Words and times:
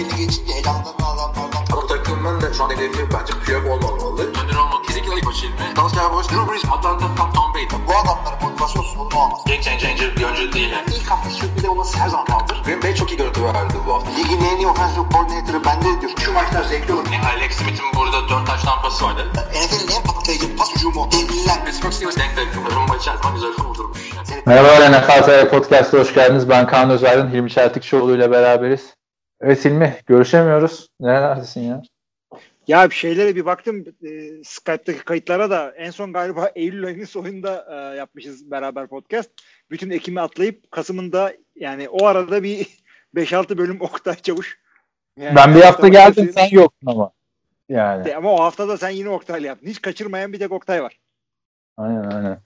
belli 0.00 0.16
geçince 0.16 0.52
elanlarını 0.52 1.06
alanlardan. 1.06 1.62
Ama 1.72 1.86
takımın 1.86 2.40
da 2.40 2.52
şu 2.54 2.64
an 2.64 2.70
hedefi 2.70 3.08
bence 3.14 3.32
Piyok 3.44 3.64
olmamalı. 3.66 4.22
Önder 4.22 4.56
olmalı. 4.56 4.82
Kesinlikle 4.86 5.14
ilk 5.16 5.26
başı 5.26 5.46
ilmi. 5.46 5.76
Dalsya 5.76 6.12
Boş, 6.12 6.26
Drew 6.30 6.52
Brees, 6.52 6.64
Atlanta, 6.64 7.06
Tom, 7.16 7.32
Tom 7.32 7.54
Brady. 7.54 7.66
Bu 7.88 7.92
adamların 8.00 8.42
motivasyon 8.42 8.82
sorunu 8.82 9.16
olmaz. 9.22 9.40
Game 9.46 9.62
changer 9.62 10.16
bir 10.16 10.24
oyuncu 10.24 10.52
değil. 10.52 10.70
Yani. 10.70 10.84
İlk 10.96 11.10
hafta 11.10 11.30
sürpriz 11.30 11.64
olması 11.64 11.98
her 11.98 12.08
zaman 12.08 12.26
kaldır. 12.26 12.62
Green 12.64 12.82
Bay 12.82 12.94
çok 12.94 13.10
iyi 13.12 13.16
görüntü 13.16 13.44
verdi 13.44 13.74
bu 13.86 13.94
hafta. 13.94 14.10
Ligin 14.10 14.40
en 14.44 14.56
iyi 14.56 14.66
offensive 14.66 15.04
coordinator'ı 15.12 15.64
bende 15.64 16.00
diyor. 16.00 16.12
Şu 16.24 16.32
maçlar 16.32 16.64
zevkli 16.64 16.92
olur. 16.94 17.06
Yani 17.12 17.26
Alex 17.26 17.52
Smith'in 17.52 17.86
burada 17.96 18.28
4 18.28 18.46
taş 18.46 18.62
tampası 18.62 19.04
vardı. 19.04 19.26
NFL'in 19.34 19.96
en 19.96 20.02
patlayıcı 20.02 20.56
pas 20.56 20.74
hücumu. 20.74 21.08
Devliler. 21.12 21.64
Pittsburgh 21.64 21.92
Steelers 21.92 22.16
denk 22.16 22.36
denk. 22.36 22.48
Rumba 22.76 22.96
içerisinde 22.96 23.32
güzel 23.34 23.52
kurdurmuş. 23.52 24.10
Merhaba 24.46 24.88
NFL 24.90 25.22
TR 25.26 25.50
Podcast'a 25.50 25.98
hoş 25.98 26.14
geldiniz. 26.14 26.48
Ben 26.48 26.66
Kaan 26.66 26.90
Özaydın, 26.90 27.30
Hilmi 27.30 27.50
Çeltik 27.50 27.84
Şoğlu 27.84 28.16
ile 28.16 28.30
beraberiz. 28.30 28.99
Evet 29.40 29.64
Hilmi, 29.64 29.96
görüşemiyoruz. 30.06 30.88
Nerelerdesin 31.00 31.60
ya? 31.60 31.82
Ya 32.66 32.90
bir 32.90 32.94
şeylere 32.94 33.36
bir 33.36 33.46
baktım 33.46 33.84
e, 34.04 34.44
Skype'daki 34.44 35.04
kayıtlara 35.04 35.50
da 35.50 35.70
en 35.70 35.90
son 35.90 36.12
galiba 36.12 36.48
Eylül 36.54 36.86
ayının 36.86 37.04
sonunda 37.04 37.66
e, 37.70 37.96
yapmışız 37.96 38.50
beraber 38.50 38.86
podcast. 38.86 39.30
Bütün 39.70 39.90
Ekim'i 39.90 40.20
atlayıp 40.20 40.70
Kasım'ın 40.70 41.12
da 41.12 41.32
yani 41.56 41.88
o 41.88 42.06
arada 42.06 42.42
bir 42.42 42.66
5-6 43.14 43.58
bölüm 43.58 43.80
Oktay 43.80 44.14
Çavuş. 44.14 44.58
Yani 45.16 45.36
ben 45.36 45.54
bir 45.54 45.60
hafta 45.60 45.88
geldim, 45.88 46.30
sen 46.34 46.48
yoktun 46.50 46.86
ama. 46.86 47.10
Yani. 47.68 48.14
Ama 48.16 48.32
o 48.32 48.40
haftada 48.40 48.76
sen 48.76 48.90
yine 48.90 49.08
Oktay'la 49.08 49.48
yaptın. 49.48 49.66
Hiç 49.66 49.82
kaçırmayan 49.82 50.32
bir 50.32 50.38
tek 50.38 50.52
Oktay 50.52 50.82
var. 50.82 51.00
Aynen 51.76 52.10
aynen. 52.10 52.40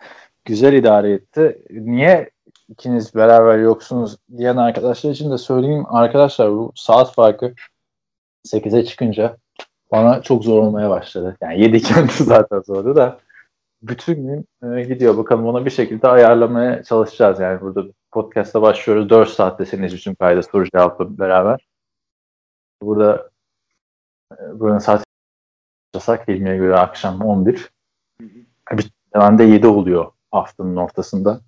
Güzel 0.44 0.72
idare 0.72 1.12
etti. 1.12 1.58
Niye 1.70 2.30
ikiniz 2.68 3.14
beraber 3.14 3.58
yoksunuz 3.58 4.16
diyen 4.36 4.56
arkadaşlar 4.56 5.10
için 5.10 5.30
de 5.30 5.38
söyleyeyim. 5.38 5.84
Arkadaşlar 5.88 6.50
bu 6.50 6.72
saat 6.74 7.14
farkı 7.14 7.54
8'e 8.46 8.84
çıkınca 8.84 9.36
bana 9.92 10.22
çok 10.22 10.44
zor 10.44 10.62
olmaya 10.62 10.90
başladı. 10.90 11.36
Yani 11.40 11.60
7 11.60 11.82
kendisi 11.82 12.24
zaten 12.34 12.60
zordu 12.60 12.96
da 12.96 13.18
bütün 13.82 14.26
gün 14.26 14.46
e, 14.76 14.82
gidiyor. 14.82 15.16
Bakalım 15.16 15.46
ona 15.46 15.64
bir 15.64 15.70
şekilde 15.70 16.08
ayarlamaya 16.08 16.82
çalışacağız. 16.82 17.40
Yani 17.40 17.60
burada 17.60 17.84
podcast'a 18.12 18.62
başlıyoruz. 18.62 19.10
4 19.10 19.28
saatte 19.28 19.66
senin 19.66 19.88
için 19.88 20.14
kaydı 20.14 20.42
soru 20.42 20.64
cevapla 20.64 21.18
beraber. 21.18 21.68
Burada 22.82 23.30
e, 24.32 24.60
buranın 24.60 24.78
saat 24.78 25.04
yasak 25.94 26.28
Hilmi'ye 26.28 26.56
göre 26.56 26.76
akşam 26.76 27.20
11. 27.20 27.70
Hı 28.20 28.24
hı. 28.24 28.78
Bir 28.78 28.90
ben 29.14 29.38
de 29.38 29.44
7 29.44 29.66
oluyor 29.66 30.12
haftanın 30.30 30.76
ortasında. 30.76 31.40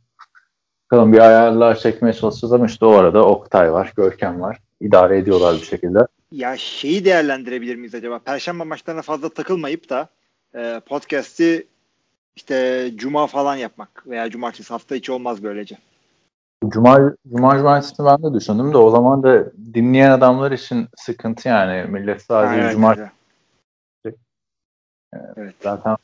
Bakalım 0.87 1.13
bir 1.13 1.19
ayarlar 1.19 1.79
çekmeye 1.79 2.13
çalışacağız 2.13 2.53
ama 2.53 2.67
işte 2.67 2.85
o 2.85 2.91
arada 2.91 3.25
Oktay 3.27 3.73
var, 3.73 3.93
Görkem 3.97 4.41
var. 4.41 4.59
İdare 4.81 5.19
ediyorlar 5.19 5.55
bir 5.55 5.67
şekilde. 5.67 5.99
Ya 6.33 6.57
şeyi 6.57 7.05
değerlendirebilir 7.05 7.77
miyiz 7.77 7.95
acaba? 7.95 8.19
Perşembe 8.19 8.65
maçlarına 8.65 9.03
fazla 9.03 9.29
takılmayıp 9.29 9.91
da 9.91 10.09
e, 10.55 10.81
podcast'i 10.87 11.67
işte 12.37 12.91
cuma 12.97 13.27
falan 13.27 13.57
yapmak 13.57 14.07
veya 14.07 14.31
cumartesi 14.31 14.69
hafta 14.69 14.97
içi 14.97 15.13
olmaz 15.13 15.43
böylece. 15.43 15.77
Cuma, 16.69 17.15
Cuma 17.29 17.59
Cumartesi'ni 17.59 18.07
ben 18.07 18.23
de 18.23 18.35
düşündüm 18.35 18.73
de 18.73 18.77
o 18.77 18.91
zaman 18.91 19.23
da 19.23 19.53
dinleyen 19.75 20.11
adamlar 20.11 20.53
için 20.53 20.89
sıkıntı 20.97 21.49
yani. 21.49 21.91
Millet 21.91 22.23
sadece 22.23 22.63
Evet, 22.63 22.73
Cumartesi 22.73 23.11
evet. 25.37 25.55
Zaten 25.63 25.97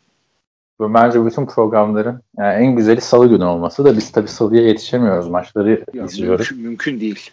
bence 0.94 1.26
bütün 1.26 1.46
programların 1.46 2.22
yani 2.38 2.64
en 2.64 2.76
güzeli 2.76 3.00
salı 3.00 3.28
günü 3.28 3.44
olması 3.44 3.84
da 3.84 3.96
biz 3.96 4.12
tabii 4.12 4.28
salıya 4.28 4.62
yetişemiyoruz. 4.62 5.28
Maçları 5.28 5.84
Ya, 5.94 6.04
izliyoruz. 6.04 6.50
mümkün, 6.50 6.68
mümkün 6.68 7.00
değil. 7.00 7.30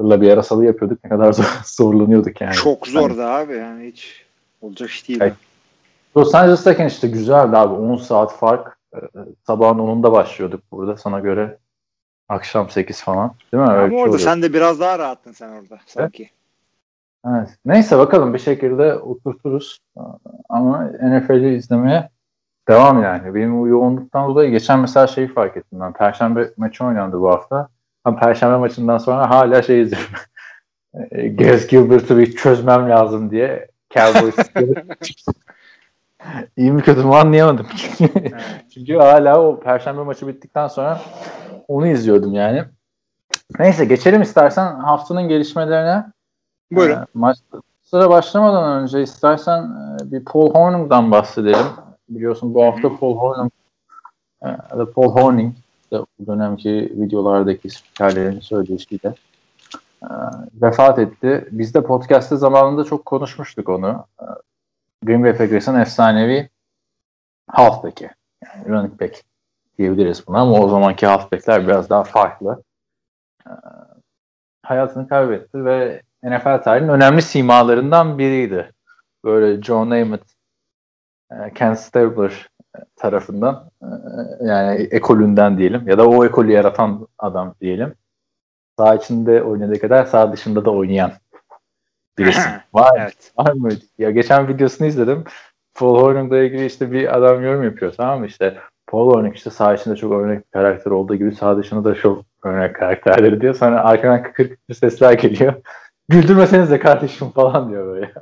Yılla 0.00 0.20
bir 0.20 0.30
ara 0.30 0.42
salı 0.42 0.64
yapıyorduk. 0.64 1.04
Ne 1.04 1.10
kadar 1.10 1.32
zor, 1.32 1.44
zorlanıyorduk 1.64 2.40
yani. 2.40 2.54
Çok 2.54 2.86
zordu 2.86 3.22
abi 3.22 3.52
yani 3.56 3.86
hiç 3.86 4.24
olacak 4.60 4.90
iş 4.90 5.08
değil. 5.08 5.20
Evet. 5.22 5.34
Los 6.16 6.34
Angeles'tayken 6.34 6.86
işte 6.86 7.08
güzeldi 7.08 7.56
abi. 7.56 7.74
10 7.74 7.96
saat 7.96 8.32
fark. 8.36 8.78
Ee, 8.94 8.98
Sabahın 9.46 9.78
10'unda 9.78 10.12
başlıyorduk 10.12 10.60
burada 10.72 10.96
sana 10.96 11.20
göre. 11.20 11.58
Akşam 12.28 12.70
8 12.70 13.02
falan. 13.02 13.34
Değil 13.52 13.62
mi? 13.62 13.68
Öyle 13.70 13.78
Ama 13.80 13.86
bir 13.86 13.90
şey 13.90 13.98
orada 13.98 14.10
oluyor. 14.10 14.20
sen 14.24 14.42
de 14.42 14.52
biraz 14.52 14.80
daha 14.80 14.98
rahattın 14.98 15.32
sen 15.32 15.48
orada 15.48 15.78
sanki. 15.86 16.30
Evet. 17.28 17.48
Neyse 17.64 17.98
bakalım 17.98 18.34
bir 18.34 18.38
şekilde 18.38 18.94
oturturuz. 18.94 19.78
Ama 20.48 20.84
NFL'i 20.84 21.54
izlemeye 21.54 22.08
devam 22.70 23.02
yani. 23.02 23.34
Benim 23.34 23.60
bu 23.60 23.68
yoğunluktan 23.68 24.28
dolayı 24.28 24.50
geçen 24.50 24.80
mesela 24.80 25.06
şeyi 25.06 25.28
fark 25.28 25.56
ettim 25.56 25.80
ben. 25.80 25.92
Perşembe 25.92 26.50
maçı 26.56 26.84
oynandı 26.84 27.20
bu 27.20 27.28
hafta. 27.30 27.68
Ama 28.04 28.20
Perşembe 28.20 28.56
maçından 28.56 28.98
sonra 28.98 29.30
hala 29.30 29.62
şey 29.62 29.82
izliyorum. 29.82 30.10
E, 31.10 31.28
Gaz 31.28 31.66
Gilbert'ı 31.66 32.18
bir 32.18 32.36
çözmem 32.36 32.90
lazım 32.90 33.30
diye 33.30 33.68
Cowboys 33.90 34.34
İyi 36.56 36.72
mi 36.72 36.82
kötü 36.82 37.04
mü 37.04 37.14
anlayamadım. 37.14 37.66
Evet. 38.00 38.32
Çünkü 38.74 38.96
hala 38.96 39.42
o 39.42 39.60
Perşembe 39.60 40.02
maçı 40.02 40.28
bittikten 40.28 40.68
sonra 40.68 41.00
onu 41.68 41.86
izliyordum 41.86 42.34
yani. 42.34 42.64
Neyse 43.58 43.84
geçelim 43.84 44.22
istersen 44.22 44.74
haftanın 44.74 45.28
gelişmelerine. 45.28 46.04
Buyurun. 46.72 46.94
Ee, 46.94 47.06
maçlara 47.14 48.10
başlamadan 48.10 48.82
önce 48.82 49.02
istersen 49.02 49.62
e, 49.62 50.12
bir 50.12 50.24
Paul 50.24 50.54
Hornung'dan 50.54 51.10
bahsedelim. 51.10 51.66
Biliyorsun 52.10 52.54
bu 52.54 52.64
hafta 52.64 52.96
Paul 52.96 53.16
Hornung 53.16 53.52
e, 54.42 54.48
Paul 54.94 55.14
Horning 55.14 55.54
de 55.92 55.98
bu 56.18 56.26
dönemki 56.26 56.92
videolardaki 56.96 57.70
spikerlerin 57.70 58.40
söyleşiyle 58.40 59.14
e, 60.02 60.08
vefat 60.62 60.98
etti. 60.98 61.48
Biz 61.50 61.74
de 61.74 61.82
podcast'te 61.82 62.36
zamanında 62.36 62.84
çok 62.84 63.06
konuşmuştuk 63.06 63.68
onu. 63.68 64.04
E, 64.20 64.24
Green 65.02 65.24
Bay 65.24 65.36
Packers'ın 65.36 65.80
efsanevi 65.80 66.48
halfback'i. 67.48 68.10
Yani 68.44 68.68
running 68.68 69.00
back 69.00 69.22
diyebiliriz 69.78 70.26
buna 70.26 70.40
ama 70.40 70.60
o 70.60 70.68
zamanki 70.68 71.06
halfback'ler 71.06 71.66
biraz 71.66 71.90
daha 71.90 72.04
farklı. 72.04 72.62
E, 73.46 73.52
hayatını 74.62 75.08
kaybetti 75.08 75.64
ve 75.64 76.02
NFL 76.22 76.62
tarihinin 76.62 76.92
önemli 76.92 77.22
simalarından 77.22 78.18
biriydi. 78.18 78.72
Böyle 79.24 79.62
John 79.62 79.90
Namath, 79.90 80.39
Ken 81.54 81.74
Stabler 81.74 82.48
e, 82.76 82.78
tarafından 82.96 83.70
e, 83.82 83.86
yani 84.46 84.80
ekolünden 84.90 85.58
diyelim 85.58 85.88
ya 85.88 85.98
da 85.98 86.08
o 86.08 86.24
ekolü 86.24 86.52
yaratan 86.52 87.08
adam 87.18 87.54
diyelim. 87.60 87.94
Sağ 88.78 88.94
içinde 88.94 89.42
oynadığı 89.42 89.80
kadar 89.80 90.04
sağ 90.04 90.32
dışında 90.32 90.64
da 90.64 90.70
oynayan 90.70 91.12
birisi. 92.18 92.48
Var, 92.74 92.90
Evet. 92.98 93.32
var 93.38 93.52
mı? 93.52 93.68
Ya 93.98 94.10
geçen 94.10 94.48
videosunu 94.48 94.86
izledim. 94.88 95.24
Paul 95.74 96.00
Hornung'la 96.00 96.38
ilgili 96.38 96.66
işte 96.66 96.92
bir 96.92 97.16
adam 97.16 97.44
yorum 97.44 97.64
yapıyor 97.64 97.92
tamam 97.96 98.20
mı? 98.20 98.26
İşte 98.26 98.58
Paul 98.86 99.14
Hornung 99.14 99.34
işte 99.36 99.50
sağ 99.50 99.74
içinde 99.74 99.96
çok 99.96 100.12
örnek 100.12 100.38
bir 100.38 100.50
karakter 100.50 100.90
olduğu 100.90 101.14
gibi 101.14 101.34
sağ 101.34 101.56
dışında 101.56 101.84
da 101.84 101.94
çok 101.94 102.24
örnek 102.44 102.76
karakterleri 102.76 103.40
diyor. 103.40 103.54
Sonra 103.54 103.84
arkadan 103.84 104.22
kıkır 104.22 104.48
kıkır 104.48 104.74
sesler 104.74 105.12
geliyor. 105.12 105.54
Güldürmeseniz 106.10 106.70
de 106.70 106.78
kardeşim 106.78 107.30
falan 107.30 107.70
diyor 107.70 107.86
böyle. 107.86 108.12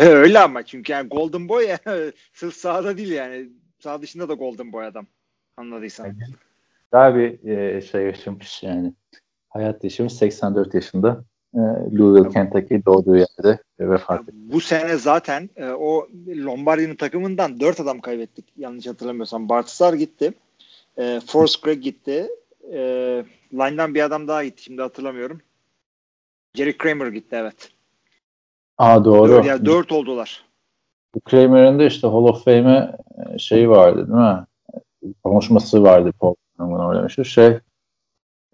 Öyle 0.00 0.38
ama 0.38 0.62
çünkü 0.62 0.92
yani 0.92 1.08
Golden 1.08 1.48
Boy 1.48 1.66
ya, 1.66 1.78
sırf 2.32 2.54
sahada 2.54 2.96
değil 2.96 3.12
yani. 3.12 3.48
Sağ 3.78 4.02
dışında 4.02 4.28
da 4.28 4.34
Golden 4.34 4.72
Boy 4.72 4.86
adam. 4.86 5.06
Anladıysan. 5.56 6.16
Güzel 6.92 7.16
bir 7.16 7.48
e, 7.48 7.80
şey 7.80 8.02
yaşamış 8.02 8.62
yani. 8.62 8.92
Hayat 9.48 9.84
yaşamış 9.84 10.12
84 10.12 10.74
yaşında. 10.74 11.24
E, 11.54 11.58
Louisville, 11.98 12.28
Kentucky 12.28 12.84
doğduğu 12.84 13.16
yerde 13.16 13.58
e, 13.78 13.88
vefat 13.88 14.22
etti. 14.22 14.32
Bu 14.34 14.60
sene 14.60 14.96
zaten 14.96 15.50
e, 15.56 15.68
o 15.68 16.08
Lombardi'nin 16.28 16.96
takımından 16.96 17.60
dört 17.60 17.80
adam 17.80 18.00
kaybettik. 18.00 18.44
Yanlış 18.56 18.86
hatırlamıyorsam. 18.86 19.48
Bart 19.48 19.68
Starr 19.68 19.94
gitti. 19.94 20.32
E, 20.98 21.20
Forrest 21.26 21.62
Gregg 21.62 21.82
gitti. 21.82 22.28
E, 22.72 22.78
line'dan 23.52 23.94
bir 23.94 24.02
adam 24.02 24.28
daha 24.28 24.44
gitti. 24.44 24.62
Şimdi 24.62 24.82
hatırlamıyorum. 24.82 25.40
Jerry 26.56 26.76
Kramer 26.76 27.06
gitti 27.06 27.36
evet. 27.36 27.70
Aa 28.78 29.04
doğru. 29.04 29.28
Dört, 29.28 29.46
yani 29.46 29.66
dört 29.66 29.92
oldular. 29.92 30.44
Kramer'ın 31.24 31.78
da 31.78 31.84
işte 31.84 32.06
Hall 32.06 32.24
of 32.24 32.44
Fame'e 32.44 32.96
şeyi 33.38 33.70
vardı 33.70 33.96
değil 33.96 34.18
mi? 34.18 34.44
Konuşması 35.24 35.82
vardı 35.82 36.12
Paul 36.20 36.34
Newman 36.58 36.80
orada 36.80 37.02
meşhur 37.02 37.24
şey. 37.24 37.58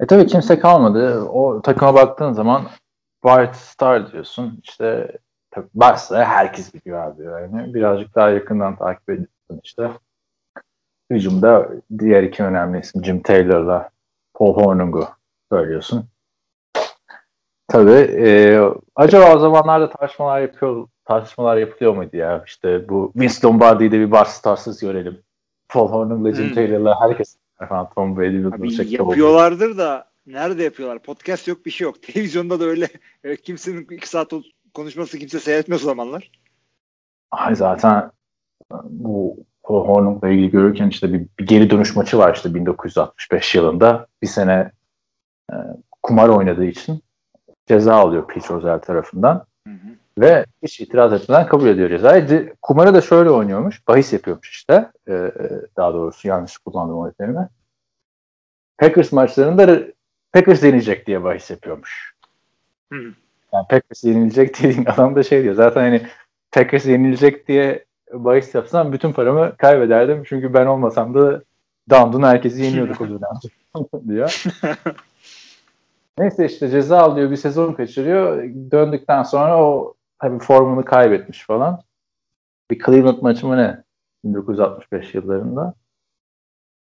E 0.00 0.06
tabii 0.06 0.26
kimse 0.26 0.58
kalmadı. 0.58 1.20
O 1.20 1.62
takıma 1.62 1.94
baktığın 1.94 2.32
zaman 2.32 2.68
Bart 3.24 3.56
Starr 3.56 4.12
diyorsun. 4.12 4.60
İşte 4.62 5.18
tabii 5.50 5.68
Bart'sa 5.74 6.24
herkes 6.24 6.74
biliyor 6.74 7.06
abi 7.06 7.22
yani. 7.22 7.74
Birazcık 7.74 8.14
daha 8.14 8.30
yakından 8.30 8.76
takip 8.76 9.10
ediyorsun 9.10 9.60
işte. 9.64 9.90
Hücumda 11.10 11.68
diğer 11.98 12.22
iki 12.22 12.42
önemli 12.42 12.80
isim 12.80 13.04
Jim 13.04 13.22
Taylor'la 13.22 13.90
Paul 14.34 14.54
Hornung'u 14.54 15.08
söylüyorsun. 15.52 16.04
Tabii 17.72 17.90
e, 18.26 18.60
acaba 18.96 19.36
o 19.36 19.38
zamanlarda 19.38 19.90
tartışmalar 19.90 20.40
yapıyor 20.40 20.88
tartışmalar 21.04 21.56
yapılıyor 21.56 21.94
muydu 21.96 22.16
ya? 22.16 22.44
İşte 22.46 22.88
bu 22.88 23.12
Vince 23.16 23.34
Lombardi'yi 23.44 23.92
de 23.92 23.98
bir 24.00 24.10
Bart 24.10 24.28
Starrs'ız 24.28 24.80
görelim. 24.80 25.22
Paul 25.68 25.88
Hornung'la 25.88 26.34
Jim 26.34 26.46
Hmm. 26.46 26.54
Taylor'la 26.54 27.00
herkes 27.00 27.36
falan 27.68 27.90
Tom 27.94 28.16
Brady 28.16 28.46
Abi 28.46 28.62
bir 28.62 28.70
şekilde 28.70 29.02
oldu. 29.02 29.10
yapıyorlardır 29.10 29.78
da 29.78 30.10
nerede 30.26 30.62
yapıyorlar? 30.62 30.98
Podcast 30.98 31.48
yok 31.48 31.66
bir 31.66 31.70
şey 31.70 31.84
yok. 31.84 32.02
Televizyonda 32.02 32.60
da 32.60 32.64
öyle 32.64 32.88
kimsenin 33.42 33.86
iki 33.90 34.08
saat 34.08 34.32
konuşması 34.74 35.18
kimse 35.18 35.40
seyretmez 35.40 35.82
o 35.84 35.86
zamanlar. 35.86 36.30
Ay 37.30 37.54
zaten 37.54 38.10
bu 38.84 39.36
Paul 39.62 39.88
Hornung'la 39.88 40.28
ilgili 40.28 40.50
görürken 40.50 40.88
işte 40.88 41.12
bir, 41.12 41.26
bir 41.38 41.46
geri 41.46 41.70
dönüş 41.70 41.96
maçı 41.96 42.18
var 42.18 42.34
işte 42.34 42.54
1965 42.54 43.54
yılında. 43.54 44.06
Bir 44.22 44.26
sene 44.26 44.70
e, 45.52 45.54
kumar 46.02 46.28
oynadığı 46.28 46.64
için 46.64 47.02
ceza 47.66 47.94
alıyor 47.94 48.26
Pete 48.28 48.54
Rozelle 48.54 48.80
tarafından. 48.80 49.44
Hı 49.66 49.72
hı. 49.72 49.88
Ve 50.18 50.44
hiç 50.62 50.80
itiraz 50.80 51.12
etmeden 51.12 51.46
kabul 51.46 51.66
ediyor 51.66 51.88
cezayı. 51.88 52.54
Kumarı 52.62 52.94
da 52.94 53.00
şöyle 53.00 53.30
oynuyormuş. 53.30 53.88
Bahis 53.88 54.12
yapıyormuş 54.12 54.50
işte. 54.50 54.90
E, 55.06 55.12
e 55.12 55.32
daha 55.76 55.94
doğrusu 55.94 56.28
yanlış 56.28 56.58
kullandım 56.58 56.98
o 56.98 57.12
terimi. 57.12 57.48
Packers 58.78 59.12
maçlarında 59.12 59.82
Packers 60.32 60.62
yenilecek 60.62 61.06
diye 61.06 61.24
bahis 61.24 61.50
yapıyormuş. 61.50 62.14
Hı. 62.92 62.98
Yani 63.52 63.66
Packers 63.70 64.04
yenilecek 64.04 64.62
dediğin 64.62 64.84
adam 64.84 65.16
da 65.16 65.22
şey 65.22 65.42
diyor. 65.42 65.54
Zaten 65.54 65.80
hani 65.80 66.06
Packers 66.52 66.86
yenilecek 66.86 67.48
diye 67.48 67.84
bahis 68.12 68.54
yapsam 68.54 68.92
bütün 68.92 69.12
paramı 69.12 69.56
kaybederdim. 69.56 70.22
Çünkü 70.26 70.54
ben 70.54 70.66
olmasam 70.66 71.14
da 71.14 71.42
Dandun 71.90 72.22
herkesi 72.22 72.62
yeniyorduk 72.62 73.00
o 73.00 73.04
dönemde 73.08 74.08
diyor. 74.08 74.44
Neyse 76.18 76.46
işte 76.46 76.68
ceza 76.68 76.98
alıyor 76.98 77.30
bir 77.30 77.36
sezon 77.36 77.72
kaçırıyor. 77.72 78.42
Döndükten 78.70 79.22
sonra 79.22 79.64
o 79.64 79.94
tabii 80.18 80.38
formunu 80.38 80.84
kaybetmiş 80.84 81.46
falan. 81.46 81.82
Bir 82.70 82.84
Cleveland 82.84 83.22
maçı 83.22 83.46
mı 83.46 83.56
ne? 83.56 83.84
1965 84.24 85.14
yıllarında. 85.14 85.74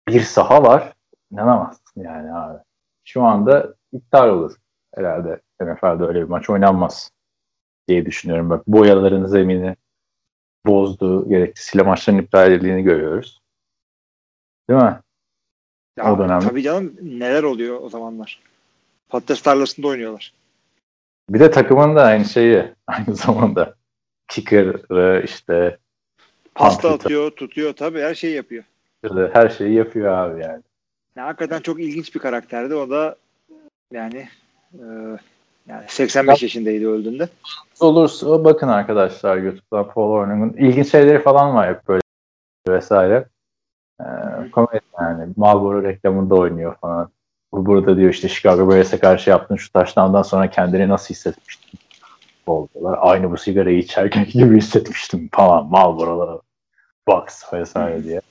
Bir 0.07 0.21
saha 0.21 0.63
var. 0.63 0.93
İnanamazsın 1.31 2.01
yani 2.01 2.33
abi. 2.33 2.57
Şu 3.03 3.23
anda 3.23 3.75
iptal 3.91 4.29
olur 4.29 4.55
herhalde. 4.95 5.41
NFL'de 5.61 6.03
öyle 6.03 6.19
bir 6.19 6.29
maç 6.29 6.49
oynanmaz 6.49 7.11
diye 7.87 8.05
düşünüyorum. 8.05 8.49
Bak 8.49 8.67
boyaların 8.67 9.25
zemini 9.25 9.75
bozdu. 10.65 11.29
Gerekçesiyle 11.29 11.83
maçların 11.83 12.17
iptal 12.17 12.51
edildiğini 12.51 12.83
görüyoruz. 12.83 13.41
Değil 14.69 14.81
mi? 14.81 14.99
Ya, 15.97 16.13
o 16.13 16.19
dönemde. 16.19 16.45
Tabii 16.45 16.63
canım 16.63 16.95
neler 17.01 17.43
oluyor 17.43 17.81
o 17.81 17.89
zamanlar. 17.89 18.43
Patates 19.09 19.41
tarlasında 19.41 19.87
oynuyorlar. 19.87 20.33
Bir 21.29 21.39
de 21.39 21.51
takımın 21.51 21.95
da 21.95 22.03
aynı 22.03 22.25
şeyi 22.25 22.63
aynı 22.87 23.15
zamanda. 23.15 23.75
Kicker'ı 24.27 25.21
işte 25.25 25.77
pasta 26.55 26.93
atıyor, 26.93 27.31
tutuyor 27.31 27.73
tabii 27.73 28.01
her 28.01 28.15
şeyi 28.15 28.35
yapıyor. 28.35 28.63
Her 29.33 29.49
şeyi 29.49 29.73
yapıyor 29.73 30.13
abi 30.13 30.41
yani. 30.41 30.63
Ya, 31.15 31.25
hakikaten 31.25 31.61
çok 31.61 31.79
ilginç 31.79 32.15
bir 32.15 32.19
karakterdi. 32.19 32.75
O 32.75 32.89
da 32.89 33.15
yani 33.91 34.27
e, 34.73 34.83
yani 35.67 35.83
85 35.87 36.43
yaşındaydı 36.43 36.89
öldüğünde. 36.89 37.29
Olursa 37.79 38.43
bakın 38.43 38.67
arkadaşlar 38.67 39.37
YouTube'da 39.37 39.87
Paul 39.87 40.09
Hornung'un 40.09 40.57
ilginç 40.57 40.91
şeyleri 40.91 41.23
falan 41.23 41.55
var 41.55 41.69
hep 41.69 41.87
böyle 41.87 42.01
vesaire. 42.67 43.25
Ee, 44.01 44.05
komedi 44.51 44.81
yani. 45.01 45.33
Marlboro 45.37 45.83
reklamında 45.83 46.35
oynuyor 46.35 46.75
falan. 46.75 47.09
Bu 47.51 47.65
burada 47.65 47.97
diyor 47.97 48.09
işte 48.09 48.29
Chicago 48.29 48.69
Bears'e 48.69 48.99
karşı 48.99 49.29
yaptığın 49.29 49.55
şu 49.55 49.71
taştandan 49.71 50.21
sonra 50.21 50.49
kendini 50.49 50.89
nasıl 50.89 51.09
hissetmiştin? 51.09 51.79
Oldular. 52.47 52.99
Aynı 53.01 53.31
bu 53.31 53.37
sigarayı 53.37 53.77
içerken 53.77 54.25
gibi 54.33 54.57
hissetmiştim 54.57 55.29
falan. 55.31 55.65
Marlboro'lara 55.65 56.39
box 57.07 57.53
vesaire 57.53 58.03
diye. 58.03 58.21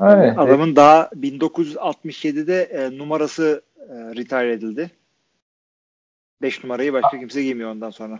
Evet. 0.00 0.38
Adamın 0.38 0.76
daha 0.76 1.02
1967'de 1.02 2.62
e, 2.62 2.98
numarası 2.98 3.62
e, 3.78 3.94
retire 3.94 4.52
edildi. 4.52 4.90
5 6.42 6.64
numarayı 6.64 6.92
başka 6.92 7.18
kimse 7.18 7.42
giymiyor 7.42 7.70
ondan 7.70 7.90
sonra. 7.90 8.18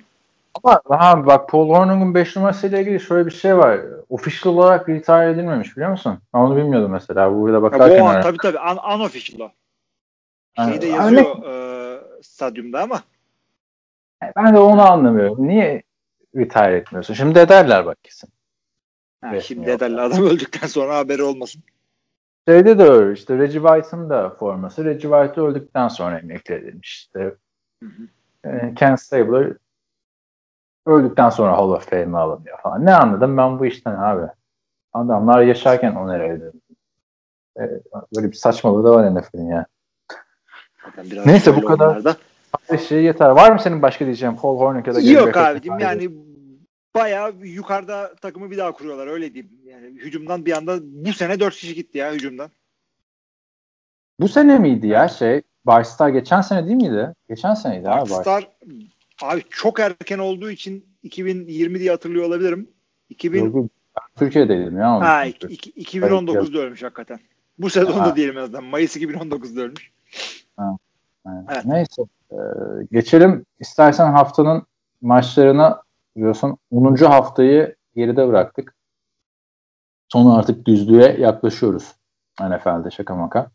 Ama 0.64 0.81
ha, 0.88 1.26
bak 1.26 1.49
Paul 1.49 1.69
Hornung'un 1.69 2.14
5 2.14 2.37
numarasıyla 2.37 2.78
ilgili 2.78 3.00
şöyle 3.00 3.26
bir 3.26 3.31
şey 3.31 3.58
var. 3.58 3.81
Official 4.08 4.54
olarak 4.54 4.88
retire 4.88 5.31
edilmemiş 5.31 5.76
biliyor 5.76 5.90
musun? 5.90 6.19
Ben 6.34 6.38
onu 6.38 6.56
bilmiyordum 6.56 6.90
mesela. 6.90 7.34
Burada 7.34 7.62
bakarken. 7.62 8.04
Ya, 8.04 8.19
bu, 8.19 8.22
tabii 8.22 8.38
tabii 8.42 8.58
un, 8.58 8.94
unofficial 8.94 9.40
o. 9.40 9.50
Şeyde 10.56 10.87
yazıyor 10.87 11.44
e, 11.44 12.23
stadyumda 12.23 12.82
ama. 12.82 13.03
Ben 14.37 14.55
de 14.55 14.58
onu 14.58 14.91
anlamıyorum. 14.91 15.49
Niye 15.49 15.82
retire 16.37 16.76
etmiyorsun? 16.76 17.14
Şimdi 17.14 17.38
ederler 17.38 17.87
bak 17.87 17.99
kesin. 18.03 18.31
Ha, 19.20 19.41
şimdi 19.41 19.70
ederler. 19.70 20.03
Adam 20.03 20.25
öldükten 20.25 20.67
sonra 20.67 20.97
haberi 20.97 21.23
olmasın. 21.23 21.62
Şeyde 22.49 22.79
de 22.79 22.82
öyle 22.82 23.12
işte 23.12 23.38
Reggie 23.38 23.61
White'ın 23.61 24.11
da 24.11 24.31
forması. 24.31 24.85
Reggie 24.85 25.11
White 25.11 25.41
öldükten 25.41 25.88
sonra 25.88 26.19
emekli 26.19 26.55
edilmiş 26.55 26.94
işte. 26.94 27.35
Hı 27.82 27.87
hı. 27.87 28.49
E, 28.50 28.75
Ken 28.75 28.97
Stabler 28.97 29.52
öldükten 30.87 31.31
sonra 31.31 31.56
Hall 31.59 31.70
of 31.70 31.91
Fame'e 31.91 32.19
alınıyor 32.19 32.59
falan. 32.59 32.87
Ne 32.87 32.94
anladım 32.94 33.37
ben 33.37 33.59
bu 33.59 33.67
işten 33.67 33.94
abi? 33.94 34.26
Adamlar 34.93 35.43
yaşarken 35.43 35.94
oner 35.94 36.20
elde 36.20 36.52
e, 37.59 37.62
Böyle 38.17 38.31
bir 38.31 38.37
saçmalığı 38.37 38.85
da 38.85 38.91
var 38.91 39.14
NFL'in 39.14 39.49
ya. 39.49 39.67
Neyse 41.27 41.56
bu 41.56 41.65
kadar. 41.65 42.17
Bir 42.73 42.79
şey 42.79 43.03
yeter. 43.03 43.29
Var 43.29 43.53
mı 43.53 43.61
senin 43.62 43.83
başka 43.83 44.05
diyeceğim 44.05 44.37
Paul 44.37 44.59
Hornick 44.59 44.91
ya 44.91 44.94
da 44.94 45.00
Yok 45.00 45.37
abicim 45.37 45.79
yani 45.79 46.11
bayağı 46.94 47.35
yukarıda 47.43 48.15
takımı 48.15 48.50
bir 48.50 48.59
daha 48.59 48.73
kuruyorlar 48.73 49.06
öyle 49.06 49.35
diyeyim. 49.35 49.53
Yani 49.65 49.87
hücumdan 49.87 50.47
bir 50.47 50.56
anda 50.56 50.79
bu 50.83 51.12
sene 51.12 51.41
4 51.41 51.55
kişi 51.55 51.75
gitti 51.75 51.99
ya 51.99 52.12
hücumdan. 52.12 52.50
Bu 54.21 54.29
sene 54.29 54.59
miydi 54.59 54.87
ya 54.87 55.09
şey? 55.09 55.43
Barstar 55.65 56.09
geçen 56.09 56.41
sene 56.41 56.67
değil 56.67 56.77
miydi? 56.77 57.12
Geçen 57.29 57.55
seneydi 57.55 57.88
abi. 57.88 58.11
Barstar 58.11 58.50
abi 59.23 59.43
çok 59.50 59.81
erken 59.81 60.19
olduğu 60.19 60.50
için 60.50 60.87
2020 61.03 61.81
diye 61.81 61.91
hatırlıyor 61.91 62.25
olabilirim. 62.25 62.71
2000 63.09 63.71
Türkiye'deydim 64.19 64.79
ya. 64.79 65.00
Ha, 65.00 65.27
2019'da 65.27 66.59
ölmüş 66.59 66.83
hakikaten. 66.83 67.21
Bu 67.59 67.71
sezonda 67.71 68.17
diyelim 68.17 68.38
en 68.38 68.43
azından. 68.43 68.65
Mayıs 68.65 68.97
2019'da 68.97 69.61
ölmüş. 69.61 69.93
Ha. 70.56 70.76
Evet. 71.29 71.64
Neyse. 71.64 72.03
Ee, 72.32 72.37
geçelim 72.93 73.47
istersen 73.58 74.12
haftanın 74.12 74.67
maçlarına 75.00 75.82
biliyorsun 76.17 76.58
10. 76.70 76.97
haftayı 76.97 77.76
geride 77.97 78.29
bıraktık. 78.29 78.75
Sonra 80.12 80.38
artık 80.38 80.67
düzlüğe 80.67 81.16
yaklaşıyoruz. 81.21 81.95
NFL'de 82.40 82.90
şaka 82.90 83.14
maka. 83.14 83.50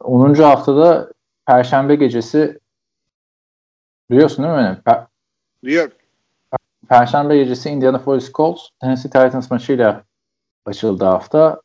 10. 0.00 0.34
haftada 0.34 1.12
Perşembe 1.46 1.94
gecesi 1.94 2.58
biliyorsun 4.10 4.44
değil 4.44 4.54
mi? 4.54 4.80
Per 4.84 5.06
Biliyorum. 5.64 5.92
Perşembe 6.88 7.36
gecesi 7.36 7.70
Indianapolis 7.70 8.32
Colts 8.32 8.68
Tennessee 8.80 9.10
Titans 9.10 9.50
maçıyla 9.50 10.04
açıldı 10.66 11.04
hafta. 11.04 11.60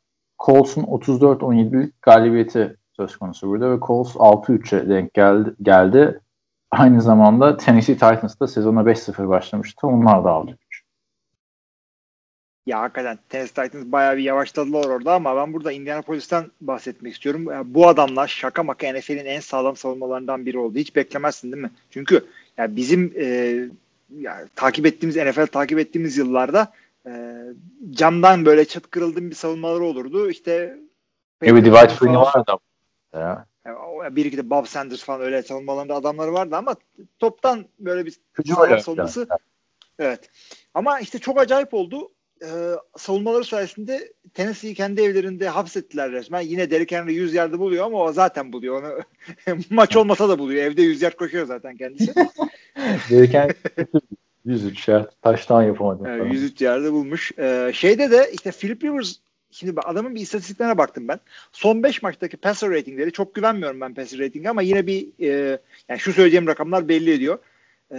Colts'un 0.45 0.83
34-17'lik 0.83 2.01
galibiyeti 2.01 2.76
söz 2.99 3.17
konusu 3.17 3.47
burada 3.47 3.71
ve 3.71 3.79
Colts 3.79 4.15
6-3'e 4.15 4.89
denk 4.89 5.13
geldi, 5.13 5.55
geldi. 5.61 6.19
Aynı 6.71 7.01
zamanda 7.01 7.57
Tennessee 7.57 7.93
Titans 7.93 8.39
da 8.39 8.47
sezona 8.47 8.81
5-0 8.81 9.29
başlamıştı. 9.29 9.87
Onlar 9.87 10.23
da 10.23 10.29
6-3. 10.29 10.55
Ya 12.65 12.79
hakikaten 12.79 13.19
Tennessee 13.29 13.63
Titans 13.63 13.85
bayağı 13.85 14.17
bir 14.17 14.23
yavaşladılar 14.23 14.85
orada 14.85 15.13
ama 15.13 15.35
ben 15.35 15.53
burada 15.53 15.71
Indianapolis'ten 15.71 16.45
bahsetmek 16.61 17.13
istiyorum. 17.13 17.45
Yani 17.51 17.73
bu 17.73 17.87
adamlar 17.87 18.27
şaka 18.27 18.63
maka 18.63 18.93
NFL'in 18.93 19.25
en 19.25 19.39
sağlam 19.39 19.75
savunmalarından 19.75 20.45
biri 20.45 20.57
oldu. 20.57 20.77
Hiç 20.77 20.95
beklemezsin 20.95 21.51
değil 21.51 21.63
mi? 21.63 21.71
Çünkü 21.89 22.25
ya 22.57 22.75
bizim 22.75 23.13
e, 23.17 23.55
ya, 24.17 24.47
takip 24.55 24.85
ettiğimiz 24.85 25.15
NFL 25.15 25.45
takip 25.47 25.79
ettiğimiz 25.79 26.17
yıllarda 26.17 26.73
e, 27.05 27.41
camdan 27.91 28.45
böyle 28.45 28.65
çıt 28.65 28.89
kırıldığım 28.89 29.29
bir 29.29 29.35
savunmaları 29.35 29.83
olurdu. 29.83 30.29
İşte 30.29 30.77
Evet, 31.41 31.65
Divide 31.65 31.87
Free'ni 31.87 32.17
vardı 32.17 32.57
ya. 33.19 33.45
Yani 33.65 34.15
bir 34.15 34.25
iki 34.25 34.37
de 34.37 34.49
Bob 34.49 34.65
Sanders 34.65 35.03
falan 35.03 35.21
öyle 35.21 35.43
savunmalarında 35.43 35.95
adamları 35.95 36.33
vardı 36.33 36.55
ama 36.55 36.75
toptan 37.19 37.65
böyle 37.79 38.05
bir 38.05 38.19
sağlam 38.45 38.79
savunması. 38.79 39.27
Evet. 39.99 40.29
Ama 40.73 40.99
işte 40.99 41.19
çok 41.19 41.39
acayip 41.39 41.73
oldu. 41.73 42.11
Ee, 42.43 42.75
savunmaları 42.97 43.43
sayesinde 43.43 44.13
Tennessee'yi 44.33 44.75
kendi 44.75 45.01
evlerinde 45.01 45.49
hapsettiler 45.49 46.11
resmen. 46.11 46.41
Yine 46.41 46.71
Derrick 46.71 46.97
Henry 46.97 47.13
100 47.13 47.33
yardı 47.33 47.59
buluyor 47.59 47.85
ama 47.85 48.03
o 48.03 48.11
zaten 48.11 48.53
buluyor. 48.53 48.83
Onu 48.83 48.99
maç 49.69 49.95
olmasa 49.95 50.29
da 50.29 50.39
buluyor. 50.39 50.63
Evde 50.63 50.81
100 50.81 51.01
yard 51.01 51.13
koşuyor 51.13 51.45
zaten 51.45 51.77
kendisi. 51.77 52.13
Derrick 53.09 53.39
Henry 53.39 53.53
103 54.45 54.87
yard 54.87 55.11
taştan 55.21 55.63
yapamadı. 55.63 56.03
Evet, 56.07 56.33
103 56.33 56.61
yerde 56.61 56.91
bulmuş. 56.91 57.31
Ee, 57.37 57.71
şeyde 57.73 58.11
de 58.11 58.31
işte 58.33 58.51
Philip 58.51 58.83
Rivers 58.83 59.15
Şimdi 59.59 59.81
adamın 59.81 60.15
bir 60.15 60.21
istatistiklerine 60.21 60.77
baktım 60.77 61.07
ben. 61.07 61.19
Son 61.51 61.83
5 61.83 62.01
maçtaki 62.01 62.37
passer 62.37 62.69
ratingleri 62.69 63.11
çok 63.11 63.35
güvenmiyorum 63.35 63.81
ben 63.81 63.93
passer 63.93 64.19
ratingi 64.19 64.49
ama 64.49 64.61
yine 64.61 64.87
bir 64.87 65.07
e, 65.19 65.59
yani 65.89 65.99
şu 65.99 66.13
söyleyeceğim 66.13 66.47
rakamlar 66.47 66.87
belli 66.87 67.13
ediyor. 67.13 67.39
E, 67.91 67.97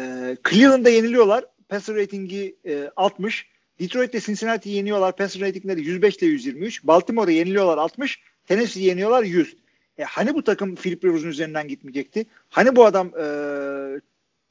Cleveland'da 0.50 0.91
yeniliyorlar. 0.91 1.45
Passer 1.69 1.97
ratingi 1.97 2.57
e, 2.67 2.91
60. 2.97 3.47
Detroit'te 3.81 4.21
Cincinnati'yi 4.21 4.77
yeniyorlar. 4.77 5.17
Passer 5.17 5.43
ratingleri 5.43 5.81
105 5.81 6.17
ile 6.17 6.27
123. 6.27 6.85
Baltimore'da 6.85 7.31
yeniliyorlar 7.31 7.79
60. 7.79 8.21
Tennessee 8.47 8.83
yeniyorlar 8.83 9.23
100. 9.23 9.57
E, 9.99 10.05
hani 10.05 10.35
bu 10.35 10.45
takım 10.45 10.75
Philip 10.75 11.05
Rivers'ın 11.05 11.29
üzerinden 11.29 11.69
gitmeyecekti? 11.69 12.27
Hani 12.50 12.77
bu 12.77 12.85
adam 12.85 13.07
e, 13.07 13.25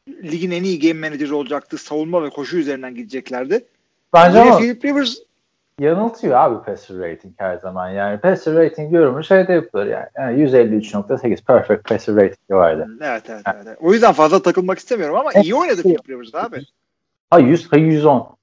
ligin 0.08 0.52
en 0.52 0.64
iyi 0.64 0.80
game 0.80 1.10
manager 1.10 1.30
olacaktı. 1.30 1.78
Savunma 1.78 2.24
ve 2.24 2.30
koşu 2.30 2.58
üzerinden 2.58 2.96
gideceklerdi. 2.96 3.66
Bence 4.14 4.40
Yine 4.40 4.50
ama 4.50 4.60
Philip 4.60 4.86
Rivers 4.86 5.27
yanıltıyor 5.80 6.40
abi 6.40 6.66
passer 6.66 6.98
rating 6.98 7.34
her 7.38 7.58
zaman. 7.58 7.90
Yani 7.90 8.20
passer 8.20 8.56
rating 8.56 8.94
yorumu 8.94 9.24
şeyde 9.24 9.54
yapılır 9.54 9.86
yani. 9.86 10.06
yani 10.18 10.42
153.8 10.42 11.46
perfect 11.46 11.90
passer 11.90 12.16
rating 12.16 12.52
vardı. 12.52 12.88
evet, 13.02 13.24
evet, 13.30 13.42
evet, 13.48 13.64
evet. 13.66 13.78
O 13.82 13.94
yüzden 13.94 14.14
fazla 14.14 14.42
takılmak 14.42 14.78
istemiyorum 14.78 15.16
ama 15.16 15.32
iyi 15.44 15.56
oynadı 15.56 15.82
Philip 15.82 16.10
Rivers 16.10 16.36
abi. 16.36 16.62
Ha 17.30 17.40
100 17.40 17.72
ha 17.72 17.78
110. 17.78 18.38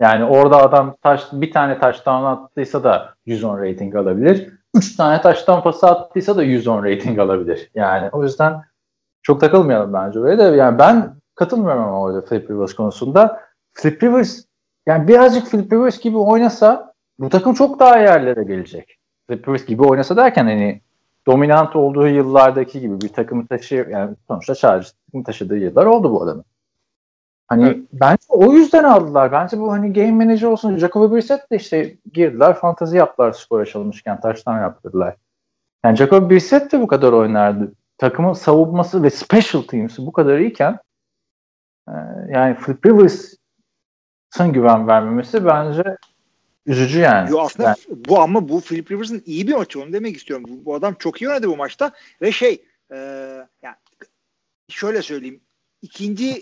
Yani 0.00 0.24
orada 0.24 0.56
adam 0.56 0.96
taş 1.02 1.24
bir 1.32 1.52
tane 1.52 1.80
touchdown 1.80 2.24
attıysa 2.24 2.84
da 2.84 3.14
110 3.26 3.58
rating 3.58 3.96
alabilir. 3.96 4.48
3 4.74 4.96
tane 4.96 5.22
touchdown 5.22 5.60
pası 5.60 5.86
attıysa 5.86 6.36
da 6.36 6.42
110 6.42 6.84
rating 6.84 7.18
alabilir. 7.18 7.70
Yani 7.74 8.08
o 8.12 8.22
yüzden 8.22 8.62
çok 9.22 9.40
takılmayalım 9.40 9.92
bence 9.92 10.18
öyle 10.18 10.38
de 10.38 10.56
yani 10.56 10.78
ben 10.78 11.14
katılmıyorum 11.34 11.82
ama 11.82 12.00
orada 12.00 12.20
Flip 12.20 12.50
Rivers 12.50 12.74
konusunda. 12.74 13.40
Flip 13.72 14.02
Rivers 14.02 14.44
yani 14.86 15.08
birazcık 15.08 15.46
Flip 15.46 15.72
Rivers 15.72 16.00
gibi 16.00 16.16
oynasa 16.16 16.94
bu 17.18 17.28
takım 17.28 17.54
çok 17.54 17.80
daha 17.80 17.98
yerlere 17.98 18.44
gelecek. 18.44 18.98
Flip 19.26 19.48
Rivers 19.48 19.66
gibi 19.66 19.82
oynasa 19.82 20.16
derken 20.16 20.44
hani 20.44 20.80
dominant 21.26 21.76
olduğu 21.76 22.08
yıllardaki 22.08 22.80
gibi 22.80 23.00
bir 23.00 23.08
takımı 23.08 23.46
taşıyor 23.46 23.86
yani 23.86 24.16
sonuçta 24.28 24.54
Chargers 24.54 24.92
takımı 24.92 25.24
taşıdığı 25.24 25.56
yıllar 25.56 25.86
oldu 25.86 26.12
bu 26.12 26.22
adamın. 26.22 26.44
Hani 27.48 27.64
Evet. 27.64 27.78
bence 27.92 28.22
o 28.28 28.52
yüzden 28.52 28.84
aldılar. 28.84 29.32
Bence 29.32 29.60
bu 29.60 29.72
hani 29.72 29.92
game 29.92 30.12
manager 30.12 30.48
olsun. 30.48 30.76
Jacoby 30.76 31.14
Brissett 31.16 31.50
de 31.50 31.56
işte 31.56 31.94
girdiler 32.12 32.54
fantazi 32.54 32.96
yaptılar 32.96 33.32
skora 33.32 33.64
çalışmışken 33.66 34.20
touchdown 34.20 34.58
yaptırdılar. 34.58 35.16
Yani 35.84 35.96
Jacoby 35.96 36.34
Brissett 36.34 36.72
de 36.72 36.80
bu 36.80 36.86
kadar 36.86 37.12
oynardı. 37.12 37.72
Takımın 37.98 38.32
savunması 38.32 39.02
ve 39.02 39.10
special 39.10 39.62
teams'i 39.62 40.06
bu 40.06 40.12
kadar 40.12 40.38
iyiken 40.38 40.78
yani 42.28 42.54
Flip 42.54 42.84
Rivers'ın 44.34 44.52
güven 44.52 44.88
vermemesi 44.88 45.46
bence 45.46 45.96
üzücü 46.66 46.98
yani. 47.00 47.30
Yo 47.30 47.38
aslında 47.40 47.68
Yani 47.68 48.04
bu 48.08 48.20
ama 48.20 48.48
bu 48.48 48.60
Philip 48.60 48.90
Rivers'ın 48.90 49.22
iyi 49.26 49.48
bir 49.48 49.54
maçı 49.54 49.82
onu 49.82 49.92
demek 49.92 50.16
istiyorum. 50.16 50.44
Bu, 50.48 50.64
bu 50.64 50.74
adam 50.74 50.94
çok 50.94 51.22
iyi 51.22 51.28
oynadı 51.28 51.48
bu 51.48 51.56
maçta 51.56 51.92
ve 52.22 52.32
şey 52.32 52.64
e, 52.92 52.96
yani 53.62 53.76
şöyle 54.68 55.02
söyleyeyim 55.02 55.40
ikinci 55.82 56.40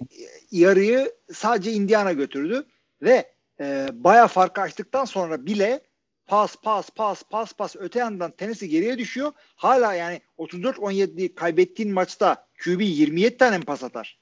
yarıyı 0.51 1.13
sadece 1.33 1.73
Indiana 1.73 2.13
götürdü 2.13 2.67
ve 3.03 3.33
e, 3.61 3.89
baya 3.93 4.27
farkı 4.27 4.61
açtıktan 4.61 5.05
sonra 5.05 5.47
bile 5.47 5.81
pas 6.27 6.57
pas 6.63 6.91
pas 6.91 7.23
pas 7.31 7.53
pas 7.53 7.77
öte 7.77 7.99
yandan 7.99 8.31
Tennessee 8.31 8.69
geriye 8.69 8.99
düşüyor. 8.99 9.33
Hala 9.57 9.95
yani 9.95 10.21
34-17'yi 10.39 11.35
kaybettiğin 11.35 11.93
maçta 11.93 12.47
QB 12.65 12.81
27 12.81 13.37
tane 13.37 13.59
mi 13.59 13.65
pas 13.65 13.85
atar? 13.85 14.19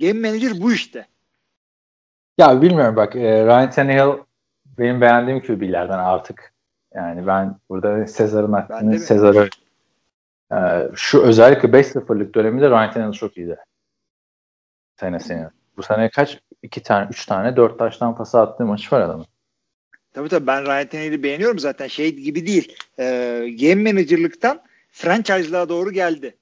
Game 0.00 0.28
manager 0.28 0.60
bu 0.60 0.72
işte. 0.72 1.11
Ya 2.38 2.62
bilmiyorum 2.62 2.96
bak 2.96 3.16
e, 3.16 3.44
Ryan 3.46 3.70
Tannehill 3.70 4.18
benim 4.78 5.00
beğendiğim 5.00 5.40
QB'lerden 5.42 5.98
artık. 5.98 6.52
Yani 6.94 7.26
ben 7.26 7.56
burada 7.68 8.06
Sezar'ın 8.06 8.52
hakkını? 8.52 8.98
Sezar'ı 8.98 9.48
e, 10.52 10.88
şu 10.94 11.22
özellikle 11.22 11.68
5-0'lık 11.68 12.34
döneminde 12.34 12.70
Ryan 12.70 12.90
Tannehill 12.92 13.12
çok 13.12 13.36
iyiydi. 13.36 13.56
Senesini. 15.00 15.46
Bu 15.76 15.82
sene 15.82 16.10
kaç? 16.10 16.40
iki 16.62 16.82
tane, 16.82 17.06
üç 17.10 17.26
tane, 17.26 17.56
dört 17.56 17.78
taştan 17.78 18.16
pası 18.16 18.40
attığı 18.40 18.64
maçı 18.64 18.96
var 18.96 19.00
adamın. 19.00 19.26
Tabii 20.12 20.28
tabii 20.28 20.46
ben 20.46 20.66
Ryan 20.66 20.86
Tannehill'i 20.86 21.22
beğeniyorum 21.22 21.58
zaten. 21.58 21.86
Şey 21.86 22.14
gibi 22.16 22.46
değil. 22.46 22.76
E, 22.98 23.04
game 23.60 23.92
manager'lıktan 23.92 24.62
franchise'lığa 24.90 25.68
doğru 25.68 25.90
geldi. 25.90 26.36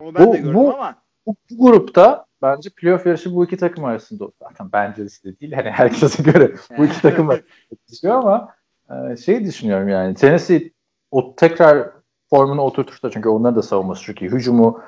Onu 0.00 0.14
ben 0.14 0.26
Bu- 0.26 0.32
de 0.32 0.38
gördüm 0.38 0.54
bu- 0.54 0.74
ama 0.74 1.02
Bu, 1.26 1.36
bu 1.50 1.64
grupta 1.70 2.26
bence 2.42 2.70
playoff 2.70 3.06
yarışı 3.06 3.34
bu 3.34 3.44
iki 3.44 3.56
takım 3.56 3.84
arasında. 3.84 4.28
Zaten 4.42 4.72
bence 4.72 5.04
de 5.04 5.40
değil. 5.40 5.52
Hani 5.52 5.70
herkese 5.70 6.22
göre 6.22 6.54
bu 6.78 6.84
iki 6.84 7.02
takım 7.02 7.30
arasında 7.30 8.14
ama 8.14 8.54
e, 8.90 9.16
şey 9.16 9.44
düşünüyorum 9.44 9.88
yani 9.88 10.14
Tennessee 10.14 10.72
o 11.10 11.34
tekrar 11.36 11.90
formunu 12.30 12.62
oturtursa 12.62 13.10
çünkü 13.10 13.28
onların 13.28 13.56
da 13.56 13.62
savunması 13.62 14.02
çok 14.02 14.22
iyi. 14.22 14.30
Hücumu 14.30 14.82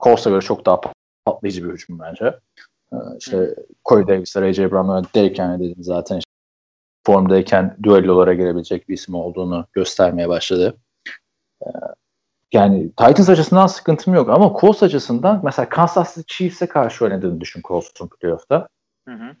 Colts'a 0.00 0.30
göre 0.30 0.40
çok 0.40 0.66
daha 0.66 0.80
patlayıcı 1.24 1.64
bir 1.64 1.72
hücum 1.72 1.98
bence. 1.98 2.38
E, 2.92 2.96
işte 3.18 3.54
Corey 3.84 4.08
Davis'ler, 4.08 4.42
A.J. 4.42 4.70
Brown'lar, 4.70 5.04
Derrick 5.14 5.42
Henry 5.42 5.60
dedim 5.60 5.82
zaten 5.82 6.16
işte 6.16 6.30
formdayken 7.06 7.76
düellolara 7.82 8.34
girebilecek 8.34 8.88
bir 8.88 8.94
isim 8.94 9.14
olduğunu 9.14 9.66
göstermeye 9.72 10.28
başladı. 10.28 10.76
E, 11.62 11.68
yani 12.52 12.88
Titans 12.88 13.28
açısından 13.28 13.66
sıkıntım 13.66 14.14
yok 14.14 14.30
ama 14.30 14.52
Colts 14.60 14.82
açısından 14.82 15.40
mesela 15.44 15.68
Kansas 15.68 16.14
City 16.14 16.34
Chiefs'e 16.34 16.66
karşı 16.66 17.04
oynadığını 17.04 17.40
düşün 17.40 17.62
Colts'un 17.68 18.08
playoff'ta. 18.08 18.68
Hı 19.08 19.14
hı. 19.14 19.36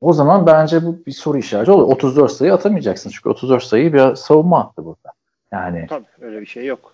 O 0.00 0.12
zaman 0.12 0.46
bence 0.46 0.84
bu 0.84 1.06
bir 1.06 1.12
soru 1.12 1.38
işareti 1.38 1.70
olur. 1.70 1.82
34 1.82 2.32
sayı 2.32 2.54
atamayacaksın 2.54 3.10
çünkü 3.10 3.28
34 3.28 3.62
sayıyı 3.62 3.92
bir 3.92 4.14
savunma 4.14 4.60
attı 4.60 4.84
burada. 4.84 5.12
Yani 5.52 5.86
Tabii 5.88 6.06
öyle 6.20 6.40
bir 6.40 6.46
şey 6.46 6.66
yok. 6.66 6.92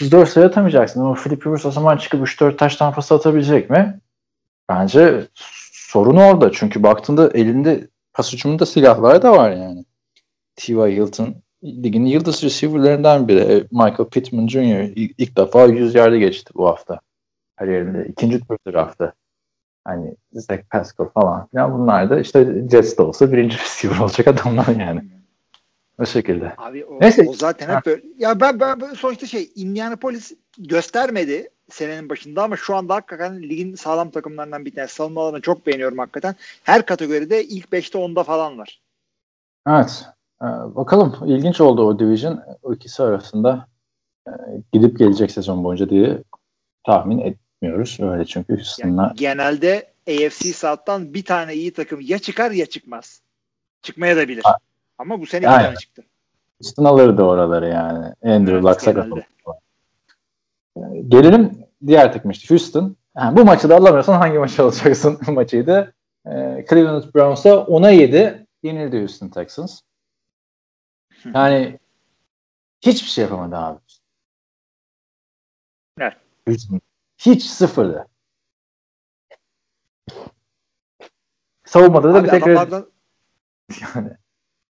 34 0.00 0.28
sayı 0.28 0.46
atamayacaksın 0.46 1.00
ama 1.00 1.14
Philip 1.14 1.46
Rivers 1.46 1.66
o 1.66 1.70
zaman 1.70 1.96
çıkıp 1.96 2.20
3-4 2.20 2.56
taş 2.56 2.76
tampası 2.76 3.14
atabilecek 3.14 3.70
mi? 3.70 4.00
Bence 4.68 5.26
sorun 5.72 6.16
orada. 6.16 6.52
Çünkü 6.52 6.82
baktığında 6.82 7.30
elinde 7.34 7.88
pas 8.12 8.32
hücumunda 8.32 8.66
silahlar 8.66 9.22
da 9.22 9.32
var 9.32 9.50
yani. 9.50 9.84
T.Y. 10.56 10.96
Hilton 10.96 11.34
ligin 11.66 12.04
yıldız 12.04 12.42
receiver'lerinden 12.44 13.28
biri. 13.28 13.40
E, 13.40 13.54
Michael 13.70 14.08
Pittman 14.10 14.48
Jr. 14.48 14.92
ilk, 14.96 15.36
defa 15.36 15.66
100 15.66 15.94
yarda 15.94 16.16
geçti 16.16 16.50
bu 16.54 16.66
hafta. 16.66 17.00
Kariyerinde. 17.56 18.06
ikinci 18.08 18.40
tur 18.40 18.58
draftı. 18.68 19.14
Hani 19.84 20.14
Zach 20.32 20.60
Pascal 20.70 21.08
falan 21.08 21.46
filan 21.46 21.78
bunlar 21.78 22.10
da 22.10 22.20
işte 22.20 22.68
Jets'te 22.70 23.02
olsa 23.02 23.32
birinci 23.32 23.58
receiver 23.64 23.98
olacak 23.98 24.28
adamlar 24.28 24.68
yani. 24.80 25.04
O 25.98 26.06
şekilde. 26.06 26.54
Abi 26.58 26.84
o, 26.84 27.00
Neyse. 27.00 27.26
o 27.28 27.32
zaten 27.32 27.76
hep 27.76 27.86
böyle. 27.86 28.02
Ya 28.18 28.40
ben, 28.40 28.60
ben 28.60 28.80
ben 28.80 28.94
sonuçta 28.94 29.26
şey 29.26 29.50
Indianapolis 29.54 30.32
göstermedi 30.58 31.50
senenin 31.70 32.08
başında 32.08 32.42
ama 32.42 32.56
şu 32.56 32.76
anda 32.76 32.94
hakikaten 32.94 33.42
ligin 33.42 33.74
sağlam 33.74 34.10
takımlarından 34.10 34.64
bir 34.64 34.74
tanesi. 34.74 34.94
Savunmalarını 34.94 35.40
çok 35.40 35.66
beğeniyorum 35.66 35.98
hakikaten. 35.98 36.34
Her 36.64 36.86
kategoride 36.86 37.44
ilk 37.44 37.66
5'te 37.66 37.98
10'da 37.98 38.22
falan 38.22 38.58
var. 38.58 38.80
Evet. 39.68 40.04
Ee, 40.42 40.46
bakalım 40.74 41.16
ilginç 41.26 41.60
oldu 41.60 41.82
o 41.82 41.98
division. 41.98 42.40
O 42.62 42.72
ikisi 42.74 43.02
arasında 43.02 43.66
e, 44.28 44.30
gidip 44.72 44.98
gelecek 44.98 45.30
sezon 45.30 45.64
boyunca 45.64 45.88
diye 45.90 46.22
tahmin 46.86 47.18
etmiyoruz. 47.18 47.98
Öyle 48.00 48.24
çünkü 48.24 48.54
Houston'la 48.54 49.02
Yani 49.02 49.16
genelde 49.16 49.92
AFC 50.08 50.52
South'tan 50.52 51.14
bir 51.14 51.24
tane 51.24 51.54
iyi 51.54 51.72
takım 51.72 52.00
ya 52.00 52.18
çıkar 52.18 52.50
ya 52.50 52.66
çıkmaz. 52.66 53.22
Çıkmaya 53.82 54.16
da 54.16 54.28
bilir. 54.28 54.42
Ha. 54.44 54.56
Ama 54.98 55.20
bu 55.20 55.26
sene 55.26 55.40
bir 55.42 55.46
tane 55.46 55.76
çıktı. 55.76 56.02
Houston 56.62 56.84
alırdı 56.84 57.22
oraları 57.22 57.68
yani. 57.68 58.04
Andrew 58.34 58.52
Evet, 58.54 58.64
Luck 58.64 58.80
sakat 58.80 59.04
genelde. 59.04 59.14
oldu. 59.14 59.56
Ee, 60.76 61.00
Gelelim 61.08 61.58
diğer 61.86 62.12
takım 62.12 62.30
işte 62.30 62.54
Houston. 62.54 62.96
Ha, 63.14 63.36
bu 63.36 63.44
maçı 63.44 63.68
da 63.68 63.76
alamıyorsan 63.76 64.18
hangi 64.18 64.38
maçı 64.38 64.62
alacaksın 64.62 65.18
maçıydı? 65.32 65.94
Ee, 66.26 66.64
Cleveland 66.70 67.02
Browns'a 67.14 67.48
10'a 67.50 67.90
7 67.90 68.46
yenildi 68.62 68.98
Houston 69.00 69.28
Texans. 69.28 69.80
Yani 71.34 71.78
hiçbir 72.80 73.08
şey 73.08 73.24
yapamadı 73.24 73.56
abi. 73.56 73.80
Evet. 76.00 76.16
Hiç 77.18 77.44
sıfırdı. 77.44 78.06
Savunmada 81.64 82.14
da 82.14 82.18
Abi 82.18 82.24
bir 82.24 82.30
tek 82.30 82.42
adamlardan 82.42 82.90
yani. 83.94 84.10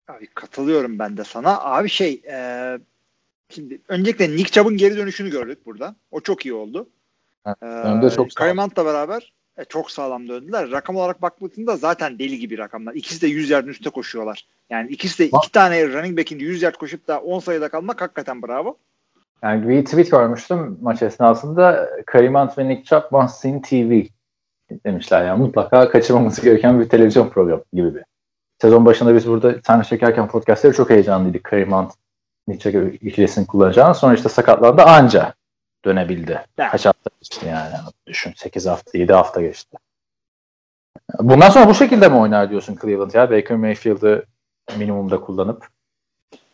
Abi 0.08 0.27
katılıyorum 0.27 1.00
ben 1.00 1.17
de 1.17 1.24
sana. 1.24 1.62
Abi 1.62 1.89
şey 1.89 2.22
e, 2.29 2.79
şimdi 3.50 3.82
öncelikle 3.88 4.32
Nick 4.32 4.51
Chubb'ın 4.51 4.77
geri 4.77 4.98
dönüşünü 4.98 5.29
gördük 5.29 5.65
burada. 5.65 5.96
O 6.12 6.22
çok 6.22 6.46
iyi 6.46 6.53
oldu. 6.53 6.89
Evet, 7.46 8.03
Ee, 8.03 8.15
çok 8.15 8.39
Hunt'la 8.39 8.86
beraber 8.86 9.34
e, 9.57 9.65
çok 9.65 9.91
sağlam 9.91 10.27
döndüler. 10.27 10.71
Rakam 10.71 10.95
olarak 10.95 11.21
baktığında 11.21 11.75
zaten 11.77 12.19
deli 12.19 12.39
gibi 12.39 12.57
rakamlar. 12.57 12.93
İkisi 12.93 13.21
de 13.21 13.27
100 13.27 13.49
yardın 13.49 13.69
üstüne 13.69 13.89
koşuyorlar. 13.89 14.47
Yani 14.69 14.89
ikisi 14.91 15.23
de 15.23 15.31
Bak- 15.31 15.43
iki 15.43 15.51
tane 15.51 15.87
running 15.87 16.19
back'in 16.19 16.39
100 16.39 16.61
yard 16.61 16.75
koşup 16.75 17.07
da 17.07 17.19
10 17.19 17.39
sayıda 17.39 17.69
kalmak 17.69 18.01
hakikaten 18.01 18.41
bravo. 18.41 18.77
Yani 19.43 19.69
bir 19.69 19.85
tweet 19.85 20.11
görmüştüm 20.11 20.77
maç 20.81 21.01
esnasında 21.01 21.89
Kareem 22.05 22.35
Hunt 22.35 22.57
ve 22.57 22.69
Nick 22.69 22.83
Chubb 22.83 23.29
seen 23.29 23.61
TV 23.61 24.01
demişler. 24.85 25.25
Yani 25.25 25.39
mutlaka 25.39 25.89
kaçırmaması 25.89 26.41
gereken 26.41 26.79
bir 26.79 26.89
televizyon 26.89 27.29
programı 27.29 27.63
gibi 27.73 27.95
bir. 27.95 28.03
Sezon 28.61 28.85
başında 28.85 29.15
biz 29.15 29.27
burada 29.27 29.61
tane 29.61 29.83
çekerken 29.83 30.27
podcastları 30.27 30.73
çok 30.73 30.89
heyecanlıydık. 30.89 31.43
Kareem 31.43 31.71
Hunt, 31.71 31.91
Nick 32.47 32.71
Chubb 32.71 32.93
ikilisini 32.93 33.47
kullanacağını. 33.47 33.95
Sonra 33.95 34.13
işte 34.13 34.29
sakatlandı 34.29 34.81
anca 34.81 35.33
dönebildi. 35.86 36.46
Kaç 36.57 36.86
hafta 36.86 37.10
geçti 37.22 37.46
yani. 37.46 37.74
Düşün 38.07 38.34
8 38.36 38.65
hafta, 38.65 38.98
7 38.98 39.13
hafta 39.13 39.41
geçti. 39.41 39.77
Bundan 41.19 41.50
sonra 41.50 41.67
bu 41.67 41.74
şekilde 41.74 42.10
mi 42.10 42.15
oynar 42.15 42.50
diyorsun 42.50 42.77
Cleveland 42.81 43.13
ya? 43.13 43.31
Baker 43.31 43.57
Mayfield'ı 43.57 44.25
minimumda 44.77 45.22
kullanıp. 45.22 45.67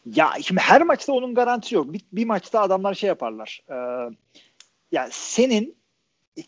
Ya 0.06 0.34
şimdi 0.42 0.62
her 0.62 0.82
maçta 0.82 1.14
onun 1.14 1.36
garantisi 1.36 1.76
yok. 1.76 1.94
Bir, 1.94 2.02
bir 2.12 2.26
maçta 2.26 2.62
adamlar 2.62 2.94
şey 2.94 3.08
yaparlar. 3.08 3.62
Ee, 3.70 3.76
yani 4.92 5.10
senin 5.12 5.83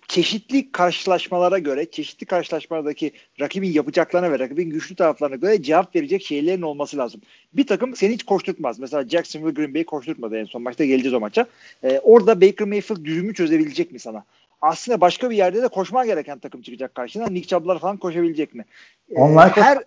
çeşitli 0.08 0.72
karşılaşmalara 0.72 1.60
göre, 1.60 1.92
çeşitli 1.92 2.26
karşılaşmalardaki 2.26 3.12
rakibin 3.40 3.72
yapacaklarına 3.72 4.32
ve 4.32 4.40
rakibin 4.40 4.70
güçlü 4.70 4.96
taraflarına 4.96 5.36
göre 5.36 5.64
cevap 5.64 5.96
verecek 5.96 6.26
şeylerin 6.26 6.62
olması 6.62 6.98
lazım. 6.98 7.22
Bir 7.54 7.68
takım 7.68 7.96
seni 7.96 8.14
hiç 8.14 8.24
koşturtmaz. 8.24 8.80
Mesela 8.80 9.10
Jacksonville 9.10 9.52
Green 9.54 9.74
Bay 9.74 9.84
koşturtmadı 9.84 10.38
en 10.38 10.46
son 10.46 10.62
maçta 10.62 10.86
geleceğiz 10.86 11.14
o 11.14 11.20
maça. 11.20 11.46
Ee, 11.84 12.00
orada 12.04 12.42
Baker 12.42 12.68
Mayfield 12.68 13.06
düzümü 13.06 13.34
çözebilecek 13.34 13.92
mi 13.92 14.00
sana? 14.00 14.26
Aslında 14.62 15.02
başka 15.02 15.30
bir 15.30 15.36
yerde 15.36 15.62
de 15.62 15.68
koşman 15.68 16.06
gereken 16.08 16.40
takım 16.40 16.62
çıkacak 16.62 16.96
karşına. 16.96 17.28
Nick 17.28 17.48
Chubb'lar 17.48 17.80
falan 17.80 17.98
koşabilecek 17.98 18.56
mi? 18.56 18.66
Ee, 19.10 19.16
Onlar 19.16 19.52
her 19.52 19.84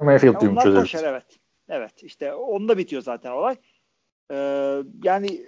Mayfield 0.00 0.40
düğümü 0.40 0.60
çözeriz. 0.60 0.80
koşar 0.82 1.04
evet. 1.04 1.24
Evet 1.68 2.02
işte 2.02 2.34
onda 2.34 2.78
bitiyor 2.78 3.02
zaten 3.02 3.30
olay. 3.30 3.56
Ee, 4.30 4.36
yani 5.02 5.40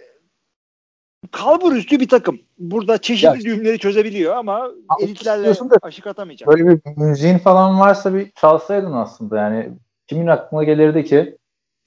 kalbur 1.33 1.73
üstü 1.73 2.01
bir 2.01 2.09
takım. 2.09 2.39
Burada 2.59 2.99
çeşitli 2.99 3.27
Ya- 3.27 3.41
düğümleri 3.41 3.79
çözebiliyor 3.79 4.35
ama 4.37 4.71
elitlerle 5.01 5.55
da- 5.55 5.79
aşık 5.83 6.07
atamayacak. 6.07 6.49
Böyle 6.49 6.67
bir 6.67 6.81
müziğin 6.97 7.39
falan 7.39 7.81
varsa 7.81 8.15
bir 8.15 8.31
çalsaydın 8.31 8.93
aslında 8.93 9.39
yani. 9.39 9.71
Kimin 10.07 10.27
aklına 10.27 10.65
gelirdi 10.65 11.05
ki 11.05 11.37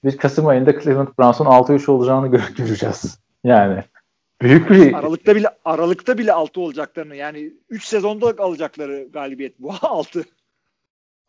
biz 0.04 0.16
Kasım 0.16 0.46
ayında 0.46 0.80
Cleveland 0.80 1.08
Browns'un 1.18 1.44
6-3 1.44 1.88
olacağını 1.88 2.26
gö- 2.26 2.54
göreceğiz. 2.56 3.18
Yani 3.44 3.84
büyük 4.42 4.70
bir 4.70 4.94
Aralıkta 4.94 5.36
bile 5.36 5.48
Aralıkta 5.64 6.18
bile 6.18 6.32
6 6.32 6.60
olacaklarını 6.60 7.16
yani 7.16 7.52
3 7.68 7.84
sezonda 7.84 8.34
alacakları 8.44 9.08
galibiyet 9.12 9.58
bu 9.58 9.72
6. 9.82 10.24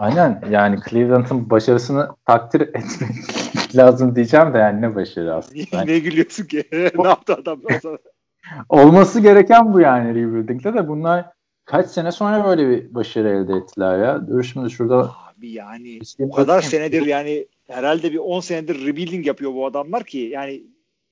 aynen 0.01 0.43
yani 0.49 0.79
Cleveland'ın 0.89 1.49
başarısını 1.49 2.09
takdir 2.25 2.61
etmek 2.61 3.11
lazım 3.75 4.15
diyeceğim 4.15 4.53
de 4.53 4.57
yani 4.57 4.81
ne 4.81 4.95
başarı 4.95 5.35
aslında. 5.35 5.63
Yani 5.71 5.91
ne 5.91 5.99
gülüyorsun 5.99 6.45
ki? 6.45 6.63
ne 6.71 7.07
yaptı 7.07 7.33
adam 7.33 7.61
sana? 7.81 7.97
olması 8.69 9.19
gereken 9.19 9.73
bu 9.73 9.79
yani 9.79 10.09
rebuilding'de 10.09 10.73
de 10.73 10.87
bunlar 10.87 11.25
kaç 11.65 11.87
sene 11.87 12.11
sonra 12.11 12.45
böyle 12.45 12.69
bir 12.69 12.95
başarı 12.95 13.29
elde 13.29 13.53
ettiler 13.53 13.99
ya. 13.99 14.27
Dur 14.27 14.43
şimdi 14.43 14.71
şurada 14.71 15.11
Abi 15.37 15.51
yani 15.51 15.99
o 16.19 16.31
kadar 16.31 16.61
senedir 16.61 17.05
yani 17.05 17.47
herhalde 17.67 18.11
bir 18.11 18.17
10 18.17 18.39
senedir 18.39 18.85
rebuilding 18.85 19.27
yapıyor 19.27 19.53
bu 19.53 19.65
adamlar 19.65 20.03
ki 20.03 20.17
yani 20.17 20.63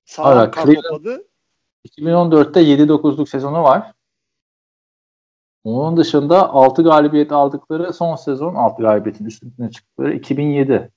sağlam 0.05 0.51
kar 0.51 0.65
topladı. 0.65 1.25
2014'te 1.87 2.61
7-9'luk 2.61 3.29
sezonu 3.29 3.63
var. 3.63 3.91
Onun 5.63 5.97
dışında 5.97 6.49
6 6.49 6.83
galibiyet 6.83 7.31
aldıkları 7.31 7.93
son 7.93 8.15
sezon 8.15 8.55
6 8.55 8.81
galibiyetin 8.81 9.25
üstüne 9.25 9.71
çıktıkları 9.71 10.13
2007. 10.13 10.91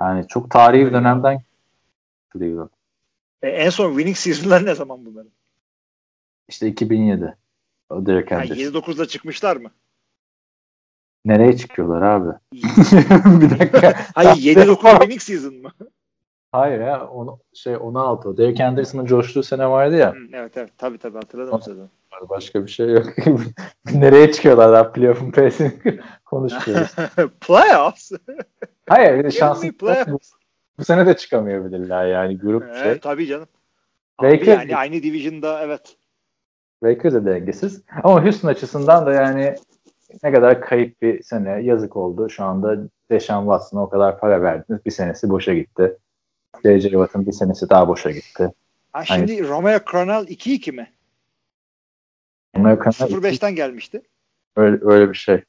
Yani 0.00 0.26
çok 0.28 0.50
tarihi 0.50 0.86
bir 0.86 0.92
dönemden 0.92 1.42
Cleveland. 2.32 2.70
E, 3.42 3.48
en 3.48 3.70
son 3.70 3.88
winning 3.88 4.16
season'lar 4.16 4.66
ne 4.66 4.74
zaman 4.74 5.06
bunların? 5.06 5.32
İşte 6.48 6.66
2007. 6.66 7.36
O 7.90 8.06
Derek 8.06 8.30
Yani 8.30 8.42
Henderson. 8.42 8.80
7-9'da 8.80 9.06
çıkmışlar 9.06 9.56
mı? 9.56 9.70
Nereye 11.24 11.56
çıkıyorlar 11.56 12.02
abi? 12.02 12.38
bir 13.40 13.50
dakika. 13.50 13.94
Hayır 14.14 14.56
7-9 14.56 14.90
winning 14.90 15.20
season 15.20 15.54
mı? 15.54 15.70
Hayır 16.52 16.80
ya. 16.80 17.08
Onu, 17.08 17.38
şey 17.54 17.76
16. 17.76 18.28
o. 18.28 18.36
Derek 18.36 18.58
Henderson'ın 18.58 19.06
coştuğu 19.06 19.42
sene 19.42 19.68
vardı 19.68 19.96
ya. 19.96 20.12
Hı, 20.12 20.18
evet 20.32 20.56
evet 20.56 20.70
tabii 20.78 20.98
tabii 20.98 21.18
hatırladım 21.18 21.54
o 21.54 21.60
sezonu. 22.12 22.28
Başka 22.28 22.66
bir 22.66 22.70
şey 22.70 22.88
yok. 22.88 23.06
Nereye 23.94 24.32
çıkıyorlar 24.32 24.72
daha 24.72 24.92
playoff'un 24.92 25.30
pesini 25.30 25.72
konuşuyoruz. 26.24 26.94
Playoffs. 27.40 28.12
Hayır 28.88 29.30
şanslı. 29.30 29.72
playoffs. 29.72 30.30
Bu 30.78 30.84
sene 30.84 31.06
de 31.06 31.16
çıkamayabilirler 31.16 32.06
yani 32.06 32.38
grup 32.38 32.74
şey. 32.74 32.82
Evet 32.82 33.02
tabii 33.02 33.26
canım. 33.26 33.48
Baker- 34.20 34.46
yani 34.46 34.76
aynı 34.76 35.02
division'da 35.02 35.62
evet. 35.62 35.96
Baker 36.82 37.14
de 37.14 37.24
dengesiz. 37.24 37.82
Ama 38.02 38.24
Houston 38.24 38.48
açısından 38.48 39.06
da 39.06 39.12
yani 39.12 39.54
ne 40.22 40.32
kadar 40.32 40.60
kayıp 40.60 41.02
bir 41.02 41.22
sene 41.22 41.62
yazık 41.62 41.96
oldu. 41.96 42.30
Şu 42.30 42.44
anda 42.44 42.76
Deshaun 43.10 43.44
Watson'a 43.44 43.82
o 43.82 43.88
kadar 43.88 44.20
para 44.20 44.42
verdiniz. 44.42 44.84
Bir 44.86 44.90
senesi 44.90 45.30
boşa 45.30 45.54
gitti. 45.54 45.98
J.J. 46.64 46.90
Watt'ın 46.90 47.26
bir 47.26 47.32
senesi 47.32 47.70
daha 47.70 47.88
boşa 47.88 48.10
gitti. 48.10 48.52
Ha, 48.92 49.04
şimdi 49.04 49.48
Romeo 49.48 49.78
Cronell 49.90 50.24
2-2 50.28 50.72
mi? 50.72 50.92
Amerikan'a 52.54 53.08
0-5'ten 53.08 53.54
gelmişti. 53.54 54.02
öyle, 54.56 54.78
öyle 54.82 55.10
bir 55.10 55.14
şey. 55.14 55.44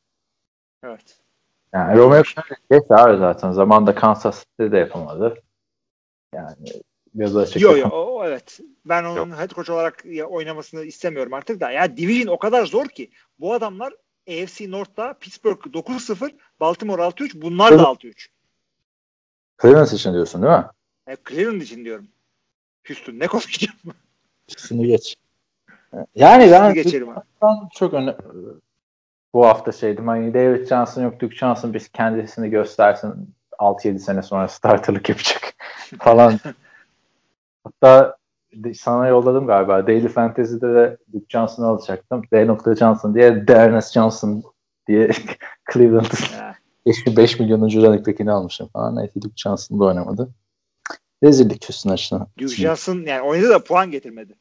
Evet. 0.83 1.17
Yani 1.73 1.97
Romeo 1.97 2.23
Cronell 2.23 2.57
geç 2.71 2.91
abi 2.91 3.17
zaten. 3.17 3.51
Zamanında 3.51 3.95
Kansas 3.95 4.39
City'de 4.39 4.71
de 4.71 4.77
yapamadı. 4.77 5.43
Yani 6.33 6.55
biraz 7.13 7.37
açık. 7.37 7.61
Yo 7.61 7.77
yo 7.77 7.89
o, 7.89 8.25
evet. 8.25 8.59
Ben 8.85 9.03
onun 9.03 9.37
head 9.37 9.49
coach 9.49 9.69
olarak 9.69 10.05
oynamasını 10.29 10.83
istemiyorum 10.83 11.33
artık 11.33 11.61
da. 11.61 11.71
Ya 11.71 11.97
division 11.97 12.33
o 12.33 12.39
kadar 12.39 12.65
zor 12.65 12.85
ki. 12.85 13.11
Bu 13.39 13.53
adamlar 13.53 13.93
AFC 14.29 14.71
North'ta 14.71 15.13
Pittsburgh 15.13 15.59
9-0, 15.65 16.31
Baltimore 16.59 17.01
6-3, 17.01 17.41
bunlar 17.41 17.79
da 17.79 17.83
6-3. 17.83 18.27
Cleveland 19.61 19.91
için 19.91 20.13
diyorsun 20.13 20.41
değil 20.41 20.53
mi? 20.53 20.65
E, 21.07 21.17
Cleveland 21.29 21.61
için 21.61 21.85
diyorum. 21.85 22.07
Houston 22.87 23.19
ne 23.19 23.27
konuşacağım? 23.27 23.77
İkisini 24.47 24.87
geç. 24.87 25.15
Yani 26.15 26.51
ben 26.51 26.73
geçelim 26.73 27.07
çok 27.73 27.93
öne 27.93 28.15
bu 29.33 29.45
hafta 29.45 29.71
şeydim 29.71 30.07
hani 30.07 30.33
David 30.33 30.67
Johnson 30.67 31.03
yok 31.03 31.19
Duke 31.19 31.35
Johnson 31.35 31.73
biz 31.73 31.89
kendisini 31.89 32.49
göstersin 32.49 33.35
6-7 33.59 33.99
sene 33.99 34.21
sonra 34.21 34.47
starterlık 34.47 35.09
yapacak 35.09 35.53
falan. 35.99 36.39
Hatta 37.63 38.17
sana 38.75 39.07
yolladım 39.07 39.47
galiba. 39.47 39.87
Daily 39.87 40.07
Fantasy'de 40.07 40.73
de 40.73 40.97
Duke 41.13 41.25
Johnson'ı 41.29 41.67
alacaktım. 41.67 42.21
D. 42.33 42.75
Johnson 42.79 43.15
diye 43.15 43.45
Ernest 43.47 43.93
Johnson 43.93 44.43
diye 44.87 45.11
Cleveland 45.73 46.05
Ha. 46.39 46.55
5, 46.85 47.17
5 47.17 47.39
milyonuncu 47.39 47.81
running 47.81 48.29
almışım 48.29 48.67
falan. 48.67 48.95
Neyse 48.95 49.21
Duke 49.21 49.33
Johnson 49.35 49.79
da 49.79 49.83
oynamadı. 49.83 50.29
Rezillik 51.23 51.69
Houston 51.69 51.89
açısından. 51.89 52.27
Duke 52.39 52.55
Johnson 52.55 52.97
yani 52.97 53.21
oynadı 53.21 53.49
da 53.49 53.63
puan 53.63 53.91
getirmedi. 53.91 54.35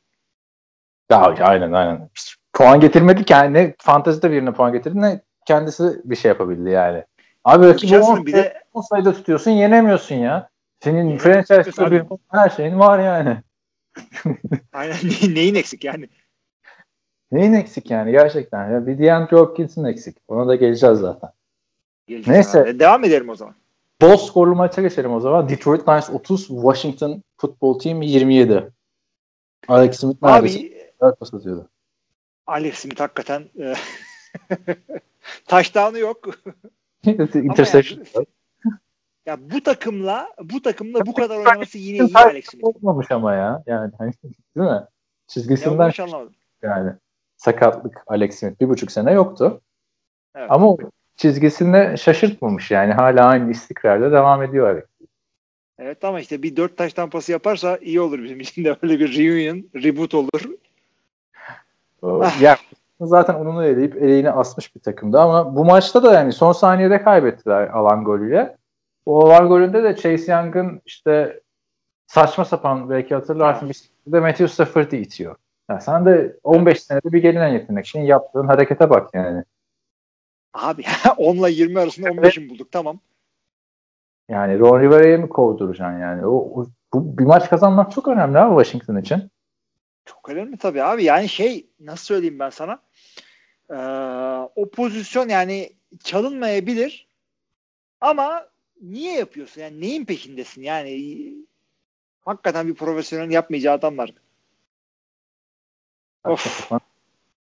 Ya, 1.11 1.19
aynen 1.41 1.73
aynen. 1.73 2.09
Puan 2.53 2.81
getirmedi 2.81 3.25
ki 3.25 3.33
yani 3.33 3.55
ne 3.55 3.75
fantezide 3.79 4.31
birine 4.31 4.53
puan 4.53 4.73
getirdi 4.73 5.01
ne 5.01 5.21
kendisi 5.47 6.01
bir 6.05 6.17
şey 6.17 6.29
yapabildi 6.29 6.71
yani. 6.71 7.05
Abi 7.45 7.67
rakibi 7.67 7.91
Johnson'ın 7.91 8.21
10 8.21 8.27
bir 8.27 8.33
de 8.33 8.63
sayıda 8.91 9.13
tutuyorsun 9.13 9.51
yenemiyorsun 9.51 10.15
ya. 10.15 10.49
Senin 10.81 11.19
franchise'da 11.19 11.85
Abi. 11.85 11.95
bir 11.95 12.05
her 12.29 12.51
şeyin 12.51 12.79
var 12.79 12.99
yani. 12.99 13.37
aynen 14.73 14.97
ne- 15.05 15.35
neyin 15.35 15.55
eksik 15.55 15.85
yani? 15.85 16.09
Neyin 17.33 17.53
eksik 17.53 17.91
yani 17.91 18.13
gerçekten. 18.13 18.71
Ya 18.71 18.87
bir 18.87 18.99
DeAndre 18.99 19.37
Hopkins'in 19.37 19.85
eksik. 19.85 20.17
Ona 20.29 20.49
da 20.49 20.55
geleceğiz 20.55 20.99
zaten. 20.99 21.31
Geleceğiz 22.07 22.29
Neyse. 22.29 22.61
abi. 22.61 22.79
Devam 22.79 23.05
edelim 23.05 23.29
o 23.29 23.35
zaman. 23.35 23.55
Bol 24.03 24.17
skorlu 24.17 24.55
maça 24.55 24.83
geçelim 24.83 25.13
o 25.13 25.21
zaman. 25.21 25.49
Detroit 25.49 25.89
Lions 25.89 26.11
30, 26.11 26.47
Washington 26.47 27.23
Football 27.37 27.79
Team 27.79 28.03
27. 28.03 28.71
Alex 29.69 30.01
Smith 30.01 30.23
neredeyse 30.23 30.72
Dört 31.03 31.21
pas 31.21 31.35
atıyordu. 31.35 31.69
Alex 32.47 32.79
Smith 32.79 33.01
hakikaten 33.01 33.45
e, 33.59 33.75
touchdown'u 35.49 35.99
yok. 35.99 36.29
Interception. 37.35 38.05
yani- 38.15 38.27
Ya 39.27 39.51
bu 39.51 39.63
takımla 39.63 40.29
bu 40.43 40.63
takımla 40.63 41.07
bu 41.07 41.15
kadar 41.15 41.37
oynaması 41.39 41.79
yine 41.79 42.07
iyi 42.07 42.15
Alex 42.15 42.45
Smith. 42.47 42.65
Olmamış 42.67 43.11
ama 43.11 43.35
ya. 43.35 43.63
Yani 43.67 43.93
hani, 43.99 44.13
değil 44.23 44.71
mi? 44.71 44.87
Çizgisinden 45.27 45.93
anlamadım. 45.99 46.35
yani 46.63 46.93
sakatlık 47.37 48.03
Alex 48.07 48.39
Smith 48.39 48.61
bir 48.61 48.69
buçuk 48.69 48.93
sene 48.93 49.13
yoktu. 49.13 49.61
Evet. 50.35 50.51
Ama 50.51 50.77
çizgisinde 51.17 51.97
şaşırtmamış 51.97 52.71
yani. 52.71 52.93
Hala 52.93 53.27
aynı 53.27 53.51
istikrarla 53.51 54.13
devam 54.13 54.43
ediyor 54.43 54.69
Alex. 54.71 54.85
Evet 55.79 56.05
ama 56.05 56.21
işte 56.21 56.43
bir 56.43 56.57
dört 56.57 56.77
taş 56.77 56.93
tampası 56.93 57.33
yaparsa 57.33 57.77
iyi 57.77 58.01
olur 58.01 58.23
bizim 58.23 58.41
için 58.41 58.65
de 58.65 58.77
öyle 58.83 59.01
bir 59.01 59.19
reunion, 59.19 59.71
reboot 59.75 60.15
olur. 60.15 60.43
O- 62.03 62.25
yani 62.41 62.57
zaten 63.01 63.35
onunu 63.35 63.65
eleyip 63.65 63.97
eleğini 63.97 64.31
asmış 64.31 64.75
bir 64.77 64.81
takımdı 64.81 65.21
ama 65.21 65.57
bu 65.57 65.65
maçta 65.65 66.03
da 66.03 66.13
yani 66.15 66.33
son 66.33 66.53
saniyede 66.53 67.03
kaybettiler 67.03 67.69
alan 67.69 68.05
golüyle. 68.05 68.57
O 69.07 69.27
alan 69.27 69.49
golünde 69.49 69.83
de 69.83 69.97
Chase 69.97 70.33
Young'ın 70.33 70.81
işte 70.87 71.41
saçma 72.07 72.45
sapan 72.45 72.91
belki 72.91 73.15
hatırlarsın 73.15 73.69
bir 73.69 73.75
şekilde 73.75 74.21
Matthew 74.21 74.49
Stafford'ı 74.49 74.97
itiyor. 74.97 75.37
Ya 75.71 75.81
sen 75.81 76.07
de 76.07 76.37
15 76.43 76.83
senede 76.83 77.13
bir 77.13 77.23
gelinen 77.23 77.49
yetenek. 77.49 77.89
Senin 77.89 78.05
yaptığın 78.05 78.47
harekete 78.47 78.91
bak 78.91 79.11
yani. 79.15 79.45
Abi 80.55 80.83
10 81.17 81.37
ile 81.37 81.51
20 81.51 81.81
arasında 81.81 82.09
15'in 82.09 82.51
bulduk 82.51 82.73
tamam. 82.73 82.99
Yani 84.29 84.59
Ron 84.59 84.81
Rivera'yı 84.81 85.19
mı 85.21 85.29
kovduracaksın 85.29 85.99
yani? 85.99 86.27
O, 86.27 86.31
o- 86.61 86.67
bu 86.95 87.19
bir 87.19 87.25
maç 87.25 87.51
kazanmak 87.51 87.93
çok 87.93 88.09
önemli 88.09 88.39
abi 88.39 88.65
Washington 88.65 88.97
için. 89.01 89.31
Çok 90.05 90.29
önemli 90.29 90.57
tabii 90.57 90.83
abi. 90.83 91.05
Yani 91.05 91.29
şey 91.29 91.67
nasıl 91.81 92.05
söyleyeyim 92.05 92.39
ben 92.39 92.51
sana? 92.51 92.83
Ee, 93.71 93.75
o 94.57 94.71
pozisyon 94.71 95.29
yani 95.29 95.73
çalınmayabilir 96.05 97.09
ama 98.01 98.49
niye 98.83 99.19
yapıyorsun? 99.19 99.61
Yani 99.61 99.81
neyin 99.81 100.05
peşindesin? 100.05 100.63
Yani 100.63 101.35
hakikaten 102.25 102.69
bir 102.69 102.75
profesyonel 102.75 103.31
yapmayacağı 103.31 103.75
adamlar. 103.75 104.15
Of. 106.25 106.71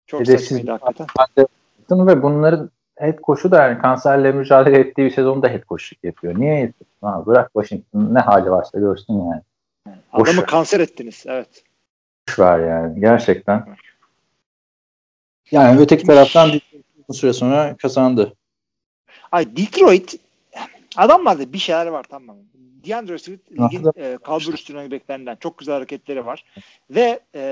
Çok 0.06 0.26
saçmaydı 0.26 0.70
hakikaten. 0.70 2.06
Ve 2.06 2.22
bunların 2.22 2.70
head 2.96 3.18
coach'u 3.18 3.50
da 3.50 3.62
yani 3.62 3.78
kanserle 3.78 4.32
mücadele 4.32 4.78
ettiği 4.78 5.06
bir 5.06 5.10
sezonda 5.10 5.48
head 5.48 5.62
coach'luk 5.68 6.04
yapıyor. 6.04 6.40
Niye 6.40 6.54
yapıyorsun? 6.54 6.96
Ha, 7.00 7.26
bırak 7.26 7.50
Washington 7.52 8.14
ne 8.14 8.18
hali 8.18 8.50
varsa 8.50 8.78
görsün 8.78 9.14
yani. 9.14 9.42
Boş 10.12 10.28
Adamı 10.28 10.40
ver. 10.40 10.46
kanser 10.46 10.80
ettiniz. 10.80 11.24
Evet. 11.26 11.64
Ver 12.38 12.58
yani 12.58 13.00
gerçekten. 13.00 13.76
Yani 15.50 15.80
öteki 15.80 16.06
taraftan 16.06 16.52
bir 17.08 17.14
süre 17.14 17.32
sonra 17.32 17.76
kazandı. 17.76 18.34
Ay 19.32 19.56
Detroit 19.56 20.14
adamlarda 20.96 21.52
bir 21.52 21.58
şeyler 21.58 21.86
var 21.86 22.06
tamam 22.10 22.36
mı? 22.36 22.42
DeAndre 22.86 23.18
Swift 23.18 23.52
ligin 23.52 23.90
e, 23.96 24.18
kalbur 24.24 24.54
üstü 24.54 24.74
running 24.74 24.92
backlerinden 24.92 25.36
çok 25.36 25.58
güzel 25.58 25.74
hareketleri 25.74 26.26
var. 26.26 26.44
Ve 26.90 27.20
e, 27.34 27.42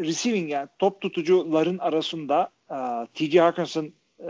receiving 0.00 0.50
yani 0.50 0.68
top 0.78 1.00
tutucuların 1.00 1.78
arasında 1.78 2.50
e, 2.70 2.76
TJ 3.14 3.36
Hawkinson 3.36 3.92
e, 4.20 4.28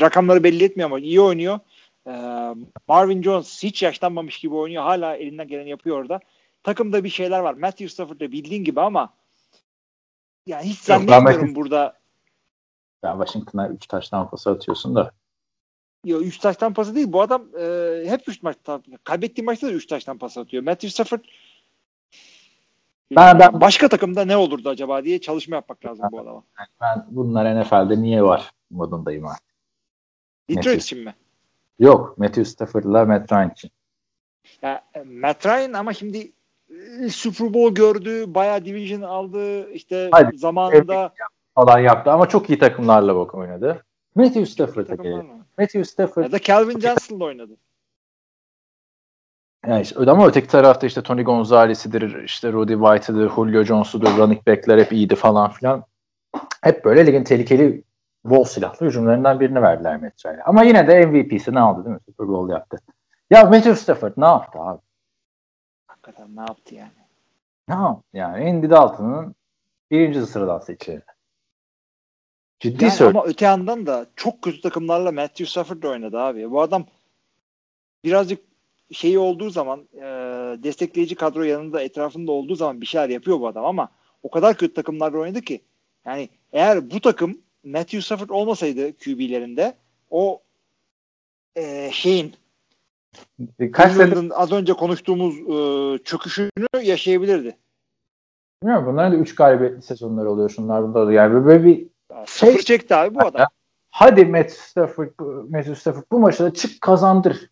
rakamları 0.00 0.44
belli 0.44 0.64
etmiyor 0.64 0.88
ama 0.88 0.98
iyi 0.98 1.20
oynuyor. 1.20 1.58
E, 2.06 2.12
Marvin 2.88 3.22
Jones 3.22 3.62
hiç 3.62 3.82
yaşlanmamış 3.82 4.38
gibi 4.38 4.54
oynuyor. 4.54 4.82
Hala 4.82 5.16
elinden 5.16 5.48
geleni 5.48 5.70
yapıyor 5.70 5.98
orada. 5.98 6.20
Takımda 6.66 7.04
bir 7.04 7.08
şeyler 7.08 7.40
var. 7.40 7.54
Matthew 7.54 7.88
Stafford 7.88 8.20
da 8.20 8.32
bildiğin 8.32 8.64
gibi 8.64 8.80
ama 8.80 9.14
yani 10.46 10.64
hiç 10.64 10.88
Yok, 10.88 11.00
ben 11.00 11.06
zannetmiyorum 11.06 11.54
burada 11.54 11.98
Yani 13.02 13.24
Washington'a 13.24 13.68
3 13.68 13.86
taştan 13.86 14.30
pas 14.30 14.46
atıyorsun 14.46 14.94
da. 14.94 15.12
Yo, 16.04 16.20
üç 16.20 16.38
taştan 16.38 16.74
pası 16.74 16.94
değil. 16.94 17.12
Bu 17.12 17.22
adam 17.22 17.42
e, 17.58 18.04
hep 18.06 18.28
üç 18.28 18.42
maçta 18.42 18.80
kaybettiği 19.04 19.44
maçta 19.44 19.66
da 19.66 19.72
üç 19.72 19.86
taştan 19.86 20.18
pas 20.18 20.38
atıyor. 20.38 20.62
Matthew 20.62 20.90
Stafford 20.90 21.20
Ben- 23.16 23.38
ben- 23.38 23.60
başka 23.60 23.88
takımda 23.88 24.24
ne 24.24 24.36
olurdu 24.36 24.68
acaba 24.68 25.04
diye 25.04 25.20
çalışma 25.20 25.56
yapmak 25.56 25.84
lazım 25.84 26.08
bu 26.12 26.20
adama. 26.20 26.42
Ben 26.80 27.06
bunlar 27.10 27.60
NFL'de 27.60 28.02
niye 28.02 28.22
var 28.22 28.50
modundayım 28.70 29.26
artık. 29.26 29.54
Detroit 30.48 30.66
Matthew. 30.66 30.78
için 30.78 31.04
mi? 31.04 31.14
Yok 31.78 32.18
Matthew 32.18 32.44
Stafford'la 32.44 33.04
Matt 33.04 33.32
Ryan 33.32 33.50
için. 33.50 33.70
Ya, 34.62 34.84
e, 34.94 35.02
Matt 35.02 35.46
Ryan 35.46 35.72
ama 35.72 35.92
şimdi 35.92 36.32
Super 37.10 37.54
Bowl 37.54 37.74
gördü, 37.74 38.34
bayağı 38.34 38.64
division 38.64 39.02
aldı. 39.02 39.70
işte 39.70 40.08
Hadi, 40.12 40.38
zamanında 40.38 41.12
Falan 41.54 41.78
yaptı 41.78 42.10
ama 42.10 42.28
çok 42.28 42.50
iyi 42.50 42.58
takımlarla 42.58 43.16
bak 43.16 43.34
oynadı. 43.34 43.84
Matthew 44.14 44.46
Stafford'a 44.46 44.94
gelelim. 44.94 45.26
Matthew 45.58 45.84
Stafford 45.84 46.24
ya 46.24 46.32
da 46.32 46.38
Calvin 46.38 46.80
Johnson'la 46.80 47.24
oynadı. 47.24 47.56
Yani 49.66 49.82
işte, 49.82 50.10
ama 50.10 50.26
öteki 50.26 50.48
tarafta 50.48 50.86
işte 50.86 51.02
Tony 51.02 51.22
Gonzalez'idir, 51.22 52.22
işte 52.22 52.52
Rudy 52.52 52.72
White'ıdır, 52.72 53.30
Julio 53.30 53.62
Jones'udur, 53.62 54.18
running 54.18 54.46
back'ler 54.46 54.78
hep 54.78 54.92
iyiydi 54.92 55.14
falan 55.14 55.50
filan. 55.50 55.84
Hep 56.62 56.84
böyle 56.84 57.06
ligin 57.06 57.24
tehlikeli 57.24 57.82
bol 58.24 58.44
silahlı 58.44 58.86
hücumlarından 58.86 59.40
birini 59.40 59.62
verdiler 59.62 60.00
Ryan'a. 60.00 60.42
Ama 60.44 60.62
yine 60.62 60.88
de 60.88 61.06
MVP'sini 61.06 61.60
aldı 61.60 61.84
değil 61.84 61.94
mi? 61.94 62.00
Super 62.06 62.28
Bowl 62.28 62.52
yaptı. 62.52 62.78
Ya 63.30 63.44
Matthew 63.44 63.74
Stafford 63.74 64.12
ne 64.16 64.26
yaptı 64.26 64.58
abi? 64.58 64.80
Hakikaten 66.06 66.36
ne 66.36 66.40
yaptı 66.40 66.74
yani? 66.74 66.90
Ne 67.68 67.74
yaptı 67.74 68.08
yani? 68.12 68.50
Andy 68.50 68.70
Dalton'ın 68.70 69.34
birinci 69.90 70.26
sıradan 70.26 70.58
seçildi. 70.58 71.04
Ciddi 72.60 72.84
Yani 72.84 72.92
söylüyorum. 72.92 73.20
ama 73.20 73.28
öte 73.28 73.44
yandan 73.44 73.86
da 73.86 74.06
çok 74.16 74.42
kötü 74.42 74.60
takımlarla 74.60 75.12
Matthew 75.12 75.46
Stafford 75.46 75.82
oynadı 75.82 76.18
abi. 76.18 76.50
Bu 76.50 76.60
adam 76.60 76.86
birazcık 78.04 78.44
şeyi 78.92 79.18
olduğu 79.18 79.50
zaman 79.50 79.88
e, 79.94 80.02
destekleyici 80.62 81.14
kadro 81.14 81.42
yanında 81.42 81.82
etrafında 81.82 82.32
olduğu 82.32 82.54
zaman 82.54 82.80
bir 82.80 82.86
şeyler 82.86 83.08
yapıyor 83.08 83.40
bu 83.40 83.46
adam 83.48 83.64
ama 83.64 83.88
o 84.22 84.30
kadar 84.30 84.56
kötü 84.56 84.74
takımlarla 84.74 85.18
oynadı 85.18 85.40
ki 85.40 85.60
yani 86.04 86.28
eğer 86.52 86.90
bu 86.90 87.00
takım 87.00 87.38
Matthew 87.64 88.00
Stafford 88.00 88.28
olmasaydı 88.28 88.98
QB'lerinde 88.98 89.74
o 90.10 90.42
e, 91.56 91.90
şeyin 91.92 92.34
Kaç 93.72 93.92
senedir 93.92 94.32
az 94.34 94.52
önce 94.52 94.72
konuştuğumuz 94.72 95.34
e, 95.38 95.98
çöküşünü 96.04 96.50
yaşayabilirdi. 96.82 97.56
bilmiyorum. 98.62 98.86
Bunların 98.86 99.12
da 99.12 99.16
3 99.16 99.34
galibiyetli 99.34 99.82
sezonlar 99.82 100.24
oluyor 100.24 100.50
şunlar 100.50 100.82
bunlar. 100.82 101.10
Yani 101.10 101.44
böyle 101.46 101.64
bir 101.64 101.86
Sıfır 102.26 102.52
Şey- 102.52 102.62
çekti 102.62 102.94
abi 102.94 103.14
bu 103.14 103.26
adam. 103.26 103.46
hadi 103.90 104.24
Matt 104.24 104.50
Stafford, 104.50 105.10
Matthew 105.50 105.74
Stafford 105.74 106.04
bu 106.12 106.18
maçı 106.18 106.44
da 106.44 106.54
çık 106.54 106.80
kazandır. 106.80 107.50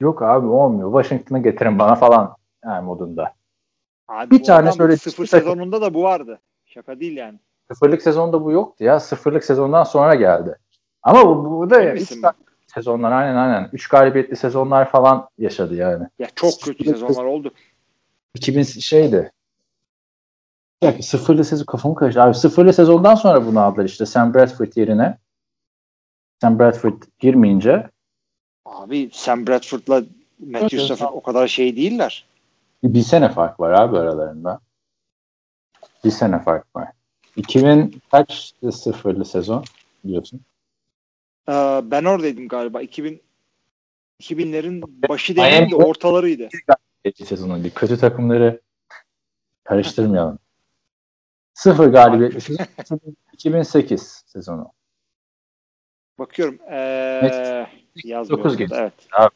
Yok 0.00 0.22
abi 0.22 0.46
olmuyor. 0.46 1.02
Washington'ı 1.02 1.42
getirin 1.42 1.78
bana 1.78 1.94
falan 1.94 2.36
yani 2.64 2.84
modunda. 2.84 3.32
Abi 4.08 4.30
Bir 4.30 4.44
tane 4.44 4.72
şöyle 4.72 4.96
sıfır 4.96 5.26
sezonunda 5.26 5.80
da 5.80 5.94
bu 5.94 6.02
vardı. 6.02 6.40
Şaka 6.66 7.00
değil 7.00 7.16
yani. 7.16 7.38
Sıfırlık 7.72 8.02
sezonda 8.02 8.44
bu 8.44 8.52
yoktu 8.52 8.84
ya. 8.84 9.00
Sıfırlık 9.00 9.44
sezondan 9.44 9.84
sonra 9.84 10.14
geldi. 10.14 10.58
Ama 11.02 11.26
bu, 11.26 11.50
bu 11.60 11.70
da 11.70 11.82
Emin 11.82 12.04
tane 12.04 12.34
sezonlar 12.76 13.12
aynen 13.12 13.36
aynen. 13.36 13.68
3 13.72 13.88
galibiyetli 13.88 14.36
sezonlar 14.36 14.90
falan 14.90 15.28
yaşadı 15.38 15.74
yani. 15.74 16.06
Ya 16.18 16.28
çok 16.34 16.52
kötü 16.62 16.84
sezonlar 16.84 17.24
oldu. 17.24 17.50
2000 18.34 18.62
şeydi. 18.62 19.32
Dakika, 20.82 21.02
sıfırlı 21.02 21.44
sezon 21.44 21.64
kafamı 21.64 21.94
karıştı. 21.94 22.22
Abi 22.22 22.34
sıfırlı 22.34 22.72
sezondan 22.72 23.14
sonra 23.14 23.46
bunu 23.46 23.60
aldılar 23.60 23.84
işte. 23.84 24.06
Sam 24.06 24.34
Bradford 24.34 24.72
yerine. 24.76 25.18
Sam 26.40 26.58
Bradford 26.58 27.02
girmeyince 27.18 27.90
Abi 28.64 29.10
Sam 29.12 29.46
Bradford'la 29.46 30.02
Matthew 30.38 30.76
Evet, 30.76 30.84
Stafford 30.86 31.14
o 31.14 31.22
kadar 31.22 31.48
şey 31.48 31.76
değiller. 31.76 32.26
bir 32.82 33.02
sene 33.02 33.28
fark 33.28 33.60
var 33.60 33.70
abi 33.70 33.98
aralarında. 33.98 34.60
Bir 36.04 36.10
sene 36.10 36.42
fark 36.42 36.76
var. 36.76 36.88
2000 37.36 38.02
kaç 38.10 38.54
sıfırlı 38.72 39.24
sezon 39.24 39.64
biliyorsun? 40.04 40.40
Ee, 41.48 41.52
ben 41.84 42.04
oradaydım 42.04 42.48
galiba. 42.48 42.82
2000 42.82 43.20
2000'lerin 44.20 44.82
başı 45.08 45.36
değil 45.36 45.70
de 45.70 45.76
ortalarıydı. 45.76 46.48
Sezonu 47.24 47.64
bir 47.64 47.70
kötü 47.70 47.98
takımları 47.98 48.60
karıştırmayalım. 49.64 50.38
Sıfır 51.54 51.88
galibiyetli 51.88 52.40
sezon 52.40 53.00
2008 53.32 54.02
sezonu. 54.26 54.72
Bakıyorum. 56.18 56.58
Ee, 56.70 57.66
yazmıyor. 58.04 58.38
9 58.38 58.44
burada, 58.44 58.54
geçti. 58.54 58.76
Evet. 58.78 58.92
Abi. 59.12 59.30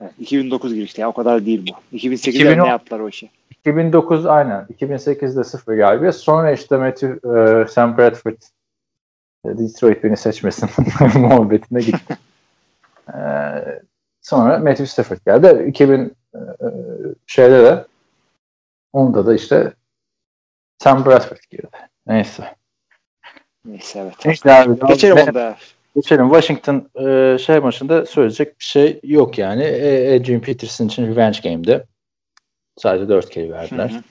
evet. 0.00 0.12
2009 0.18 0.74
girişti 0.74 1.00
ya 1.00 1.08
o 1.08 1.12
kadar 1.12 1.46
değil 1.46 1.66
bu. 1.92 1.96
2008'de 1.96 2.30
2010 2.30 2.64
ne 2.64 2.68
yaptılar 2.68 3.00
o 3.00 3.08
işi? 3.08 3.30
2009 3.50 4.26
aynen. 4.26 4.66
2008'de 4.80 5.44
sıfır 5.44 5.76
galibiyet. 5.76 6.14
Sonra 6.14 6.52
işte 6.52 6.76
Matthew, 6.76 7.40
e, 7.40 7.66
Sam 7.68 7.98
Bradford 7.98 8.36
Detroit 9.58 10.04
beni 10.04 10.16
seçmesin 10.16 10.70
muhabbetine 11.20 11.80
gitti. 11.80 12.16
E, 13.14 13.18
sonra 14.22 14.58
Matthew 14.58 14.86
Stafford 14.86 15.18
geldi. 15.26 15.64
2000 15.68 16.16
e, 16.34 16.40
şeyde 17.26 17.64
de 17.64 17.84
onda 18.92 19.26
da 19.26 19.34
işte 19.34 19.72
Sam 20.78 21.06
Bradford 21.06 21.38
girdi. 21.50 21.76
Neyse. 22.06 22.54
Neyse 23.64 23.98
evet. 23.98 24.14
Neyse 24.24 24.52
abi. 24.52 24.86
Geçelim 24.88 25.34
Ben-. 25.34 25.56
Geçelim. 25.94 26.28
Washington 26.28 26.90
e, 27.06 27.38
şey 27.38 27.58
maçında 27.58 28.06
söyleyecek 28.06 28.60
bir 28.60 28.64
şey 28.64 29.00
yok 29.02 29.38
yani. 29.38 29.62
E, 29.62 30.16
Adrian 30.16 30.40
Peterson 30.40 30.86
için 30.86 31.06
revenge 31.06 31.38
game'di. 31.44 31.86
Sadece 32.76 33.08
4 33.08 33.30
kere 33.30 33.50
verdiler. 33.50 33.90
Hı 33.90 33.94
hı. 33.94 34.02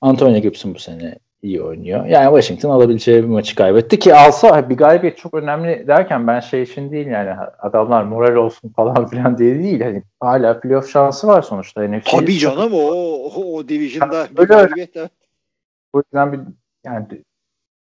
Antonio 0.00 0.40
Gibson 0.40 0.74
bu 0.74 0.78
sene 0.78 1.18
iyi 1.42 1.62
oynuyor. 1.62 2.06
Yani 2.06 2.24
Washington 2.24 2.70
alabileceği 2.70 3.22
bir 3.22 3.28
maçı 3.28 3.54
kaybetti 3.54 3.98
ki 3.98 4.14
alsa 4.14 4.70
bir 4.70 4.76
galibiyet 4.76 5.18
çok 5.18 5.34
önemli 5.34 5.86
derken 5.86 6.26
ben 6.26 6.40
şey 6.40 6.62
için 6.62 6.92
değil 6.92 7.06
yani 7.06 7.30
adamlar 7.58 8.02
moral 8.02 8.36
olsun 8.36 8.68
falan 8.68 9.06
filan 9.10 9.38
diye 9.38 9.58
değil. 9.58 9.80
Hani 9.80 10.02
hala 10.20 10.60
playoff 10.60 10.90
şansı 10.90 11.26
var 11.26 11.42
sonuçta. 11.42 11.88
NFC 11.88 12.10
Tabii 12.10 12.38
canım 12.38 12.74
o 12.74 12.78
o, 12.78 13.56
o 13.56 13.68
division'da 13.68 14.26
bir 14.30 14.38
Öyle. 14.38 14.54
galibiyet. 14.54 14.96
O 15.92 15.98
yüzden 15.98 16.32
bir 16.32 16.40
yani 16.84 17.06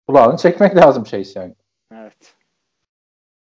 kulağını 0.08 0.38
çekmek 0.38 0.76
lazım 0.76 1.06
şey 1.06 1.32
yani. 1.36 1.54
Evet. 1.94 2.36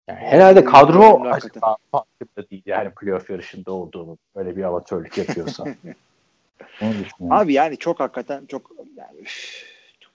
Yani 0.07 0.19
herhalde 0.19 0.63
kadro 0.63 1.29
açısından 1.29 1.77
farkında 1.91 2.49
değil 2.51 2.63
yani 2.65 2.89
playoff 2.89 3.29
yarışında 3.29 3.71
olduğunu 3.71 4.17
böyle 4.35 4.57
bir 4.57 4.63
amatörlük 4.63 5.17
yapıyorsa. 5.17 5.65
Abi 7.29 7.53
yani 7.53 7.77
çok 7.77 7.99
hakikaten 7.99 8.45
çok 8.45 8.71
yani 8.95 9.19
üf, 9.19 9.68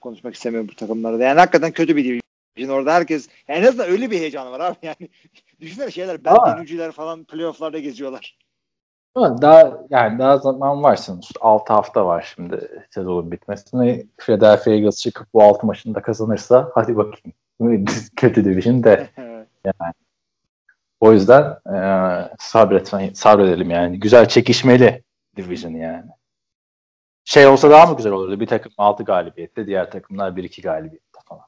konuşmak 0.04 0.34
istemiyorum 0.34 0.68
bu 0.72 0.76
takımlarda. 0.76 1.24
Yani 1.24 1.38
hakikaten 1.38 1.72
kötü 1.72 1.96
bir 1.96 2.20
division 2.56 2.76
orada 2.76 2.94
herkes 2.94 3.28
yani 3.48 3.58
en 3.58 3.68
azından 3.68 3.88
öyle 3.88 4.10
bir 4.10 4.18
heyecan 4.18 4.52
var 4.52 4.60
abi 4.60 4.76
yani. 4.82 5.08
Düşünsene 5.60 5.90
şeyler 5.90 6.24
ben 6.24 6.90
falan 6.90 7.24
playofflarda 7.24 7.78
geziyorlar. 7.78 8.38
Daha 9.16 9.78
yani 9.90 10.18
daha 10.18 10.38
zaman 10.38 10.82
var 10.82 10.96
sonuçta. 10.96 11.40
6 11.40 11.72
hafta 11.72 12.06
var 12.06 12.32
şimdi 12.34 12.84
sezonun 12.90 13.32
bitmesine. 13.32 14.02
Philadelphia 14.18 14.70
Eagles 14.70 15.00
çıkıp 15.02 15.34
bu 15.34 15.42
6 15.42 15.66
maçını 15.66 15.94
da 15.94 16.02
kazanırsa 16.02 16.70
hadi 16.74 16.96
bakayım. 16.96 17.36
Kötü 18.16 18.44
division 18.44 18.84
de. 18.84 19.08
Evet. 19.66 19.94
O 21.00 21.12
yüzden 21.12 21.42
e, 21.74 21.78
sabretmen, 22.38 23.12
sabredelim 23.14 23.70
yani. 23.70 24.00
Güzel 24.00 24.28
çekişmeli 24.28 25.02
division 25.36 25.70
yani. 25.70 26.04
Şey 27.24 27.46
olsa 27.46 27.70
daha 27.70 27.86
mı 27.86 27.96
güzel 27.96 28.12
olurdu? 28.12 28.40
Bir 28.40 28.46
takım 28.46 28.72
6 28.78 29.04
galibiyette, 29.04 29.66
diğer 29.66 29.90
takımlar 29.90 30.30
1-2 30.30 30.62
galibiyette 30.62 31.20
falan. 31.24 31.42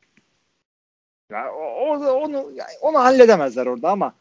Ya, 1.30 1.52
orada 1.52 2.16
onu 2.16 2.52
onu 2.80 2.98
halledemezler 2.98 3.66
orada 3.66 3.90
ama 3.90 4.14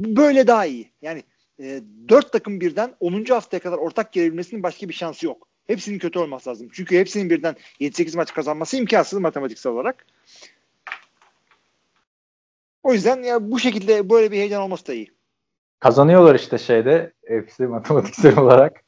böyle 0.00 0.46
daha 0.46 0.66
iyi. 0.66 0.90
Yani 1.02 1.22
e, 1.60 1.80
4 2.08 2.32
takım 2.32 2.60
birden 2.60 2.94
10. 3.00 3.24
haftaya 3.24 3.60
kadar 3.60 3.78
ortak 3.78 4.12
gelebilmesinin 4.12 4.62
başka 4.62 4.88
bir 4.88 4.94
şansı 4.94 5.26
yok. 5.26 5.48
Hepsinin 5.66 5.98
kötü 5.98 6.18
olması 6.18 6.50
lazım. 6.50 6.68
Çünkü 6.72 6.98
hepsinin 6.98 7.30
birden 7.30 7.56
7-8 7.80 8.16
maç 8.16 8.34
kazanması 8.34 8.76
imkansız 8.76 9.18
matematiksel 9.18 9.72
olarak. 9.72 10.06
O 12.82 12.92
yüzden 12.92 13.22
ya 13.22 13.50
bu 13.50 13.58
şekilde 13.58 14.10
böyle 14.10 14.32
bir 14.32 14.36
heyecan 14.36 14.62
olması 14.62 14.86
da 14.86 14.94
iyi. 14.94 15.12
Kazanıyorlar 15.80 16.34
işte 16.34 16.58
şeyde 16.58 17.12
FC 17.46 17.66
matematiksel 17.66 18.38
olarak 18.38 18.83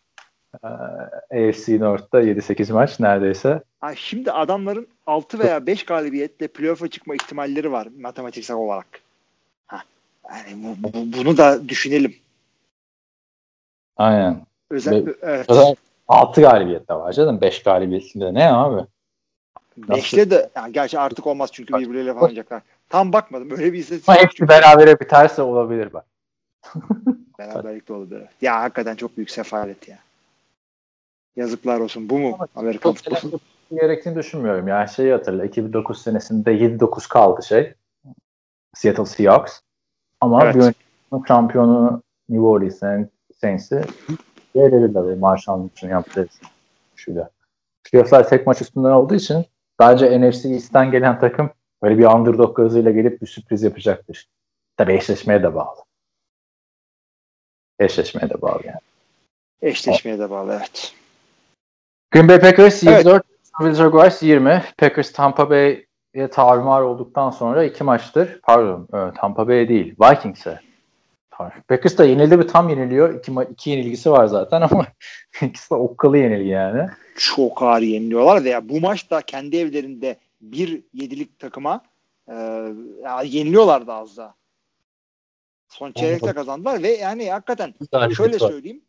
AFC 1.31 1.81
North'ta 1.81 2.23
7-8 2.23 2.73
maç 2.73 3.01
neredeyse. 3.01 3.63
Ha, 3.81 3.95
şimdi 3.95 4.33
adamların 4.33 4.89
6 5.07 5.39
veya 5.39 5.67
5 5.67 5.85
galibiyetle 5.85 6.49
playoff'a 6.49 6.89
çıkma 6.89 7.15
ihtimalleri 7.15 7.73
var 7.73 7.89
matematiksel 7.99 8.57
olarak. 8.57 8.87
Ha, 9.67 9.83
yani 10.31 10.65
bu, 10.65 10.93
bu, 10.93 11.19
bunu 11.19 11.37
da 11.37 11.69
düşünelim. 11.69 12.15
Aynen. 13.97 14.41
Özel, 14.71 15.07
Be- 15.07 15.15
evet. 15.23 15.47
6 16.09 16.41
galibiyet 16.41 16.89
de 16.89 16.95
var 16.95 17.13
canım. 17.13 17.41
5 17.41 17.63
galibiyetinde 17.63 18.35
ne 18.35 18.53
abi? 18.53 18.87
Beşle 19.77 20.31
de 20.31 20.51
yani 20.57 20.73
gerçi 20.73 20.99
artık 20.99 21.27
olmaz 21.27 21.51
çünkü 21.53 21.75
birbirleriyle 21.75 22.13
falan 22.13 22.25
oynayacaklar. 22.25 22.63
Tam 22.89 23.13
bakmadım. 23.13 23.51
Öyle 23.51 23.73
bir 23.73 23.79
istatistik 23.79 24.09
Ama 24.09 24.19
hepsi 24.19 24.49
berabere 24.49 25.01
biterse 25.01 25.43
olabilir 25.43 25.93
bak. 25.93 26.05
Beraberlikte 27.39 27.93
oldu. 27.93 28.15
evet. 28.19 28.31
Ya 28.43 28.61
hakikaten 28.61 28.97
çok 28.97 29.17
büyük 29.17 29.31
sefalet 29.31 29.89
ya. 29.89 29.99
Yazıklar 31.37 31.81
olsun. 31.81 32.11
Bu 32.11 32.19
mu 32.19 32.39
Amerikan 32.55 32.91
Çok 32.91 32.97
futbolu? 32.97 33.19
eğlenceli 33.19 33.41
gerektiğini 33.81 34.17
düşünmüyorum. 34.17 34.69
Yani 34.69 34.89
şeyi 34.89 35.13
hatırla 35.13 35.45
2009 35.45 36.03
senesinde 36.03 36.53
7-9 36.53 37.09
kaldı 37.09 37.43
şey. 37.43 37.75
Seattle 38.75 39.07
Seahawks. 39.07 39.61
Ama 40.21 40.45
Evet. 40.45 40.55
bir 40.55 40.61
önceki 40.61 41.29
şampiyonu 41.29 42.03
New 42.29 42.47
Orleans 42.47 42.83
Saints- 42.83 43.09
Saints'i 43.41 43.81
yerildiler 44.55 45.09
ve 45.09 45.15
Marshall'ın 45.15 45.69
için 45.69 45.89
yaptığı 45.89 46.29
şuyla. 46.97 47.31
Playoff'lar 47.85 48.29
tek 48.29 48.47
maç 48.47 48.61
üstünden 48.63 48.91
olduğu 48.91 49.15
için 49.15 49.47
bence 49.79 50.21
NFC 50.21 50.49
East'ten 50.49 50.91
gelen 50.91 51.19
takım 51.21 51.51
böyle 51.83 51.99
bir 51.99 52.05
underdog 52.05 52.57
gazıyla 52.57 52.91
gelip 52.91 53.23
bir 53.23 53.27
sürpriz 53.27 53.63
yapacaktır. 53.63 54.29
Tabii 54.77 54.93
eşleşmeye 54.93 55.43
de 55.43 55.55
bağlı. 55.55 55.81
Eşleşmeye 57.79 58.31
de 58.31 58.43
bağlı 58.43 58.67
yani. 58.67 58.79
Eşleşmeye 59.63 60.19
de 60.19 60.31
bağlı 60.31 60.53
evet. 60.59 60.95
Green 62.11 62.29
Bay 62.29 62.41
Packers 62.41 62.83
Evet. 62.85 63.05
24, 63.05 63.25
Jacksonville 63.45 63.75
Jaguars 63.75 64.23
20. 64.23 64.63
Packers 64.79 65.13
Tampa 65.13 65.51
Bay'e 65.51 66.31
tarumar 66.33 66.81
olduktan 66.83 67.31
sonra 67.31 67.65
iki 67.65 67.85
maçtır. 67.85 68.41
Pardon, 68.43 68.89
e, 68.93 69.15
Tampa 69.15 69.49
Bay 69.49 69.69
değil, 69.69 69.95
Vikings'e. 70.01 70.61
Packers 71.69 71.99
da 71.99 72.05
yenildi 72.05 72.39
bir 72.39 72.49
tam 72.49 72.69
yeniliyor. 72.69 73.15
İki, 73.15 73.33
ma- 73.33 73.53
iki 73.53 73.71
yenilgisi 73.71 74.11
var 74.11 74.27
zaten 74.27 74.61
ama 74.61 74.87
ikisi 75.43 75.71
de 75.71 75.75
okkalı 75.75 76.19
yenilgi 76.19 76.49
yani. 76.49 76.89
Çok 77.17 77.63
ağır 77.63 77.83
yeniliyorlar 77.83 78.45
ve 78.45 78.49
ya 78.49 78.69
bu 78.69 78.81
maçta 78.81 79.23
kendi 79.23 79.57
evlerinde 79.57 80.17
bir 80.41 80.83
yedilik 80.93 81.39
takıma 81.39 81.81
e, 82.29 82.35
ya 83.03 83.23
yeniliyorlar 83.23 83.87
da 83.87 83.95
az 83.95 84.17
daha. 84.17 84.35
Son 85.69 85.93
çeyrekte 85.93 86.33
kazandılar 86.33 86.83
ve 86.83 86.89
yani 86.97 87.31
hakikaten 87.31 87.75
şöyle 88.17 88.39
söyleyeyim 88.39 88.83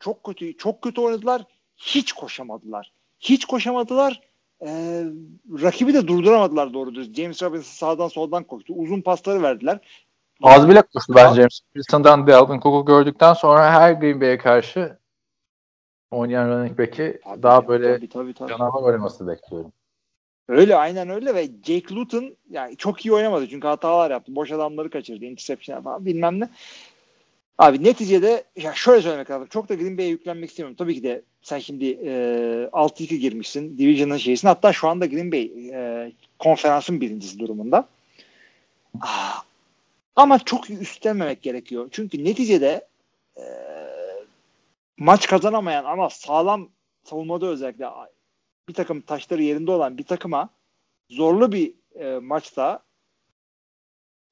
çok 0.00 0.24
kötü 0.24 0.56
çok 0.56 0.82
kötü 0.82 1.00
oynadılar. 1.00 1.42
Hiç 1.76 2.12
koşamadılar. 2.12 2.92
Hiç 3.20 3.44
koşamadılar. 3.44 4.20
Ee, 4.66 5.04
rakibi 5.62 5.94
de 5.94 6.08
durduramadılar 6.08 6.74
doğru 6.74 6.94
düz. 6.94 7.14
James 7.14 7.42
Robinson 7.42 7.72
sağdan 7.72 8.08
soldan 8.08 8.44
koştu. 8.44 8.74
Uzun 8.76 9.00
pasları 9.00 9.42
verdiler. 9.42 9.78
Az 10.42 10.68
bile 10.68 10.82
koştu 10.82 11.14
bence 11.16 11.40
James 11.40 11.60
Wilson'dan 11.72 12.26
Dalvin 12.26 12.60
Cook'u 12.60 12.84
gördükten 12.84 13.34
sonra 13.34 13.72
her 13.72 13.92
Green 13.92 14.20
Bay'e 14.20 14.38
karşı 14.38 14.98
oynayan 16.10 16.48
running 16.48 16.78
back'i 16.78 17.20
daha 17.42 17.68
böyle 17.68 17.96
tabii, 17.96 18.08
tabii, 18.08 18.34
tabii. 18.34 18.48
canavar 18.48 18.82
oynaması 18.82 19.26
bekliyorum. 19.26 19.72
Öyle 20.48 20.76
aynen 20.76 21.08
öyle 21.08 21.34
ve 21.34 21.46
Jake 21.46 21.94
Luton 21.94 22.36
yani 22.50 22.76
çok 22.76 23.06
iyi 23.06 23.12
oynamadı 23.12 23.48
çünkü 23.48 23.66
hatalar 23.66 24.10
yaptı. 24.10 24.36
Boş 24.36 24.52
adamları 24.52 24.90
kaçırdı. 24.90 25.24
Interception 25.24 25.82
falan 25.82 26.06
bilmem 26.06 26.40
ne. 26.40 26.48
Abi 27.58 27.84
neticede 27.84 28.44
ya 28.56 28.74
şöyle 28.74 29.02
söylemek 29.02 29.30
lazım. 29.30 29.48
Çok 29.50 29.68
da 29.68 29.74
Green 29.74 29.98
Bay'e 29.98 30.08
yüklenmek 30.08 30.50
istemiyorum. 30.50 30.76
Tabii 30.76 30.94
ki 30.94 31.02
de 31.02 31.22
sen 31.42 31.58
şimdi 31.58 31.84
e, 32.04 32.10
6-2 32.72 33.16
girmişsin. 33.16 33.78
Division'ın 33.78 34.16
şeysin. 34.16 34.48
Hatta 34.48 34.72
şu 34.72 34.88
anda 34.88 35.06
Green 35.06 35.32
Bay 35.32 35.50
e, 35.72 36.12
konferansın 36.38 37.00
birincisi 37.00 37.38
durumunda. 37.38 37.88
Ah, 39.00 39.44
ama 40.16 40.38
çok 40.38 40.70
üstlenmemek 40.70 41.42
gerekiyor. 41.42 41.88
Çünkü 41.92 42.24
neticede 42.24 42.86
e, 43.36 43.44
maç 44.98 45.26
kazanamayan 45.26 45.84
ama 45.84 46.10
sağlam 46.10 46.68
savunmada 47.04 47.46
özellikle 47.46 47.88
bir 48.68 48.74
takım 48.74 49.00
taşları 49.00 49.42
yerinde 49.42 49.70
olan 49.70 49.98
bir 49.98 50.04
takıma 50.04 50.48
zorlu 51.10 51.52
bir 51.52 51.72
e, 51.94 52.18
maçta 52.18 52.83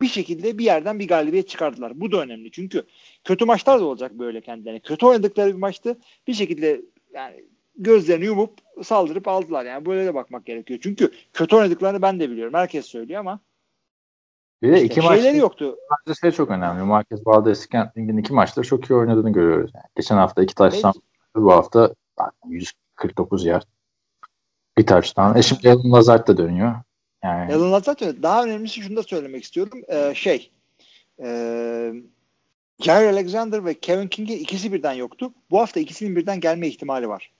bir 0.02 0.06
şekilde 0.06 0.58
bir 0.58 0.64
yerden 0.64 0.98
bir 0.98 1.08
galibiyet 1.08 1.48
çıkardılar. 1.48 2.00
Bu 2.00 2.12
da 2.12 2.20
önemli. 2.20 2.50
Çünkü 2.50 2.86
kötü 3.24 3.44
maçlar 3.44 3.80
da 3.80 3.84
olacak 3.84 4.12
böyle 4.12 4.40
kendilerine. 4.40 4.80
Kötü 4.80 5.06
oynadıkları 5.06 5.48
bir 5.48 5.58
maçtı. 5.58 5.98
Bir 6.26 6.34
şekilde 6.34 6.82
yani 7.14 7.44
gözlerini 7.76 8.24
yumup 8.24 8.58
saldırıp 8.82 9.28
aldılar. 9.28 9.64
Yani 9.64 9.86
böyle 9.86 10.06
de 10.06 10.14
bakmak 10.14 10.46
gerekiyor. 10.46 10.80
Çünkü 10.82 11.10
kötü 11.32 11.56
oynadıklarını 11.56 12.02
ben 12.02 12.20
de 12.20 12.30
biliyorum. 12.30 12.54
Herkes 12.54 12.86
söylüyor 12.86 13.20
ama 13.20 13.40
Bir 14.62 14.72
de 14.72 14.74
işte 14.74 14.86
iki 14.86 14.94
şeyleri 14.94 15.16
maçta 15.16 15.36
yoktu. 15.36 15.76
Bence 15.90 16.20
şey 16.20 16.30
çok 16.30 16.50
önemli. 16.50 16.82
Marquez 16.82 17.20
Valdez-Scantling'in 17.26 18.16
iki 18.16 18.32
maçta 18.32 18.62
çok 18.62 18.90
iyi 18.90 18.94
oynadığını 18.94 19.32
görüyoruz. 19.32 19.70
Yani 19.74 19.84
geçen 19.96 20.16
hafta 20.16 20.42
iki 20.42 20.54
touchdown, 20.54 20.98
bu 21.36 21.52
hafta 21.52 21.94
149 22.48 23.44
yard. 23.44 23.62
Bir 24.78 24.86
touchdown. 24.86 25.38
E 25.38 25.42
şimdi 25.42 25.70
Alan 25.70 25.92
Lazard 25.92 26.28
da 26.28 26.36
dönüyor. 26.36 26.74
Yani 27.24 27.52
Lazard 27.52 28.00
öyle. 28.00 28.22
Daha 28.22 28.44
önemlisi 28.44 28.80
şunu 28.80 28.96
da 28.96 29.02
söylemek 29.02 29.44
istiyorum. 29.44 29.82
Ee, 29.88 30.12
şey 30.14 30.50
e, 31.22 31.92
Jair 32.80 33.06
Alexander 33.06 33.64
ve 33.64 33.80
Kevin 33.80 34.08
King'in 34.08 34.38
ikisi 34.38 34.72
birden 34.72 34.92
yoktu. 34.92 35.32
Bu 35.50 35.60
hafta 35.60 35.80
ikisinin 35.80 36.16
birden 36.16 36.40
gelme 36.40 36.68
ihtimali 36.68 37.08
var. 37.08 37.32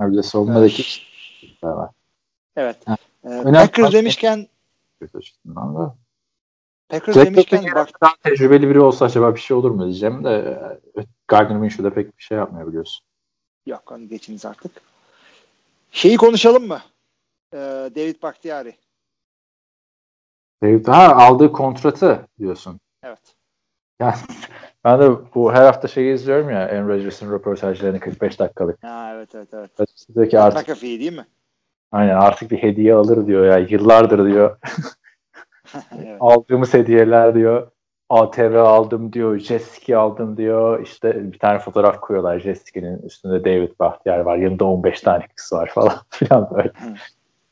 bir 0.00 0.16
de 0.16 0.22
savunmadaki 0.22 0.82
işler 0.82 1.68
var. 1.68 1.90
Evet. 2.56 2.76
Ha. 2.86 2.96
Ee, 3.24 3.28
Önemli- 3.28 3.52
Packers 3.52 3.92
demişken. 3.92 4.48
Packers 6.88 7.16
demişken 7.16 7.64
bak 7.74 8.00
daha 8.00 8.16
tecrübeli 8.22 8.68
biri 8.68 8.80
olsa 8.80 9.04
acaba 9.04 9.34
bir 9.34 9.40
şey 9.40 9.56
olur 9.56 9.70
mu 9.70 9.84
diyeceğim 9.84 10.24
de 10.24 10.58
Gardner 11.28 11.58
Minshew'da 11.58 11.94
pek 11.94 12.18
bir 12.18 12.22
şey 12.22 12.38
yapmıyor 12.38 12.68
biliyorsun. 12.68 13.04
yok 13.66 13.92
onu 13.92 14.08
geçiniz 14.08 14.44
artık. 14.46 14.72
Şeyi 15.92 16.16
konuşalım 16.16 16.66
mı? 16.66 16.82
Ee, 17.54 17.58
David 17.94 18.22
Bakhtiari. 18.22 18.74
David, 20.62 20.86
ha 20.86 21.16
aldığı 21.16 21.52
kontratı 21.52 22.26
diyorsun. 22.38 22.80
Evet. 23.02 23.36
Yani 24.00 24.14
ben 24.84 25.00
de 25.00 25.10
bu 25.34 25.52
her 25.52 25.64
hafta 25.64 25.88
şeyi 25.88 26.14
izliyorum 26.14 26.50
ya 26.50 26.58
Aaron 26.58 26.88
Rodgers'ın 26.88 27.32
röportajlarını 27.32 28.00
45 28.00 28.38
dakikalık. 28.38 28.82
Ha, 28.84 29.12
evet 29.14 29.34
evet 29.34 29.48
evet. 29.54 29.70
Diyor 30.14 30.28
ki 30.28 30.40
artık 30.40 30.68
McAfee 30.68 31.00
değil 31.00 31.16
mi? 31.16 31.26
aynen 31.92 32.16
artık 32.16 32.50
bir 32.50 32.62
hediye 32.62 32.94
alır 32.94 33.26
diyor 33.26 33.46
ya 33.46 33.58
yıllardır 33.58 34.32
diyor. 34.32 34.58
evet. 35.98 36.16
Aldığımız 36.20 36.74
hediyeler 36.74 37.34
diyor. 37.34 37.70
ATV 38.08 38.54
aldım 38.56 39.12
diyor, 39.12 39.38
jet 39.38 39.62
ski 39.62 39.96
aldım 39.96 40.36
diyor. 40.36 40.82
İşte 40.82 41.32
bir 41.32 41.38
tane 41.38 41.58
fotoğraf 41.58 42.00
koyuyorlar 42.00 42.40
jet 42.40 42.68
ski'nin 42.68 43.02
üstünde 43.02 43.44
David 43.44 43.78
Bahtiyar 43.80 44.18
var. 44.18 44.36
Yanında 44.36 44.64
15 44.64 45.00
tane 45.00 45.26
kız 45.36 45.52
var 45.52 45.70
falan 45.74 45.94
filan 46.08 46.50
böyle. 46.50 46.72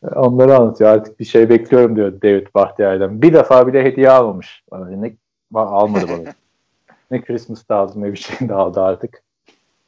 Onları 0.03 0.57
anlatıyor. 0.57 0.91
Artık 0.91 1.21
bir 1.21 1.25
şey 1.25 1.49
bekliyorum 1.49 1.97
diyor 1.97 2.23
David 2.23 2.47
Bahtiyar'dan. 2.55 3.23
Bir 3.23 3.33
defa 3.33 3.67
bile 3.67 3.85
hediye 3.85 4.11
almamış. 4.11 4.65
Ne 4.73 5.13
almadı 5.55 6.07
bana. 6.09 6.35
ne 7.11 7.21
Christmas 7.21 7.71
aldı 7.71 7.93
ne 7.97 8.13
bir 8.13 8.19
şey 8.19 8.49
de 8.49 8.55
aldı 8.55 8.81
artık. 8.83 9.23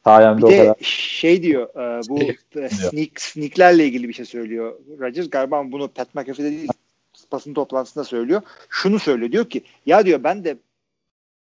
Sayemde 0.04 0.46
Bir 0.46 0.52
de 0.52 0.58
kadar. 0.58 0.76
şey 0.80 1.42
diyor 1.42 1.68
e, 1.68 2.00
bu 2.08 2.20
Şey 2.20 2.68
sneak, 2.68 3.20
sneaklerle 3.20 3.84
ilgili 3.84 4.08
bir 4.08 4.12
şey 4.12 4.24
söylüyor 4.24 4.72
Rodgers. 5.00 5.30
Galiba 5.30 5.72
bunu 5.72 5.88
Pat 5.88 6.14
McAfee'de 6.14 6.50
değil 6.50 6.68
basın 7.32 7.54
toplantısında 7.54 8.04
söylüyor. 8.04 8.42
Şunu 8.68 8.98
söylüyor 8.98 9.32
diyor 9.32 9.50
ki 9.50 9.62
ya 9.86 10.06
diyor 10.06 10.24
ben 10.24 10.44
de 10.44 10.56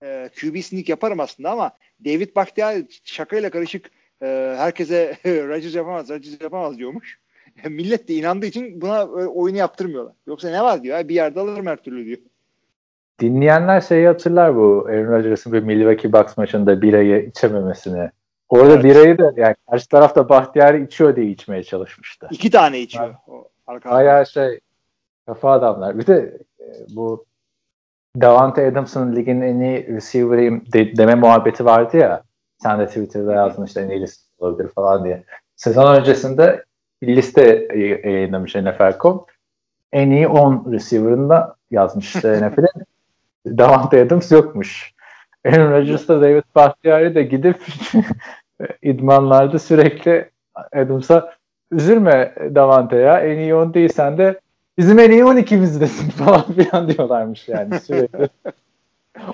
e, 0.04 0.30
QB 0.41 0.62
sneak 0.62 0.89
yaparım 0.89 1.19
aslında 1.19 1.52
ama 1.52 1.72
David 2.06 2.36
Bakhtiari 2.36 2.86
şakayla 3.04 3.50
karışık 3.50 3.91
e, 4.22 4.56
herkese 4.58 5.17
Rodgers 5.26 5.76
yapamaz, 5.76 6.10
Rodgers 6.10 6.41
yapamaz 6.41 6.78
diyormuş. 6.78 7.19
Millet 7.69 8.07
de 8.07 8.13
inandığı 8.13 8.45
için 8.45 8.81
buna 8.81 8.99
e, 9.01 9.05
oyunu 9.27 9.57
yaptırmıyorlar. 9.57 10.13
Yoksa 10.27 10.49
ne 10.49 10.62
var 10.63 10.83
diyor. 10.83 10.97
"Ya 10.97 11.09
Bir 11.09 11.15
yerde 11.15 11.39
alırım 11.39 11.65
her 11.67 11.77
türlü 11.77 12.05
diyor. 12.05 12.17
dinleyenler 13.21 13.81
şeyi 13.81 14.07
hatırlar 14.07 14.55
bu 14.55 14.85
Aaron 14.89 15.12
Rodgers'ın 15.12 15.53
bir 15.53 15.63
Milwaukee 15.63 16.13
Bucks 16.13 16.38
maçında 16.38 16.81
birayı 16.81 17.25
içememesini. 17.25 18.09
Orada 18.49 18.73
Evet. 18.73 18.83
birayı 18.83 19.17
da 19.17 19.33
yani 19.38 19.55
karşı 19.69 19.89
tarafta 19.89 20.29
Bahtiyari 20.29 20.83
içiyor 20.83 21.15
diye 21.15 21.25
içmeye 21.25 21.63
çalışmıştı. 21.63 22.27
İki 22.31 22.51
tane 22.51 22.79
içiyor. 22.79 23.15
O 23.27 23.47
arka 23.67 23.91
Bayağı 23.91 24.25
şey 24.25 24.59
kafa 25.25 25.51
adamlar. 25.51 25.99
Bir 25.99 26.07
de 26.07 26.38
e, 26.59 26.65
bu 26.95 27.25
Davante 28.21 28.67
Adams'ın 28.67 29.15
ligin 29.15 29.41
en 29.41 29.59
iyi 29.59 29.88
receiver'ıyım 29.88 30.63
de- 30.73 30.97
deme 30.97 31.15
muhabbeti 31.15 31.65
vardı 31.65 31.97
ya. 31.97 32.23
Sen 32.57 32.79
de 32.79 32.88
Twitter'da 32.88 33.33
yazdın 33.33 33.65
işte 33.65 33.81
en 33.81 33.89
iyi 33.89 34.01
receiver 34.01 34.29
olabilir 34.39 34.69
falan 34.69 35.03
diye. 35.03 35.23
Sezon 35.55 35.95
öncesinde 35.95 36.63
liste 37.03 37.67
yayınlamış 38.03 38.55
NFL.com. 38.55 39.25
En 39.91 40.12
iyi 40.12 40.27
10 40.27 40.71
receiver'ında 40.71 41.55
yazmış 41.71 42.15
işte 42.15 42.41
NFL'in. 42.49 42.85
Davante 43.57 44.01
Adams 44.01 44.31
yokmuş. 44.31 44.93
Aaron 45.45 45.71
Rodgers 45.71 46.07
da 46.07 46.21
David 46.21 46.43
Bahtiyari 46.55 47.15
de 47.15 47.23
gidip 47.23 47.57
idmanlarda 48.81 49.59
sürekli 49.59 50.29
Adams'a 50.73 51.33
üzülme 51.71 52.35
Davante 52.55 52.95
ya 52.95 53.19
en 53.19 53.38
iyi 53.38 53.55
10 53.55 53.73
değilsen 53.73 54.17
de 54.17 54.39
bizim 54.77 54.99
en 54.99 55.12
iyi 55.12 55.23
12'mizdesin 55.23 56.12
falan 56.25 56.53
filan 56.53 56.88
diyorlarmış 56.88 57.47
yani 57.47 57.79
sürekli. 57.79 58.29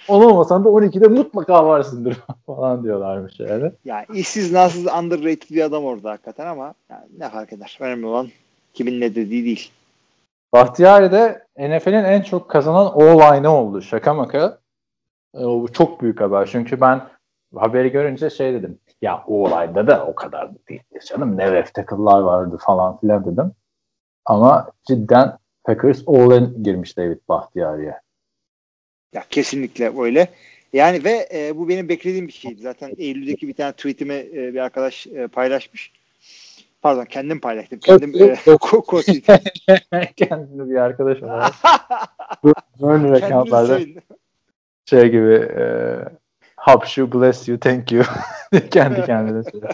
10 0.08 0.24
olmasan 0.24 0.66
da 0.66 0.70
12'de 0.70 1.08
mutlaka 1.08 1.68
varsındır 1.68 2.18
falan 2.46 2.84
diyorlarmış 2.84 3.40
yani. 3.40 3.72
Yani 3.86 4.06
işsiz 4.14 4.52
nasıl 4.52 4.86
underrated 4.86 5.50
bir 5.50 5.62
adam 5.62 5.86
orada 5.86 6.12
hakikaten 6.12 6.48
ama 6.48 6.74
yani 6.90 7.06
ne 7.18 7.30
fark 7.30 7.54
eder. 7.54 7.78
Önemli 7.80 8.06
olan 8.06 8.28
kimin 8.74 9.02
ne 9.02 9.16
dediği 9.16 9.46
değil. 9.46 9.72
Bahtiyari 10.54 11.12
de 11.12 11.44
NFL'in 11.58 12.04
en 12.04 12.22
çok 12.22 12.50
kazanan 12.50 12.86
all-line'ı 12.86 13.52
oldu. 13.52 13.82
Şaka 13.82 14.14
maka. 14.14 14.58
E, 15.34 15.46
o 15.46 15.68
çok 15.68 16.02
büyük 16.02 16.22
haber. 16.22 16.50
Çünkü 16.52 16.82
ben 16.82 17.02
haberi 17.56 17.92
görünce 17.92 18.30
şey 18.30 18.54
dedim. 18.54 18.80
Ya 19.02 19.24
all-line'da 19.28 19.88
da 19.88 20.06
o 20.06 20.16
kadar 20.16 20.50
da 20.50 20.58
değil 20.70 20.82
canım. 21.08 21.38
Ne 21.38 21.54
left 21.54 21.74
tackle'lar 21.74 22.22
vardı 22.22 22.58
falan 22.62 22.98
filan 22.98 23.26
dedim. 23.26 23.52
Ama 24.26 24.72
cidden 24.88 25.38
Packers 25.64 26.04
all-in 26.08 26.64
girmiş 26.64 26.98
David 26.98 27.20
Bahtiyari'ye. 27.30 28.05
Ya 29.16 29.24
kesinlikle 29.30 30.02
öyle. 30.02 30.28
Yani 30.74 31.04
ve 31.04 31.30
e, 31.34 31.58
bu 31.58 31.70
benim 31.70 31.90
beklediğim 31.90 32.28
bir 32.28 32.34
şeydi. 32.34 32.62
Zaten 32.62 32.94
Eylül'deki 32.98 33.48
bir 33.48 33.54
tane 33.54 33.72
tweetimi 33.72 34.14
e, 34.14 34.54
bir 34.54 34.60
arkadaş 34.60 35.08
e, 35.08 35.28
paylaşmış. 35.28 35.92
Pardon 36.82 37.06
kendim 37.06 37.40
paylaştım. 37.40 37.80
Kendim 37.80 38.14
e, 38.24 38.36
Kendini 40.16 40.70
bir 40.70 40.76
arkadaş 40.76 41.24
olarak. 41.24 41.54
Böyle 42.44 43.14
söyleyin. 43.68 44.00
şey 44.86 45.10
gibi 45.10 45.34
e, 45.34 45.64
hapşu 46.56 47.12
bless 47.12 47.48
you 47.48 47.60
thank 47.60 47.92
you 47.92 48.04
kendi 48.72 49.06
kendine 49.06 49.44
söylüyor. 49.44 49.74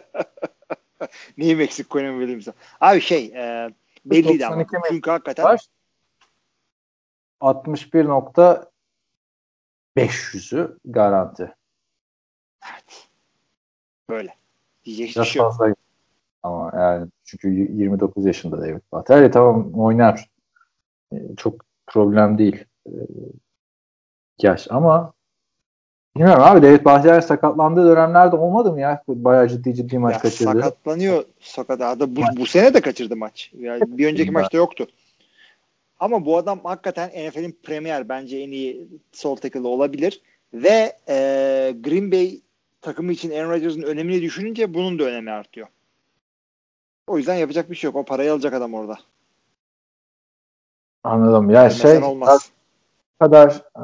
Neyim 1.38 1.62
eksik 1.62 1.89
bileyim 1.95 2.41
sana. 2.41 2.56
Abi 2.82 3.01
şey 3.01 3.25
e, 3.25 3.69
belliydi 4.06 4.45
ama. 4.45 4.56
92 4.56 4.75
mi? 4.75 4.82
Çünkü 4.89 5.12
hakikaten 5.12 5.45
var. 5.45 5.60
61.500'ü 9.97 10.77
garanti. 10.86 11.56
böyle. 14.10 14.36
Diyecek 14.86 15.15
Biraz 15.15 15.27
şey 15.27 15.39
yok. 15.41 15.51
fazla 15.51 15.75
ama 16.43 16.71
yani 16.75 17.08
çünkü 17.23 17.49
y- 17.54 17.67
29 17.71 18.25
yaşında 18.25 18.62
David 18.62 18.80
Bahtiyari 18.91 19.32
tamam 19.32 19.73
oynar. 19.73 20.30
E, 21.13 21.15
Çok 21.38 21.65
problem 21.88 22.38
değil. 22.38 22.65
E, 22.88 22.91
Yaş 24.41 24.67
ama 24.71 25.13
bilmiyorum 26.15 26.43
abi 26.43 26.62
David 26.62 26.86
Bahtiyari 26.86 27.21
sakatlandığı 27.21 27.86
dönemlerde 27.95 28.36
olmadı 28.36 28.71
mı 28.71 28.80
ya? 28.80 29.04
Bayağı 29.08 29.47
ciddi 29.47 29.75
ciddi 29.75 29.97
maç 29.99 30.13
Ya 30.13 30.19
kaçırdı. 30.19 30.51
sakatlanıyor. 30.51 31.23
Sakat. 31.39 31.82
Hatta 31.82 32.15
bu, 32.15 32.21
bu 32.38 32.45
sene 32.45 32.73
de 32.73 32.82
kaçırdı 32.82 33.15
maç. 33.15 33.51
Yani 33.60 33.97
bir 33.97 34.08
önceki 34.08 34.32
maçta 34.32 34.58
yoktu. 34.58 34.88
Ama 36.02 36.26
bu 36.26 36.38
adam 36.38 36.60
hakikaten 36.64 37.10
NFL'in 37.10 37.60
premier 37.64 38.10
bence 38.10 38.38
en 38.38 38.52
iyi 38.52 38.88
sol 39.12 39.36
tackle'ı 39.36 39.68
olabilir. 39.68 40.22
Ve 40.54 40.98
e, 41.10 41.16
Green 41.80 42.12
Bay 42.12 42.42
takımı 42.82 43.12
için 43.12 43.32
Aaron 43.32 43.50
Rodgers'ın 43.50 43.82
önemini 43.82 44.22
düşününce 44.22 44.74
bunun 44.74 45.00
da 45.00 45.04
önemi 45.04 45.32
artıyor. 45.32 45.68
O 47.08 47.18
yüzden 47.18 47.36
yapacak 47.36 47.70
bir 47.70 47.76
şey 47.76 47.88
yok. 47.88 47.96
O 47.96 48.06
parayı 48.06 48.34
alacak 48.34 48.54
adam 48.54 48.74
orada. 48.74 48.98
Anladım. 51.04 51.50
Ya 51.50 51.62
Vermesen 51.62 52.00
şey 52.00 52.10
olmaz. 52.10 52.52
kadar 53.20 53.64
e, 53.76 53.84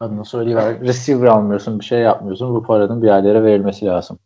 adını 0.00 0.24
söyleyiver. 0.24 0.80
Receiver 0.80 1.26
almıyorsun, 1.26 1.80
bir 1.80 1.84
şey 1.84 2.00
yapmıyorsun. 2.00 2.54
Bu 2.54 2.62
paranın 2.62 3.02
bir 3.02 3.06
yerlere 3.06 3.42
verilmesi 3.42 3.86
lazım. 3.86 4.18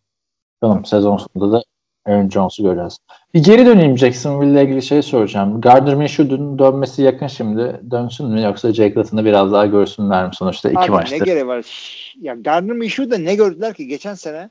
Tamam 0.61 0.85
sezon 0.85 1.17
sonunda 1.17 1.59
da 1.59 1.63
Aaron 2.07 2.29
Jones'u 2.31 2.63
göreceğiz. 2.63 2.99
Bir 3.35 3.45
geri 3.45 3.67
döneyim 3.67 3.99
Jacksonville 3.99 4.53
ile 4.53 4.65
ilgili 4.65 4.83
şey 4.83 5.03
soracağım. 5.03 5.61
Gardner 5.61 5.95
Minshew'un 5.95 6.59
dönmesi 6.59 7.03
yakın 7.03 7.27
şimdi. 7.27 7.81
Dönsün 7.91 8.27
mü 8.27 8.43
yoksa 8.43 8.73
Jake 8.73 8.95
Latton'ı 8.95 9.25
biraz 9.25 9.53
daha 9.53 9.67
görsünler 9.67 10.27
mi 10.27 10.35
sonuçta 10.35 10.71
iki 10.71 10.79
Abi 10.79 10.87
ne 10.87 10.91
maçtır. 10.91 11.25
gereği 11.25 11.47
var? 11.47 11.63
Şş, 11.63 12.17
Ya 12.21 12.35
Gardner 12.35 12.77
Minshew 12.77 13.11
da 13.11 13.19
ne 13.19 13.35
gördüler 13.35 13.75
ki 13.75 13.87
geçen 13.87 14.15
sene? 14.15 14.51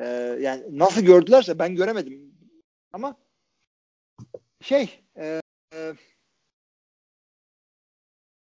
e, 0.00 0.04
yani 0.40 0.62
nasıl 0.70 1.00
gördülerse 1.02 1.58
ben 1.58 1.74
göremedim. 1.76 2.20
Ama 2.92 3.16
şey 4.62 4.88
e, 5.16 5.40
e, 5.74 5.92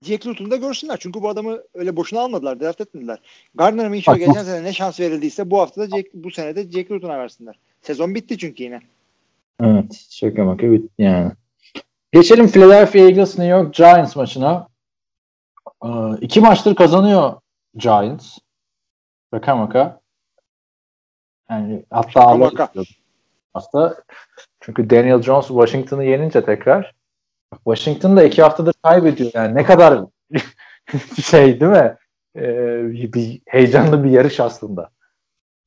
Jack 0.05 0.27
Luton'u 0.27 0.51
da 0.51 0.57
görsünler. 0.57 0.96
Çünkü 1.01 1.22
bu 1.22 1.29
adamı 1.29 1.62
öyle 1.75 1.96
boşuna 1.96 2.20
almadılar. 2.20 2.61
Draft 2.61 2.81
etmediler. 2.81 3.18
Gardner 3.55 3.88
Minshew'a 3.88 4.16
geçen 4.18 4.44
sene 4.44 4.64
ne 4.64 4.72
şans 4.72 5.01
verildiyse 5.01 5.51
bu 5.51 5.61
hafta 5.61 5.81
da 5.81 5.96
Jack, 5.96 6.14
bu 6.14 6.31
sene 6.31 6.57
de 6.57 6.70
Jack 6.70 6.90
Luton'a 6.90 7.18
versinler. 7.18 7.59
Sezon 7.87 8.14
bitti 8.14 8.38
çünkü 8.38 8.62
yine. 8.62 8.81
Evet. 9.61 10.07
Şaka 10.11 10.44
maka 10.44 10.72
bitti 10.72 10.88
yani. 10.99 11.33
Geçelim 12.12 12.49
Philadelphia 12.49 12.99
Eagles 12.99 13.38
New 13.38 13.57
York 13.57 13.75
Giants 13.75 14.16
maçına. 14.16 14.68
Ee, 15.85 15.88
iki 16.20 16.40
maçtır 16.40 16.75
kazanıyor 16.75 17.33
Giants. 17.77 18.38
Şaka 19.35 19.57
maka. 19.57 20.01
Yani 21.51 21.85
hatta 21.90 22.20
Allah. 22.20 22.70
Aslında 23.55 24.03
çünkü 24.61 24.90
Daniel 24.90 25.22
Jones 25.22 25.46
Washington'ı 25.46 26.05
yenince 26.05 26.44
tekrar 26.44 26.94
Washington 27.55 28.16
da 28.16 28.25
iki 28.25 28.42
haftadır 28.42 28.75
kaybediyor. 28.83 29.31
Yani 29.35 29.55
ne 29.55 29.64
kadar 29.64 30.05
şey 31.22 31.61
değil 31.61 31.72
mi? 31.72 31.96
Ee, 32.37 33.12
bir 33.12 33.40
heyecanlı 33.46 34.05
bir 34.05 34.11
yarış 34.11 34.40
aslında. 34.40 34.95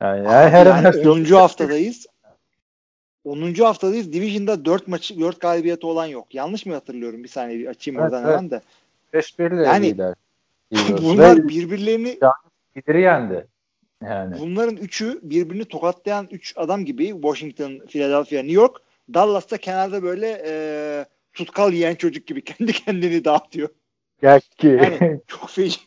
Yani, 0.01 0.27
her 0.27 0.51
her 0.51 0.65
yani 0.65 0.83
her 0.83 1.05
10. 1.05 1.23
haftadayız. 1.23 2.07
10. 3.23 3.53
haftadayız. 3.53 4.13
Division'da 4.13 4.65
4 4.65 4.87
maçı 4.87 5.19
4 5.19 5.39
galibiyeti 5.41 5.85
olan 5.85 6.05
yok. 6.05 6.35
Yanlış 6.35 6.65
mı 6.65 6.73
hatırlıyorum? 6.73 7.23
Bir 7.23 7.29
saniye 7.29 7.59
bir 7.59 7.67
açayım 7.67 7.99
Evet, 7.99 8.11
oradan 8.11 8.23
evet. 8.23 8.37
hemen 8.37 8.51
de. 8.51 8.61
5-1 9.13 9.65
Yani 9.65 9.87
lider. 9.87 10.15
Eagles. 10.71 11.01
Bunlar 11.01 11.37
Ve 11.37 11.47
birbirlerini 11.47 12.19
lideri 12.77 13.01
yendi. 13.01 13.47
Yani. 14.03 14.39
bunların 14.39 14.77
üçü 14.77 15.19
birbirini 15.23 15.65
tokatlayan 15.65 16.27
üç 16.31 16.53
adam 16.57 16.85
gibi 16.85 17.07
Washington, 17.07 17.79
Philadelphia, 17.87 18.35
New 18.35 18.51
York. 18.51 18.81
Dallas'ta 19.13 19.57
kenarda 19.57 20.03
böyle 20.03 20.41
e, 20.45 21.05
tutkal 21.33 21.73
yiyen 21.73 21.95
çocuk 21.95 22.27
gibi 22.27 22.41
kendi 22.43 22.73
kendini 22.73 23.25
dağıtıyor. 23.25 23.69
Gel 24.21 24.41
ki 24.41 24.67
Yani 24.67 25.21
çok 25.27 25.49
feci. 25.49 25.79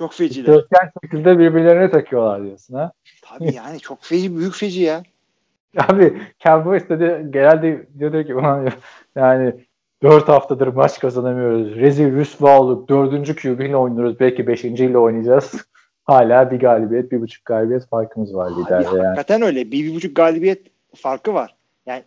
Çok 0.00 0.12
feciler. 0.12 0.46
dörtgen 0.46 0.90
şekilde 1.02 1.38
birbirlerine 1.38 1.90
takıyorlar 1.90 2.44
diyorsun 2.44 2.74
ha. 2.74 2.92
Tabii 3.22 3.54
yani 3.54 3.80
çok 3.80 4.02
feci, 4.02 4.36
büyük 4.36 4.54
feci 4.54 4.80
ya. 4.82 5.02
Abi 5.78 6.22
Cowboys 6.44 6.88
dedi 6.88 7.26
genelde 7.30 7.86
diyordu 7.98 8.24
ki 8.24 8.34
"Ulan 8.34 8.64
ya, 8.64 8.72
yani 9.16 9.54
4 10.02 10.28
haftadır 10.28 10.66
maç 10.66 10.98
kazanamıyoruz. 10.98 11.76
Rezil 11.76 12.12
rüsva 12.12 12.60
olduk. 12.60 12.88
Dördüncü 12.88 13.36
QB 13.36 13.60
ile 13.60 13.76
oynuyoruz. 13.76 14.20
Belki 14.20 14.46
beşinci 14.46 14.84
ile 14.84 14.98
oynayacağız. 14.98 15.54
Hala 16.04 16.50
bir 16.50 16.58
galibiyet, 16.60 17.12
bir 17.12 17.20
buçuk 17.20 17.44
galibiyet 17.44 17.86
farkımız 17.86 18.34
var 18.34 18.52
Abi 18.52 18.60
liderde 18.60 18.96
yani. 18.96 19.06
hakikaten 19.06 19.42
öyle. 19.42 19.72
Bir, 19.72 19.84
bir 19.84 19.94
buçuk 19.94 20.16
galibiyet 20.16 20.66
farkı 20.96 21.34
var. 21.34 21.56
Yani 21.86 22.02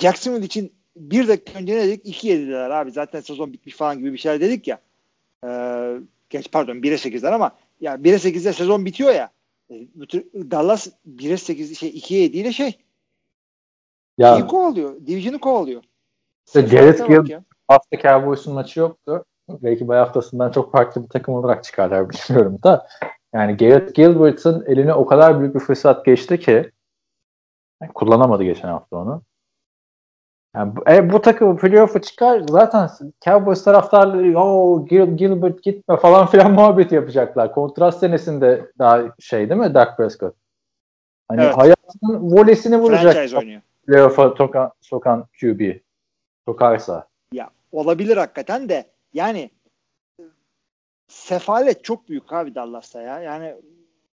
Jacksonville 0.00 0.44
için 0.44 0.72
bir 0.96 1.28
dakika 1.28 1.58
önce 1.58 1.76
ne 1.76 1.82
dedik? 1.82 2.06
İki 2.06 2.28
yediler 2.28 2.70
abi. 2.70 2.90
Zaten 2.90 3.20
sezon 3.20 3.52
bitmiş 3.52 3.76
falan 3.76 3.98
gibi 3.98 4.12
bir 4.12 4.18
şeyler 4.18 4.40
dedik 4.40 4.68
ya. 4.68 4.78
Ee, 5.44 5.94
geç 6.30 6.50
pardon 6.52 6.76
1'e 6.76 6.94
8'ler 6.94 7.34
ama 7.34 7.52
ya 7.80 7.94
1'e 7.94 8.14
8'de 8.14 8.52
sezon 8.52 8.84
bitiyor 8.84 9.14
ya. 9.14 9.30
E, 9.70 9.74
Dallas 10.34 10.88
1'e 11.16 11.36
8 11.36 11.78
şey 11.78 11.90
2'ye 11.90 12.22
7 12.22 12.38
ile 12.38 12.52
şey 12.52 12.78
Ya 14.18 14.34
şeyi 14.34 14.46
kovalıyor. 14.46 15.06
Division'ı 15.06 15.38
kovalıyor. 15.38 15.82
işte 16.46 16.62
bak 16.62 17.26
Gill 17.26 17.40
hafta 17.68 17.98
Cowboys'un 17.98 18.54
maçı 18.54 18.80
yoktu. 18.80 19.24
Belki 19.48 19.88
bay 19.88 19.98
haftasından 19.98 20.50
çok 20.50 20.72
farklı 20.72 21.02
bir 21.02 21.08
takım 21.08 21.34
olarak 21.34 21.64
çıkarlar 21.64 22.10
bilmiyorum 22.10 22.58
da. 22.62 22.88
Yani 23.32 23.56
Garrett 23.56 23.94
Gilbert'ın 23.94 24.64
eline 24.66 24.94
o 24.94 25.06
kadar 25.06 25.40
büyük 25.40 25.54
bir 25.54 25.60
fırsat 25.60 26.04
geçti 26.04 26.40
ki 26.40 26.70
yani 27.82 27.92
kullanamadı 27.92 28.44
geçen 28.44 28.68
hafta 28.68 28.96
onu. 28.96 29.22
Yani 30.56 30.76
bu, 30.76 30.90
e, 30.90 31.12
bu 31.12 31.22
takım 31.22 31.56
playoff'a 31.56 32.02
çıkar 32.02 32.42
zaten 32.50 32.90
Cowboys 33.24 33.64
taraftarları 33.64 34.38
o 34.38 34.86
Gil, 34.86 35.16
Gilbert 35.16 35.62
gitme 35.62 35.96
falan 35.96 36.26
filan 36.30 36.52
muhabbeti 36.52 36.94
yapacaklar. 36.94 37.54
Kontrast 37.54 38.00
senesinde 38.00 38.72
daha 38.78 39.02
şey 39.18 39.50
değil 39.50 39.60
mi 39.60 39.74
Dak 39.74 39.96
Prescott? 39.96 40.34
Hani 41.28 41.42
Evet. 41.42 41.56
hayatının 41.56 42.30
volesini 42.32 42.78
vuracak 42.78 43.42
playoff'a 43.86 44.22
toka- 44.22 44.72
sokan 44.80 45.26
QB. 45.40 45.60
Sokarsa. 46.48 47.08
Ya 47.32 47.50
olabilir 47.72 48.16
hakikaten 48.16 48.68
de 48.68 48.84
yani 49.12 49.50
sefalet 51.08 51.84
çok 51.84 52.08
büyük 52.08 52.32
abi 52.32 52.54
Dallas'ta 52.54 53.02
ya. 53.02 53.20
Yani 53.20 53.54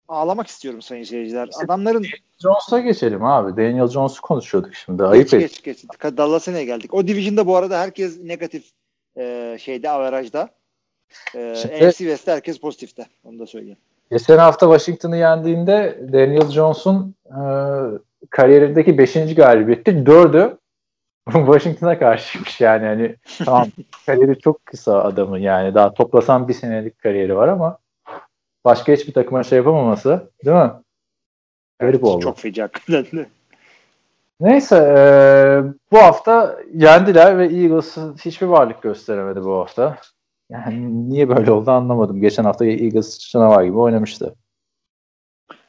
ağlamak 0.09 0.46
istiyorum 0.46 0.82
sayın 0.82 1.05
seyirciler. 1.05 1.48
Adamların 1.64 2.05
Jones'a 2.42 2.80
geçelim 2.80 3.24
abi. 3.24 3.57
Daniel 3.57 3.88
Jones'u 3.88 4.22
konuşuyorduk 4.22 4.74
şimdi. 4.74 5.05
Ayıp 5.05 5.30
geç, 5.30 5.42
et. 5.42 5.64
geç 5.64 5.82
geç. 5.82 6.16
Dallas'a 6.16 6.52
ne 6.52 6.64
geldik? 6.64 6.94
O 6.94 7.07
division'da 7.07 7.46
bu 7.46 7.57
arada 7.57 7.80
herkes 7.80 8.20
negatif 8.20 8.70
e, 9.16 9.57
şeyde 9.61 9.90
averajda. 9.90 10.48
E, 11.34 11.55
Şimdi- 11.57 11.74
NFC 11.74 11.98
West'te 11.98 12.32
herkes 12.32 12.61
pozitifte. 12.61 13.07
Onu 13.24 13.38
da 13.38 13.46
söyleyeyim. 13.46 13.78
Geçen 14.11 14.38
hafta 14.38 14.66
Washington'ı 14.66 15.16
yendiğinde 15.16 15.98
Daniel 16.12 16.50
Jones'un 16.50 17.14
e, 17.26 17.40
kariyerindeki 18.30 18.98
5. 18.98 19.34
galibiyeti 19.34 19.90
4'ü 19.90 20.57
Washington'a 21.32 21.98
karşıymış 21.98 22.61
yani 22.61 22.86
hani 22.86 23.16
tamam 23.44 23.68
kariyeri 24.07 24.38
çok 24.38 24.66
kısa 24.66 25.02
adamın 25.02 25.38
yani 25.38 25.74
daha 25.74 25.94
toplasan 25.94 26.48
bir 26.48 26.55
senelik 26.55 26.98
kariyeri 26.98 27.36
var 27.36 27.48
ama 27.48 27.78
başka 28.64 28.92
hiçbir 28.92 29.12
takıma 29.12 29.42
şey 29.42 29.58
yapamaması 29.58 30.30
değil 30.44 30.56
mi? 30.56 30.72
Garip 31.78 32.04
oldu. 32.04 32.22
Çok 32.22 32.38
feci 32.38 32.62
hakikaten. 32.62 33.26
Neyse 34.40 34.76
e, 34.76 35.02
bu 35.92 35.98
hafta 35.98 36.56
yendiler 36.74 37.38
ve 37.38 37.44
Eagles 37.44 37.96
hiçbir 38.24 38.46
varlık 38.46 38.82
gösteremedi 38.82 39.44
bu 39.44 39.58
hafta. 39.58 39.98
Yani 40.50 41.10
niye 41.10 41.28
böyle 41.28 41.50
oldu 41.50 41.70
anlamadım. 41.70 42.20
Geçen 42.20 42.44
hafta 42.44 42.66
Eagles 42.66 43.18
canavar 43.30 43.64
gibi 43.64 43.78
oynamıştı. 43.78 44.34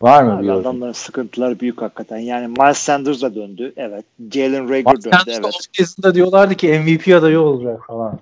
Var 0.01 0.23
mı 0.23 0.41
bir 0.41 0.47
yorum? 0.47 0.61
adamların 0.61 0.91
sıkıntıları 0.91 1.59
büyük 1.59 1.81
hakikaten. 1.81 2.17
Yani 2.17 2.47
Miles 2.47 2.77
Sanders 2.77 3.21
da 3.21 3.35
döndü. 3.35 3.73
Evet. 3.77 4.05
Jalen 4.31 4.69
Rager 4.69 4.93
Miles 4.93 5.05
döndü. 5.05 5.15
Sanders 5.15 5.39
Evet. 5.39 5.45
offseason'da 5.45 6.15
diyorlardı 6.15 6.55
ki 6.55 6.79
MVP 6.79 7.15
adayı 7.15 7.39
olacak 7.39 7.85
falan. 7.87 8.19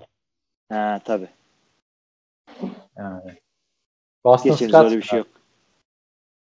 Ha 0.69 0.99
tabii. 1.05 1.27
Yani. 2.97 3.42
Boston 4.25 4.51
Geçeriz 4.51 4.71
Scott 4.71 4.85
öyle 4.85 4.97
bir 4.97 5.01
şey 5.01 5.19
yok. 5.19 5.27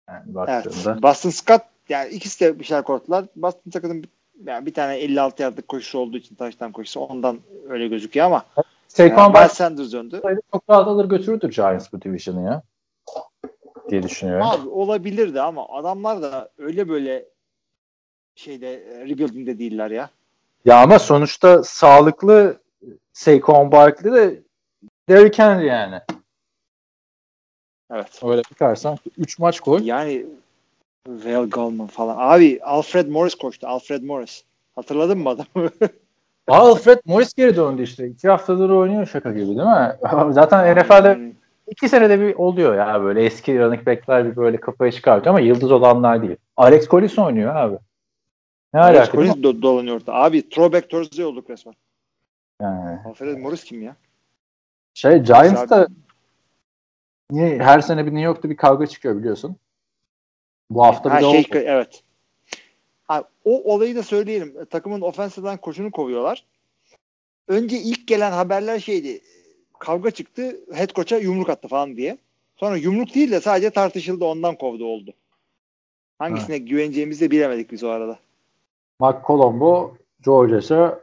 Yani 0.09 0.23
Evet. 0.49 1.03
Boston 1.03 1.31
Scott 1.31 1.63
yani 1.89 2.09
ikisi 2.11 2.45
de 2.45 2.59
bir 2.59 2.65
şeyler 2.65 2.85
korktular. 2.85 3.25
Boston 3.37 3.71
Scott'ın 3.71 4.05
yani 4.45 4.67
bir 4.67 4.75
tane 4.75 4.97
56 4.97 5.43
yardlık 5.43 5.69
koşusu 5.69 5.99
olduğu 5.99 6.17
için 6.17 6.35
taştan 6.35 6.73
koşusu 6.73 7.01
ondan 7.01 7.39
öyle 7.69 7.89
gözüküyor 7.89 8.27
ama 8.27 8.45
Saquon 8.89 9.23
yani 9.23 9.33
Miles 9.33 9.53
Sanders 9.53 9.93
döndü. 9.93 10.23
çok 10.53 10.71
rahat 10.71 10.89
alır 10.89 11.05
götürürdü 11.05 11.51
Giants 11.51 11.93
bu 11.93 12.03
division'ı 12.03 12.45
ya. 12.45 12.63
Diye 13.91 14.03
düşünüyorum. 14.03 14.47
Abi 14.47 14.69
olabilirdi 14.69 15.41
ama 15.41 15.69
adamlar 15.69 16.23
da 16.23 16.51
öyle 16.59 16.89
böyle 16.89 17.25
şeyde 18.35 18.85
rebuilding'de 19.09 19.59
değiller 19.59 19.91
ya. 19.91 20.11
Ya 20.65 20.83
ama 20.83 20.99
sonuçta 20.99 21.63
sağlıklı 21.63 22.61
Saquon 23.13 23.73
Barkley 23.73 24.13
de 24.13 24.43
Derrick 25.09 25.43
Henry 25.43 25.67
yani. 25.67 26.01
Evet. 27.91 28.21
Öyle 28.25 28.43
bakarsan 28.53 28.99
3 29.19 29.39
maç 29.39 29.61
koy. 29.61 29.81
Yani 29.85 30.27
Val 31.09 31.51
Gallman 31.51 31.87
falan. 31.87 32.17
Abi 32.19 32.61
Alfred 32.63 33.09
Morris 33.09 33.35
koştu. 33.35 33.67
Alfred 33.67 34.03
Morris. 34.03 34.45
Hatırladın 34.75 35.19
mı 35.19 35.29
adamı? 35.29 35.71
Alfred 36.49 36.99
Morris 37.05 37.35
geri 37.35 37.57
döndü 37.57 37.83
işte. 37.83 38.07
2 38.07 38.29
haftadır 38.29 38.71
oynuyor 38.71 39.07
şaka 39.07 39.31
gibi 39.33 39.47
değil 39.47 39.59
mi? 39.59 39.97
Zaten 40.33 40.77
NFL'de 40.77 41.33
2 41.67 41.89
senede 41.89 42.21
bir 42.21 42.35
oluyor 42.35 42.75
ya 42.77 43.03
böyle 43.03 43.25
eski 43.25 43.59
running 43.59 43.87
back'ler 43.87 44.31
bir 44.31 44.37
böyle 44.37 44.57
kafayı 44.61 44.93
çıkartıyor 44.93 45.35
ama 45.35 45.41
yıldız 45.41 45.73
olanlar 45.73 46.23
değil. 46.23 46.37
Alex 46.57 46.89
Collins 46.89 47.19
oynuyor 47.19 47.57
abi. 47.57 47.77
Ne 48.75 48.81
Alex 48.81 48.99
alaka 49.01 49.19
değil 49.19 49.29
mi? 49.29 49.35
Collins 49.35 49.57
do- 49.57 49.63
dolanıyor 49.63 49.97
orada. 49.97 50.15
Abi 50.15 50.49
throwback 50.49 50.91
Thursday 50.91 51.25
olduk 51.25 51.51
resmen. 51.51 51.75
Yani 52.63 52.99
Alfred 53.05 53.39
Morris 53.39 53.65
kim 53.65 53.83
ya? 53.83 53.97
şey 54.95 55.19
Giants'ta 55.19 55.87
niye 57.31 57.59
her 57.59 57.81
sene 57.81 58.07
bir 58.07 58.11
New 58.11 58.25
York'ta 58.25 58.51
bir 58.51 58.57
kavga 58.57 58.87
çıkıyor 58.87 59.19
biliyorsun. 59.19 59.57
Bu 60.71 60.85
hafta 60.85 61.11
Ha, 61.15 61.19
bir 61.19 61.25
de 61.25 61.31
şey, 61.31 61.41
oldu. 61.41 61.65
evet. 61.67 62.03
Ha, 63.05 63.25
o 63.45 63.75
olayı 63.75 63.97
da 63.97 64.03
söyleyelim. 64.03 64.65
Takımın 64.71 65.01
offensive'dan 65.01 65.57
koşunu 65.57 65.91
kovuyorlar. 65.91 66.45
Önce 67.49 67.79
ilk 67.79 68.07
gelen 68.09 68.33
haberler 68.33 68.79
şeydi. 68.79 69.21
Kavga 69.79 70.11
çıktı. 70.11 70.57
Head 70.73 70.89
coach'a 70.95 71.17
yumruk 71.17 71.51
attı 71.51 71.69
falan 71.69 71.97
diye. 71.97 72.19
Sonra 72.57 72.77
yumruk 72.77 73.15
değil 73.15 73.31
de 73.31 73.41
sadece 73.41 73.71
tartışıldı 73.71 74.25
ondan 74.25 74.57
kovdu 74.57 74.85
oldu. 74.85 75.13
Hangisine 76.19 76.59
güveneceğimizi 76.59 77.21
de 77.21 77.31
bilemedik 77.31 77.73
biz 77.73 77.85
o 77.85 77.89
arada. 77.89 78.19
Mark 79.01 79.27
Colombo 79.27 79.97
George'a 80.25 81.01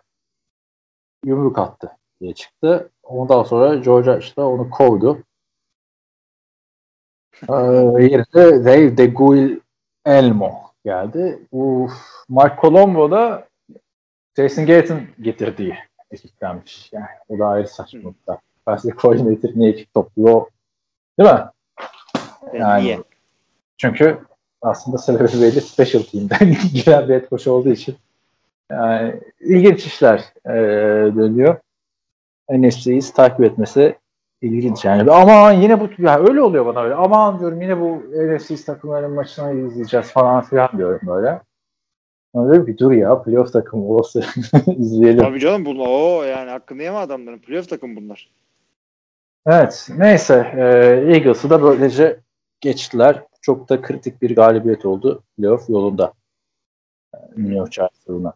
yumruk 1.26 1.60
attı 1.60 1.92
diye 2.22 2.34
çıktı. 2.34 2.90
Ondan 3.04 3.44
sonra 3.44 3.76
George 3.76 4.18
işte 4.20 4.42
onu 4.42 4.70
kovdu. 4.70 5.24
Ee, 7.50 7.54
yerine 8.04 8.66
Dave 8.66 8.98
de 8.98 9.06
Guil 9.06 9.60
Elmo 10.06 10.52
geldi. 10.86 11.40
Bu 11.52 11.90
Mark 12.30 12.62
Colombo 12.62 13.12
da 13.12 13.48
Jason 14.38 14.66
Garrett'in 14.66 15.10
getirdiği 15.22 15.76
ekiptenmiş. 16.12 16.90
Yani 16.94 17.06
o 17.30 17.40
da 17.40 17.48
ayrı 17.48 17.68
saçmalıkta. 17.68 18.40
Offensive 18.68 18.98
coordinator 18.98 19.50
niye 19.56 19.72
ekip 19.72 19.94
topluyor? 19.94 20.46
Değil 21.20 21.30
mi? 21.30 21.40
Yani 22.54 22.60
Yani- 22.60 22.84
niye? 22.84 23.00
Çünkü 23.78 24.18
aslında 24.62 24.98
sebebi 24.98 25.42
belli 25.42 25.62
special 25.62 26.04
team'den 26.04 26.56
giren 26.74 27.08
bir 27.10 27.14
head 27.14 27.30
coach 27.30 27.48
olduğu 27.48 27.70
için 27.72 27.96
yani 28.72 29.20
ilginç 29.40 29.86
işler 29.86 30.24
e, 30.46 30.52
dönüyor. 31.16 31.58
NFC'yi 32.52 33.00
takip 33.02 33.42
etmesi 33.42 33.96
ilginç 34.46 34.86
yani. 34.86 35.12
Aman 35.12 35.52
yine 35.52 35.80
bu 35.80 35.90
ya 35.98 36.20
öyle 36.20 36.42
oluyor 36.42 36.66
bana 36.66 36.84
öyle. 36.84 36.96
Aman 36.96 37.40
diyorum 37.40 37.62
yine 37.62 37.80
bu 37.80 38.04
NFC 38.36 38.66
takımların 38.66 39.12
maçını 39.12 39.68
izleyeceğiz 39.68 40.12
falan 40.12 40.42
filan 40.42 40.70
diyorum 40.78 41.00
böyle. 41.08 41.42
Sonra 42.36 42.52
diyorum 42.52 42.66
ki 42.66 42.78
dur 42.78 42.92
ya 42.92 43.24
playoff 43.24 43.54
takımı 43.54 43.86
olsa 43.86 44.20
izleyelim. 44.78 45.20
Tabii 45.20 45.40
canım 45.40 45.66
bunlar. 45.66 45.86
Oo 45.88 46.24
yani 46.24 46.50
hakkını 46.50 46.84
yeme 46.84 46.98
adamların. 46.98 47.40
Playoff 47.40 47.70
takım 47.70 47.96
bunlar. 47.96 48.32
Evet 49.48 49.90
neyse 49.98 50.54
e, 50.58 50.64
Eagles'ı 51.14 51.50
da 51.50 51.64
böylece 51.64 52.20
geçtiler. 52.62 53.24
Çok 53.42 53.70
da 53.70 53.82
kritik 53.82 54.22
bir 54.22 54.36
galibiyet 54.36 54.86
oldu 54.86 55.24
playoff 55.38 55.70
yolunda. 55.70 56.14
E, 57.14 57.18
New 57.38 57.54
York 57.54 57.72
Giants. 57.72 58.34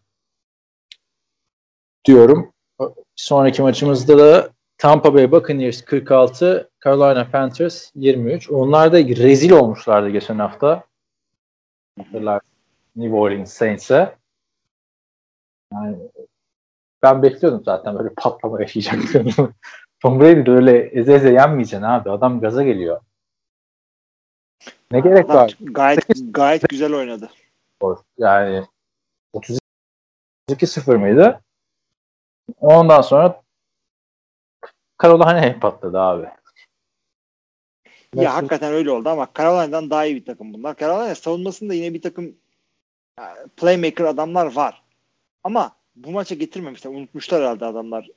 Diyorum. 2.05 2.51
Sonraki 3.15 3.61
maçımızda 3.61 4.17
da 4.17 4.49
Tampa 4.79 5.13
Bay 5.13 5.31
Buccaneers 5.31 5.81
46, 5.81 6.69
Carolina 6.83 7.31
Panthers 7.31 7.91
23. 7.95 8.49
Onlar 8.49 8.93
da 8.93 8.99
rezil 8.99 9.51
olmuşlardı 9.51 10.09
geçen 10.09 10.39
hafta. 10.39 10.83
New 12.95 13.15
Orleans 13.15 13.53
Saints'e. 13.53 14.15
Yani 15.73 15.97
ben 17.03 17.23
bekliyordum 17.23 17.63
zaten 17.65 17.97
böyle 17.97 18.09
patlama 18.17 18.61
yaşayacaklarını. 18.61 19.53
Tom 19.99 20.19
Brady 20.19 20.45
de 20.45 20.51
öyle 20.51 20.77
eze 20.77 21.13
eze 21.13 21.29
yenmeyeceksin 21.29 21.83
abi. 21.83 22.11
Adam 22.11 22.41
gaza 22.41 22.63
geliyor. 22.63 23.01
Ne 24.91 24.99
gerek 24.99 25.25
Adam 25.25 25.35
var? 25.35 25.57
Gayet 25.61 26.05
gayet 26.31 26.69
güzel 26.69 26.93
oynadı. 26.93 27.29
Yani 28.17 28.65
32-0 30.51 30.97
mıydı? 30.97 31.41
Ondan 32.59 33.01
sonra 33.01 33.41
Carolina'ya 35.03 35.59
patladı 35.59 35.99
abi. 35.99 36.27
Ya 38.15 38.35
hakikaten 38.35 38.73
öyle 38.73 38.91
oldu 38.91 39.09
ama 39.09 39.27
Carolina'dan 39.37 39.89
daha 39.89 40.05
iyi 40.05 40.15
bir 40.15 40.25
takım 40.25 40.53
bunlar. 40.53 40.75
Carolina 40.75 41.15
savunmasında 41.15 41.73
yine 41.73 41.93
bir 41.93 42.01
takım 42.01 42.35
e, 43.19 43.23
playmaker 43.57 44.05
adamlar 44.05 44.55
var. 44.55 44.83
Ama 45.43 45.75
bu 45.95 46.11
maça 46.11 46.35
getirmemişler. 46.35 46.91
Unutmuşlar 46.91 47.41
herhalde 47.41 47.65
adamlar 47.65 48.09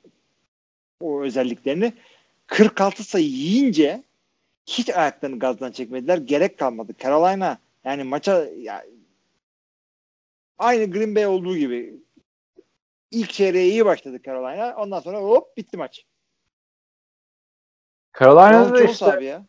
o 1.01 1.21
özelliklerini. 1.21 1.93
46 2.47 3.03
sayı 3.03 3.25
yiyince 3.25 4.03
hiç 4.65 4.89
ayaklarını 4.89 5.39
gazdan 5.39 5.71
çekmediler. 5.71 6.17
Gerek 6.17 6.59
kalmadı. 6.59 6.93
Carolina 6.99 7.57
yani 7.83 8.03
maça 8.03 8.45
ya, 8.45 8.85
aynı 10.57 10.91
Green 10.91 11.15
Bay 11.15 11.27
olduğu 11.27 11.57
gibi 11.57 11.93
ilk 13.11 13.29
çeyreğe 13.29 13.67
iyi 13.67 13.85
başladı 13.85 14.19
Carolina. 14.25 14.75
Ondan 14.77 14.99
sonra 14.99 15.17
hop 15.17 15.57
bitti 15.57 15.77
maç. 15.77 16.05
Carolina'da 18.19 18.59
Ronald 18.59 18.77
Jones 18.77 18.91
işte 18.91 19.13
abi 19.13 19.25
ya. 19.25 19.45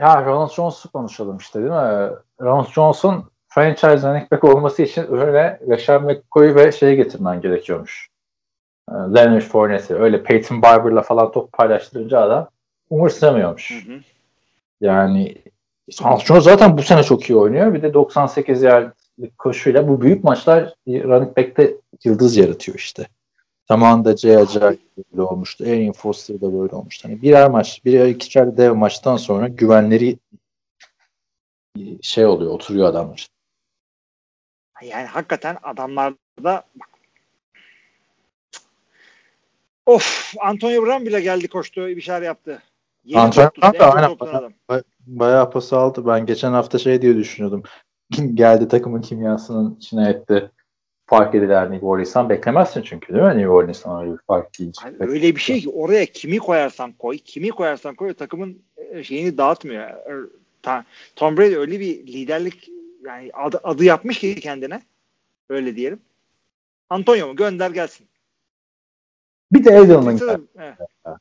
ya 0.00 0.24
Ronald 0.24 0.50
Jones'u 0.50 0.92
konuşalım 0.92 1.36
işte 1.36 1.58
değil 1.58 1.70
mi? 1.70 2.10
Ronald 2.40 2.66
Jones'un 2.66 3.24
franchise 3.48 4.08
running 4.08 4.32
back 4.32 4.44
olması 4.44 4.82
için 4.82 5.02
önüne 5.02 5.58
Yaşar 5.66 6.00
McCoy'u 6.00 6.54
ve 6.54 6.72
şeyi 6.72 6.96
getirmen 6.96 7.40
gerekiyormuş. 7.40 8.08
Ee, 8.90 8.92
Leonard 8.92 9.42
Fournette'i. 9.42 9.98
Öyle 9.98 10.22
Peyton 10.22 10.62
Barber'la 10.62 11.02
falan 11.02 11.32
top 11.32 11.52
paylaştırınca 11.52 12.20
adam 12.20 12.48
umursamıyormuş. 12.90 13.86
Hı 13.86 13.92
hı. 13.92 13.98
Yani 14.80 15.36
Armstrong 16.02 16.42
zaten 16.42 16.78
bu 16.78 16.82
sene 16.82 17.02
çok 17.02 17.30
iyi 17.30 17.36
oynuyor. 17.36 17.74
Bir 17.74 17.82
de 17.82 17.94
98 17.94 18.62
yardlık 18.62 19.38
koşuyla 19.38 19.88
bu 19.88 20.00
büyük 20.00 20.24
maçlar 20.24 20.74
running 20.88 21.36
back'te 21.36 21.74
yıldız 22.04 22.36
yaratıyor 22.36 22.78
işte. 22.78 23.06
Zamanında 23.68 24.16
Jay 24.16 24.36
Ajayi 24.36 24.78
böyle 25.12 25.22
olmuştu. 25.22 25.64
Arian 25.64 25.92
Foster 25.92 26.40
da 26.40 26.60
böyle 26.60 26.74
olmuştu. 26.74 27.08
Hani 27.08 27.22
birer 27.22 27.50
maç, 27.50 27.84
birer 27.84 28.06
ikişer 28.06 28.56
dev 28.56 28.74
maçtan 28.74 29.16
sonra 29.16 29.48
güvenleri 29.48 30.18
şey 32.02 32.26
oluyor, 32.26 32.50
oturuyor 32.50 32.88
adamlar. 32.88 33.28
Yani 34.82 35.06
hakikaten 35.06 35.56
adamlarda 35.62 36.64
Of 39.86 40.34
Antonio 40.40 40.82
Brown 40.82 41.06
bile 41.06 41.20
geldi 41.20 41.48
koştu 41.48 41.86
bir 41.86 42.00
şeyler 42.00 42.22
yaptı. 42.22 42.62
Yeni 43.04 43.20
Antonio 43.20 43.50
Brown 43.56 43.78
da 43.78 43.92
aynen 43.92 44.16
adam. 44.20 44.52
Bayağı 45.06 45.50
pas 45.50 45.72
aldı. 45.72 46.06
Ben 46.06 46.26
geçen 46.26 46.52
hafta 46.52 46.78
şey 46.78 47.02
diye 47.02 47.16
düşünüyordum. 47.16 47.62
Geldi 48.34 48.68
takımın 48.68 49.02
kimyasının 49.02 49.76
içine 49.76 50.08
etti. 50.08 50.50
Fark 51.18 51.34
ediler 51.34 51.70
New 51.70 51.86
Orleans'tan 51.86 52.28
beklemezsin 52.28 52.82
çünkü 52.82 53.14
değil 53.14 53.24
mi 53.24 53.30
New 53.30 53.48
Orleans'tan 53.48 54.02
öyle 54.02 54.12
bir 54.12 54.22
fark 54.26 54.58
değil. 54.58 54.72
Hani 54.80 54.96
öyle 55.00 55.36
bir 55.36 55.40
şey 55.40 55.60
ki 55.60 55.68
oraya 55.70 56.06
kimi 56.06 56.38
koyarsan 56.38 56.92
koy, 56.92 57.18
kimi 57.18 57.50
koyarsan 57.50 57.94
koy 57.94 58.14
takımın 58.14 58.62
e, 58.76 59.02
şeyini 59.04 59.38
dağıtmıyor. 59.38 59.82
Er, 60.64 60.82
Tom 61.16 61.36
Brady 61.36 61.56
öyle 61.56 61.80
bir 61.80 62.06
liderlik 62.06 62.70
yani 63.04 63.30
adı, 63.32 63.60
adı 63.64 63.84
yapmış 63.84 64.18
ki 64.18 64.34
kendine. 64.34 64.82
Öyle 65.48 65.76
diyelim. 65.76 66.00
Antonio 66.90 67.26
mu 67.26 67.36
gönder 67.36 67.70
gelsin. 67.70 68.06
Bir 69.52 69.64
de 69.64 69.70
Edelman 69.70 70.18
evet. 70.58 70.78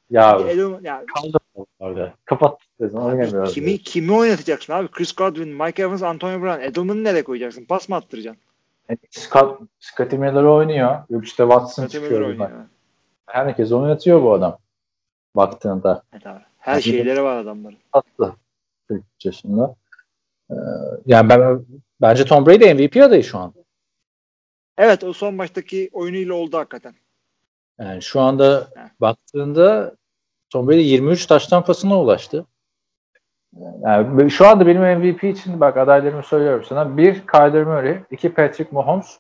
Ya 0.10 0.40
Edelman- 0.40 0.84
ya, 0.84 1.06
kaldı 1.16 1.38
orada. 1.80 2.14
Kapat. 2.26 2.60
Oynamıyor. 2.80 3.48
kimi 3.48 3.78
kimi 3.78 4.14
oynatacaksın 4.14 4.74
abi? 4.74 4.88
Chris 4.88 5.16
Godwin, 5.16 5.64
Mike 5.64 5.84
Evans, 5.84 6.04
Antonio 6.04 6.42
Brown. 6.42 6.62
Edelman'ı 6.62 7.04
nereye 7.04 7.24
koyacaksın? 7.24 7.66
Pas 7.66 7.90
mı 7.90 7.96
attıracaksın? 7.96 8.53
Yani 8.90 9.00
Scott, 9.12 9.62
Scotty 9.80 10.16
Miller 10.16 10.44
oynuyor. 10.44 11.04
Yok 11.10 11.26
işte 11.26 11.44
Watson 11.44 11.68
Scotty 11.88 11.98
çıkıyor. 11.98 12.22
Oynuyor. 12.22 12.50
Herkes 13.26 13.72
oynatıyor 13.72 14.24
bu 14.24 14.34
adam. 14.34 14.58
Baktığında. 15.36 16.04
Evet 16.14 16.28
abi. 16.28 16.42
Her 16.58 16.74
Yani- 16.74 16.84
şeyleri 16.84 17.24
var 17.24 17.38
adamların. 17.38 17.78
Tatlı. 17.94 18.36
43 18.88 19.26
yaşında. 19.26 19.76
Ee, 20.52 20.56
yani 21.06 21.30
ben 21.30 21.66
bence 22.02 22.26
Tom 22.26 22.46
Brady 22.46 22.74
MVP 22.74 23.04
adayı 23.04 23.24
şu 23.24 23.38
an. 23.38 23.54
Evet 24.78 25.04
o 25.04 25.14
son 25.14 25.36
maçtaki 25.36 25.90
oyunuyla 25.94 26.34
oldu 26.34 26.58
hakikaten. 26.58 26.96
Yani 27.80 28.02
şu 28.02 28.20
anda 28.22 28.68
Heh. 28.76 28.90
baktığında 29.02 29.96
Tom 30.50 30.68
Brady 30.68 30.82
23 30.82 31.26
taştan 31.26 31.66
pasına 31.66 32.02
ulaştı. 32.02 32.46
Yani 33.82 34.32
şu 34.32 34.48
anda 34.48 34.68
benim 34.68 34.82
MVP 34.82 35.24
için 35.24 35.60
bak 35.60 35.78
adaylarımı 35.78 36.24
söylüyorum 36.24 36.64
sana. 36.70 36.98
Bir 36.98 37.28
Kyler 37.28 37.64
Murray, 37.64 38.00
iki 38.12 38.34
Patrick 38.34 38.70
Mahomes, 38.72 39.20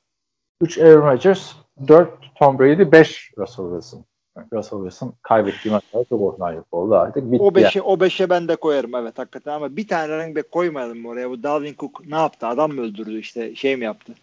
üç 0.61 0.77
Aaron 0.77 1.11
Rodgers, 1.11 1.51
dört 1.87 2.09
Tom 2.35 2.59
Brady, 2.59 2.91
beş 2.91 3.31
Russell 3.37 3.65
Wilson. 3.65 4.05
Yani 4.37 4.47
Russell 4.53 4.79
Wilson 4.79 5.13
kaybettiği 5.21 5.73
maçlarda 5.73 6.05
çok 6.09 6.21
oynayıp 6.21 6.65
oldu 6.71 6.95
artık. 6.95 7.31
Bitti 7.31 7.43
O 7.43 7.45
yani. 7.45 7.55
beşe 7.55 7.81
o 7.81 7.99
beşe 7.99 8.29
ben 8.29 8.47
de 8.47 8.55
koyarım 8.55 8.95
evet 8.95 9.19
hakikaten 9.19 9.53
ama 9.53 9.75
bir 9.75 9.87
tane 9.87 10.17
running 10.17 10.37
back 10.37 10.55
mı 10.95 11.09
oraya. 11.09 11.29
Bu 11.29 11.43
Dalvin 11.43 11.75
Cook 11.79 12.07
ne 12.07 12.15
yaptı? 12.15 12.47
Adam 12.47 12.71
mı 12.71 12.81
öldürdü 12.81 13.19
işte 13.19 13.55
şey 13.55 13.75
mi 13.75 13.85
yaptı? 13.85 14.13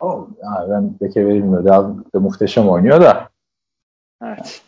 O, 0.00 0.28
yani 0.42 0.70
ben 0.70 0.94
beke 1.00 1.26
verilmiyor. 1.26 1.64
Daha 1.64 1.82
da 2.14 2.20
muhteşem 2.20 2.68
oynuyor 2.68 3.00
da. 3.00 3.28
Evet. 4.24 4.62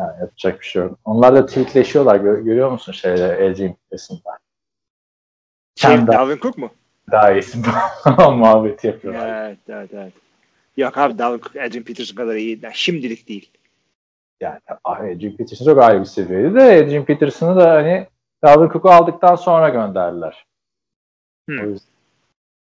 Ha, 0.00 0.16
yapacak 0.20 0.60
bir 0.60 0.64
şey 0.66 0.82
yok. 0.82 0.98
Onlar 1.04 1.34
da 1.34 1.46
tweetleşiyorlar. 1.46 2.16
Gör- 2.16 2.38
görüyor 2.38 2.70
musun 2.70 2.92
şeyde 2.92 3.50
LG 3.50 3.56
kitlesinde? 3.56 4.20
Şey, 5.76 5.90
Sen 5.90 6.06
Dalvin 6.06 6.36
Cook 6.36 6.58
mu? 6.58 6.70
Daha 7.10 7.32
iyisin. 7.32 7.64
Muhabbeti 8.18 8.86
yapıyorlar. 8.86 9.46
Evet 9.46 9.58
evet 9.68 9.90
evet. 9.94 10.12
Yok 10.76 10.98
abi 10.98 11.18
Dalvin 11.18 11.38
Cook 11.40 11.56
Adrian 11.56 11.84
Peterson 11.84 12.16
kadar 12.16 12.34
iyi. 12.34 12.60
Yani 12.62 12.74
şimdilik 12.74 13.28
değil. 13.28 13.50
Yani 14.40 14.58
ah, 14.84 15.00
Adrian 15.00 15.36
Peterson 15.36 15.64
çok 15.64 15.82
ayrı 15.82 16.00
bir 16.00 16.04
seviyeydi 16.04 16.54
de 16.54 16.62
Adrian 16.62 17.04
Peterson'ı 17.04 17.56
da 17.56 17.70
hani 17.70 18.06
Dalvin 18.44 18.68
Cook'u 18.68 18.90
aldıktan 18.90 19.36
sonra 19.36 19.68
gönderdiler. 19.68 20.46
Hmm. 21.48 21.58
O 21.58 21.62
yüzden 21.62 21.92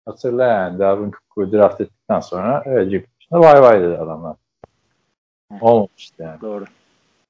hatırla 0.05 0.45
yani 0.45 0.79
Dalvin 0.79 1.11
Cook'u 1.11 1.51
draft 1.51 1.81
ettikten 1.81 2.19
sonra 2.19 2.59
Adrian 2.59 3.03
Peterson'a 3.03 3.41
vay 3.41 3.61
vay 3.61 3.81
dedi 3.81 3.97
adamlar. 3.97 4.36
Olmamıştı 5.61 6.23
yani. 6.23 6.41
Doğru. 6.41 6.65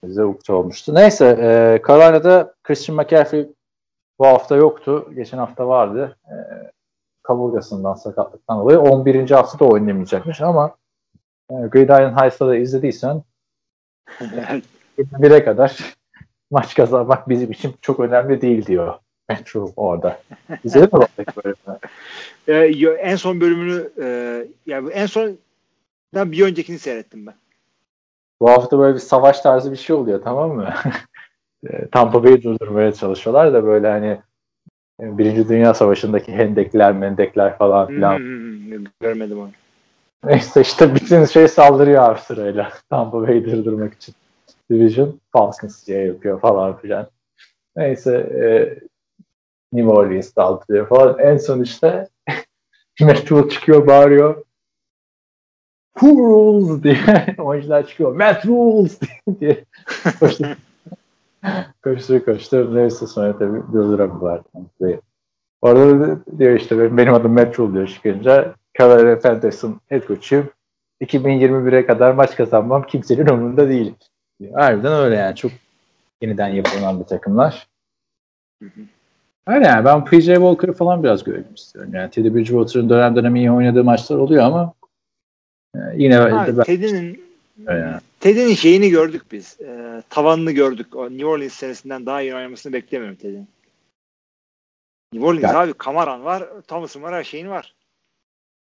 Bize 0.08 0.24
ukde 0.26 0.54
olmuştu. 0.54 0.96
Neyse 0.96 1.26
e, 1.42 1.82
Carolina'da 1.88 2.54
Christian 2.64 2.96
McCaffrey 2.98 3.48
bu 4.20 4.26
hafta 4.28 4.56
yoktu. 4.56 5.10
Geçen 5.16 5.38
hafta 5.38 5.68
vardı. 5.68 6.18
E, 6.26 6.36
kaburgasından 7.24 7.94
sakatlıktan 7.94 8.60
dolayı 8.60 8.80
11. 8.80 9.30
haftada 9.32 9.66
oynayamayacakmış 9.70 10.42
ama 10.42 10.76
e, 11.52 11.54
Gridiron 11.54 12.18
Heights'ta 12.20 12.48
da 12.48 12.56
izlediysen 12.56 13.24
21'e 14.98 15.44
kadar 15.44 15.78
maç 16.52 16.76
kazanmak 16.76 17.30
bizim 17.30 17.52
için 17.52 17.76
çok 17.82 18.00
önemli 18.00 18.42
değil 18.42 18.66
diyor. 18.66 18.94
Metro 19.30 19.72
orada. 19.76 20.20
İzledin 20.64 20.90
mi 20.98 21.06
oradaki 21.18 21.38
bölümü? 21.44 21.80
Ee, 22.48 22.54
yo- 22.54 22.94
en 22.94 23.16
son 23.16 23.42
bölümünü 23.42 23.90
e, 24.02 24.06
yani 24.66 24.90
en 24.92 25.06
son 25.06 25.38
bir 26.16 26.46
öncekini 26.46 26.80
seyrettim 26.80 27.26
ben. 27.26 27.34
Bu 28.46 28.52
hafta 28.52 28.80
böyle 28.80 28.94
bir 28.96 29.00
savaş 29.00 29.40
tarzı 29.40 29.72
bir 29.72 29.78
şey 29.78 29.96
oluyor 29.96 30.22
tamam 30.24 30.52
mı? 30.52 30.74
E, 31.70 31.88
Tampa 31.90 32.24
Bay'i 32.24 32.44
durdurmaya 32.44 32.92
çalışıyorlar 32.92 33.54
da 33.54 33.64
böyle 33.64 33.88
hani 33.88 34.22
e, 35.02 35.18
Birinci 35.18 35.50
Dünya 35.50 35.74
Savaşı'ndaki 35.74 36.32
hendekler, 36.32 36.92
mendekler 36.92 37.58
falan 37.58 37.88
filan. 37.88 38.18
Hmm, 38.18 38.84
görmedim 39.00 39.40
onu. 39.40 39.50
Neyse 40.24 40.62
işte 40.62 40.96
bütün 40.96 41.26
şey 41.26 41.48
saldırıyor 41.48 42.04
abi 42.04 42.20
sırayla. 42.20 42.72
Tampa 42.90 43.22
Bay'i 43.22 43.46
durdurmak 43.46 43.94
için. 43.94 44.16
Division 44.70 45.20
Falcons 45.32 45.88
diye 45.88 46.06
yapıyor 46.06 46.42
falan 46.42 46.78
filan. 46.78 47.08
Neyse 47.76 48.18
e, 48.18 48.46
New 49.74 49.92
Orleans 49.92 50.34
saldırıyor 50.34 50.88
falan. 50.88 51.20
En 51.20 51.38
son 51.38 51.62
işte 51.62 52.08
Rule 53.02 53.50
çıkıyor 53.50 53.88
bağırıyor. 53.88 54.44
Who 56.00 56.18
rules 56.18 56.84
diye 56.84 56.98
oyuncular 57.38 57.88
çıkıyor. 57.88 58.16
Matt 58.16 58.46
rules 58.46 59.00
diye 59.40 59.66
koştur 60.20 60.56
koştur 61.84 62.26
koştur. 62.26 62.76
Neyse 62.76 63.08
sonra 63.08 63.38
tabii 63.38 63.62
durduramıyorlar. 63.74 64.42
Tampa'yı. 64.54 65.02
Orada 65.62 66.00
da 66.00 66.20
diyor 66.40 66.60
işte 66.60 66.98
benim, 66.98 67.14
adım 67.14 67.34
Matt 67.34 67.60
Rule 67.60 67.74
diyor 67.74 67.88
çıkınca 67.88 68.54
Carolina 68.80 69.20
Panthers'ın 69.20 69.82
head 69.90 70.08
coach'uyum. 70.08 70.50
2021'e 71.02 71.86
kadar 71.86 72.12
maç 72.12 72.36
kazanmam 72.36 72.84
kimsenin 72.84 73.28
umurunda 73.28 73.70
değil. 73.70 73.94
Harbiden 74.54 74.94
öyle 74.94 75.16
yani. 75.16 75.36
Çok 75.36 75.52
yeniden 76.22 76.48
yapılan 76.48 77.00
bir 77.00 77.06
takımlar. 77.06 77.68
Hı. 78.64 78.70
Öyle 79.48 79.66
yani. 79.66 79.86
Ben 79.86 80.06
PJ 80.06 80.26
Walker'ı 80.26 80.74
falan 80.74 81.04
biraz 81.04 81.24
görelim 81.24 81.54
istiyorum. 81.56 81.92
Yani 81.94 82.10
Teddy 82.10 82.34
Bridgewater'ın 82.34 82.90
dönem 82.90 83.16
dönem 83.16 83.36
iyi 83.36 83.52
oynadığı 83.52 83.84
maçlar 83.84 84.18
oluyor 84.18 84.44
ama 84.44 84.74
yine 85.96 86.20
Abi, 86.20 86.58
ben, 86.58 86.64
Teddy'nin 86.64 87.26
Yani. 87.68 87.96
Teddy'nin 88.20 88.54
şeyini 88.56 88.90
gördük 88.90 89.22
biz. 89.32 89.62
E, 89.62 90.04
tavanını 90.10 90.52
gördük. 90.52 90.96
O 90.96 91.10
New 91.10 91.26
Orleans 91.26 91.54
senesinden 91.54 92.06
daha 92.06 92.22
iyi 92.22 92.36
oynamasını 92.36 92.74
beklemiyorum 92.74 93.16
Teddy'nin. 93.18 93.48
New 95.14 95.28
Orleans 95.28 95.54
Ya- 95.54 95.60
abi 95.60 95.74
Kamaran 95.74 96.24
var, 96.26 96.50
Thomas'ın 96.68 97.02
var, 97.02 97.14
her 97.16 97.24
şeyin 97.24 97.50
var. 97.50 97.76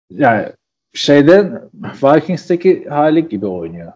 yani 0.10 0.52
şeyde 0.94 1.62
Vikings'teki 2.04 2.90
hali 2.90 3.28
gibi 3.28 3.46
oynuyor 3.46 3.94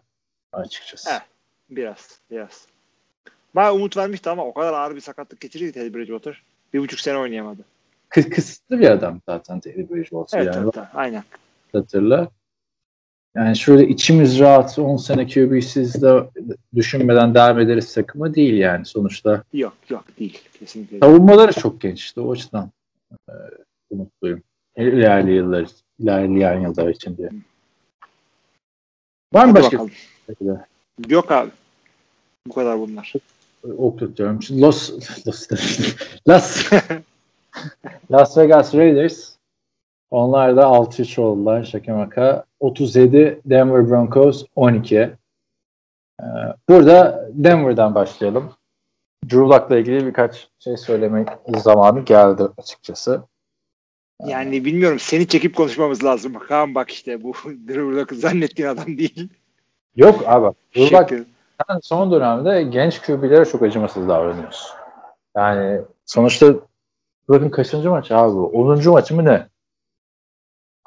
açıkçası. 0.53 1.09
Evet. 1.11 1.21
Biraz, 1.69 2.19
biraz. 2.31 2.67
Bayağı 3.55 3.73
umut 3.73 3.97
vermişti 3.97 4.29
ama 4.29 4.45
o 4.45 4.53
kadar 4.53 4.73
ağır 4.73 4.95
bir 4.95 5.01
sakatlık 5.01 5.39
geçirdi 5.39 5.71
Teddy 5.71 5.97
Bridgewater. 5.97 6.43
Bir 6.73 6.79
buçuk 6.79 6.99
sene 6.99 7.17
oynayamadı. 7.17 7.61
Kı- 8.09 8.29
kısıtlı 8.29 8.79
bir 8.79 8.89
adam 8.89 9.21
zaten 9.25 9.59
Teddy 9.59 9.93
Bridgewater. 9.93 10.39
Evet, 10.39 10.55
yani 10.55 10.71
evet, 10.75 10.87
aynen. 10.93 11.23
hatırla. 11.71 12.29
Yani 13.37 13.57
şöyle 13.57 13.87
içimiz 13.87 14.39
rahat 14.39 14.79
10 14.79 14.97
sene 14.97 15.27
QB'siz 15.27 16.01
de 16.01 16.29
düşünmeden 16.75 17.33
devam 17.33 17.59
ederiz 17.59 17.93
takımı 17.93 18.35
değil 18.35 18.53
yani 18.53 18.85
sonuçta. 18.85 19.43
Yok, 19.53 19.73
yok 19.89 20.05
değil. 20.19 20.41
Kesinlikle. 20.59 20.99
Savunmaları 20.99 21.53
çok 21.53 21.81
gençti 21.81 22.21
o 22.21 22.31
açıdan 22.31 22.71
e, 23.29 23.33
umutluyum. 23.89 24.41
İlerleyen 24.77 25.27
yıllar, 25.27 25.67
ilerleyen 25.99 26.59
yıllar 26.59 26.89
için 26.89 27.17
diye. 27.17 27.29
Var 29.33 29.45
mı 29.45 29.51
Hadi 29.51 29.63
başka 29.63 29.77
bakalım. 29.77 30.59
Yok 31.09 31.31
abi. 31.31 31.51
Bu 32.47 32.53
kadar 32.53 32.79
bunlar. 32.79 33.13
okutuyorum. 33.77 34.41
Şimdi 34.41 34.61
Los, 34.61 34.91
Los, 35.27 35.47
Las, 36.27 36.71
Las 38.11 38.37
Vegas 38.37 38.75
Raiders 38.75 39.36
Onlar 40.11 40.57
da 40.57 40.61
6-3 40.61 41.21
oldular 41.21 41.63
şaka 41.63 41.95
maka. 41.95 42.45
37 42.59 43.41
Denver 43.45 43.89
Broncos 43.89 44.45
12. 44.55 44.97
Ee, 44.97 45.15
burada 46.69 47.29
Denver'dan 47.33 47.95
başlayalım. 47.95 48.53
Drew 49.25 49.39
Luck'la 49.39 49.77
ilgili 49.77 50.05
birkaç 50.05 50.47
şey 50.59 50.77
söylemek 50.77 51.27
zamanı 51.57 51.99
geldi 51.99 52.43
açıkçası. 52.57 53.23
Yani 54.25 54.65
bilmiyorum 54.65 54.99
seni 54.99 55.27
çekip 55.27 55.55
konuşmamız 55.55 56.03
lazım. 56.03 56.33
Kaan 56.33 56.75
bak 56.75 56.89
işte 56.89 57.23
bu 57.23 57.33
Drew 57.67 57.81
Luck'ı 57.81 58.15
zannettiğin 58.15 58.69
adam 58.69 58.97
değil. 58.97 59.29
Yok 59.95 60.23
abi. 60.25 60.55
Drew 60.75 60.97
Luck 60.97 61.27
sen 61.67 61.79
son 61.79 62.11
dönemde 62.11 62.63
genç 62.63 63.01
QB'lere 63.01 63.45
çok 63.45 63.61
acımasız 63.61 64.07
davranıyorsun. 64.07 64.69
Yani 65.35 65.81
sonuçta 66.05 66.53
bakın 67.29 67.49
kaçıncı 67.49 67.89
maç 67.89 68.11
abi 68.11 68.33
bu? 68.33 68.45
10. 68.45 68.89
maçı 68.89 69.15
mı 69.15 69.25
ne? 69.25 69.47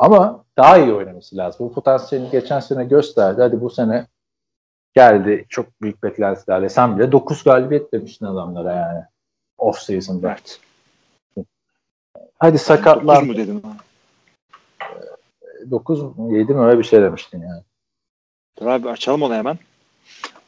Ama 0.00 0.44
daha 0.56 0.78
iyi 0.78 0.92
oynaması 0.92 1.36
lazım. 1.36 1.66
Bu 1.66 1.72
potansiyelini 1.72 2.30
geçen 2.30 2.60
sene 2.60 2.84
gösterdi. 2.84 3.40
Hadi 3.40 3.60
bu 3.60 3.70
sene 3.70 4.06
geldi. 4.94 5.46
Çok 5.48 5.82
büyük 5.82 6.02
beklentilerle. 6.02 6.68
Sen 6.68 6.98
bile 6.98 7.12
9 7.12 7.44
galibiyet 7.44 7.92
demiştin 7.92 8.26
adamlara 8.26 8.72
yani. 8.72 9.04
Off 9.58 9.78
season'da. 9.78 10.28
Evet. 10.28 10.60
Hadi 12.38 12.58
sakatlar. 12.58 13.16
9 13.16 13.28
mu 13.28 13.36
dedim? 13.36 13.62
9 15.70 16.02
mu 16.02 16.36
7 16.36 16.54
mi 16.54 16.60
öyle 16.60 16.78
bir 16.78 16.84
şey 16.84 17.02
demiştin 17.02 17.40
yani. 17.40 17.62
Dur 18.60 18.66
abi 18.66 18.88
açalım 18.88 19.22
onu 19.22 19.34
hemen. 19.34 19.58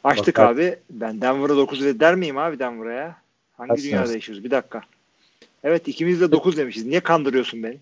Açtık 0.05 0.39
Bak, 0.39 0.49
abi. 0.49 0.79
Ben 0.91 1.21
Denver'a 1.21 1.57
9 1.57 1.85
de 1.85 2.01
der 2.01 2.15
miyim 2.15 2.39
abi 2.39 2.59
Denver'a 2.59 2.93
ya? 2.93 3.17
Hangi 3.53 3.83
dünyada 3.83 4.13
yaşıyoruz? 4.13 4.45
Bir 4.45 4.51
dakika. 4.51 4.83
Evet 5.65 5.89
ikimiz 5.89 6.21
de 6.21 6.33
9 6.33 6.57
demişiz. 6.57 6.87
Niye 6.87 7.01
kandırıyorsun 7.01 7.63
beni? 7.63 7.79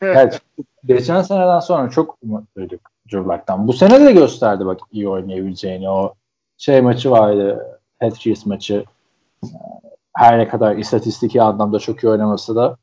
Evet. 0.00 0.40
Geçen 0.84 1.22
seneden 1.22 1.60
sonra 1.60 1.90
çok 1.90 2.18
umutluyduk 2.22 2.80
Drew. 3.12 3.38
Bu 3.58 3.72
sene 3.72 4.00
de 4.06 4.12
gösterdi 4.12 4.66
bak 4.66 4.80
iyi 4.92 5.08
oynayabileceğini. 5.08 5.90
O 5.90 6.14
şey 6.58 6.80
maçı 6.80 7.10
vardı. 7.10 7.78
Patriots 8.00 8.46
maçı. 8.46 8.84
Her 10.16 10.38
ne 10.38 10.48
kadar 10.48 10.76
istatistiki 10.76 11.42
anlamda 11.42 11.78
çok 11.78 12.04
iyi 12.04 12.08
oynaması 12.08 12.56
da 12.56 12.76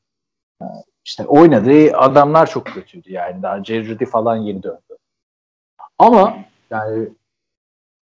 işte 1.06 1.26
oynadığı 1.26 1.98
adamlar 1.98 2.50
çok 2.50 2.66
kötüydü 2.66 3.12
yani. 3.12 3.44
Daha 3.44 3.64
Jerry 3.64 4.06
falan 4.06 4.36
yeni 4.36 4.64
döndü. 4.64 4.98
Ama 5.98 6.38
yani 6.70 7.10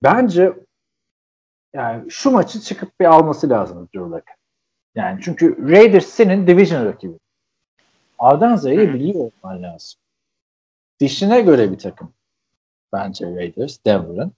bence 0.04 0.54
yani 1.74 2.12
şu 2.12 2.32
maçı 2.32 2.60
çıkıp 2.60 3.00
bir 3.00 3.06
alması 3.06 3.50
lazım 3.50 3.90
Drew. 3.96 4.22
Yani 4.96 5.20
çünkü 5.24 5.72
Raiders 5.72 6.06
senin 6.06 6.48
division 6.48 6.86
rakibi. 6.86 7.18
Ardanza'yı 8.20 8.90
Hı. 8.90 8.94
biliyor 8.94 9.16
olman 9.16 9.64
lazım. 9.64 10.00
Dişine 11.00 11.42
göre 11.42 11.72
bir 11.72 11.78
takım. 11.78 12.14
Bence 12.94 13.26
Raiders, 13.36 13.78
Denver'ın. 13.86 14.32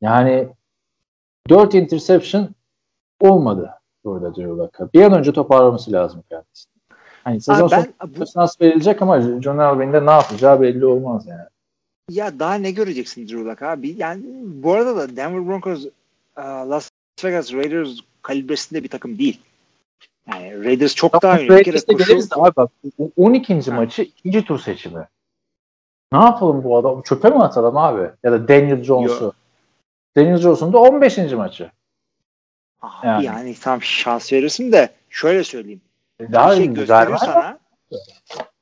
Yani 0.00 0.48
4 1.48 1.74
interception 1.74 2.48
olmadı 3.20 3.70
burada 4.04 4.34
Drew 4.34 4.50
Luck'a. 4.50 4.92
Bir 4.92 5.02
an 5.02 5.12
önce 5.12 5.32
toparlaması 5.32 5.92
lazım 5.92 6.24
kendisini. 6.30 6.72
Hani 7.24 7.40
sezon 7.40 7.66
Abi 7.66 7.70
sonu 7.70 7.90
ben 8.20 8.24
şans 8.24 8.60
verilecek 8.60 9.02
ama 9.02 9.20
John 9.20 9.58
Elway'in 9.58 9.92
de 9.92 10.06
ne 10.06 10.10
yapacağı 10.10 10.60
belli 10.60 10.86
olmaz 10.86 11.26
yani. 11.26 11.48
ya 12.10 12.38
daha 12.38 12.54
ne 12.54 12.70
göreceksin 12.70 13.28
Drew 13.28 13.50
Luck 13.50 13.62
abi? 13.62 13.94
Yani 13.98 14.22
bu 14.44 14.72
arada 14.72 14.96
da 14.96 15.16
Denver 15.16 15.46
Broncos 15.46 15.86
e, 16.36 16.42
Las 16.42 16.90
Vegas 17.24 17.52
Raiders 17.52 18.00
kalibresinde 18.22 18.84
bir 18.84 18.88
takım 18.88 19.18
değil. 19.18 19.40
Yani 20.32 20.64
Raiders 20.64 20.94
çok 20.94 21.22
daha 21.22 21.40
iyi. 21.40 21.48
Bir 21.48 21.64
kere 21.64 21.80
koşu, 21.80 22.18
abi 22.30 22.56
bak 22.56 22.70
bu 22.98 23.12
12. 23.16 23.60
Ha. 23.70 23.76
maçı 23.76 24.02
ikinci 24.02 24.44
tur 24.44 24.58
seçimi. 24.58 25.08
Ne 26.12 26.18
yapalım 26.18 26.64
bu 26.64 26.76
adam? 26.76 27.02
Çöpe 27.02 27.28
mi 27.30 27.42
atalım 27.42 27.76
abi? 27.76 28.10
Ya 28.22 28.32
da 28.32 28.48
Daniel 28.48 28.84
Jones'u. 28.84 29.32
Daniel 30.16 30.36
Jones'un 30.36 30.72
da 30.72 30.78
15. 30.78 31.18
maçı. 31.18 31.70
Abi 32.82 33.06
Yani. 33.06 33.24
yani. 33.24 33.54
tam 33.54 33.82
şans 33.82 34.32
verirsin 34.32 34.72
de 34.72 34.88
şöyle 35.10 35.44
söyleyeyim. 35.44 35.80
Daha 36.32 36.50
bir 36.50 36.56
şey 36.56 36.66
gösterir 36.74 37.16
sana. 37.16 37.58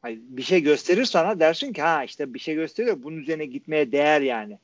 Hayır, 0.02 0.20
bir 0.22 0.42
şey 0.42 0.62
gösterir 0.62 1.04
sana 1.04 1.40
dersin 1.40 1.72
ki 1.72 1.82
ha 1.82 2.04
işte 2.04 2.34
bir 2.34 2.38
şey 2.38 2.54
gösteriyor 2.54 2.96
bunun 3.02 3.16
üzerine 3.16 3.46
gitmeye 3.46 3.92
değer 3.92 4.20
yani. 4.20 4.58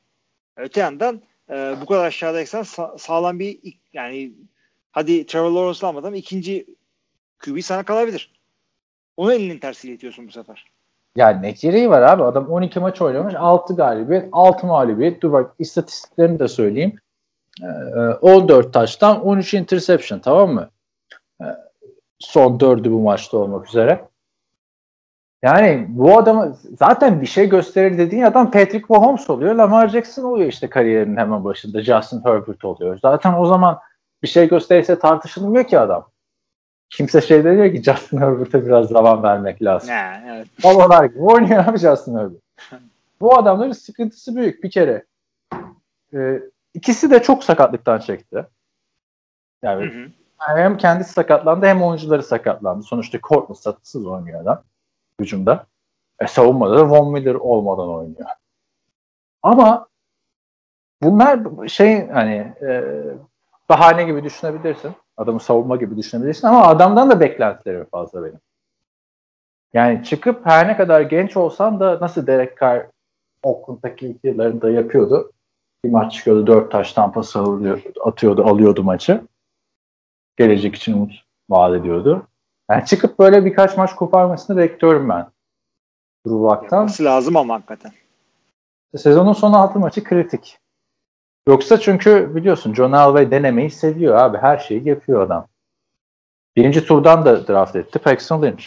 Öte 0.57 0.79
yandan 0.79 1.21
e, 1.49 1.75
bu 1.81 1.85
kadar 1.85 2.05
aşağıdaysan 2.05 2.61
sa- 2.63 2.99
sağlam 2.99 3.39
bir 3.39 3.59
yani 3.93 4.31
hadi 4.91 5.25
Trevor 5.25 5.51
Lawrence'la 5.51 5.87
almadan 5.87 6.13
ikinci 6.13 6.65
QB 7.45 7.61
sana 7.61 7.83
kalabilir. 7.83 8.33
Onu 9.17 9.33
elinin 9.33 9.59
tersiyle 9.59 9.93
itiyorsun 9.93 10.27
bu 10.27 10.31
sefer. 10.31 10.65
Ya 11.15 11.29
ne 11.29 11.51
gereği 11.51 11.89
var 11.89 12.01
abi? 12.01 12.23
Adam 12.23 12.47
12 12.47 12.79
maç 12.79 13.01
oynamış. 13.01 13.33
6 13.37 13.75
galibiyet, 13.75 14.29
6 14.31 14.67
mağlubiyet. 14.67 15.21
Dur 15.21 15.31
bak 15.31 15.55
istatistiklerini 15.59 16.39
de 16.39 16.47
söyleyeyim. 16.47 16.95
Ee, 17.61 17.65
14 18.21 18.73
taştan 18.73 19.25
13 19.25 19.53
interception 19.53 20.19
tamam 20.19 20.53
mı? 20.53 20.69
Ee, 21.41 21.45
son 22.19 22.57
4'ü 22.57 22.91
bu 22.91 22.99
maçta 22.99 23.37
olmak 23.37 23.67
üzere. 23.67 24.07
Yani 25.43 25.85
bu 25.89 26.17
adamı 26.17 26.57
zaten 26.79 27.21
bir 27.21 27.25
şey 27.25 27.49
gösterir 27.49 27.97
dediğin 27.97 28.23
adam 28.23 28.51
Patrick 28.51 28.85
Mahomes 28.89 29.29
oluyor. 29.29 29.55
Lamar 29.55 29.87
Jackson 29.87 30.23
oluyor 30.23 30.49
işte 30.49 30.69
kariyerinin 30.69 31.17
hemen 31.17 31.43
başında. 31.43 31.81
Justin 31.81 32.25
Herbert 32.25 32.65
oluyor. 32.65 32.99
Zaten 33.01 33.33
o 33.33 33.45
zaman 33.45 33.79
bir 34.23 34.27
şey 34.27 34.47
gösterirse 34.49 34.99
tartışılmıyor 34.99 35.63
ki 35.63 35.79
adam. 35.79 36.12
Kimse 36.93 37.21
şey 37.21 37.43
demiyor 37.43 37.73
ki 37.73 37.83
Justin 37.83 38.17
Herbert'e 38.17 38.65
biraz 38.65 38.87
zaman 38.87 39.23
vermek 39.23 39.63
lazım. 39.63 39.89
Ne, 39.89 40.23
evet. 40.27 40.47
Babalar 40.63 41.05
gibi 41.05 41.19
oynuyor 41.19 41.65
abi 41.67 41.77
Justin 41.77 42.17
Herbert. 42.17 42.41
Bu 43.21 43.37
adamların 43.37 43.71
sıkıntısı 43.71 44.35
büyük 44.35 44.63
bir 44.63 44.71
kere. 44.71 45.05
Ee, 46.13 46.39
ikisi 46.73 47.11
de 47.11 47.23
çok 47.23 47.43
sakatlıktan 47.43 47.99
çekti. 47.99 48.45
Yani 49.61 49.85
Hı 49.85 49.89
hı. 49.89 50.09
hem 50.37 50.77
kendisi 50.77 51.13
sakatlandı 51.13 51.65
hem 51.65 51.83
oyuncuları 51.83 52.23
sakatlandı. 52.23 52.83
Sonuçta 52.83 53.19
Courtney 53.19 53.55
satırsız 53.55 54.05
oynuyor 54.05 54.41
adam 54.41 54.63
hücumda. 55.19 55.65
E, 56.19 56.27
savunmada 56.27 56.77
da 56.77 56.89
Von 56.89 57.13
Miller 57.13 57.35
olmadan 57.35 57.89
oynuyor. 57.89 58.29
Ama 59.43 59.87
bunlar 61.01 61.67
şey 61.67 62.07
hani 62.07 62.53
e, 62.61 62.83
bahane 63.69 64.03
gibi 64.03 64.23
düşünebilirsin. 64.23 64.95
Adamı 65.17 65.39
savunma 65.39 65.75
gibi 65.75 65.97
düşünebilirsin 65.97 66.47
ama 66.47 66.67
adamdan 66.67 67.09
da 67.09 67.19
beklentileri 67.19 67.85
fazla 67.85 68.23
benim. 68.23 68.39
Yani 69.73 70.03
çıkıp 70.03 70.45
her 70.45 70.67
ne 70.67 70.77
kadar 70.77 71.01
genç 71.01 71.37
olsan 71.37 71.79
da 71.79 71.97
nasıl 72.01 72.27
Derek 72.27 72.61
Carr 72.61 72.87
Oakland'daki 73.43 74.07
ilk 74.07 74.23
yıllarında 74.23 74.69
yapıyordu. 74.71 75.31
Bir 75.85 75.89
maç 75.89 76.13
çıkıyordu, 76.13 76.47
dört 76.47 76.71
taş 76.71 76.97
alıyor, 76.97 77.81
atıyordu, 78.03 78.43
alıyordu 78.45 78.83
maçı. 78.83 79.21
Gelecek 80.37 80.75
için 80.75 80.93
umut 80.93 81.13
vaat 81.49 81.73
ediyordu. 81.73 82.27
Yani 82.69 82.85
çıkıp 82.85 83.19
böyle 83.19 83.45
birkaç 83.45 83.77
maç 83.77 83.95
koparmasını 83.95 84.57
bekliyorum 84.57 85.09
ben. 85.09 85.27
Drew 86.25 86.37
Luck'tan. 86.37 86.77
Yapması 86.77 87.03
lazım 87.03 87.37
ama 87.37 87.53
hakikaten. 87.53 87.91
Sezonun 88.97 89.33
son 89.33 89.53
altı 89.53 89.79
maçı 89.79 90.03
kritik. 90.03 90.59
Yoksa 91.47 91.79
çünkü 91.79 92.35
biliyorsun 92.35 92.73
John 92.73 92.93
Elway 92.93 93.31
denemeyi 93.31 93.71
seviyor 93.71 94.15
abi. 94.15 94.37
Her 94.37 94.57
şeyi 94.57 94.87
yapıyor 94.89 95.21
adam. 95.21 95.47
Birinci 96.55 96.85
turdan 96.85 97.25
da 97.25 97.47
draft 97.47 97.75
etti. 97.75 97.99
Paxton 97.99 98.41
Lynch. 98.41 98.65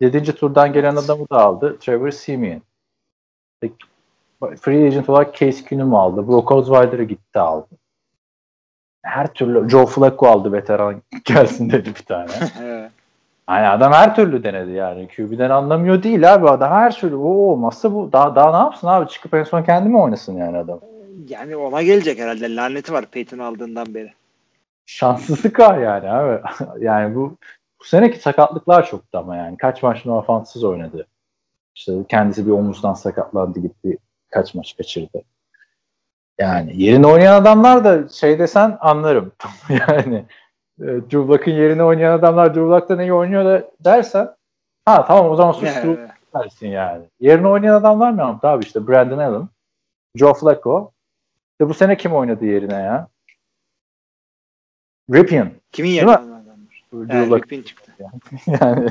Yedinci 0.00 0.32
turdan 0.34 0.72
gelen 0.72 0.96
adamı 0.96 1.30
da 1.30 1.38
aldı. 1.38 1.78
Trevor 1.80 2.10
Simeon. 2.10 2.62
E, 3.64 3.68
Free 4.60 4.86
agent 4.86 5.08
olarak 5.08 5.34
Case 5.34 5.64
Keenum 5.64 5.94
aldı. 5.94 6.28
Brock 6.28 6.52
Osweiler'ı 6.52 7.04
gitti 7.04 7.38
aldı. 7.38 7.68
Her 9.02 9.26
türlü 9.34 9.70
Joe 9.70 9.86
Flacco 9.86 10.26
aldı 10.26 10.52
veteran 10.52 11.02
gelsin 11.24 11.70
dedi 11.70 11.88
bir 11.88 12.04
tane. 12.04 12.30
Yani 13.50 13.68
adam 13.68 13.92
her 13.92 14.14
türlü 14.14 14.44
denedi 14.44 14.70
yani. 14.70 15.08
QB'den 15.16 15.50
anlamıyor 15.50 16.02
değil 16.02 16.34
abi 16.34 16.48
adam 16.48 16.72
her 16.72 16.96
türlü. 16.96 17.16
O 17.16 17.28
olmazsa 17.28 17.94
bu 17.94 18.12
daha 18.12 18.34
daha 18.36 18.50
ne 18.50 18.56
yapsın 18.56 18.86
abi? 18.86 19.08
Çıkıp 19.08 19.34
en 19.34 19.44
son 19.44 19.62
kendi 19.62 19.88
mi 19.88 19.98
oynasın 19.98 20.36
yani 20.36 20.58
adam? 20.58 20.80
Yani 21.30 21.56
ona 21.56 21.82
gelecek 21.82 22.18
herhalde. 22.18 22.56
Laneti 22.56 22.92
var 22.92 23.06
Peyton 23.06 23.38
aldığından 23.38 23.94
beri. 23.94 24.12
Şanssızlık 24.86 25.60
var 25.60 25.78
yani 25.78 26.10
abi. 26.10 26.42
yani 26.84 27.14
bu 27.14 27.36
bu 27.80 27.84
seneki 27.84 28.18
sakatlıklar 28.18 28.86
çoktu 28.86 29.18
ama 29.18 29.36
yani. 29.36 29.56
Kaç 29.56 29.82
maç 29.82 30.06
ofansız 30.06 30.64
oynadı. 30.64 31.06
İşte 31.74 31.92
kendisi 32.08 32.46
bir 32.46 32.50
omuzdan 32.50 32.94
sakatlandı 32.94 33.60
gitti. 33.60 33.98
Kaç 34.30 34.54
maç 34.54 34.76
kaçırdı. 34.76 35.22
Yani 36.38 36.82
yerine 36.82 37.06
oynayan 37.06 37.42
adamlar 37.42 37.84
da 37.84 38.08
şey 38.08 38.38
desen 38.38 38.78
anlarım. 38.80 39.32
yani 39.68 40.24
e, 40.80 40.86
Drew 40.86 41.18
Luck'ın 41.18 41.52
yerine 41.52 41.84
oynayan 41.84 42.18
adamlar 42.18 42.54
Drew 42.54 42.70
Luck'tan 42.70 43.00
iyi 43.00 43.12
oynuyor 43.12 43.44
da 43.44 43.70
dersen 43.80 44.34
ha 44.84 45.06
tamam 45.06 45.30
o 45.30 45.36
zaman 45.36 45.52
suç 45.52 45.68
Evet. 45.84 46.10
dersin 46.34 46.68
yani. 46.68 47.04
Yerine 47.20 47.48
oynayan 47.48 47.74
adamlar 47.74 48.16
ne 48.16 48.22
yaptı 48.22 48.48
abi 48.48 48.64
işte 48.64 48.88
Brandon 48.88 49.18
Allen, 49.18 49.48
Joe 50.16 50.34
Flacco. 50.34 50.92
İşte 51.60 51.68
bu 51.68 51.74
sene 51.74 51.96
kim 51.96 52.12
oynadı 52.12 52.44
yerine 52.44 52.74
ya? 52.74 53.08
Ripien. 55.14 55.52
Kimin 55.72 55.90
yerine? 55.90 56.18
Drew. 56.92 57.56
Rick 57.56 57.66
çıktı. 57.66 57.92
yani 58.46 58.88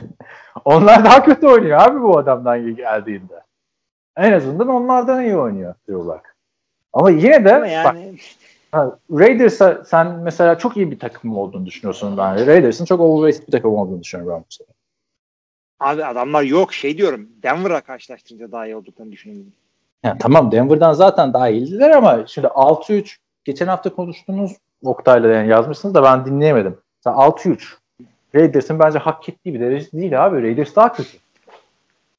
onlar 0.65 1.05
daha 1.05 1.23
kötü 1.23 1.47
oynuyor 1.47 1.79
abi 1.81 2.01
bu 2.01 2.17
adamdan 2.17 2.75
geldiğinde. 2.75 3.43
En 4.17 4.31
azından 4.31 4.67
onlardan 4.67 5.23
iyi 5.23 5.37
oynuyor 5.37 5.75
Drew 5.87 6.03
Luck. 6.03 6.35
Ama 6.93 7.09
yine 7.09 7.45
de 7.45 7.55
Ama 7.55 7.65
bak, 7.65 7.71
yani 7.71 8.17
Ha, 8.71 8.99
Raiders'a 9.11 9.83
sen 9.85 10.07
mesela 10.15 10.57
çok 10.57 10.77
iyi 10.77 10.91
bir 10.91 10.99
takım 10.99 11.37
olduğunu 11.37 11.65
düşünüyorsun 11.65 12.17
ben. 12.17 12.47
Raiders'ın 12.47 12.85
çok 12.85 12.99
overrated 12.99 13.47
bir 13.47 13.51
takım 13.51 13.73
olduğunu 13.73 14.01
düşünüyorum 14.01 14.35
ben 14.35 14.41
bu 14.41 14.53
sene. 14.53 14.67
abi 15.79 16.05
adamlar 16.05 16.43
yok 16.43 16.73
şey 16.73 16.97
diyorum. 16.97 17.29
Denver'a 17.43 17.81
karşılaştırınca 17.81 18.51
daha 18.51 18.65
iyi 18.65 18.75
olduklarını 18.75 19.11
düşünüyorum. 19.11 19.53
Yani 20.03 20.17
tamam 20.19 20.51
Denver'dan 20.51 20.93
zaten 20.93 21.33
daha 21.33 21.49
iyiydiler 21.49 21.89
ama 21.91 22.27
şimdi 22.27 22.47
6-3 22.47 23.17
geçen 23.43 23.67
hafta 23.67 23.95
konuştuğunuz 23.95 24.51
Oktay'la 24.83 25.29
yani 25.29 25.49
yazmışsınız 25.49 25.95
da 25.95 26.03
ben 26.03 26.25
dinleyemedim. 26.25 26.77
Mesela 26.97 27.15
6-3 27.15 27.79
Raiders'ın 28.35 28.79
bence 28.79 28.99
hak 28.99 29.29
ettiği 29.29 29.53
bir 29.53 29.59
derece 29.59 29.91
değil 29.91 30.25
abi. 30.25 30.41
Raiders 30.41 30.75
daha 30.75 30.93
kötü. 30.93 31.17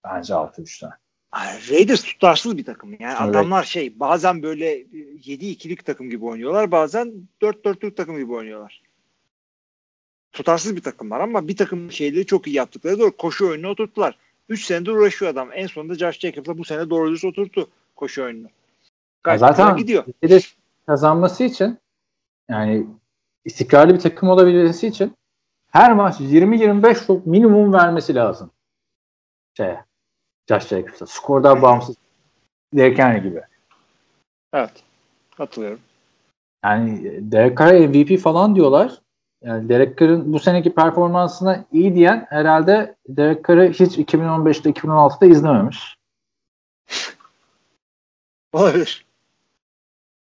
Bence 0.04 0.32
6-3'ten. 0.32 0.90
Ay, 1.32 1.46
Raiders 1.70 2.02
tutarsız 2.02 2.56
bir 2.56 2.64
takım. 2.64 2.90
Yani 3.00 3.16
Evet. 3.20 3.30
adamlar 3.30 3.64
şey 3.64 4.00
bazen 4.00 4.42
böyle 4.42 4.80
7-2'lik 4.80 5.84
takım 5.84 6.10
gibi 6.10 6.24
oynuyorlar. 6.24 6.70
Bazen 6.70 7.12
4-4'lük 7.42 7.96
takım 7.96 8.18
gibi 8.18 8.32
oynuyorlar. 8.32 8.82
Tutarsız 10.32 10.76
bir 10.76 10.82
takımlar 10.82 11.20
ama 11.20 11.48
bir 11.48 11.56
takım 11.56 11.92
şeyleri 11.92 12.26
çok 12.26 12.46
iyi 12.46 12.56
yaptıkları 12.56 12.98
doğru. 12.98 13.16
Koşu 13.16 13.48
oyununu 13.48 13.70
oturttular. 13.70 14.18
3 14.50 14.64
senedir 14.64 14.90
uğraşıyor 14.90 15.30
adam. 15.30 15.48
En 15.52 15.66
sonunda 15.66 15.94
Josh 15.94 16.18
Jacobs'la 16.18 16.58
bu 16.58 16.64
sene 16.64 16.90
doğru 16.90 17.10
düz 17.10 17.24
oturttu 17.24 17.68
koşu 17.96 18.24
oyununu. 18.24 18.48
Gayet 19.22 19.40
zaten 19.40 19.76
gidiyor. 19.76 20.04
Kazanması 20.86 21.44
için 21.44 21.78
yani 22.48 22.86
istikrarlı 23.44 23.94
bir 23.94 24.00
takım 24.00 24.28
olabilmesi 24.28 24.86
için 24.86 25.14
her 25.70 25.92
maç 25.92 26.20
20-25 26.20 27.06
top 27.06 27.26
minimum 27.26 27.72
vermesi 27.72 28.14
lazım. 28.14 28.50
Şey, 29.56 29.74
Josh 30.48 30.68
Jacobs'a. 30.68 31.06
Skordan 31.06 31.62
bağımsız 31.62 31.96
Derek 32.74 32.98
Henry 32.98 33.22
gibi. 33.22 33.42
Evet. 34.52 34.72
Katılıyorum. 35.36 35.80
Yani 36.64 37.18
Derek 37.32 37.58
Carr 37.58 37.74
MVP 37.74 38.18
falan 38.20 38.56
diyorlar. 38.56 39.00
Yani 39.42 39.68
Derek 39.68 39.98
Carr'ın 39.98 40.32
bu 40.32 40.38
seneki 40.38 40.74
performansına 40.74 41.64
iyi 41.72 41.94
diyen 41.94 42.26
herhalde 42.28 42.96
Derek 43.08 43.48
Carr'ı 43.48 43.68
hiç 43.68 43.98
2015'te 43.98 44.70
2016'da 44.70 45.26
izlememiş. 45.26 45.96
Olabilir. 48.52 49.06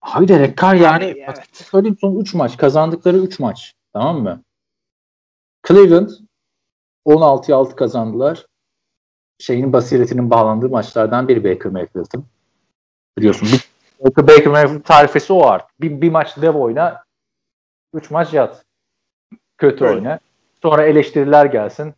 Abi 0.02 0.28
Derek 0.28 0.58
Carr 0.58 0.74
yani 0.74 1.04
Yani, 1.04 1.24
evet. 1.26 1.48
söyleyeyim 1.52 1.96
son 2.00 2.20
3 2.20 2.34
maç 2.34 2.56
kazandıkları 2.56 3.18
3 3.18 3.38
maç 3.38 3.74
tamam 3.92 4.22
mı? 4.22 4.42
Cleveland 5.68 6.10
16'ya 7.06 7.56
6 7.56 7.76
kazandılar. 7.76 8.46
Şeyinin 9.38 9.72
basiretinin 9.72 10.30
bağlandığı 10.30 10.68
maçlardan 10.68 11.28
biri 11.28 11.44
Baker 11.44 11.72
Mayfield'ın. 11.72 12.24
Biliyorsun 13.18 13.48
bir 13.52 13.72
Baker, 14.04 14.28
Baker 14.28 14.46
Mayfield 14.46 14.82
tarifesi 14.82 15.32
o 15.32 15.46
artık. 15.46 15.80
Bir, 15.80 16.00
bir 16.00 16.10
maç 16.10 16.36
dev 16.36 16.54
oyna 16.54 17.04
3 17.94 18.10
maç 18.10 18.32
yat. 18.32 18.64
Kötü 19.62 19.84
Öyle. 19.84 19.96
oyna. 19.96 20.18
Sonra 20.62 20.84
eleştiriler 20.84 21.46
gelsin. 21.46 21.94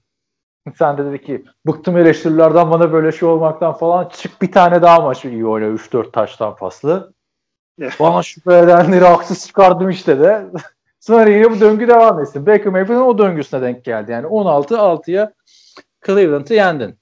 Sen 0.79 0.99
de 0.99 1.05
dedi 1.05 1.23
ki 1.23 1.45
bıktım 1.67 1.97
eleştirilerden 1.97 2.71
bana 2.71 2.93
böyle 2.93 3.12
şey 3.12 3.29
olmaktan 3.29 3.73
falan 3.73 4.09
çık 4.09 4.43
bir 4.43 4.53
tane 4.53 4.83
daha 4.83 5.01
maçı 5.01 5.29
iyi 5.29 5.47
oyna 5.47 5.67
3-4 5.67 6.12
taştan 6.12 6.57
paslı. 6.57 7.12
Bana 8.01 8.23
şüphe 8.23 8.59
edenleri 8.59 9.05
haksız 9.05 9.47
çıkardım 9.47 9.91
işte 9.91 10.21
de. 10.21 10.47
Sonra 11.01 11.31
yine 11.31 11.51
bu 11.51 11.61
döngü 11.61 11.89
devam 11.89 12.21
etsin. 12.21 12.47
Baker 12.47 12.67
Mayfield'ın 12.67 13.01
o 13.01 13.19
döngüsüne 13.19 13.62
denk 13.62 13.85
geldi. 13.85 14.12
Yani 14.12 14.27
16-6'ya 14.27 15.33
Cleveland'ı 16.07 16.55
yendin. 16.55 16.99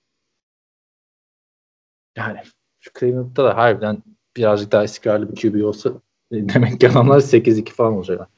Yani 2.16 2.38
şu 2.80 2.90
Cleveland'da 3.00 3.44
da 3.44 3.56
harbiden 3.56 4.02
birazcık 4.36 4.72
daha 4.72 4.84
istikrarlı 4.84 5.32
bir 5.32 5.40
QB 5.40 5.64
olsa 5.64 5.90
e, 6.32 6.48
demek 6.48 6.80
ki 6.80 6.88
adamlar 6.88 7.20
8-2 7.20 7.70
falan 7.70 7.92
olacaklar. 7.92 8.28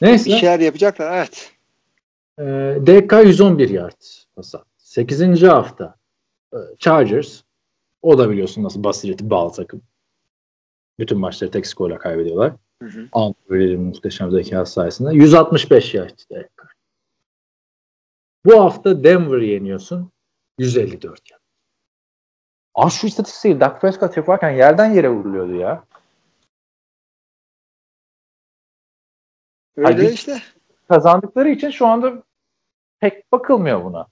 Neyse. 0.00 0.30
Bir 0.30 0.36
şeyler 0.36 0.60
yapacaklar. 0.60 1.16
Evet. 1.16 1.55
Ee, 2.38 2.78
DK 2.86 3.12
111 3.12 3.68
yard 3.68 4.02
pas 4.36 4.54
attı. 4.54 4.66
8. 4.76 5.42
hafta 5.42 5.96
e, 6.52 6.56
Chargers 6.78 7.42
o 8.02 8.18
da 8.18 8.30
biliyorsun 8.30 8.64
nasıl 8.64 8.84
basireti 8.84 9.30
bağlı 9.30 9.52
takım. 9.52 9.82
Bütün 10.98 11.18
maçları 11.18 11.50
tek 11.50 11.66
skorla 11.66 11.98
kaybediyorlar. 11.98 12.52
Hı 12.82 12.88
hı. 12.88 13.08
Anadolu'nun 13.12 13.80
muhteşem 13.80 14.30
zekası 14.30 14.72
sayesinde. 14.72 15.14
165 15.14 15.94
yard 15.94 16.18
Carr. 16.30 16.72
Bu 18.44 18.60
hafta 18.60 19.04
Denver 19.04 19.40
yeniyorsun. 19.40 20.10
154 20.58 21.30
yard. 21.30 21.40
Aa 22.74 22.90
şu 22.90 23.06
istatistiği 23.06 23.60
Dak 23.60 23.80
Prescott 23.80 24.16
yaparken 24.16 24.50
yerden 24.50 24.94
yere 24.94 25.08
vuruluyordu 25.08 25.54
ya. 25.54 25.84
Öyle 29.76 29.92
Hadi. 29.92 30.06
işte. 30.06 30.42
Kazandıkları 30.88 31.48
için 31.48 31.70
şu 31.70 31.86
anda 31.86 32.22
pek 33.00 33.32
bakılmıyor 33.32 33.84
buna. 33.84 34.06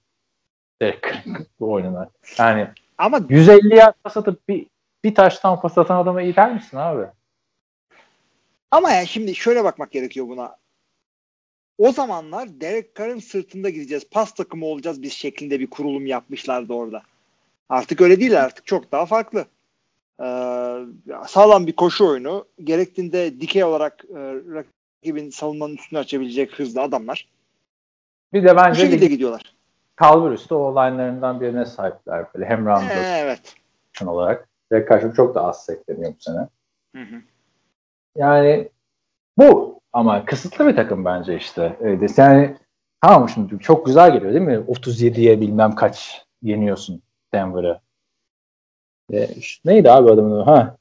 Derek 0.81 1.03
Carr'ın 1.03 1.47
bu 1.59 1.71
oynanan. 1.71 2.09
Yani 2.39 2.67
Ama 2.97 3.19
150 3.29 3.75
yard 3.75 3.95
pas 4.03 4.17
atıp 4.17 4.49
bir, 4.49 4.67
bir 5.03 5.15
taştan 5.15 5.61
pas 5.61 5.77
atan 5.77 5.97
adama 5.97 6.21
iyi 6.21 6.35
der 6.35 6.53
misin 6.53 6.77
abi? 6.77 7.05
Ama 8.71 8.91
yani 8.91 9.07
şimdi 9.07 9.35
şöyle 9.35 9.63
bakmak 9.63 9.91
gerekiyor 9.91 10.27
buna. 10.27 10.57
O 11.77 11.91
zamanlar 11.91 12.61
Derek 12.61 12.95
Carr'ın 12.95 13.19
sırtında 13.19 13.69
gideceğiz. 13.69 14.09
Pas 14.09 14.33
takımı 14.33 14.65
olacağız 14.65 15.01
biz 15.01 15.13
şeklinde 15.13 15.59
bir 15.59 15.69
kurulum 15.69 16.05
yapmışlardı 16.05 16.73
orada. 16.73 17.01
Artık 17.69 18.01
öyle 18.01 18.19
değil 18.19 18.43
artık 18.43 18.65
çok 18.65 18.91
daha 18.91 19.05
farklı. 19.05 19.45
Ee, 20.19 20.25
sağlam 21.27 21.67
bir 21.67 21.75
koşu 21.75 22.07
oyunu. 22.07 22.45
Gerektiğinde 22.63 23.41
dikey 23.41 23.63
olarak 23.63 24.05
e, 24.09 24.19
rakibin 24.53 25.29
savunmanın 25.29 25.75
üstünü 25.75 25.99
açabilecek 25.99 26.59
hızlı 26.59 26.81
adamlar. 26.81 27.27
Bir 28.33 28.43
de 28.43 28.53
Bu 28.53 28.57
bence 28.57 28.79
şekilde 28.81 28.95
ligin 29.01 29.09
gidiyorlar. 29.09 29.55
kalbur 29.95 30.31
üstü 30.31 30.53
o 30.55 30.71
line'larından 30.75 31.41
birine 31.41 31.65
sahipler. 31.65 32.25
Böyle 32.33 32.45
hem 32.45 32.65
round 32.65 32.89
Ee, 32.89 33.17
evet. 33.19 33.55
olarak. 34.05 34.49
Carr 34.71 34.99
şimdi 35.01 35.13
çok 35.15 35.35
da 35.35 35.43
az 35.45 35.65
sekleniyor 35.65 36.11
bu 36.11 36.21
sene. 36.21 36.47
Hı 36.95 37.01
hı. 37.01 37.21
Yani 38.15 38.69
bu 39.37 39.79
ama 39.93 40.25
kısıtlı 40.25 40.67
bir 40.67 40.75
takım 40.75 41.05
bence 41.05 41.35
işte. 41.37 41.77
Evet, 41.81 42.17
yani 42.17 42.57
tamam 43.01 43.29
şimdi 43.29 43.59
çok 43.59 43.85
güzel 43.85 44.13
geliyor 44.13 44.33
değil 44.33 44.45
mi? 44.45 44.53
37'ye 44.67 45.41
bilmem 45.41 45.75
kaç 45.75 46.25
yeniyorsun 46.41 47.01
Denver'ı. 47.33 47.79
E, 49.13 49.29
neydi 49.65 49.91
abi 49.91 50.11
adamın 50.11 50.31
adı? 50.31 50.41
Ha. 50.43 50.77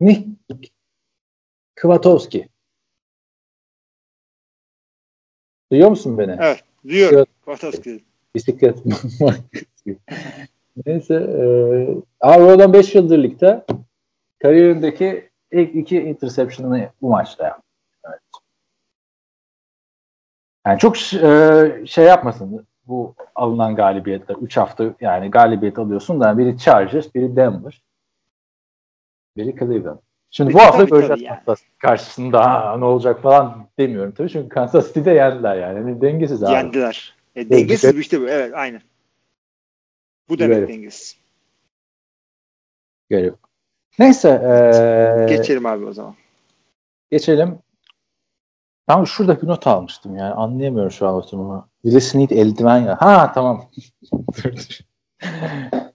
Nick 0.00 0.28
Kwiatkowski. 1.80 2.48
Duyuyor 5.72 5.90
musun 5.90 6.18
beni? 6.18 6.36
Evet. 6.40 6.64
Duyuyorum. 6.84 7.26
Kwiatkowski. 7.44 8.04
Bisiklet 8.34 8.86
markası. 8.86 9.42
Neyse. 10.86 11.14
E, 11.14 11.40
abi 12.20 12.42
o 12.42 12.48
adam 12.48 12.72
5 12.72 12.94
yıldır 12.94 13.22
ligde. 13.22 13.64
Kariyerindeki 14.42 15.30
ilk 15.52 15.74
iki 15.74 16.00
interception'ını 16.00 16.90
bu 17.02 17.10
maçta 17.10 17.44
yaptı. 17.44 17.62
Evet. 18.08 18.20
Yani 20.66 20.78
çok 20.78 21.14
e, 21.14 21.86
şey 21.86 22.04
yapmasın 22.04 22.66
bu 22.86 23.14
alınan 23.34 23.76
galibiyetler. 23.76 24.36
3 24.36 24.56
hafta 24.56 24.94
yani 25.00 25.30
galibiyet 25.30 25.78
alıyorsun 25.78 26.20
da 26.20 26.38
biri 26.38 26.58
Chargers, 26.58 27.14
biri 27.14 27.36
Denver, 27.36 27.82
biri 29.36 29.56
Cleveland. 29.58 29.98
Şimdi 30.36 30.54
bu 30.54 30.58
Tabii, 30.58 30.64
hafta 30.64 30.78
tabii, 30.78 30.90
göreceğiz 30.90 31.22
yani. 31.22 31.38
Kansas 31.46 31.64
karşısında 31.78 32.44
ha, 32.44 32.76
ne 32.78 32.84
olacak 32.84 33.22
falan 33.22 33.68
demiyorum 33.78 34.12
tabii 34.12 34.28
çünkü 34.28 34.48
Kansas 34.48 34.86
City'de 34.86 35.10
yendiler 35.10 35.56
yani. 35.56 35.78
yani 35.78 36.00
dengesiz 36.00 36.42
abi. 36.42 36.52
Yendiler. 36.52 37.14
E, 37.36 37.50
dengesiz 37.50 37.94
bir 37.94 38.00
işte 38.00 38.20
bu. 38.20 38.28
Evet 38.28 38.54
aynen. 38.54 38.82
Bu 40.28 40.38
demek 40.38 40.58
Evet. 40.58 40.68
dengesiz. 40.68 41.16
Görüyorum. 43.10 43.38
Neyse 43.98 44.28
e, 44.28 45.36
Geçelim 45.36 45.66
abi 45.66 45.84
o 45.84 45.92
zaman. 45.92 46.14
geçelim. 47.10 47.58
Ben 48.88 49.04
şurada 49.04 49.42
bir 49.42 49.46
not 49.46 49.66
almıştım 49.66 50.16
yani 50.16 50.34
anlayamıyorum 50.34 50.90
şu 50.90 51.08
an 51.08 51.14
oturumu. 51.14 51.68
Will 51.82 52.00
Smith 52.00 52.32
eldiven 52.32 52.78
ya. 52.78 52.96
Ha 53.00 53.32
tamam. 53.34 53.70
dur 54.12 54.52
dur. 54.56 54.78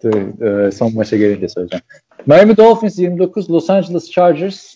dur 0.03 0.41
e, 0.45 0.71
son 0.71 0.95
maça 0.95 1.17
gelince 1.17 1.47
söyleyeceğim. 1.47 1.83
Miami 2.25 2.57
Dolphins 2.57 2.99
29, 2.99 3.49
Los 3.49 3.69
Angeles 3.69 4.11
Chargers 4.11 4.75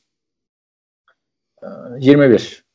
e, 1.64 1.68
21. 2.00 2.66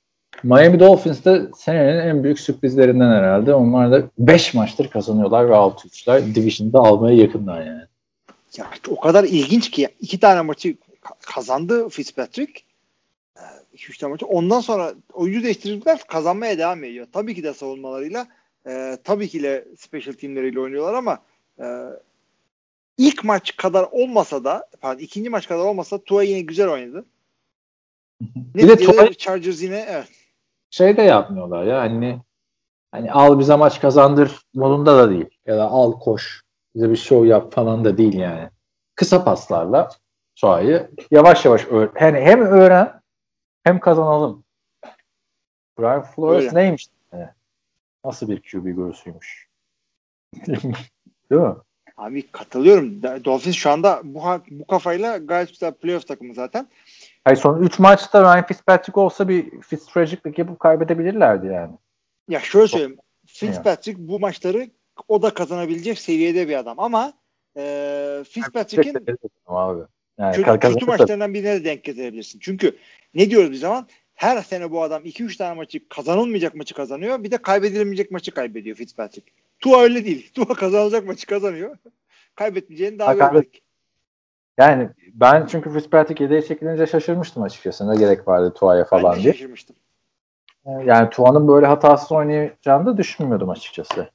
Miami 0.42 0.80
Dolphins 0.80 1.24
de 1.24 1.48
senenin 1.56 1.98
en 1.98 2.24
büyük 2.24 2.40
sürprizlerinden 2.40 3.10
herhalde. 3.10 3.54
Onlar 3.54 3.92
da 3.92 4.02
5 4.18 4.54
maçtır 4.54 4.90
kazanıyorlar 4.90 5.48
ve 5.48 5.52
6-3'ler. 5.54 6.34
Division'da 6.34 6.78
almaya 6.78 7.16
yakınlar 7.16 7.66
yani. 7.66 7.82
Ya 8.56 8.66
o 8.88 9.00
kadar 9.00 9.24
ilginç 9.24 9.70
ki 9.70 9.88
iki 10.00 10.20
tane 10.20 10.40
maçı 10.40 10.68
ka- 11.02 11.34
kazandı 11.34 11.88
Fitzpatrick. 11.88 12.60
Ee, 13.36 13.40
2-3 13.76 13.98
tane 14.00 14.10
maçı. 14.10 14.26
Ondan 14.26 14.60
sonra 14.60 14.94
oyuncu 15.12 15.42
değiştirdikler 15.42 15.98
kazanmaya 16.08 16.58
devam 16.58 16.84
ediyor. 16.84 17.06
Tabii 17.12 17.34
ki 17.34 17.42
de 17.42 17.54
savunmalarıyla 17.54 18.26
e, 18.66 18.98
tabii 19.04 19.28
ki 19.28 19.42
de 19.42 19.68
special 19.78 20.12
teamleriyle 20.14 20.60
oynuyorlar 20.60 20.94
ama 20.94 21.18
e, 21.58 21.64
ilk 22.98 23.24
maç 23.24 23.56
kadar 23.56 23.88
olmasa 23.92 24.44
da 24.44 24.68
pardon 24.80 25.02
ikinci 25.02 25.30
maç 25.30 25.48
kadar 25.48 25.64
olmasa 25.64 25.98
Tua 25.98 26.22
yine 26.22 26.40
güzel 26.40 26.68
oynadı. 26.68 27.04
Bir 28.36 28.68
de 28.68 28.76
Tua 28.76 29.12
Chargers 29.12 29.62
yine 29.62 29.86
evet. 29.88 30.08
Şey 30.70 30.96
de 30.96 31.02
yapmıyorlar 31.02 31.64
ya 31.64 31.80
hani 31.80 32.20
hani 32.92 33.12
al 33.12 33.38
bize 33.38 33.56
maç 33.56 33.80
kazandır 33.80 34.40
modunda 34.54 34.98
da 34.98 35.10
değil. 35.10 35.30
Ya 35.46 35.56
da 35.56 35.64
al 35.64 36.00
koş 36.00 36.42
bize 36.74 36.90
bir 36.90 36.96
show 36.96 37.28
yap 37.28 37.52
falan 37.52 37.84
da 37.84 37.98
değil 37.98 38.14
yani. 38.14 38.50
Kısa 38.94 39.24
paslarla 39.24 39.88
Tua'yı 40.36 40.90
yavaş 41.10 41.44
yavaş 41.44 41.66
öğren. 41.66 41.92
Yani 42.00 42.20
hem 42.20 42.40
öğren 42.40 43.00
hem 43.64 43.80
kazanalım. 43.80 44.44
Brian 45.78 46.02
Flores 46.02 46.44
Öyle. 46.44 46.54
neymiş? 46.54 46.88
Nasıl 48.04 48.28
bir 48.28 48.42
QB 48.42 48.64
görüsüymüş? 48.64 49.48
Değil 50.46 51.42
mi? 51.42 51.56
Abi 52.00 52.22
katılıyorum. 52.22 53.02
Dolphins 53.02 53.56
şu 53.56 53.70
anda 53.70 54.00
bu 54.04 54.22
bu 54.50 54.66
kafayla 54.66 55.16
gayet 55.16 55.48
güzel 55.48 55.72
playoff 55.72 56.06
takımı 56.06 56.34
zaten. 56.34 56.68
Hayır 57.24 57.36
son 57.36 57.62
3 57.62 57.78
maçta 57.78 58.22
Ryan 58.22 58.46
Fitzpatrick 58.46 59.00
olsa 59.00 59.28
bir 59.28 59.60
Fitztragic'lik 59.60 60.38
yapıp 60.38 60.60
kaybedebilirlerdi 60.60 61.46
yani. 61.46 61.72
Ya 62.28 62.40
şöyle 62.40 62.68
söyleyeyim. 62.68 62.98
Fitzpatrick 63.26 64.08
bu 64.08 64.20
maçları 64.20 64.70
o 65.08 65.22
da 65.22 65.34
kazanabilecek 65.34 65.98
seviyede 65.98 66.48
bir 66.48 66.56
adam 66.56 66.80
ama 66.80 67.12
e, 67.56 68.24
Fitzpatrick'in. 68.30 68.94
Yani 70.18 70.36
kötü, 70.36 70.58
kötü 70.58 70.86
maçlarından 70.86 71.34
birine 71.34 71.54
de 71.54 71.64
denk 71.64 71.84
getirebilirsin. 71.84 72.38
Çünkü 72.42 72.76
ne 73.14 73.30
diyoruz 73.30 73.50
bir 73.50 73.56
zaman? 73.56 73.88
Her 74.14 74.42
sene 74.42 74.70
bu 74.70 74.82
adam 74.82 75.04
2-3 75.04 75.36
tane 75.38 75.54
maçı 75.54 75.88
kazanılmayacak 75.88 76.54
maçı 76.54 76.74
kazanıyor. 76.74 77.24
Bir 77.24 77.30
de 77.30 77.36
kaybedilemeyecek 77.36 78.10
maçı 78.10 78.30
kaybediyor 78.30 78.76
Fitzpatrick. 78.76 79.32
Tua 79.60 79.82
öyle 79.82 80.04
değil. 80.04 80.30
Tua 80.34 80.54
kazanılacak 80.54 81.06
maçı 81.06 81.26
kazanıyor. 81.26 81.76
Kaybetmeyeceğini 82.34 82.98
daha 82.98 83.14
görmedik. 83.14 83.62
Yani 84.58 84.88
ben 85.14 85.46
çünkü 85.46 85.72
Fitzpatrick 85.72 86.24
yedeğe 86.24 86.42
çekilince 86.42 86.86
şaşırmıştım 86.86 87.42
açıkçası. 87.42 87.90
Ne 87.90 87.96
gerek 87.96 88.28
vardı 88.28 88.54
Tua'ya 88.54 88.84
falan 88.84 89.14
ben 89.16 89.22
diye. 89.22 89.32
şaşırmıştım. 89.32 89.76
Yani 90.84 91.10
Tua'nın 91.10 91.48
böyle 91.48 91.66
hatasız 91.66 92.12
oynayacağını 92.12 92.86
da 92.86 92.96
düşünmüyordum 92.96 93.50
açıkçası. 93.50 94.10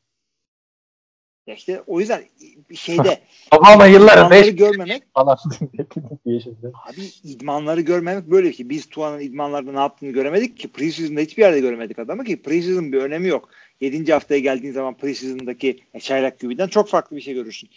Ya 1.47 1.55
işte 1.55 1.81
o 1.87 1.99
yüzden 1.99 2.23
şeyde 2.75 3.19
ama 3.51 3.85
yıllar 3.85 4.31
beş 4.31 4.55
görmemek 4.55 5.03
falan 5.13 5.37
abi 6.91 7.01
idmanları 7.23 7.81
görmemek 7.81 8.31
böyle 8.31 8.51
ki 8.51 8.69
biz 8.69 8.89
Tuan'ın 8.89 9.19
idmanlarda 9.19 9.71
ne 9.71 9.79
yaptığını 9.79 10.09
göremedik 10.09 10.57
ki 10.57 10.71
preseason'da 10.71 11.19
hiçbir 11.19 11.43
yerde 11.43 11.59
göremedik 11.59 11.99
adamı 11.99 12.23
ki 12.23 12.41
preseason 12.41 12.91
bir 12.91 13.01
önemi 13.01 13.27
yok. 13.27 13.49
7. 13.81 14.13
haftaya 14.13 14.39
geldiğin 14.39 14.73
zaman 14.73 14.97
preseason'daki 14.97 15.83
çaylak 15.99 16.39
QB'den 16.39 16.67
çok 16.67 16.87
farklı 16.87 17.15
bir 17.15 17.21
şey 17.21 17.33
görürsün. 17.33 17.69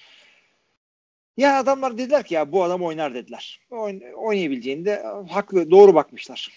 Ya 1.37 1.59
adamlar 1.59 1.99
dediler 1.99 2.25
ki 2.25 2.35
ya 2.35 2.53
bu 2.53 2.65
adam 2.65 2.83
oynar 2.83 3.15
dediler. 3.15 3.61
Oyn 3.71 4.01
oynayabileceğini 4.17 4.85
de 4.85 5.03
haklı 5.31 5.71
doğru 5.71 5.95
bakmışlar. 5.95 6.51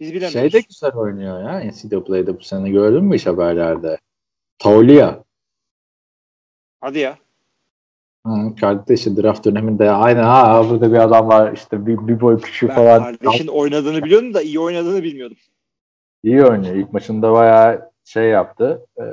Biz 0.00 0.14
bilemiyoruz. 0.14 0.52
Şey 0.52 0.52
de 0.52 0.66
güzel 0.68 0.92
oynuyor 0.92 1.42
ya 1.42 1.70
NCAA'de 1.70 2.38
bu 2.38 2.42
sene 2.42 2.70
gördün 2.70 3.04
mü 3.04 3.16
iş 3.16 3.26
haberlerde? 3.26 3.98
Taulia 4.58 5.18
Hadi 6.80 6.98
ya. 6.98 7.18
Hı, 8.26 8.54
kardeşi 8.60 9.16
draft 9.16 9.44
döneminde 9.44 9.90
aynen 9.90 10.22
ha 10.22 10.70
burada 10.70 10.92
bir 10.92 10.98
adam 10.98 11.28
var 11.28 11.52
işte 11.52 11.86
bir, 11.86 12.08
bir 12.08 12.20
boy 12.20 12.40
küçüğü 12.40 12.68
ben 12.68 12.74
falan. 12.74 12.98
Kardeşin 12.98 13.46
oynadığını 13.46 14.04
biliyordum 14.04 14.34
da 14.34 14.42
iyi 14.42 14.60
oynadığını 14.60 15.02
bilmiyordum. 15.02 15.36
İyi 16.22 16.44
oynuyor. 16.44 16.74
İlk 16.74 16.92
maçında 16.92 17.32
bayağı 17.32 17.89
şey 18.10 18.28
yaptı. 18.28 18.86
Ee, 19.00 19.04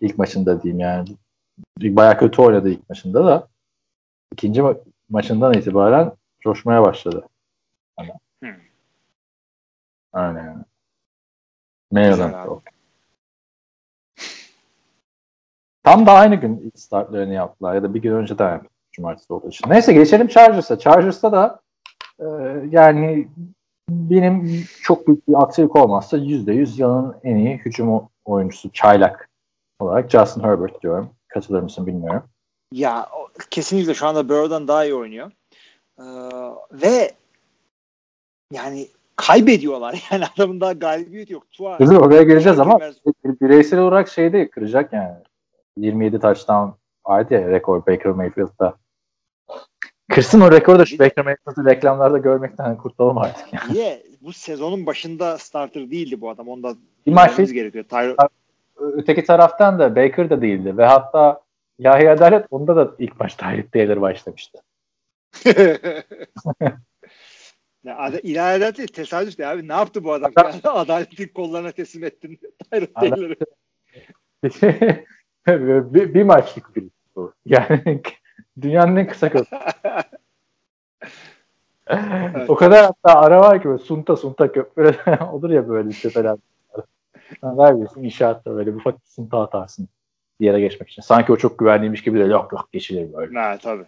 ilk 0.00 0.18
maçında 0.18 0.62
diyeyim 0.62 0.80
yani. 0.80 1.08
Bayağı 1.78 2.18
kötü 2.18 2.42
oynadı 2.42 2.68
ilk 2.68 2.88
maçında 2.88 3.26
da. 3.26 3.48
ikinci 4.32 4.60
ma- 4.60 4.80
maçından 5.08 5.54
itibaren 5.54 6.12
coşmaya 6.40 6.82
başladı. 6.82 7.28
Hani. 7.96 8.10
Hmm. 8.42 8.54
Aynen 10.12 10.44
yani. 10.44 10.64
Maryland 11.90 12.60
Tam 15.82 16.06
da 16.06 16.12
aynı 16.12 16.34
gün 16.34 16.72
startlarını 16.76 17.34
yaptılar 17.34 17.74
ya 17.74 17.82
da 17.82 17.94
bir 17.94 18.02
gün 18.02 18.12
önceden 18.12 18.50
yaptılar 18.50 18.72
cumartesi 18.92 19.32
olduğu 19.32 19.48
için. 19.48 19.70
Neyse 19.70 19.92
geçelim 19.92 20.28
Chargers'a. 20.28 20.78
Chargers'ta 20.78 21.32
da 21.32 21.60
e, 22.18 22.26
yani 22.70 23.28
benim 23.90 24.64
çok 24.82 25.06
büyük 25.06 25.28
bir 25.28 25.42
aksilik 25.42 25.76
olmazsa 25.76 26.16
%100 26.18 26.80
yılın 26.80 27.16
en 27.24 27.36
iyi 27.36 27.56
hücum 27.56 28.08
oyuncusu 28.24 28.72
çaylak 28.72 29.28
olarak 29.78 30.10
Justin 30.10 30.42
Herbert 30.42 30.82
diyorum. 30.82 31.10
Katılır 31.28 31.62
mısın 31.62 31.86
bilmiyorum. 31.86 32.22
Ya 32.72 33.08
kesinlikle 33.50 33.94
şu 33.94 34.06
anda 34.06 34.28
Burrow'dan 34.28 34.68
daha 34.68 34.84
iyi 34.84 34.94
oynuyor. 34.94 35.32
Ee, 35.98 36.04
ve 36.72 37.12
yani 38.52 38.86
kaybediyorlar. 39.16 40.08
Yani 40.12 40.24
adamın 40.36 40.60
daha 40.60 40.72
galibiyet 40.72 41.30
yok. 41.30 41.50
Tua, 41.52 41.78
Biz 41.78 41.92
oraya 41.92 42.22
geleceğiz 42.22 42.58
ama 42.58 42.78
bireysel 43.40 43.80
olarak 43.80 44.08
şeyde 44.08 44.50
kıracak 44.50 44.92
yani. 44.92 45.14
27 45.76 46.18
touchdown 46.20 46.70
vardı 47.06 47.34
ya 47.34 47.48
rekor 47.48 47.86
Baker 47.86 48.12
Mayfield'da. 48.12 48.74
Kırsın 50.10 50.40
o 50.40 50.52
rekoru 50.52 50.78
da 50.78 50.84
şu 50.84 50.98
Baker 50.98 51.24
Mayfield'ı 51.24 51.64
reklamlarda 51.70 52.18
görmekten 52.18 52.76
kurtulalım 52.76 53.18
artık. 53.18 53.52
Yani. 53.52 53.72
Niye? 53.72 54.02
Bu 54.20 54.32
sezonun 54.32 54.86
başında 54.86 55.38
starter 55.38 55.90
değildi 55.90 56.20
bu 56.20 56.30
adam. 56.30 56.48
Onda 56.48 56.74
bir 57.06 57.12
maçta 57.12 57.42
gerekiyor. 57.42 57.84
Tyro... 57.84 58.16
Öteki 58.76 59.24
taraftan 59.24 59.78
da 59.78 59.96
Baker 59.96 60.30
da 60.30 60.42
değildi 60.42 60.78
ve 60.78 60.86
hatta 60.86 61.40
Yahya 61.78 62.12
Adalet 62.12 62.46
onda 62.50 62.76
da 62.76 62.94
ilk 62.98 63.20
maç 63.20 63.34
Tyreek 63.34 63.72
Taylor 63.72 64.00
başlamıştı. 64.00 64.58
ya, 67.84 68.08
ilahi 68.22 68.56
adalet 68.56 68.94
tesadüf 68.94 69.38
de 69.38 69.46
abi. 69.46 69.68
Ne 69.68 69.72
yaptı 69.72 70.04
bu 70.04 70.12
adam? 70.12 70.32
Adaletin 70.64 71.28
kollarına 71.28 71.72
teslim 71.72 72.04
ettin. 72.04 72.40
Tyreek 72.70 72.94
Taylor'ı. 72.94 73.36
bir, 75.94 76.14
bir 76.14 76.22
maçlık 76.22 76.76
bir 76.76 76.84
bu. 77.16 77.34
Yani 77.46 78.02
dünyanın 78.60 78.96
en 78.96 79.06
kısa 79.06 79.26
evet. 81.86 82.50
O 82.50 82.54
kadar 82.54 82.84
hatta 82.84 83.20
ara 83.20 83.40
var 83.40 83.62
ki 83.62 83.68
böyle 83.68 83.82
sunta 83.82 84.16
sunta 84.16 84.52
köprü 84.52 84.96
olur 85.32 85.50
ya 85.50 85.68
böyle 85.68 85.90
tepeler. 85.90 86.36
Sen 87.40 87.58
vermiyorsun 87.58 88.02
inşaatta 88.02 88.54
böyle 88.54 88.70
ufak 88.70 88.94
bir 88.94 89.06
sunta 89.06 89.42
atarsın 89.42 89.88
bir 90.40 90.46
yere 90.46 90.60
geçmek 90.60 90.88
için. 90.88 91.02
Sanki 91.02 91.32
o 91.32 91.36
çok 91.36 91.58
güvenliymiş 91.58 92.02
gibi 92.02 92.18
de 92.18 92.24
yok 92.24 92.52
yok 92.52 92.68
geçilir 92.72 93.12
böyle. 93.12 93.38
Ha 93.38 93.58
tabii. 93.62 93.84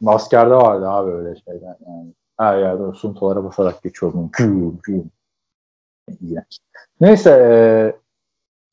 Maskerde 0.00 0.54
vardı 0.54 0.88
abi 0.88 1.10
öyle 1.10 1.40
şeyler 1.40 1.76
yani. 1.86 2.12
Her 2.38 2.58
yerde 2.58 2.92
suntalara 2.92 3.44
basarak 3.44 3.82
geçiyordum. 3.82 4.30
Güm 4.32 4.78
güm. 4.82 5.10
İğrenç. 6.20 6.58
Neyse 7.00 7.30
e, 7.30 7.52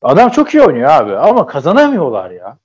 Adam 0.04 0.30
çok 0.30 0.54
iyi 0.54 0.62
oynuyor 0.62 0.90
abi 0.90 1.16
ama 1.16 1.46
kazanamıyorlar 1.46 2.30
ya. 2.30 2.58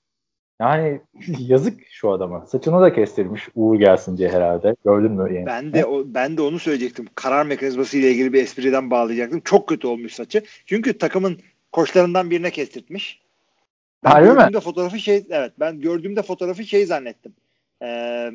Yani 0.62 1.02
yazık 1.40 1.80
şu 1.90 2.12
adama. 2.12 2.46
Saçını 2.46 2.82
da 2.82 2.94
kestirmiş 2.94 3.48
Uğur 3.56 3.76
gelsin 3.76 4.18
diye 4.18 4.30
herhalde. 4.30 4.76
Gördün 4.86 5.12
mü? 5.12 5.36
Yani? 5.36 5.46
Ben 5.46 5.74
de 5.74 5.86
o, 5.86 6.04
ben 6.06 6.38
de 6.38 6.42
onu 6.42 6.60
söyleyecektim. 6.60 7.08
Karar 7.16 7.46
mekanizması 7.46 7.98
ile 7.98 8.12
ilgili 8.12 8.34
bir 8.34 8.44
espriden 8.44 8.92
bağlayacaktım. 8.92 9.42
Çok 9.42 9.70
kötü 9.70 9.88
olmuş 9.88 10.14
saçı. 10.14 10.44
Çünkü 10.66 10.98
takımın 10.98 11.40
koçlarından 11.72 12.32
birine 12.32 12.52
kestirtmiş. 12.52 13.22
Ben 14.04 14.10
Harbi 14.10 14.26
gördüğümde 14.26 14.58
mi? 14.58 14.64
fotoğrafı 14.64 15.00
şey 15.00 15.26
evet 15.30 15.52
ben 15.60 15.82
gördüğümde 15.82 16.22
fotoğrafı 16.22 16.64
şey 16.64 16.86
zannettim. 16.86 17.34
Ee, 17.82 18.32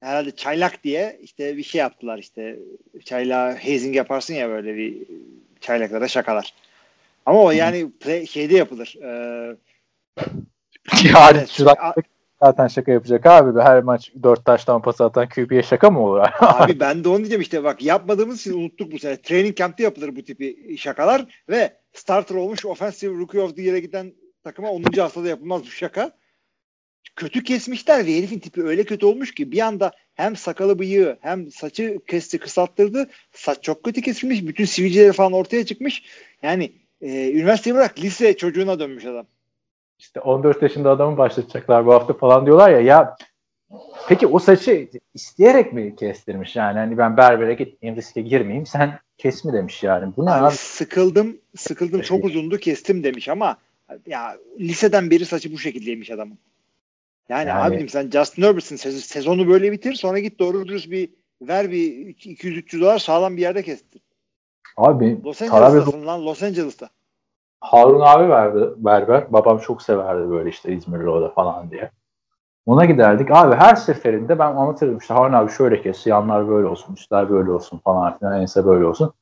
herhalde 0.00 0.30
çaylak 0.30 0.84
diye 0.84 1.18
işte 1.22 1.56
bir 1.56 1.62
şey 1.62 1.78
yaptılar 1.78 2.18
işte 2.18 2.58
çayla 3.04 3.58
hazing 3.64 3.96
yaparsın 3.96 4.34
ya 4.34 4.48
böyle 4.48 4.76
bir 4.76 4.96
çaylaklara 5.60 6.08
şakalar. 6.08 6.54
Ama 7.26 7.42
o 7.42 7.50
yani 7.50 7.90
play, 8.00 8.26
şeyde 8.26 8.56
yapılır. 8.56 8.96
Ee, 9.02 9.56
yani 11.04 11.38
evet, 11.38 11.48
şey, 11.48 11.66
zaten 12.42 12.66
şaka 12.68 12.92
yapacak 12.92 13.26
abi. 13.26 13.60
Her 13.60 13.82
maç 13.82 14.12
dört 14.22 14.44
taştan 14.44 14.82
pas 14.82 15.00
atan 15.00 15.28
QB'ye 15.28 15.62
şaka 15.62 15.90
mı 15.90 16.00
olur? 16.00 16.20
abi 16.40 16.80
ben 16.80 17.04
de 17.04 17.08
onu 17.08 17.18
diyeceğim 17.18 17.40
işte 17.40 17.64
bak 17.64 17.82
yapmadığımız 17.82 18.40
için 18.40 18.58
unuttuk 18.58 18.92
bu 18.92 18.98
sene. 18.98 19.22
Training 19.22 19.56
camp'te 19.56 19.82
yapılır 19.82 20.16
bu 20.16 20.22
tipi 20.22 20.76
şakalar 20.78 21.42
ve 21.48 21.76
starter 21.92 22.34
olmuş 22.34 22.66
offensive 22.66 23.18
rookie 23.18 23.40
of 23.40 23.56
the 23.56 23.62
year'e 23.62 23.80
giden 23.80 24.12
takıma 24.44 24.70
10. 24.70 24.82
haftada 24.96 25.28
yapılmaz 25.28 25.62
bu 25.62 25.66
şaka. 25.66 26.12
Kötü 27.16 27.44
kesmişler 27.44 28.06
ve 28.06 28.16
herifin 28.16 28.38
tipi 28.38 28.62
öyle 28.62 28.84
kötü 28.84 29.06
olmuş 29.06 29.34
ki 29.34 29.52
bir 29.52 29.60
anda 29.60 29.92
hem 30.14 30.36
sakalı 30.36 30.78
bıyığı 30.78 31.18
hem 31.20 31.50
saçı 31.50 31.98
kesti 32.06 32.38
kısalttırdı. 32.38 33.10
Saç 33.32 33.62
çok 33.62 33.84
kötü 33.84 34.02
kesilmiş. 34.02 34.46
Bütün 34.46 34.64
sivilceleri 34.64 35.12
falan 35.12 35.32
ortaya 35.32 35.66
çıkmış. 35.66 36.02
Yani 36.42 36.72
e, 37.00 37.32
üniversiteyi 37.32 37.74
bırak 37.74 37.98
lise 37.98 38.36
çocuğuna 38.36 38.78
dönmüş 38.78 39.04
adam. 39.04 39.26
İşte 40.02 40.20
14 40.20 40.62
yaşında 40.62 40.90
adamı 40.90 41.18
başlatacaklar 41.18 41.86
bu 41.86 41.94
hafta 41.94 42.14
falan 42.14 42.46
diyorlar 42.46 42.70
ya 42.70 42.80
ya 42.80 43.16
Peki 44.08 44.26
o 44.26 44.38
saçı 44.38 44.88
isteyerek 45.14 45.72
mi 45.72 45.96
kestirmiş 45.96 46.56
yani? 46.56 46.78
Hani 46.78 46.98
ben 46.98 47.16
berbere 47.16 47.54
gitmeyeyim 47.54 48.00
riske 48.00 48.20
girmeyeyim 48.20 48.66
sen 48.66 48.98
kes 49.18 49.44
mi 49.44 49.52
demiş 49.52 49.82
yani. 49.82 50.12
Bu 50.16 50.26
ne 50.26 50.30
Abi 50.30 50.54
sıkıldım, 50.54 51.36
sıkıldım 51.56 52.00
çok 52.00 52.24
uzundu 52.24 52.58
kestim 52.58 53.04
demiş 53.04 53.28
ama 53.28 53.56
ya 54.06 54.36
liseden 54.60 55.10
beri 55.10 55.26
saçı 55.26 55.52
bu 55.52 55.58
şekildeymiş 55.58 56.10
adamın. 56.10 56.38
Yani, 57.28 57.48
Yani- 57.48 57.76
abim 57.76 57.88
sen 57.88 58.10
Justin 58.10 58.42
Herbert'sın 58.42 58.76
sez- 58.76 59.00
sezonu 59.00 59.48
böyle 59.48 59.72
bitir 59.72 59.94
sonra 59.94 60.18
git 60.18 60.38
doğru 60.38 60.68
dürüst 60.68 60.90
bir 60.90 61.10
ver 61.42 61.70
bir 61.70 62.06
200-300 62.06 62.80
dolar 62.80 62.98
sağlam 62.98 63.36
bir 63.36 63.42
yerde 63.42 63.62
kestir. 63.62 64.02
Abi 64.76 65.22
Los 65.24 65.42
Angeles'tasın 65.42 66.06
lan 66.06 66.26
Los 66.26 66.42
Angeles'ta. 66.42 66.88
Harun 67.62 68.00
abi 68.00 68.28
verdi 68.28 68.70
berber. 68.76 69.32
Babam 69.32 69.58
çok 69.58 69.82
severdi 69.82 70.30
böyle 70.30 70.48
işte 70.50 70.72
İzmirli 70.72 71.08
o 71.10 71.22
da 71.22 71.28
falan 71.28 71.70
diye. 71.70 71.90
Ona 72.66 72.84
giderdik. 72.84 73.30
Abi 73.30 73.54
her 73.56 73.74
seferinde 73.74 74.38
ben 74.38 74.46
anlatırdım 74.46 74.98
işte 74.98 75.14
Harun 75.14 75.32
abi 75.32 75.50
şöyle 75.52 75.82
kes, 75.82 76.06
yanlar 76.06 76.48
böyle 76.48 76.66
olsun, 76.66 76.94
üstler 76.94 77.30
böyle 77.30 77.50
olsun 77.50 77.78
falan 77.78 78.18
filan, 78.18 78.40
ense 78.40 78.66
böyle 78.66 78.84
olsun. 78.86 79.12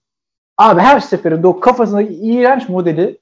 Abi 0.58 0.80
her 0.80 1.00
seferinde 1.00 1.46
o 1.46 1.60
kafasındaki 1.60 2.14
iğrenç 2.14 2.68
modeli 2.68 3.18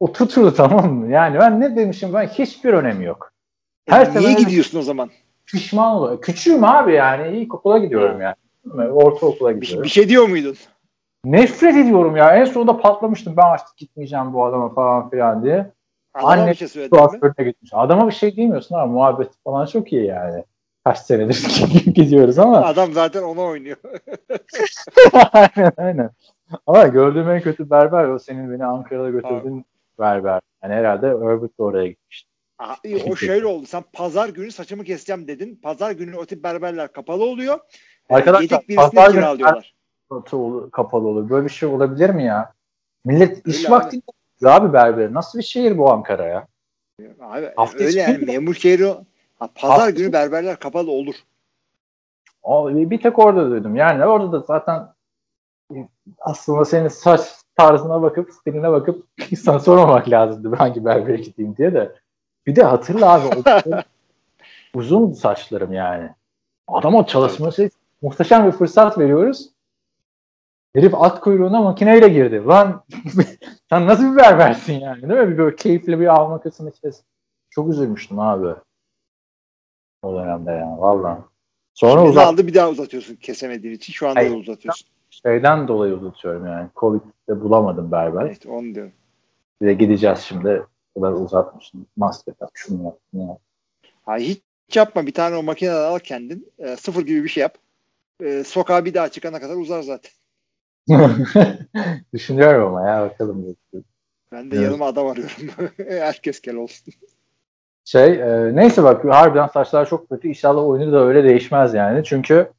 o 0.00 0.12
tuturdu 0.12 0.54
tamam 0.56 0.92
mı? 0.94 1.10
Yani 1.12 1.38
ben 1.38 1.60
ne 1.60 1.76
demişim 1.76 2.14
ben 2.14 2.26
hiçbir 2.26 2.72
önemi 2.72 3.04
yok. 3.04 3.32
Her 3.88 4.06
E, 4.06 4.20
niye 4.20 4.32
gidiyorsun 4.32 4.78
o 4.78 4.82
zaman? 4.82 5.10
pişman 5.46 5.94
oluyor. 5.96 6.20
Küçüğüm 6.20 6.64
abi 6.64 6.92
yani 6.92 7.36
ilkokula 7.38 7.78
gidiyorum 7.78 8.20
yani. 8.20 8.34
Ortaokula 8.92 9.50
Bir, 9.56 9.60
gidiyorum. 9.60 9.84
bir 9.84 9.88
şey 9.88 10.08
diyor 10.08 10.28
muydun? 10.28 10.56
Nefret 11.24 11.76
ediyorum 11.76 12.16
ya. 12.16 12.36
En 12.36 12.44
sonunda 12.44 12.76
patlamıştım. 12.80 13.36
Ben 13.36 13.42
artık 13.42 13.76
gitmeyeceğim 13.76 14.32
bu 14.32 14.44
adama 14.44 14.74
falan 14.74 15.10
filan 15.10 15.44
diye. 15.44 15.70
Adama 16.14 16.32
Anne, 16.32 16.50
bir 16.50 16.56
şey 16.56 16.68
söyledin 16.68 17.44
gitmiş. 17.44 17.70
Adama 17.74 18.06
bir 18.06 18.12
şey 18.12 18.36
demiyorsun 18.36 18.74
ama 18.74 18.86
muhabbet 18.86 19.28
falan 19.44 19.66
çok 19.66 19.92
iyi 19.92 20.06
yani. 20.06 20.44
Kaç 20.84 20.98
senedir 20.98 21.64
gidiyoruz 21.94 22.38
ama. 22.38 22.58
Adam 22.58 22.92
zaten 22.92 23.22
ona 23.22 23.40
oynuyor. 23.40 23.76
aynen 25.32 25.72
aynen. 25.76 26.10
Ama 26.66 26.86
gördüğüm 26.86 27.30
en 27.30 27.40
kötü 27.40 27.70
berber 27.70 28.08
o 28.08 28.18
senin 28.18 28.52
beni 28.52 28.64
Ankara'da 28.64 29.10
götürdüğün 29.10 29.64
berber. 29.98 30.40
Yani 30.62 30.74
herhalde 30.74 31.06
Herbert 31.06 31.58
de 31.58 31.62
oraya 31.62 31.88
gitmişti. 31.88 32.30
Abi, 32.58 33.02
o 33.10 33.16
şöyle 33.16 33.46
oldu. 33.46 33.66
Sen 33.66 33.84
pazar 33.92 34.28
günü 34.28 34.52
saçımı 34.52 34.84
keseceğim 34.84 35.28
dedin. 35.28 35.60
Pazar 35.62 35.90
günü 35.90 36.16
o 36.16 36.26
tip 36.26 36.44
berberler 36.44 36.92
kapalı 36.92 37.24
oluyor. 37.24 37.58
Ee, 38.10 38.14
Arkadaşlar, 38.14 38.42
Yedek 38.42 38.68
birisini 38.68 38.90
pazar 38.90 39.10
günü 39.10 39.20
kiralıyorlar. 39.20 39.74
Batı 40.10 40.36
kapalı 40.70 41.08
olur. 41.08 41.30
Böyle 41.30 41.44
bir 41.44 41.50
şey 41.52 41.68
olabilir 41.68 42.10
mi 42.10 42.24
ya? 42.24 42.52
Millet 43.04 43.46
iş 43.46 43.56
Öyle 43.56 43.68
abi. 43.68 43.72
vakti 43.72 44.00
abi 44.44 44.72
berber. 44.72 45.14
Nasıl 45.14 45.38
bir 45.38 45.44
şehir 45.44 45.78
bu 45.78 45.92
Ankara 45.92 46.26
ya? 46.26 46.46
Abi, 47.20 47.52
Hafta 47.56 47.84
öyle 47.84 48.00
yani 48.00 48.24
memur 48.24 48.54
şehri. 48.54 48.86
Ha, 49.38 49.48
pazar 49.54 49.78
Hafta 49.78 49.90
günü 49.90 50.12
berberler 50.12 50.58
kapalı 50.58 50.90
olur. 50.90 51.14
Abi 52.44 52.90
bir 52.90 53.00
tek 53.00 53.18
orada 53.18 53.50
duydum. 53.50 53.76
Yani 53.76 54.04
orada 54.04 54.32
da 54.32 54.40
zaten 54.40 54.88
aslında 56.20 56.64
senin 56.64 56.88
saç 56.88 57.20
tarzına 57.56 58.02
bakıp, 58.02 58.30
stiline 58.32 58.72
bakıp 58.72 59.06
sana 59.38 59.58
sormamak 59.58 60.10
lazımdı 60.10 60.52
ben 60.52 60.56
hangi 60.56 60.84
berbere 60.84 61.16
gideyim 61.16 61.56
diye 61.56 61.74
de. 61.74 61.92
Bir 62.46 62.56
de 62.56 62.62
hatırla 62.62 63.12
abi 63.12 63.42
uzun 64.74 65.12
saçlarım 65.12 65.72
yani. 65.72 66.10
Adama 66.68 67.06
çalışması 67.06 67.70
muhteşem 68.02 68.46
bir 68.46 68.52
fırsat 68.52 68.98
veriyoruz. 68.98 69.53
Herif 70.74 70.94
at 70.94 71.20
kuyruğuna 71.20 71.62
makineyle 71.62 72.08
girdi. 72.08 72.44
Lan 72.46 72.84
sen 73.70 73.86
nasıl 73.86 74.12
bir 74.12 74.16
berbersin 74.16 74.72
yani 74.72 75.02
değil 75.02 75.20
mi? 75.20 75.28
Bir 75.28 75.38
böyle 75.38 75.56
keyifli 75.56 76.00
bir 76.00 76.14
av 76.14 76.30
makasını 76.30 76.72
kes. 76.72 77.02
Çok 77.50 77.68
üzülmüştüm 77.68 78.18
abi. 78.18 78.54
O 80.02 80.14
dönemde 80.14 80.50
yani 80.50 80.80
valla. 80.80 81.24
Sonra 81.74 82.00
Şimdi 82.00 82.10
uzat 82.10 82.26
aldı 82.26 82.46
bir 82.46 82.54
daha 82.54 82.70
uzatıyorsun 82.70 83.16
kesemediğin 83.16 83.74
için. 83.74 83.92
Şu 83.92 84.08
anda 84.08 84.20
Hayır. 84.20 84.30
da 84.30 84.36
uzatıyorsun. 84.36 84.88
şeyden 85.10 85.68
dolayı 85.68 85.94
uzatıyorum 85.94 86.46
yani. 86.46 86.68
Covid'de 86.76 87.40
bulamadım 87.40 87.92
berber. 87.92 88.26
Evet 88.26 88.46
onu 88.46 88.74
diyorum. 88.74 88.92
Bir 89.62 89.66
de 89.66 89.74
gideceğiz 89.74 90.18
şimdi. 90.18 90.62
O 90.94 91.00
kadar 91.00 91.12
uzatmışım. 91.12 91.86
Maske 91.96 92.32
tak, 92.32 92.50
şunu 92.54 92.84
yap, 92.84 92.98
yap. 93.12 93.38
Ha, 94.02 94.16
hiç 94.16 94.42
yapma. 94.74 95.06
Bir 95.06 95.14
tane 95.14 95.36
o 95.36 95.42
makineden 95.42 95.74
al 95.74 95.98
kendin. 95.98 96.52
E, 96.58 96.76
sıfır 96.76 97.06
gibi 97.06 97.24
bir 97.24 97.28
şey 97.28 97.40
yap. 97.40 97.58
E, 98.20 98.44
sokağa 98.44 98.84
bir 98.84 98.94
daha 98.94 99.08
çıkana 99.08 99.40
kadar 99.40 99.56
uzar 99.56 99.82
zaten. 99.82 100.10
Düşünüyorum 102.12 102.66
ama 102.66 102.88
ya 102.88 103.00
bakalım. 103.02 103.56
Ben 104.32 104.50
de 104.50 104.56
Evet. 104.56 104.64
yanıma 104.64 104.86
adam 104.86 105.06
arıyorum. 105.06 105.70
Herkes 105.88 106.40
kel 106.40 106.56
olsun. 106.56 106.94
Şey 107.84 108.12
e, 108.12 108.56
neyse 108.56 108.82
bak 108.82 109.04
harbiden 109.04 109.46
saçlar 109.46 109.88
çok 109.88 110.08
kötü. 110.08 110.28
İnşallah 110.28 110.66
oyunu 110.68 110.92
da 110.92 111.04
öyle 111.04 111.24
değişmez 111.24 111.74
yani. 111.74 112.04
Çünkü 112.04 112.52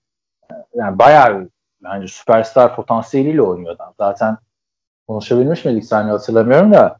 e, 0.51 0.53
yani 0.73 0.99
bayağı 0.99 1.49
bence 1.84 2.07
süperstar 2.07 2.76
potansiyeliyle 2.76 3.41
oynuyor 3.41 3.76
adam. 3.76 3.93
Zaten 3.97 4.38
konuşabilmiş 5.07 5.65
miydik 5.65 5.86
sen 5.86 6.03
hatırlamıyorum 6.03 6.73
da 6.73 6.97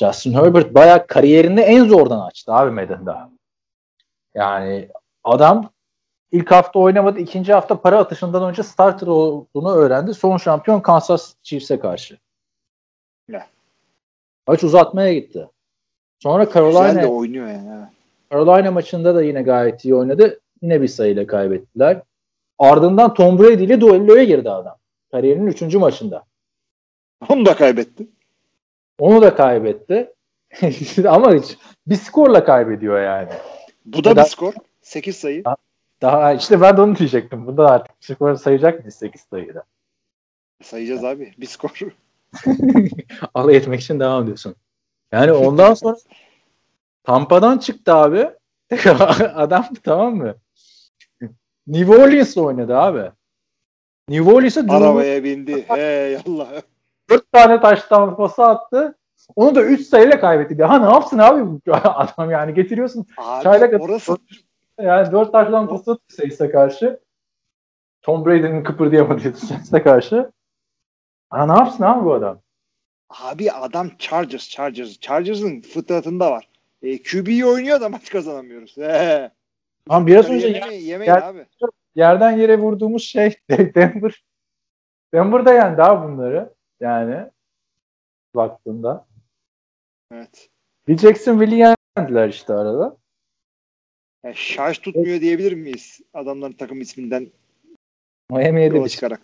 Justin 0.00 0.34
Herbert 0.34 0.74
bayağı 0.74 1.06
kariyerini 1.06 1.60
en 1.60 1.84
zordan 1.84 2.20
açtı 2.20 2.52
abi 2.52 2.70
Madden'da. 2.70 3.30
Yani 4.34 4.88
adam 5.24 5.70
ilk 6.34 6.50
hafta 6.50 6.78
oynamadı. 6.78 7.18
ikinci 7.18 7.52
hafta 7.52 7.80
para 7.80 7.98
atışından 7.98 8.42
önce 8.42 8.62
starter 8.62 9.06
olduğunu 9.06 9.74
öğrendi. 9.74 10.14
Son 10.14 10.36
şampiyon 10.36 10.80
Kansas 10.80 11.34
Chiefs'e 11.42 11.78
karşı. 11.78 12.18
Ne? 13.28 13.46
Maç 14.46 14.64
uzatmaya 14.64 15.14
gitti. 15.14 15.48
Sonra 16.18 16.44
Güzel 16.44 16.64
de 16.64 16.72
Carolina 16.74 17.06
oynuyor 17.06 17.46
yani. 17.46 17.86
Carolina 18.32 18.70
maçında 18.70 19.14
da 19.14 19.22
yine 19.22 19.42
gayet 19.42 19.84
iyi 19.84 19.94
oynadı. 19.94 20.40
Yine 20.62 20.82
bir 20.82 20.88
sayıyla 20.88 21.26
kaybettiler. 21.26 22.02
Ardından 22.58 23.14
Tom 23.14 23.38
Brady 23.38 23.64
ile 23.64 23.80
duelloya 23.80 24.24
girdi 24.24 24.50
adam. 24.50 24.76
Kariyerinin 25.10 25.46
üçüncü 25.46 25.78
maçında. 25.78 26.24
Onu 27.28 27.46
da 27.46 27.56
kaybetti. 27.56 28.06
Onu 28.98 29.22
da 29.22 29.34
kaybetti. 29.34 30.12
Ama 31.08 31.34
hiç 31.34 31.58
bir 31.86 31.96
skorla 31.96 32.44
kaybediyor 32.44 33.02
yani. 33.02 33.30
Bu 33.86 34.04
da 34.04 34.10
Neden? 34.10 34.24
bir 34.24 34.30
skor. 34.30 34.54
8 34.82 35.16
sayı. 35.16 35.42
Daha 36.04 36.32
işte 36.32 36.60
ben 36.60 36.76
de 36.76 36.80
onu 36.80 36.96
diyecektim. 36.96 37.46
Bunda 37.46 37.70
artık 37.70 37.94
skor 38.00 38.34
sayacak 38.34 38.80
mıyız 38.80 38.94
8 38.94 39.20
sayıda? 39.20 39.64
Sayacağız 40.62 41.04
abi. 41.04 41.34
Bir 41.38 41.46
skor. 41.46 41.70
Alay 43.34 43.56
etmek 43.56 43.80
için 43.80 44.00
devam 44.00 44.22
ediyorsun. 44.22 44.54
Yani 45.12 45.32
ondan 45.32 45.74
sonra 45.74 45.96
Tampa'dan 47.04 47.58
çıktı 47.58 47.94
abi. 47.94 48.30
Adam 49.34 49.66
tamam 49.82 50.16
mı? 50.16 50.34
New 51.66 51.94
Orleans'la 51.94 52.42
oynadı 52.42 52.76
abi. 52.76 53.10
New 54.08 54.32
Orleans'a 54.32 54.60
Arabaya 54.68 55.24
bindi. 55.24 55.66
Ey 55.76 56.16
Allah. 56.16 56.48
4 57.10 57.32
tane 57.32 57.60
taştan 57.60 58.16
pası 58.16 58.44
attı. 58.44 58.98
Onu 59.36 59.54
da 59.54 59.62
3 59.62 59.86
sayıyla 59.86 60.20
kaybetti. 60.20 60.64
Ha 60.64 60.78
ne 60.78 60.92
yapsın 60.92 61.18
abi 61.18 61.46
bu 61.46 61.60
adam 61.74 62.30
yani 62.30 62.54
getiriyorsun. 62.54 63.06
Abi 63.16 63.42
Çaylak 63.42 63.82
orası 63.82 64.16
Yani 64.80 65.12
4 65.12 65.32
taştan 65.32 65.68
pası 65.68 65.92
attı 65.92 66.02
Saints'e 66.16 66.50
karşı. 66.50 67.00
Tom 68.02 68.26
Brady'nin 68.26 68.64
kıpırdayamadığı 68.64 69.32
Saints'e 69.36 69.82
karşı. 69.82 70.32
Ha 71.30 71.46
ne 71.46 71.52
yapsın 71.52 71.84
abi 71.84 72.04
bu 72.04 72.14
adam? 72.14 72.40
Abi 73.10 73.52
adam 73.52 73.90
Chargers, 73.98 74.48
Chargers. 74.48 75.00
Chargers'ın 75.00 75.60
fıtratında 75.60 76.30
var. 76.30 76.48
E, 76.82 77.02
QB'yi 77.02 77.46
oynuyor 77.46 77.80
da 77.80 77.88
maç 77.88 78.10
kazanamıyoruz. 78.10 78.76
He. 78.76 79.30
Ama 79.88 80.06
biraz 80.06 80.30
önce 80.30 80.46
Yeme, 80.48 80.74
yemeyin 80.74 81.12
gel- 81.14 81.28
abi. 81.28 81.46
yerden 81.94 82.30
yere 82.30 82.58
vurduğumuz 82.58 83.02
şey 83.04 83.34
Denver. 83.50 84.24
Denver'da 85.14 85.52
yendi 85.52 85.82
abi 85.82 86.12
bunları. 86.12 86.54
Yani 86.80 87.30
baktığında. 88.34 89.06
Evet. 90.12 90.50
Bir 90.88 90.98
Jacksonville'i 90.98 91.74
yendiler 91.98 92.28
işte 92.28 92.52
arada. 92.54 92.96
Yani 94.24 94.34
şarj 94.36 94.78
tutmuyor 94.78 95.20
diyebilir 95.20 95.52
miyiz? 95.52 96.00
Adamların 96.14 96.52
takım 96.52 96.80
isminden 96.80 97.26
Miami'ye 98.30 98.72
de 98.72 98.88
çıkarak. 98.88 99.20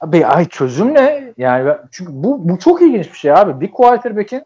Abi 0.00 0.26
ay 0.26 0.48
çözüm 0.48 0.94
ne? 0.94 1.32
Yani 1.38 1.76
çünkü 1.90 2.12
bu 2.14 2.48
bu 2.48 2.58
çok 2.58 2.82
ilginç 2.82 3.12
bir 3.12 3.18
şey 3.18 3.32
abi. 3.32 3.60
Bir 3.60 3.70
quarterback'in 3.70 4.44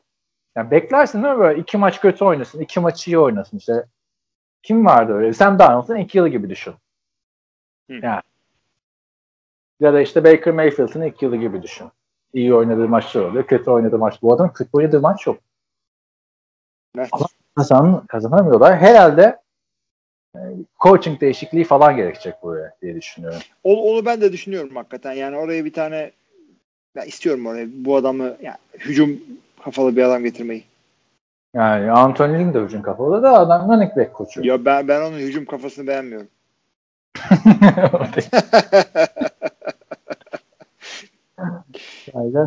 yani 0.56 0.70
beklersin 0.70 1.22
değil 1.22 1.34
mi 1.34 1.40
böyle 1.40 1.60
iki 1.60 1.78
maç 1.78 2.00
kötü 2.00 2.24
oynasın, 2.24 2.60
iki 2.60 2.80
maç 2.80 3.08
iyi 3.08 3.18
oynasın 3.18 3.58
işte. 3.58 3.84
Kim 4.62 4.86
vardı 4.86 5.12
öyle? 5.12 5.32
Sam 5.32 5.58
Darnold'un 5.58 5.96
iki 5.96 6.18
yılı 6.18 6.28
gibi 6.28 6.50
düşün. 6.50 6.74
Hı. 7.90 7.94
Yani. 8.02 8.22
Ya 9.80 9.92
da 9.92 10.00
işte 10.00 10.24
Baker 10.24 10.54
Mayfield'ın 10.54 11.02
iki 11.02 11.24
yılı 11.24 11.36
gibi 11.36 11.62
düşün. 11.62 11.88
İyi 12.34 12.54
oynadığı 12.54 12.88
maçlar 12.88 13.22
oluyor, 13.22 13.46
kötü 13.46 13.70
oynadığı 13.70 13.98
maç. 13.98 14.22
Bu 14.22 14.32
adam 14.32 14.52
kötü 14.52 14.70
oynadığı 14.72 15.00
maç 15.00 15.26
yok. 15.26 15.38
Evet. 16.96 17.08
Ama- 17.12 17.26
Kazan, 17.56 18.06
kazanamıyorlar. 18.06 18.76
Herhalde 18.76 19.22
e, 19.22 19.38
coaching 20.80 21.20
değişikliği 21.20 21.64
falan 21.64 21.96
gerekecek 21.96 22.34
buraya 22.42 22.76
diye 22.82 22.96
düşünüyorum. 22.96 23.40
Onu, 23.64 23.80
onu 23.80 24.04
ben 24.04 24.20
de 24.20 24.32
düşünüyorum 24.32 24.76
hakikaten. 24.76 25.12
Yani 25.12 25.36
oraya 25.36 25.64
bir 25.64 25.72
tane 25.72 26.10
ben 26.96 27.06
istiyorum 27.06 27.46
oraya 27.46 27.66
bu 27.72 27.96
adamı 27.96 28.36
yani 28.42 28.56
hücum 28.78 29.20
kafalı 29.64 29.96
bir 29.96 30.02
adam 30.02 30.22
getirmeyi. 30.22 30.64
Yani 31.54 31.90
Anthony 31.90 32.38
Lynn 32.38 32.54
de 32.54 32.60
hücum 32.60 32.82
kafalı 32.82 33.22
da 33.22 33.38
adam 33.38 33.68
running 33.68 33.96
back 33.96 34.14
koçu. 34.14 34.46
Ya 34.46 34.64
ben 34.64 34.88
ben 34.88 35.00
onun 35.00 35.18
hücum 35.18 35.44
kafasını 35.44 35.86
beğenmiyorum. 35.86 36.28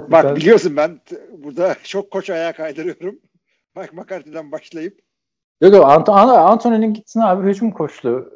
Bak 0.07 0.35
biliyorsun 0.35 0.77
ben 0.77 0.99
burada 1.37 1.75
çok 1.83 2.11
koç 2.11 2.29
ayağa 2.29 2.53
kaydırıyorum. 2.53 3.19
Mike 3.75 3.95
McCarthy'den 3.95 4.51
başlayıp. 4.51 4.99
Yok 5.61 5.73
yok 5.73 5.85
Ant 5.89 6.09
Anthony'nin 6.09 6.93
gitsin 6.93 7.19
abi 7.19 7.49
hücum 7.49 7.71
koçluğu 7.71 8.29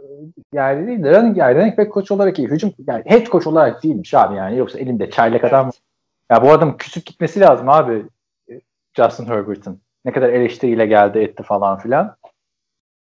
yani 0.53 0.87
değil 0.87 1.03
de 1.03 1.11
running, 1.11 1.37
yani 1.37 1.55
running 1.55 1.77
back 1.77 1.91
koç 1.91 2.11
olarak 2.11 2.39
iyi. 2.39 2.47
Hücum 2.47 2.73
yani 2.87 3.03
head 3.05 3.27
koç 3.27 3.47
olarak 3.47 3.83
değilmiş 3.83 4.13
abi 4.13 4.35
yani. 4.35 4.57
Yoksa 4.57 4.79
elinde 4.79 5.09
çaylak 5.09 5.41
evet. 5.41 5.53
adam. 5.53 5.71
Ya 6.31 6.41
bu 6.41 6.51
adam 6.51 6.77
küçük 6.77 7.05
gitmesi 7.05 7.39
lazım 7.39 7.69
abi. 7.69 8.05
Justin 8.97 9.25
Herbert'ın. 9.25 9.81
Ne 10.05 10.11
kadar 10.11 10.29
eleştiriyle 10.29 10.85
geldi 10.85 11.19
etti 11.19 11.43
falan 11.43 11.77
filan. 11.77 12.15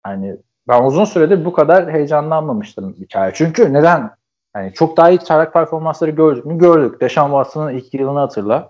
Hani 0.04 0.38
ben 0.68 0.84
uzun 0.84 1.06
süredir 1.06 1.46
bu 1.46 1.54
kadar 1.54 1.92
heyecanlanmamıştım 1.92 2.94
hikaye. 2.94 3.32
Çünkü 3.36 3.74
neden? 3.74 4.12
Yani 4.56 4.74
çok 4.74 4.98
daha 4.98 5.10
iyi 5.10 5.20
çaylak 5.20 5.54
performansları 5.54 6.12
gördük 6.12 6.46
mü? 6.46 6.58
Gördük. 6.58 7.02
Deshaun 7.02 7.30
Watson'ın 7.30 7.74
ilk 7.74 7.94
yılını 7.94 8.20
hatırla. 8.20 8.70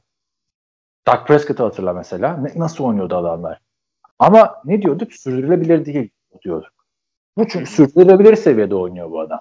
Dak 1.07 1.27
Prescott'ı 1.27 1.63
hatırla 1.63 1.93
mesela. 1.93 2.37
Ne, 2.37 2.51
nasıl 2.55 2.83
oynuyordu 2.83 3.15
adamlar? 3.15 3.59
Ama 4.23 4.61
ne 4.65 4.81
diyorduk? 4.81 5.13
Sürdürülebilir 5.13 5.85
değil 5.85 6.09
diyorduk. 6.43 6.71
Bu 7.37 7.47
çünkü 7.47 7.71
sürdürülebilir 7.71 8.35
seviyede 8.35 8.75
oynuyor 8.75 9.11
bu 9.11 9.19
adam. 9.19 9.39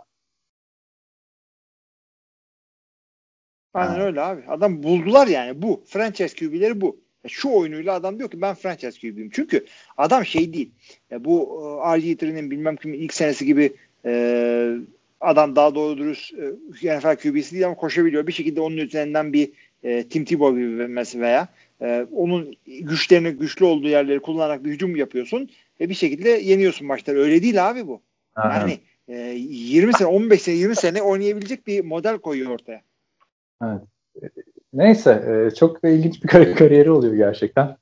Aynen 3.74 3.94
ha. 3.94 4.00
öyle 4.00 4.20
abi. 4.20 4.42
Adam 4.48 4.82
buldular 4.82 5.26
yani 5.26 5.62
bu. 5.62 5.82
Franchise 5.86 6.36
QB'leri 6.36 6.80
bu. 6.80 6.96
Şu 7.28 7.50
oyunuyla 7.50 7.94
adam 7.94 8.18
diyor 8.18 8.30
ki 8.30 8.40
ben 8.40 8.54
franchise 8.54 9.00
QB'yim. 9.00 9.30
Çünkü 9.32 9.66
adam 9.96 10.24
şey 10.24 10.52
değil. 10.52 10.70
Ya 11.10 11.24
bu 11.24 11.42
e, 11.62 11.98
RG3'nin 11.98 12.50
bilmem 12.50 12.76
kimin 12.76 12.98
ilk 12.98 13.14
senesi 13.14 13.46
gibi 13.46 13.72
e, 14.04 14.76
adam 15.20 15.56
daha 15.56 15.74
doğru 15.74 15.98
dürüst 15.98 16.34
e, 16.82 16.98
NFL 16.98 17.16
QB'si 17.16 17.52
değil 17.52 17.66
ama 17.66 17.76
koşabiliyor. 17.76 18.26
Bir 18.26 18.32
şekilde 18.32 18.60
onun 18.60 18.76
üzerinden 18.76 19.32
bir 19.32 19.52
e, 19.82 20.08
Tim 20.08 20.24
Tebow 20.24 20.60
gibi 20.60 20.88
mesela 20.88 21.22
veya 21.24 21.48
e, 21.82 22.06
onun 22.12 22.54
güçlerini 22.66 23.30
güçlü 23.30 23.64
olduğu 23.64 23.88
yerleri 23.88 24.20
kullanarak 24.20 24.64
bir 24.64 24.70
hücum 24.70 24.96
yapıyorsun 24.96 25.50
ve 25.80 25.88
bir 25.88 25.94
şekilde 25.94 26.28
yeniyorsun 26.28 26.86
maçları. 26.86 27.18
Öyle 27.18 27.42
değil 27.42 27.70
abi 27.70 27.86
bu. 27.86 28.02
Aha. 28.36 28.58
Yani 28.58 28.80
e, 29.08 29.16
20 29.16 29.92
sene 29.94 30.08
15 30.08 30.42
sene 30.42 30.54
20 30.54 30.76
sene 30.76 31.02
oynayabilecek 31.02 31.66
bir 31.66 31.84
model 31.84 32.18
koyuyor 32.18 32.50
ortaya. 32.50 32.82
Evet. 33.62 33.82
Neyse 34.72 35.10
e, 35.10 35.54
çok 35.54 35.82
da 35.82 35.88
ilginç 35.88 36.22
bir 36.22 36.28
kar- 36.28 36.54
kariyeri 36.54 36.90
oluyor 36.90 37.14
gerçekten. 37.14 37.76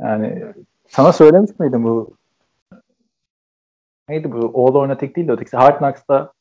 Yani 0.00 0.44
sana 0.88 1.12
söylemiş 1.12 1.58
miydim 1.58 1.84
bu 1.84 2.16
neydi 4.08 4.32
bu 4.32 4.66
All 4.66 4.74
or 4.74 4.88
Nothing 4.88 5.16
değil 5.16 5.28
de 5.28 5.32
ötekisi 5.32 5.56
Hard 5.56 5.78
Knocks'ta 5.78 6.32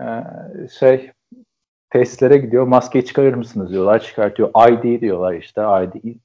e, 0.00 0.04
şey 0.78 1.12
testlere 1.98 2.38
gidiyor 2.38 2.66
maskeyi 2.66 3.04
çıkarır 3.04 3.34
mısınız 3.34 3.70
diyorlar 3.70 4.02
çıkartıyor 4.02 4.50
ID 4.70 5.00
diyorlar 5.00 5.34
işte 5.34 5.62
ID 5.62 6.16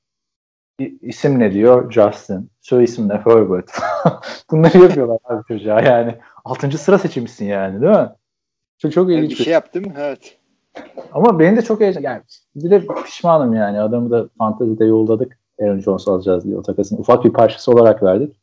isim 1.01 1.39
ne 1.39 1.53
diyor 1.53 1.91
Justin 1.91 2.49
soy 2.61 2.84
isim 2.84 3.09
ne 3.09 3.13
Herbert 3.13 3.72
bunları 4.51 4.78
yapıyorlar 4.78 5.17
abi 5.24 5.43
çocuğa 5.47 5.82
yani 5.82 6.15
6. 6.45 6.78
sıra 6.78 6.97
seçmişsin 6.97 7.45
yani 7.45 7.82
değil 7.82 7.91
mi? 7.91 8.09
Çok, 8.78 8.91
çok 8.91 9.11
ilginç. 9.11 9.32
Bir 9.32 9.43
şey 9.43 9.53
yaptım 9.53 9.84
evet. 9.97 10.38
Ama 11.11 11.39
benim 11.39 11.57
de 11.57 11.61
çok 11.61 11.82
heyecan 11.82 12.01
yani 12.01 12.22
bir 12.55 12.72
de 12.72 12.88
pişmanım 13.05 13.53
yani 13.53 13.80
adamı 13.80 14.11
da 14.11 14.30
fantezide 14.38 14.86
yolladık 14.86 15.38
Aaron 15.61 15.80
Jones 15.80 16.07
alacağız 16.07 16.45
diye 16.45 16.57
o 16.57 16.61
takasın 16.61 16.97
ufak 16.97 17.26
bir 17.26 17.34
parçası 17.34 17.72
olarak 17.72 18.03
verdik. 18.03 18.36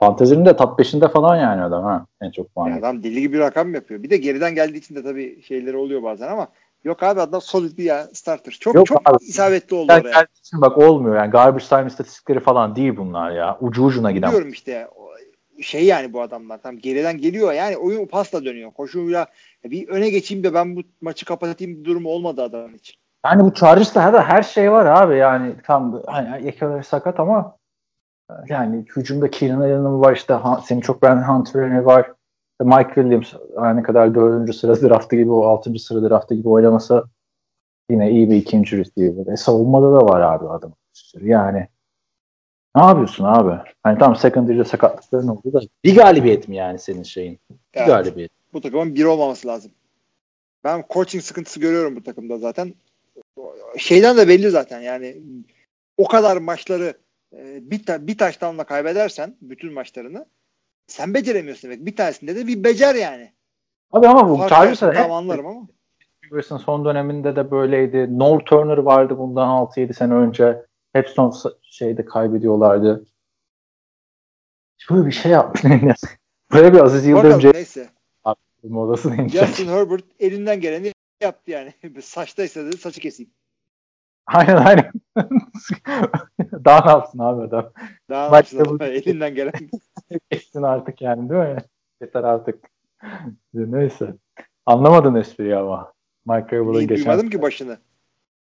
Fantezinin 0.00 0.44
de 0.44 0.56
top 0.56 0.80
5'inde 0.80 1.12
falan 1.12 1.36
yani 1.36 1.62
adam 1.62 1.84
ha 1.84 2.06
en 2.20 2.30
çok 2.30 2.54
puan. 2.54 2.70
adam 2.70 3.02
deli 3.02 3.20
gibi 3.20 3.32
bir 3.32 3.38
rakam 3.38 3.74
yapıyor. 3.74 4.02
Bir 4.02 4.10
de 4.10 4.16
geriden 4.16 4.54
geldiği 4.54 4.78
için 4.78 4.94
de 4.94 5.02
tabii 5.02 5.42
şeyleri 5.42 5.76
oluyor 5.76 6.02
bazen 6.02 6.28
ama 6.28 6.48
yok 6.84 7.02
abi 7.02 7.20
adam 7.20 7.40
solid 7.40 7.78
bir 7.78 7.84
ya 7.84 8.06
starter. 8.12 8.56
Çok 8.60 8.74
yok 8.74 8.86
çok 8.86 9.10
abi. 9.10 9.16
isabetli 9.20 9.76
oldu 9.76 9.92
yani 9.92 10.00
oraya. 10.02 10.26
Için 10.38 10.60
bak 10.60 10.78
olmuyor 10.78 11.16
yani 11.16 11.30
garbage 11.30 11.64
time 11.64 11.86
istatistikleri 11.86 12.40
falan 12.40 12.76
değil 12.76 12.96
bunlar 12.96 13.30
ya. 13.30 13.58
Ucu 13.60 13.84
ucuna 13.84 14.10
giden. 14.10 14.28
Biliyorum 14.28 14.52
işte 14.52 14.88
şey 15.62 15.84
yani 15.84 16.12
bu 16.12 16.22
adamlar 16.22 16.62
tam 16.62 16.78
geriden 16.78 17.18
geliyor 17.18 17.52
yani 17.52 17.76
oyun 17.76 18.06
pasla 18.06 18.44
dönüyor. 18.44 18.70
Koşuyla 18.70 19.26
bir 19.64 19.88
öne 19.88 20.10
geçeyim 20.10 20.44
de 20.44 20.54
ben 20.54 20.76
bu 20.76 20.80
maçı 21.00 21.26
kapatayım 21.26 21.80
bir 21.80 21.84
durumu 21.84 22.08
olmadı 22.08 22.42
adamın 22.42 22.74
için. 22.74 22.94
Yani 23.26 23.44
bu 23.44 23.54
Chargers'ta 23.54 24.28
her 24.28 24.42
şey 24.42 24.72
var 24.72 24.86
abi 24.86 25.16
yani 25.16 25.54
tam 25.66 26.02
hani 26.06 26.46
Ekeler 26.46 26.82
sakat 26.82 27.20
ama 27.20 27.59
yani 28.48 28.84
hücumda 28.96 29.30
Keenan 29.30 29.60
Allen'ın 29.60 30.00
var 30.00 30.16
işte 30.16 30.38
senin 30.64 30.80
çok 30.80 31.02
beğenen 31.02 31.22
Hunter 31.22 31.78
var. 31.78 32.12
Mike 32.60 32.94
Williams 32.94 33.34
aynı 33.56 33.82
kadar 33.82 34.14
dördüncü 34.14 34.52
sıra 34.52 34.80
draftı 34.80 35.16
gibi 35.16 35.30
o 35.30 35.42
altıncı 35.42 35.84
sıra 35.84 36.10
draftı 36.10 36.34
gibi 36.34 36.48
oynaması 36.48 37.04
yine 37.90 38.10
iyi 38.10 38.30
bir 38.30 38.36
ikinci 38.36 38.78
receiver. 38.78 39.32
E, 39.32 39.36
savunmada 39.36 39.92
da 39.92 40.06
var 40.06 40.20
abi 40.20 40.48
adam. 40.48 40.72
Yani 41.20 41.66
ne 42.76 42.82
yapıyorsun 42.82 43.24
abi? 43.24 43.70
Hani 43.82 43.98
tam 43.98 44.16
secondary'de 44.16 44.64
sakatlıkların 44.64 45.28
oldu 45.28 45.52
da 45.52 45.60
bir 45.84 45.96
galibiyet 45.96 46.48
mi 46.48 46.56
yani 46.56 46.78
senin 46.78 47.02
şeyin? 47.02 47.38
Bir 47.50 47.56
evet. 47.74 47.88
galibiyet. 47.88 48.30
Bu 48.52 48.60
takımın 48.60 48.94
bir 48.94 49.04
olmaması 49.04 49.48
lazım. 49.48 49.72
Ben 50.64 50.84
coaching 50.90 51.24
sıkıntısı 51.24 51.60
görüyorum 51.60 51.96
bu 51.96 52.02
takımda 52.02 52.38
zaten. 52.38 52.74
Şeyden 53.78 54.16
de 54.16 54.28
belli 54.28 54.50
zaten 54.50 54.80
yani 54.80 55.16
o 55.96 56.08
kadar 56.08 56.36
maçları 56.36 56.94
e, 57.32 57.70
bir, 57.70 57.86
ta- 57.86 58.06
bir 58.06 58.18
taştanla 58.18 58.64
kaybedersen 58.64 59.36
bütün 59.40 59.72
maçlarını 59.72 60.26
sen 60.86 61.14
beceremiyorsun 61.14 61.70
demek. 61.70 61.86
Bir 61.86 61.96
tanesinde 61.96 62.36
de 62.36 62.46
bir 62.46 62.64
becer 62.64 62.94
yani. 62.94 63.32
Abi 63.92 64.08
ama 64.08 64.30
bu 64.30 64.48
Chargers'a 64.48 64.92
tam 64.92 65.12
anlarım 65.12 65.46
ama. 65.46 65.66
Wilson 66.22 66.56
son 66.58 66.84
döneminde 66.84 67.36
de 67.36 67.50
böyleydi. 67.50 68.18
Noel 68.18 68.40
Turner 68.40 68.78
vardı 68.78 69.18
bundan 69.18 69.48
6-7 69.48 69.92
sene 69.92 70.14
önce. 70.14 70.66
Hep 70.92 71.08
son 71.08 71.34
şeyde 71.62 72.04
kaybediyorlardı. 72.04 73.06
Böyle 74.90 75.06
bir 75.06 75.12
şey 75.12 75.32
yapmış. 75.32 75.64
Böyle 76.52 76.72
bir 76.72 76.78
Aziz 76.78 77.06
Yıldırım 77.06 77.52
neyse. 77.54 77.88
Modası 78.62 79.10
neymiş? 79.10 79.32
Justin 79.32 79.68
Herbert 79.68 80.04
elinden 80.18 80.60
geleni 80.60 80.92
yaptı 81.20 81.50
yani. 81.50 81.74
Saçtaysa 82.02 82.64
dedi 82.66 82.76
saçı 82.76 83.00
keseyim. 83.00 83.30
Aynen 84.32 84.56
aynen. 84.56 84.92
Daha 86.64 86.84
ne 86.84 86.90
yapsın 86.90 87.18
abi 87.18 87.42
adam? 87.42 87.72
Daha 88.10 88.30
ne 88.30 88.36
yapsın 88.36 88.58
abi? 88.58 88.84
Elinden 88.84 89.34
gelen. 89.34 89.52
Geçsin 90.30 90.62
artık 90.62 91.02
yani 91.02 91.30
değil 91.30 91.40
mi? 91.40 91.56
Yeter 92.00 92.24
artık. 92.24 92.64
Neyse. 93.54 94.14
Anlamadın 94.66 95.14
espriyi 95.14 95.56
ama. 95.56 95.92
Mike 96.26 96.56
Rabel'ın 96.56 96.86
geçen... 96.86 96.96
Duymadım 96.96 97.30
ki 97.30 97.42
başını. 97.42 97.78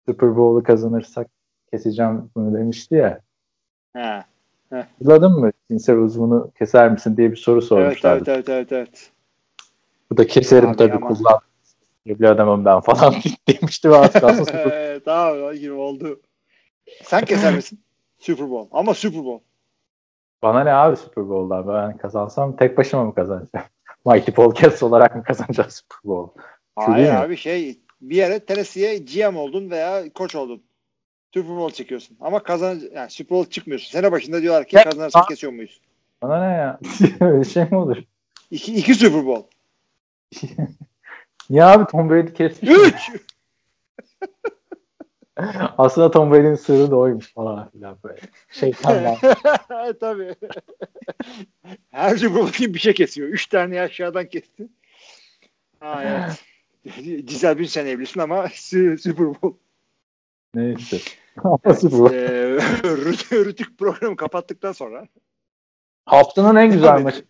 Super 0.06 0.36
Bowl'u 0.36 0.62
kazanırsak 0.62 1.26
keseceğim 1.70 2.30
bunu 2.36 2.58
demişti 2.58 2.94
ya. 2.94 3.20
Ha. 3.96 4.24
Hatırladın 4.70 5.32
mı? 5.32 5.53
Cinsel 5.70 5.96
uzvunu 5.96 6.50
keser 6.58 6.90
misin 6.90 7.16
diye 7.16 7.30
bir 7.30 7.36
soru 7.36 7.62
sormuşlardı. 7.62 8.30
Evet 8.30 8.49
evet 8.49 8.49
evet. 8.49 8.72
evet. 8.72 9.11
Bu 10.11 10.16
da 10.16 10.26
keserim 10.26 10.68
Abi 10.68 10.76
tabii 10.76 11.00
kullan. 11.00 11.38
Bir 12.07 12.24
adamım 12.24 12.64
ben 12.64 12.80
falan 12.80 13.14
demişti 13.49 13.90
ve 13.90 13.96
az 13.96 14.12
kalsın 14.12 14.45
tamam 15.04 15.54
gibi 15.54 15.72
oldu. 15.72 16.20
Sen 17.04 17.24
keser 17.24 17.54
misin? 17.54 17.80
Super 18.18 18.50
Bowl. 18.50 18.68
Ama 18.72 18.94
Super 18.94 19.24
Bowl. 19.24 19.44
Bana 20.42 20.64
ne 20.64 20.72
abi 20.72 20.96
Super 20.96 21.28
Bowl'dan? 21.28 21.68
Ben 21.68 21.96
kazansam 21.96 22.56
tek 22.56 22.78
başıma 22.78 23.04
mı 23.04 23.14
kazanacağım? 23.14 23.66
Mighty 24.06 24.30
Podcast 24.30 24.82
olarak 24.82 25.16
mı 25.16 25.22
kazanacağız 25.24 25.74
Super 25.74 25.98
Bowl? 26.04 26.40
Hayır 26.76 27.10
abi 27.10 27.36
şey 27.36 27.80
bir 28.00 28.16
yere 28.16 28.38
Tennessee'ye 28.38 28.98
GM 28.98 29.36
oldun 29.36 29.70
veya 29.70 30.12
koç 30.12 30.34
oldun. 30.34 30.62
Super 31.34 31.56
Bowl 31.56 31.74
çekiyorsun. 31.74 32.16
Ama 32.20 32.42
kazan 32.42 32.80
yani 32.94 33.10
Super 33.10 33.38
Bowl 33.38 33.50
çıkmıyorsun. 33.50 33.90
Sene 33.90 34.12
başında 34.12 34.42
diyorlar 34.42 34.66
ki 34.66 34.76
kazanırsak 34.76 35.28
kesiyor 35.28 35.52
muyuz? 35.52 35.80
Bana 36.22 36.48
ne 36.48 36.54
ya? 36.54 36.78
Öyle 37.20 37.44
şey 37.44 37.64
mi 37.64 37.76
olur? 37.76 37.96
İki, 38.50 38.74
iki 38.74 38.94
Super 38.94 39.26
Bowl. 39.26 39.46
ya 41.50 41.70
abi 41.70 41.86
Tom 41.90 42.10
Brady 42.10 42.32
kesmiş. 42.32 42.70
Üç! 42.70 43.10
Aslında 45.79 46.11
Tom 46.11 46.33
Brady'nin 46.33 46.54
sırrı 46.54 46.91
da 46.91 46.96
oymuş 46.96 47.34
falan 47.34 47.71
filan 47.71 47.99
böyle. 48.04 48.21
Şeytanlar. 48.49 49.18
Tabii. 50.00 50.34
Her 51.91 52.17
Super 52.17 52.42
Bowl 52.42 52.75
bir 52.75 52.79
şey 52.79 52.95
kesiyor. 52.95 53.29
Üç 53.29 53.46
tane 53.46 53.80
aşağıdan 53.80 54.26
kesti. 54.26 54.68
Ha 55.80 56.03
evet. 56.04 56.45
Cizel 57.26 57.58
bin 57.58 57.64
sen 57.64 57.87
evlisin 57.87 58.21
ama 58.21 58.49
Super 58.99 59.26
Bowl. 59.26 59.46
Neyse. 60.54 60.96
ee, 62.12 62.58
Rütük 63.45 63.79
programı 63.79 64.17
kapattıktan 64.17 64.72
sonra. 64.72 65.07
Haftanın 66.07 66.57
en 66.57 66.72
güzel 66.72 67.03
maçı. 67.03 67.25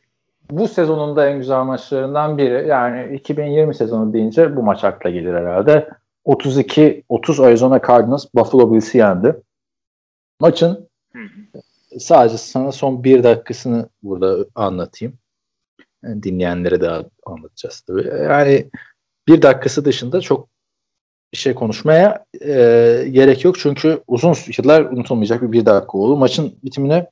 Bu 0.51 0.69
sezonun 0.69 1.17
da 1.17 1.29
en 1.29 1.39
güzel 1.39 1.63
maçlarından 1.63 2.39
biri. 2.39 2.69
Yani 2.69 3.17
2020 3.17 3.75
sezonu 3.75 4.13
deyince 4.13 4.57
bu 4.57 4.63
maç 4.63 4.85
akla 4.85 5.11
gelir 5.11 5.35
herhalde. 5.35 5.89
32-30 6.31 7.47
Arizona 7.47 7.81
Cardinals 7.87 8.27
Buffalo 8.35 8.73
Bills'i 8.73 8.99
yendi. 8.99 9.37
Maçın 10.41 10.89
sadece 11.99 12.39
sana 12.39 12.73
son 12.73 13.05
bir 13.05 13.23
dakikasını 13.25 13.89
burada 14.03 14.47
anlatayım. 14.55 15.19
Yani 16.03 16.23
dinleyenlere 16.23 16.81
de 16.81 16.91
anlatacağız 17.27 17.81
tabii. 17.81 18.07
Yani 18.07 18.71
bir 19.29 19.43
dakikası 19.43 19.85
dışında 19.85 20.21
çok 20.21 20.49
bir 21.33 21.39
şey 21.39 21.55
konuşmaya 21.55 22.25
e, 22.41 22.49
gerek 23.11 23.45
yok. 23.45 23.59
Çünkü 23.59 24.03
uzun 24.07 24.35
yıllar 24.59 24.83
unutulmayacak 24.83 25.43
bir 25.43 25.53
bir 25.53 25.67
dakika 25.67 25.99
oldu. 25.99 26.17
Maçın 26.17 26.59
bitimine 26.65 27.11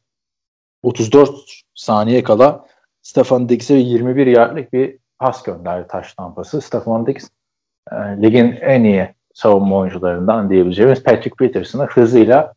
34 0.83 1.31
saniye 1.75 2.23
kala 2.23 2.67
Stefan 3.03 3.49
Diggs'e 3.49 3.75
21 3.75 4.27
yardlık 4.27 4.73
bir 4.73 4.99
pas 5.19 5.43
gönderdi 5.43 5.89
taş 5.89 6.15
tampası. 6.15 6.61
Stefan 6.61 7.07
Diggs 7.07 7.29
e, 7.93 8.23
ligin 8.23 8.59
en 8.61 8.85
iyi 8.85 9.15
savunma 9.35 9.77
oyuncularından 9.77 10.51
diyebileceğimiz 10.51 11.03
Patrick 11.03 11.37
Peterson'ı 11.37 11.87
hızıyla 11.87 12.55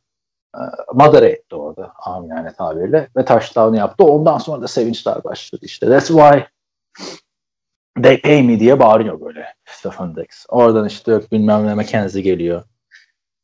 e, 0.55 0.61
madara 0.93 1.25
etti 1.25 1.55
orada 1.55 1.93
amiyane 2.05 2.53
tabirle 2.53 3.07
ve 3.17 3.25
touchdown 3.25 3.75
yaptı. 3.75 4.03
Ondan 4.03 4.37
sonra 4.37 4.61
da 4.61 4.67
sevinçler 4.67 5.23
başladı 5.23 5.61
işte. 5.65 5.89
That's 5.89 6.07
why 6.07 6.45
they 8.03 8.21
pay 8.21 8.43
me 8.43 8.59
diye 8.59 8.79
bağırıyor 8.79 9.21
böyle 9.21 9.45
Stefan 9.65 10.15
Diggs. 10.15 10.45
Oradan 10.49 10.87
işte 10.87 11.11
yok 11.11 11.31
bilmem 11.31 11.67
ne 11.67 11.75
McKenzie 11.75 12.21
geliyor. 12.21 12.63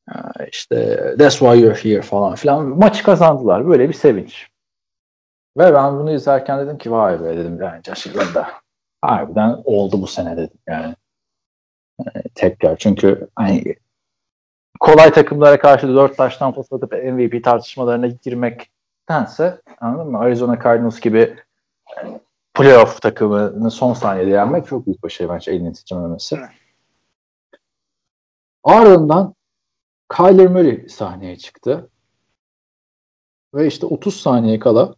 E, 0.09 0.15
işte 0.51 0.97
that's 1.17 1.39
why 1.39 1.59
you're 1.59 1.83
here 1.83 2.01
falan 2.01 2.35
filan. 2.35 2.65
Maçı 2.65 3.03
kazandılar. 3.03 3.67
Böyle 3.67 3.89
bir 3.89 3.93
sevinç. 3.93 4.47
Ve 5.57 5.73
ben 5.73 5.99
bunu 5.99 6.11
izlerken 6.11 6.59
dedim 6.59 6.77
ki 6.77 6.91
vay 6.91 7.23
be 7.23 7.37
dedim 7.37 7.61
yani 7.61 7.81
Josh 7.83 8.15
da 8.35 8.47
harbiden 9.01 9.61
oldu 9.65 10.01
bu 10.01 10.07
sene 10.07 10.37
dedim 10.37 10.57
yani. 10.67 10.95
Tekrar 12.35 12.77
çünkü 12.77 13.27
hani 13.35 13.75
kolay 14.79 15.11
takımlara 15.11 15.59
karşı 15.59 15.87
dört 15.87 16.17
taştan 16.17 16.53
pas 16.53 16.73
atıp 16.73 16.91
MVP 16.91 17.43
tartışmalarına 17.43 18.07
girmektense 18.07 19.61
anladın 19.81 20.11
mı? 20.11 20.19
Arizona 20.19 20.63
Cardinals 20.63 20.99
gibi 20.99 21.35
playoff 22.53 23.01
takımını 23.01 23.71
son 23.71 23.93
saniyede 23.93 24.29
yenmek 24.29 24.67
çok 24.67 24.85
büyük 24.85 25.03
bir 25.03 25.09
şey 25.09 25.29
bence 25.29 25.51
elini 25.51 25.73
titrememesi. 25.73 26.39
Ardından 28.63 29.35
Kyler 30.15 30.47
Murray 30.47 30.89
sahneye 30.89 31.37
çıktı. 31.37 31.89
Ve 33.53 33.67
işte 33.67 33.85
30 33.85 34.21
saniye 34.21 34.59
kala 34.59 34.95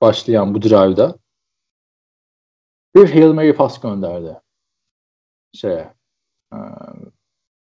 başlayan 0.00 0.54
bu 0.54 0.62
drive'da 0.62 1.18
bir 2.94 3.10
Hail 3.10 3.32
Mary 3.32 3.52
pas 3.52 3.80
gönderdi. 3.80 4.40
Şeye 5.56 5.94
um, 6.52 7.12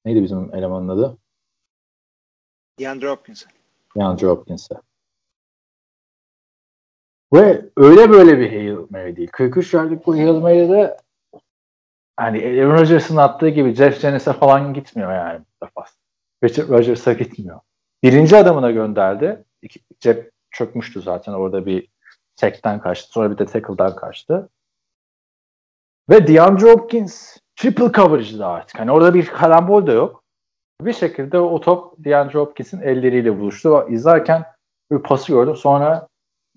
neydi 0.04 0.22
bizim 0.22 0.54
elemanın 0.54 0.88
adı? 0.88 1.18
DeAndre 2.78 3.10
Hopkins'e. 3.10 3.46
DeAndre 3.96 4.26
Hopkins'e. 4.26 4.74
Ve 7.34 7.70
öyle 7.76 8.10
böyle 8.10 8.38
bir 8.38 8.48
Hail 8.48 8.86
Mary 8.90 9.16
değil. 9.16 9.28
43 9.32 9.74
yardlık 9.74 10.06
bu 10.06 10.14
Hail 10.14 10.40
Mary'de 10.40 10.96
hani 12.16 12.38
Aaron 12.38 12.78
Rodgers'ın 12.78 13.16
attığı 13.16 13.48
gibi 13.48 13.74
Jeff 13.74 14.00
Janis'e 14.00 14.32
falan 14.32 14.74
gitmiyor 14.74 15.12
yani 15.12 15.40
bu 15.40 15.66
defa. 15.66 15.84
Richard 16.44 16.68
Rodgers'a 16.68 17.12
gitmiyor. 17.12 17.60
Birinci 18.02 18.36
adamına 18.36 18.70
gönderdi. 18.70 19.44
İki, 19.62 19.80
cep 20.00 20.32
çökmüştü 20.50 21.02
zaten 21.02 21.32
orada 21.32 21.66
bir 21.66 21.88
tekten 22.36 22.80
kaçtı. 22.80 23.12
Sonra 23.12 23.30
bir 23.30 23.38
de 23.38 23.46
tackle'dan 23.46 23.96
kaçtı. 23.96 24.48
Ve 26.10 26.26
DeAndre 26.26 26.72
Hopkins 26.72 27.36
triple 27.56 27.92
coverage'da 27.92 28.46
artık. 28.46 28.78
Hani 28.78 28.90
orada 28.90 29.14
bir 29.14 29.26
karambol 29.26 29.86
da 29.86 29.92
yok. 29.92 30.22
Bir 30.80 30.92
şekilde 30.92 31.38
o 31.38 31.60
top 31.60 31.94
DeAndre 32.04 32.38
Hopkins'in 32.38 32.80
elleriyle 32.80 33.38
buluştu. 33.38 33.86
İzlerken 33.90 34.44
bir 34.90 34.98
pası 34.98 35.32
gördüm. 35.32 35.56
Sonra 35.56 36.08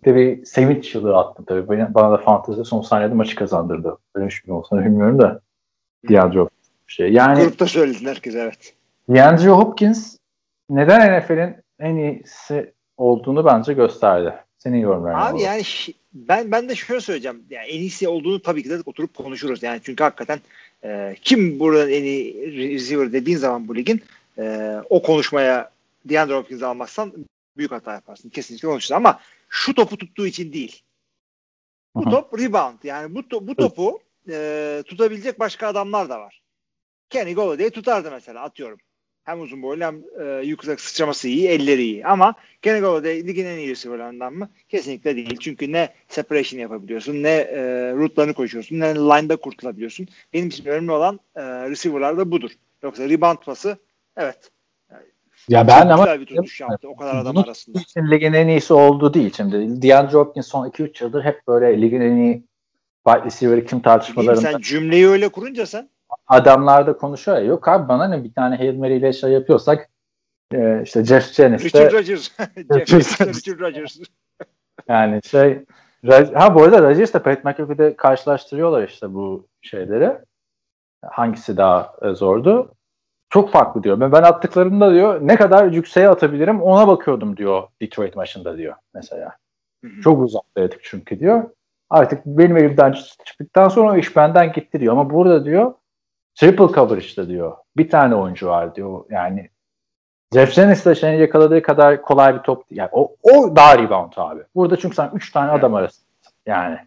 de 0.05 0.15
bir 0.15 0.45
sevinç 0.45 0.91
çığlığı 0.91 1.17
attım 1.17 1.45
tabii. 1.45 1.67
Bana, 1.67 1.93
bana 1.93 2.11
da 2.11 2.17
fantezi 2.17 2.65
son 2.65 2.81
saniyede 2.81 3.13
maçı 3.13 3.35
kazandırdı. 3.35 3.97
Bir 4.15 4.29
şey 4.29 4.53
olsa 4.53 4.79
bilmiyorum 4.79 5.19
da. 5.19 5.41
DeAndre 6.09 6.39
Hopkins 6.39 6.69
şey. 6.87 7.13
Yani 7.13 7.43
Grupta 7.43 7.65
söyledin 7.65 8.05
herkes 8.05 8.35
evet. 8.35 8.73
DeAndre 9.09 9.49
Hopkins 9.49 10.17
neden 10.69 11.19
NFL'in 11.19 11.55
en 11.79 11.95
iyisi 11.95 12.73
olduğunu 12.97 13.45
bence 13.45 13.73
gösterdi. 13.73 14.33
Senin 14.57 14.77
yorumların 14.77 15.19
Abi 15.19 15.33
olur. 15.33 15.43
yani 15.43 15.63
ben 16.13 16.51
ben 16.51 16.69
de 16.69 16.75
şöyle 16.75 17.01
söyleyeceğim. 17.01 17.43
Yani 17.49 17.67
en 17.67 17.79
iyisi 17.79 18.07
olduğunu 18.07 18.41
tabii 18.41 18.63
ki 18.63 18.69
de 18.69 18.77
oturup 18.85 19.13
konuşuruz. 19.13 19.63
Yani 19.63 19.79
çünkü 19.83 20.03
hakikaten 20.03 20.39
e, 20.83 21.15
kim 21.21 21.59
buradan 21.59 21.89
en 21.89 22.03
iyi 22.03 22.51
receiver 22.73 23.13
dediğin 23.13 23.37
zaman 23.37 23.67
bu 23.67 23.75
ligin 23.75 24.01
e, 24.37 24.75
o 24.89 25.01
konuşmaya 25.01 25.71
DeAndre 26.05 26.33
Hopkins'i 26.33 26.65
almazsan 26.65 27.13
büyük 27.57 27.71
hata 27.71 27.93
yaparsın. 27.93 28.29
Kesinlikle 28.29 28.67
konuşuruz. 28.67 28.91
Ama 28.91 29.19
şu 29.49 29.73
topu 29.73 29.97
tuttuğu 29.97 30.27
için 30.27 30.53
değil. 30.53 30.81
Bu 31.95 32.09
top 32.09 32.39
rebound. 32.39 32.77
Yani 32.83 33.15
bu, 33.15 33.19
to- 33.19 33.47
bu 33.47 33.55
topu 33.55 33.99
e, 34.29 34.83
tutabilecek 34.87 35.39
başka 35.39 35.67
adamlar 35.67 36.09
da 36.09 36.19
var. 36.19 36.41
Kenny 37.09 37.33
Golladay 37.33 37.69
tutardı 37.69 38.11
mesela 38.11 38.41
atıyorum. 38.41 38.79
Hem 39.29 39.41
uzun 39.41 39.61
boylu 39.61 39.83
hem 39.83 40.01
e, 40.19 40.45
yüksek 40.45 40.81
sıçraması 40.81 41.27
iyi, 41.27 41.47
elleri 41.47 41.81
iyi. 41.81 42.05
Ama 42.05 42.33
Kenny 42.61 42.79
Golladay 42.79 43.27
ligin 43.27 43.45
en 43.45 43.57
iyi 43.57 43.69
receiver'larından 43.69 44.33
mı? 44.33 44.49
Kesinlikle 44.69 45.15
değil. 45.15 45.37
Çünkü 45.39 45.71
ne 45.71 45.89
separation 46.07 46.59
yapabiliyorsun, 46.59 47.23
ne 47.23 47.29
e, 47.29 47.61
rootlarını 47.93 48.33
koşuyorsun, 48.33 48.79
ne 48.79 48.95
line'da 48.95 49.35
kurtulabiliyorsun. 49.35 50.07
Benim 50.33 50.47
için 50.47 50.65
önemli 50.65 50.91
olan 50.91 51.19
e, 51.35 51.41
receiver'lar 51.69 52.17
da 52.17 52.31
budur. 52.31 52.51
Yoksa 52.83 53.09
rebound 53.09 53.37
pası 53.37 53.77
evet. 54.17 54.51
Ya 55.49 55.67
ben 55.67 55.81
çok 55.81 55.91
ama 55.91 56.07
yaptı 56.59 56.89
o 56.89 56.95
kadar 56.95 57.15
adam 57.15 57.37
arasında. 57.37 57.79
için 57.79 58.11
ligin 58.11 58.33
en 58.33 58.47
iyisi 58.47 58.73
olduğu 58.73 59.13
değil 59.13 59.33
şimdi. 59.37 59.81
DeAndre 59.81 60.17
Hopkins 60.17 60.47
son 60.47 60.69
2-3 60.69 61.03
yıldır 61.03 61.23
hep 61.23 61.47
böyle 61.47 61.81
ligin 61.81 62.01
en 62.01 62.15
iyi 62.15 62.43
wide 63.07 63.25
receiver'ı 63.25 63.65
kim 63.65 63.81
tartışmalarında 63.81 64.41
Sen 64.41 64.57
cümleyi 64.57 65.07
öyle 65.07 65.29
kurunca 65.29 65.65
sen 65.65 65.89
adamlarda 66.29 66.97
konuşuyor 66.97 67.37
ya. 67.37 67.43
Yok 67.43 67.67
abi 67.67 67.87
bana 67.87 68.07
ne 68.07 68.23
bir 68.23 68.33
tane 68.33 68.55
Hail 68.55 68.77
Mary 68.77 68.97
ile 68.97 69.13
şey 69.13 69.31
yapıyorsak 69.31 69.89
e, 70.53 70.81
işte 70.83 71.05
Jeff 71.05 71.33
Janis 71.33 71.65
Richard 71.65 71.93
Rodgers. 71.93 72.39
Richard 72.57 73.59
Rodgers. 73.59 73.97
yani 74.87 75.21
şey 75.23 75.65
ha 76.33 76.55
bu 76.55 76.63
arada 76.63 76.81
Rodgers 76.81 77.13
de 77.13 77.19
Pat 77.19 77.43
McAfee'de 77.43 77.95
karşılaştırıyorlar 77.95 78.87
işte 78.87 79.13
bu 79.13 79.47
şeyleri. 79.61 80.11
Hangisi 81.05 81.57
daha 81.57 81.93
e, 82.01 82.09
zordu? 82.09 82.75
Çok 83.29 83.51
farklı 83.51 83.83
diyor. 83.83 83.99
Ben, 83.99 84.11
ben 84.11 84.23
attıklarımda 84.23 84.93
diyor 84.93 85.19
ne 85.21 85.35
kadar 85.35 85.71
yükseğe 85.71 86.09
atabilirim 86.09 86.61
ona 86.61 86.87
bakıyordum 86.87 87.37
diyor 87.37 87.67
Detroit 87.81 88.15
maçında 88.15 88.57
diyor 88.57 88.75
mesela. 88.93 89.37
Çok 90.03 90.21
uzaktaydık 90.21 90.79
çünkü 90.83 91.19
diyor. 91.19 91.43
Artık 91.89 92.25
benim 92.25 92.57
elimden 92.57 92.91
çıktıktan 93.25 93.69
sonra 93.69 93.91
o 93.91 93.97
iş 93.97 94.15
benden 94.15 94.51
gitti 94.53 94.79
diyor. 94.79 94.93
Ama 94.93 95.09
burada 95.09 95.45
diyor 95.45 95.73
triple 96.39 96.67
coverage'da 96.67 97.27
diyor. 97.27 97.57
Bir 97.77 97.89
tane 97.89 98.15
oyuncu 98.15 98.47
var 98.47 98.75
diyor. 98.75 99.05
Yani 99.09 99.49
de 100.33 100.95
şeyin 100.95 101.19
yakaladığı 101.19 101.61
kadar 101.61 102.01
kolay 102.01 102.35
bir 102.35 102.39
top 102.39 102.69
değil. 102.69 102.79
Yani 102.79 102.89
o, 102.91 103.15
o 103.23 103.55
daha 103.55 103.77
rebound 103.77 104.13
abi. 104.15 104.41
Burada 104.55 104.77
çünkü 104.77 104.95
sen 104.95 105.11
3 105.13 105.31
tane 105.31 105.51
adam 105.51 105.75
arasında. 105.75 106.05
Yani 106.45 106.79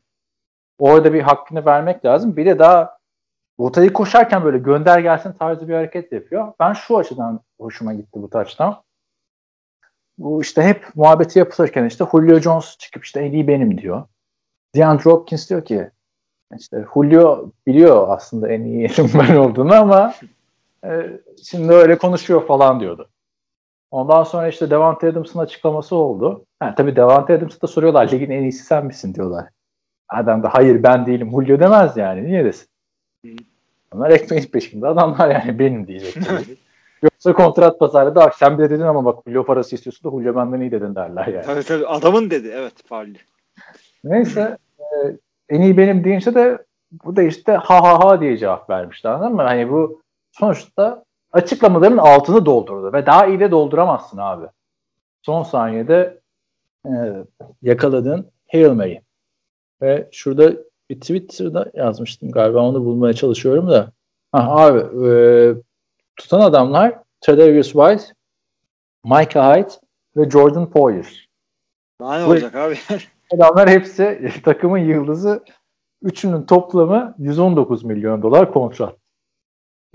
orada 0.79 1.13
bir 1.13 1.23
hakkını 1.23 1.65
vermek 1.65 2.05
lazım. 2.05 2.37
Bir 2.37 2.47
de 2.47 2.59
daha 2.59 2.99
rotayı 3.61 3.93
koşarken 3.93 4.45
böyle 4.45 4.59
gönder 4.59 4.99
gelsin 4.99 5.33
tarzı 5.33 5.69
bir 5.69 5.75
hareket 5.75 6.13
yapıyor. 6.13 6.53
Ben 6.61 6.73
şu 6.73 6.99
açıdan 6.99 7.41
hoşuma 7.61 7.95
gitti 7.95 8.23
bu 8.23 8.31
taçtan. 8.31 8.83
Bu 10.19 10.43
işte 10.43 10.63
hep 10.63 10.87
muhabbeti 10.95 11.39
yapılırken 11.39 11.85
işte 11.85 12.05
Julio 12.13 12.39
Jones 12.39 12.77
çıkıp 12.79 13.05
işte 13.05 13.21
en 13.21 13.33
iyi 13.33 13.49
benim 13.49 13.79
diyor. 13.79 14.07
DeAndre 14.75 15.11
Hopkins 15.11 15.51
diyor 15.51 15.65
ki 15.65 15.91
işte 16.59 16.85
Julio 16.95 17.51
biliyor 17.67 18.09
aslında 18.09 18.49
en 18.49 18.65
iyi 18.65 18.89
ben 19.15 19.37
olduğunu 19.37 19.75
ama 19.75 20.15
e, 20.85 21.21
şimdi 21.43 21.73
öyle 21.73 21.99
konuşuyor 21.99 22.47
falan 22.47 22.81
diyordu. 22.81 23.09
Ondan 23.91 24.25
sonra 24.25 24.49
işte 24.49 24.71
Devante 24.71 25.09
Adams'ın 25.09 25.39
açıklaması 25.39 25.97
oldu. 25.97 26.45
Ha, 26.61 26.75
tabii 26.75 26.97
Devante 26.97 27.35
Adams'a 27.35 27.61
da 27.61 27.67
soruyorlar 27.67 28.11
ligin 28.11 28.31
en 28.31 28.43
iyisi 28.43 28.65
sen 28.65 28.87
misin 28.87 29.15
diyorlar. 29.15 29.49
Adam 30.09 30.43
da 30.43 30.55
hayır 30.55 30.83
ben 30.83 31.07
değilim 31.07 31.31
Julio 31.31 31.61
demez 31.61 31.97
yani. 31.97 32.25
Niye 32.25 32.45
desin? 32.45 32.69
Onlar 33.95 34.11
ekmeğin 34.11 34.47
peşinde 34.47 34.87
adamlar 34.87 35.31
yani 35.31 35.59
benim 35.59 35.87
diyecek. 35.87 36.17
Yoksa 37.03 37.33
kontrat 37.33 37.79
pazarı 37.79 38.15
da 38.15 38.31
sen 38.39 38.59
bile 38.59 38.71
dedin 38.71 38.83
ama 38.83 39.05
bak 39.05 39.19
Julio 39.27 39.45
parası 39.45 39.75
istiyorsun 39.75 40.13
da 40.13 40.17
Julio 40.17 40.37
benden 40.37 40.61
iyi 40.61 40.71
dedin 40.71 40.95
derler 40.95 41.27
yani. 41.27 41.47
Tabii 41.47 41.63
tabii 41.63 41.87
adamın 41.87 42.31
dedi 42.31 42.51
evet 42.55 42.75
faulli. 42.87 43.19
Neyse 44.05 44.59
e, 44.79 44.83
en 45.53 45.61
iyi 45.63 45.77
benim 45.77 46.05
deyince 46.05 46.35
de 46.35 46.65
bu 47.05 47.17
da 47.17 47.23
işte 47.23 47.53
ha 47.53 47.83
ha 47.83 48.05
ha 48.05 48.21
diye 48.21 48.37
cevap 48.39 48.71
vermişti 48.71 49.09
anladın 49.09 49.35
mı? 49.37 49.43
Hani 49.43 49.71
bu 49.71 50.03
sonuçta 50.33 51.05
açıklamaların 51.33 51.97
altını 51.97 52.47
doldurdu 52.47 52.93
ve 52.93 53.07
daha 53.07 53.27
iyi 53.27 53.41
de 53.41 53.51
dolduramazsın 53.51 54.19
abi. 54.19 54.47
Son 55.23 55.43
saniyede 55.43 56.21
e, 56.87 56.91
yakaladığın 57.63 58.31
Hail 58.53 58.71
Mary. 58.73 58.97
Ve 59.83 60.09
şurada 60.13 60.53
bir 60.91 61.01
Twitter'da 61.01 61.71
yazmıştım 61.75 62.31
galiba 62.31 62.61
onu 62.61 62.85
bulmaya 62.85 63.13
çalışıyorum 63.15 63.71
da. 63.71 63.93
Ha, 64.33 64.47
abi 64.57 65.07
e, 65.09 65.13
tutan 66.17 66.41
adamlar 66.41 66.95
Tredavious 67.21 67.73
White, 67.73 68.05
Micah 69.05 69.57
Hyde 69.57 69.69
ve 70.17 70.31
Jordan 70.31 70.71
Poyer. 70.71 71.29
Daha 72.01 72.19
ne 72.19 72.27
Bu- 72.27 72.31
olacak 72.31 72.55
abi? 72.55 72.79
Adamlar 73.33 73.69
hepsi 73.71 74.33
takımın 74.45 74.79
yıldızı. 74.79 75.45
Üçünün 76.03 76.43
toplamı 76.43 77.15
119 77.19 77.85
milyon 77.85 78.23
dolar 78.23 78.53
kontrat. 78.53 78.97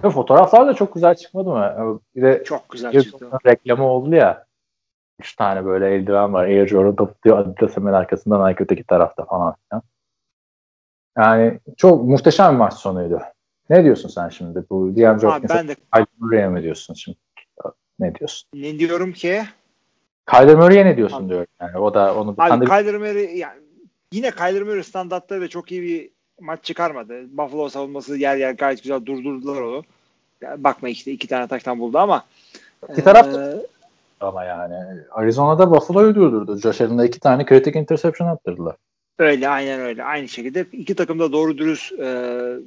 Ve 0.04 0.10
fotoğraflar 0.10 0.68
da 0.68 0.74
çok 0.74 0.94
güzel 0.94 1.16
çıkmadı 1.16 1.50
mı? 1.50 2.00
Bir 2.16 2.22
de 2.22 2.44
Çok 2.44 2.70
güzel 2.70 3.02
çıktı. 3.04 3.30
reklamı 3.46 3.84
oldu 3.88 4.16
ya. 4.16 4.46
Üç 5.20 5.36
tane 5.36 5.66
böyle 5.66 5.96
eldiven 5.96 6.34
var. 6.34 6.44
Air 6.46 6.68
Jordan 6.68 6.96
topluyor. 6.96 7.38
Adidas 7.38 7.78
hemen 7.78 7.94
arkasından 7.94 8.50
Nike 8.50 8.64
öteki 8.64 8.84
tarafta 8.84 9.26
falan. 9.26 9.56
filan. 9.70 9.84
Yani 11.18 11.60
çok 11.78 12.04
muhteşem 12.04 12.54
bir 12.54 12.58
maç 12.58 12.74
sonuydu. 12.74 13.22
Ne 13.70 13.84
diyorsun 13.84 14.10
sen 14.10 14.30
şimdi? 14.30 14.66
Bu 14.70 14.96
D'Angelo 14.98 15.32
Abi 15.32 15.50
ben 15.50 15.68
de 15.68 15.76
Murray'e 16.18 16.50
mi 16.50 16.64
diyorsun 16.64 16.94
şimdi? 16.94 17.18
Ne 18.00 18.16
diyorsun? 18.16 18.50
ne 18.54 18.80
diyorum 18.80 19.14
ki 19.14 19.42
Kyler 20.32 20.56
Murray'e 20.56 20.86
ne 20.86 20.98
diyorsun 20.98 21.18
Abi. 21.18 21.30
diyorum. 21.30 21.48
Yani 21.62 21.78
o 21.78 21.94
da 21.94 22.16
onu 22.16 22.36
abi 22.38 22.62
de 22.62 22.66
Kyler 22.66 22.98
Murray 22.98 23.38
yani 23.38 23.60
yine 24.12 24.32
Kyler 24.32 24.64
Murray 24.64 24.84
standartlarıyla 24.84 25.48
çok 25.48 25.72
iyi 25.72 25.82
bir 25.82 26.10
maç 26.42 26.64
çıkarmadı. 26.64 27.38
Buffalo 27.38 27.70
savunması 27.70 28.18
yer 28.18 28.38
yer 28.38 28.52
gayet 28.52 28.84
güzel 28.84 29.06
durdurdular 29.06 29.62
onu. 29.62 29.84
Yani 30.42 30.64
bakma 30.64 30.90
işte 30.90 31.12
iki 31.12 31.28
tane 31.28 31.48
taştan 31.48 31.80
buldu 31.80 31.98
ama 31.98 32.26
İki 32.92 33.04
taraf 33.04 33.34
da- 33.34 33.52
eee, 33.54 33.66
ama 34.20 34.44
yani 34.44 34.76
Arizona'da 35.12 35.72
Buffalo'yu 35.72 36.16
durdurdu. 36.16 36.58
Josh 36.58 36.82
Allen'a 36.82 37.06
iki 37.06 37.20
tane 37.20 37.46
kritik 37.46 37.76
interception 37.76 38.28
attırdılar. 38.28 38.76
Öyle 39.20 39.50
aynen 39.50 39.80
öyle. 39.80 40.04
Aynı 40.04 40.28
şekilde 40.28 40.66
iki 40.72 40.96
takım 40.96 41.20
da 41.20 41.32
doğru 41.32 41.58
dürüst 41.58 41.92
e, 41.92 42.06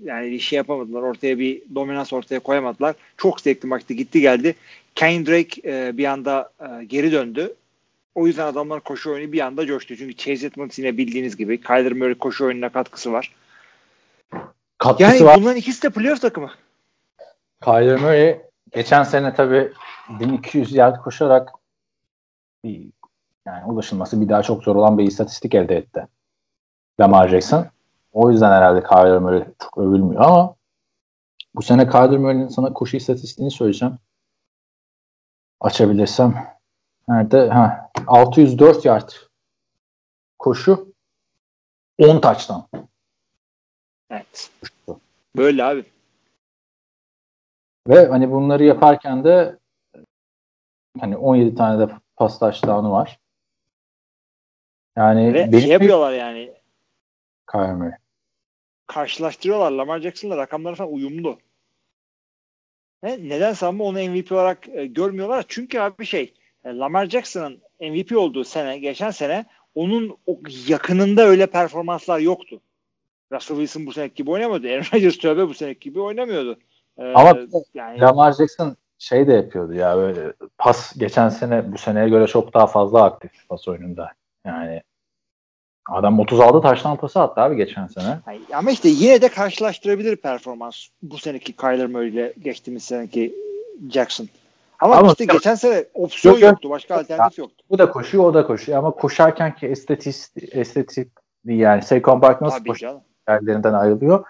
yani 0.05 0.31
bir 0.31 0.39
şey 0.39 0.56
yapamadılar. 0.56 1.02
Ortaya 1.02 1.39
bir 1.39 1.62
dominans 1.74 2.12
ortaya 2.12 2.40
koyamadılar. 2.40 2.97
Çok 3.16 3.40
zevkli 3.40 3.66
maçtı. 3.66 3.94
Gitti 3.94 4.20
geldi. 4.20 4.55
Kane 5.01 5.27
Drake 5.27 5.60
e, 5.64 5.97
bir 5.98 6.05
anda 6.05 6.52
e, 6.60 6.85
geri 6.85 7.12
döndü. 7.12 7.55
O 8.14 8.27
yüzden 8.27 8.47
adamlar 8.47 8.81
koşu 8.81 9.10
oyunu 9.10 9.32
bir 9.32 9.40
anda 9.40 9.66
coştu. 9.66 9.97
Çünkü 9.97 10.16
Chase 10.16 10.47
Edmonds 10.47 10.78
yine 10.78 10.97
bildiğiniz 10.97 11.36
gibi 11.36 11.60
Kyler 11.60 11.93
Murray 11.93 12.14
koşu 12.14 12.44
oyununa 12.44 12.68
katkısı 12.68 13.12
var. 13.12 13.35
Katkısı 14.78 15.02
Yani 15.02 15.24
var. 15.24 15.40
bunların 15.40 15.56
ikisi 15.56 15.82
de 15.82 15.90
playoff 15.90 16.20
takımı. 16.20 16.51
Kyler 17.64 18.01
Murray 18.01 18.40
geçen 18.72 19.02
sene 19.02 19.35
tabii 19.35 19.72
1200 20.20 20.72
yard 20.74 20.97
koşarak 20.97 21.48
bir, 22.64 22.86
yani 23.47 23.64
ulaşılması 23.64 24.20
bir 24.20 24.28
daha 24.28 24.43
çok 24.43 24.62
zor 24.64 24.77
olan 24.77 24.98
bir 24.98 25.05
istatistik 25.05 25.55
elde 25.55 25.77
etti. 25.77 26.06
Lamar 27.01 27.28
Jackson. 27.28 27.66
O 28.12 28.31
yüzden 28.31 28.51
herhalde 28.51 28.82
Kyler 28.82 29.18
Murray 29.18 29.44
çok 29.59 29.78
övülmüyor 29.78 30.22
ama 30.22 30.56
bu 31.55 31.62
sene 31.62 31.90
Kyler 31.90 32.18
Murray'nin 32.18 32.48
sana 32.48 32.72
koşu 32.72 32.97
istatistiğini 32.97 33.51
söyleyeceğim. 33.51 33.98
Açabilirsem. 35.60 36.56
Nerede? 37.09 37.48
Ha, 37.48 37.90
604 38.06 38.85
yard 38.85 39.10
koşu 40.39 40.94
10 41.98 42.20
taçtan. 42.20 42.68
Evet. 44.10 44.51
Böyle 45.36 45.64
abi. 45.64 45.85
Ve 47.89 48.06
hani 48.06 48.31
bunları 48.31 48.64
yaparken 48.64 49.24
de 49.24 49.59
hani 51.01 51.16
17 51.16 51.55
tane 51.55 51.78
de 51.78 51.93
pas 52.16 52.39
touchdown'u 52.39 52.90
var. 52.93 53.20
Yani 54.97 55.35
Ve 55.35 55.60
şey 55.60 55.70
yapıyorlar 55.70 56.12
yani 56.12 56.60
Kyler 57.52 57.74
Murray. 57.74 57.93
karşılaştırıyorlar. 58.86 59.70
Lamar 59.70 60.01
Jackson'la 60.01 60.36
rakamları 60.36 60.74
falan 60.74 60.93
uyumlu. 60.93 61.39
Ne, 63.02 63.28
nedense 63.28 63.66
ama 63.66 63.85
onu 63.85 63.98
MVP 64.10 64.32
olarak 64.32 64.68
e, 64.68 64.86
görmüyorlar. 64.86 65.44
Çünkü 65.48 65.78
abi 65.78 66.06
şey 66.06 66.35
e, 66.64 66.68
Lamar 66.77 67.06
Jackson'ın 67.06 67.62
MVP 67.81 68.16
olduğu 68.16 68.44
sene, 68.44 68.78
geçen 68.78 69.10
sene 69.10 69.44
onun 69.74 70.18
o 70.27 70.40
yakınında 70.66 71.22
öyle 71.22 71.47
performanslar 71.47 72.18
yoktu. 72.18 72.60
Russell 73.32 73.56
Wilson 73.56 73.86
bu 73.86 73.93
seneki 73.93 74.14
gibi 74.14 74.31
oynamıyordu. 74.31 74.66
Aaron 74.66 74.85
Rodgers 74.94 75.18
tövbe 75.18 75.48
bu 75.48 75.55
seneki 75.55 75.81
gibi 75.81 76.01
oynamıyordu. 76.01 76.59
Ee, 76.98 77.12
Ama 77.12 77.39
yani 77.74 78.01
Lamar 78.01 78.32
Jackson 78.32 78.77
şey 78.98 79.27
de 79.27 79.32
yapıyordu 79.32 79.74
ya 79.74 79.97
böyle 79.97 80.32
pas 80.59 80.97
geçen 80.98 81.28
sene 81.28 81.72
bu 81.72 81.78
seneye 81.78 82.09
göre 82.09 82.27
çok 82.27 82.55
daha 82.55 82.66
fazla 82.66 83.05
aktif 83.05 83.48
pas 83.48 83.68
oyununda. 83.68 84.12
Yani 84.47 84.82
adam 85.91 86.19
36 86.21 86.61
taştan 86.61 86.97
pası 86.97 87.21
attı 87.21 87.41
abi 87.41 87.57
geçen 87.57 87.87
sene. 87.87 88.19
Ay, 88.27 88.41
ama 88.55 88.71
işte 88.71 88.89
yine 88.89 89.23
de 89.23 89.29
karşılaştırabilir 89.29 90.17
performans 90.17 90.87
bu 91.03 91.19
seneki 91.19 91.53
Kyler 91.57 91.87
Murray 91.87 92.09
ile 92.09 92.33
geçtiğimiz 92.43 92.85
seneki 92.85 93.35
Jackson. 93.93 94.27
Ama, 94.81 94.97
Ama- 94.97 95.09
işte 95.09 95.25
geçen 95.25 95.55
sene 95.55 95.85
opsiyon 95.95 96.35
Yok, 96.35 96.43
yok. 96.43 96.51
yoktu. 96.53 96.71
Başka 96.71 96.97
alternatif 96.97 97.39
yoktu. 97.39 97.65
Bu 97.71 97.79
da 97.79 97.91
koşuyor 97.91 98.25
o 98.25 98.35
da 98.35 98.47
koşuyor 98.47 98.79
ama 98.79 98.91
koşarken 98.91 99.55
ki 99.55 99.67
estetik 99.67 100.17
estetik 100.53 101.12
yani 101.45 101.83
Saquon 101.83 102.23
Barkley 102.23 102.47
nasıl 102.47 102.59
Tabii 102.59 102.69
koşu 102.69 102.81
canım. 102.81 103.01
yerlerinden 103.29 103.73
ayrılıyor. 103.75 104.25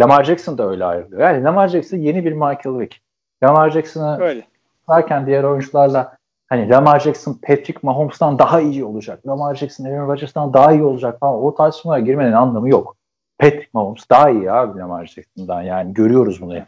Lamar 0.00 0.24
Jackson 0.24 0.58
da 0.58 0.68
öyle 0.70 0.84
ayrılıyor. 0.84 1.20
Yani 1.20 1.44
Lamar 1.44 1.68
Jackson 1.68 1.98
yeni 1.98 2.24
bir 2.24 2.32
Michael 2.32 2.78
Vick. 2.78 2.96
Lamar 3.42 3.70
Jackson'ı 3.70 4.18
Öyle. 4.22 4.44
varken 4.88 5.26
diğer 5.26 5.44
oyuncularla 5.44 6.16
hani 6.54 6.68
Lamar 6.70 7.00
Jackson 7.00 7.34
Patrick 7.42 7.78
Mahomes'tan 7.82 8.38
daha 8.38 8.60
iyi 8.60 8.84
olacak. 8.84 9.26
Lamar 9.26 9.54
Jackson 9.54 9.84
Aaron 9.84 10.08
Rodgers'tan 10.08 10.52
daha 10.52 10.72
iyi 10.72 10.82
olacak 10.82 11.20
falan. 11.20 11.42
O 11.44 11.54
tartışmalara 11.54 12.00
girmenin 12.00 12.32
anlamı 12.32 12.68
yok. 12.68 12.96
Patrick 13.38 13.68
Mahomes 13.72 14.10
daha 14.10 14.30
iyi 14.30 14.52
abi 14.52 14.78
Lamar 14.78 15.06
Jackson'dan. 15.06 15.62
Yani 15.62 15.94
görüyoruz 15.94 16.42
bunu 16.42 16.54
hep. 16.56 16.66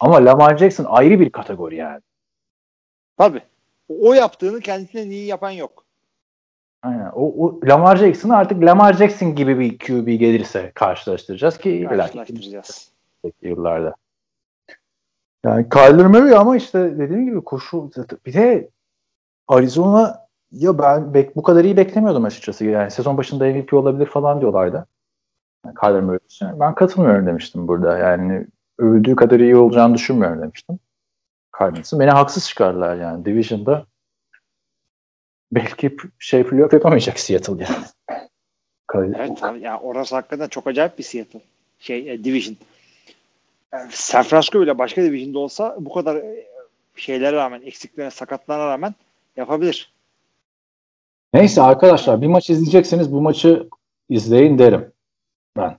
Ama 0.00 0.24
Lamar 0.24 0.56
Jackson 0.58 0.84
ayrı 0.88 1.20
bir 1.20 1.30
kategori 1.30 1.76
yani. 1.76 2.00
Tabii. 3.16 3.42
O 4.02 4.12
yaptığını 4.12 4.60
kendisinden 4.60 5.10
iyi 5.10 5.26
yapan 5.26 5.50
yok. 5.50 5.84
Aynen. 6.82 7.10
O, 7.14 7.46
o 7.46 7.60
Lamar 7.64 7.96
Jackson'ı 7.96 8.36
artık 8.36 8.62
Lamar 8.64 8.92
Jackson 8.92 9.34
gibi 9.34 9.58
bir 9.58 9.78
QB 9.78 10.06
gelirse 10.06 10.72
karşılaştıracağız 10.74 11.58
ki 11.58 11.86
Karşılaştıracağız. 11.88 12.92
yıllarda. 13.42 13.94
Yani 15.44 15.68
Kyler 15.68 16.06
Murray 16.06 16.34
ama 16.34 16.56
işte 16.56 16.98
dediğim 16.98 17.26
gibi 17.26 17.44
koşu 17.44 17.90
bir 18.26 18.32
de 18.32 18.70
Arizona 19.48 20.28
ya 20.50 20.78
ben 20.78 21.02
bek- 21.02 21.34
bu 21.36 21.42
kadar 21.42 21.64
iyi 21.64 21.76
beklemiyordum 21.76 22.24
açıkçası. 22.24 22.64
Yani 22.64 22.90
sezon 22.90 23.16
başında 23.16 23.44
MVP 23.44 23.74
olabilir 23.74 24.06
falan 24.06 24.40
diyorlardı. 24.40 24.86
Yani 25.66 25.74
Kyler 25.74 26.00
Murray. 26.00 26.18
Ben 26.60 26.74
katılmıyorum 26.74 27.26
demiştim 27.26 27.68
burada. 27.68 27.98
Yani 27.98 28.46
övüldüğü 28.78 29.16
kadar 29.16 29.40
iyi 29.40 29.56
olacağını 29.56 29.94
düşünmüyorum 29.94 30.42
demiştim. 30.42 30.78
Cardinals'ın. 31.58 32.00
Beni 32.00 32.10
haksız 32.10 32.48
çıkardılar 32.48 32.96
yani. 32.96 33.24
Division'da 33.24 33.86
belki 35.52 35.96
şey 36.18 36.44
playoff 36.44 36.72
yapamayacak 36.72 37.18
Seattle 37.18 37.52
yani. 37.64 37.84
Evet 38.94 39.44
abi, 39.44 39.60
yani 39.60 39.80
orası 39.80 40.14
hakikaten 40.14 40.48
çok 40.48 40.66
acayip 40.66 40.98
bir 40.98 41.02
Seattle. 41.02 41.40
Şey 41.78 42.12
e, 42.12 42.24
division. 42.24 42.56
Yani 43.72 43.90
San 43.92 44.22
Francisco 44.22 44.60
bile 44.60 44.78
başka 44.78 45.02
division'da 45.02 45.38
olsa 45.38 45.76
bu 45.78 45.92
kadar 45.92 46.16
e, 46.16 46.46
şeylere 46.96 47.36
rağmen, 47.36 47.62
eksiklerine, 47.62 48.10
sakatlarına 48.10 48.66
rağmen 48.66 48.94
yapabilir. 49.36 49.92
Neyse 51.34 51.62
arkadaşlar 51.62 52.22
bir 52.22 52.26
maç 52.26 52.50
izleyecekseniz 52.50 53.12
bu 53.12 53.20
maçı 53.20 53.68
izleyin 54.08 54.58
derim. 54.58 54.92
Ben. 55.56 55.78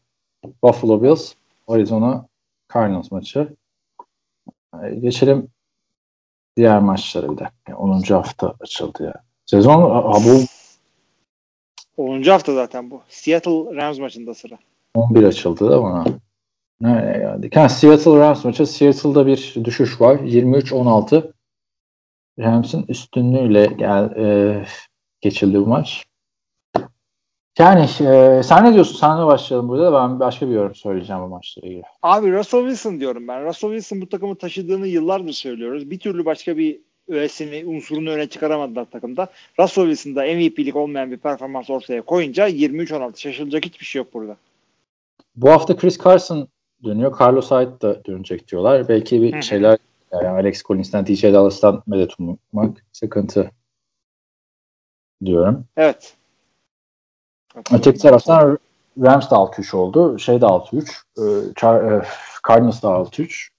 Buffalo 0.64 1.04
Bills, 1.04 1.34
Arizona 1.68 2.26
Cardinals 2.74 3.12
maçı. 3.12 3.54
Ee, 4.84 4.96
Geçelim 4.96 5.48
diğer 6.58 6.80
maçlara 6.80 7.32
bir 7.32 7.38
dakika. 7.38 7.78
10. 7.78 8.02
hafta 8.02 8.54
açıldı 8.60 9.04
ya. 9.04 9.14
Sezon 9.46 9.90
ha, 9.92 10.14
bu 10.26 10.42
10. 12.04 12.24
hafta 12.24 12.54
zaten 12.54 12.92
bu. 12.92 13.02
Seattle 13.10 13.76
Rams 13.76 14.00
maçında 14.00 14.34
sıra. 14.34 14.58
11 14.96 15.24
açıldı 15.24 15.78
ama 15.78 16.06
nereye 16.82 17.20
geldik? 17.20 17.56
Ha, 17.56 17.70
Seattle 17.70 18.20
Rams 18.20 18.46
maçı. 18.46 18.66
Seattle'da 18.66 19.28
bir 19.28 19.56
düşüş 19.64 20.02
var. 20.02 20.16
23-16. 20.16 21.32
Rams'in 22.40 22.86
üstünlüğüyle 22.88 23.66
gel, 23.66 24.04
e, 24.04 24.66
geçildi 25.22 25.60
bu 25.60 25.66
maç. 25.66 26.06
Yani 27.60 27.82
e, 27.84 28.42
sen 28.44 28.66
ne 28.66 28.74
diyorsun? 28.74 28.96
Senle 29.00 29.26
başlayalım 29.26 29.70
burada 29.70 29.94
da 29.94 29.94
ben 29.94 30.20
başka 30.20 30.50
bir 30.50 30.54
yorum 30.54 30.76
söyleyeceğim 30.76 31.22
bu 31.22 31.28
maçla 31.28 31.62
ilgili. 31.62 31.84
Abi 32.02 32.34
Russell 32.34 32.60
Wilson 32.60 33.00
diyorum 33.00 33.28
ben. 33.28 33.46
Russell 33.46 33.70
Wilson 33.70 34.02
bu 34.02 34.10
takımı 34.10 34.36
taşıdığını 34.36 34.88
yıllardır 34.88 35.34
söylüyoruz. 35.34 35.92
Bir 35.92 36.00
türlü 36.00 36.26
başka 36.26 36.58
bir 36.58 36.80
öğesini, 37.08 37.66
unsurunu 37.66 38.10
öne 38.10 38.30
çıkaramadılar 38.30 38.86
takımda. 38.86 39.28
Russell 39.60 39.86
Wilson'da 39.86 40.22
MVP'lik 40.22 40.76
olmayan 40.76 41.12
bir 41.12 41.18
performans 41.18 41.70
ortaya 41.70 42.02
koyunca 42.02 42.50
23-16 42.50 43.20
şaşılacak 43.20 43.66
hiçbir 43.66 43.86
şey 43.86 44.00
yok 44.00 44.14
burada. 44.14 44.38
Bu 45.36 45.50
hafta 45.50 45.78
Chris 45.78 46.04
Carson 46.04 46.48
dönüyor. 46.84 47.20
Carlos 47.20 47.52
Hyde 47.52 47.82
da 47.82 48.06
dönecek 48.06 48.48
diyorlar. 48.48 48.88
Belki 48.88 49.22
bir 49.22 49.42
şeyler 49.42 49.78
yani 50.12 50.28
Alex 50.28 50.64
Collins'ten, 50.64 51.08
DJ 51.08 51.24
Dallas'tan 51.24 51.84
medet 51.88 52.12
ummak 52.20 52.86
sıkıntı 52.92 53.52
diyorum. 55.26 55.66
Evet. 55.78 56.18
Öteki 57.74 58.00
taraftan 58.00 58.58
Rams 59.02 59.32
da 59.32 59.36
6-3 59.36 59.76
oldu. 59.76 60.20
Şey 60.20 60.42
de 60.42 60.46
6-3. 60.46 60.90
e, 61.18 61.22
Char- 61.54 62.00
e, 62.02 62.06
Cardinals 62.48 62.84
da 62.84 62.88
6-3. 62.88 63.50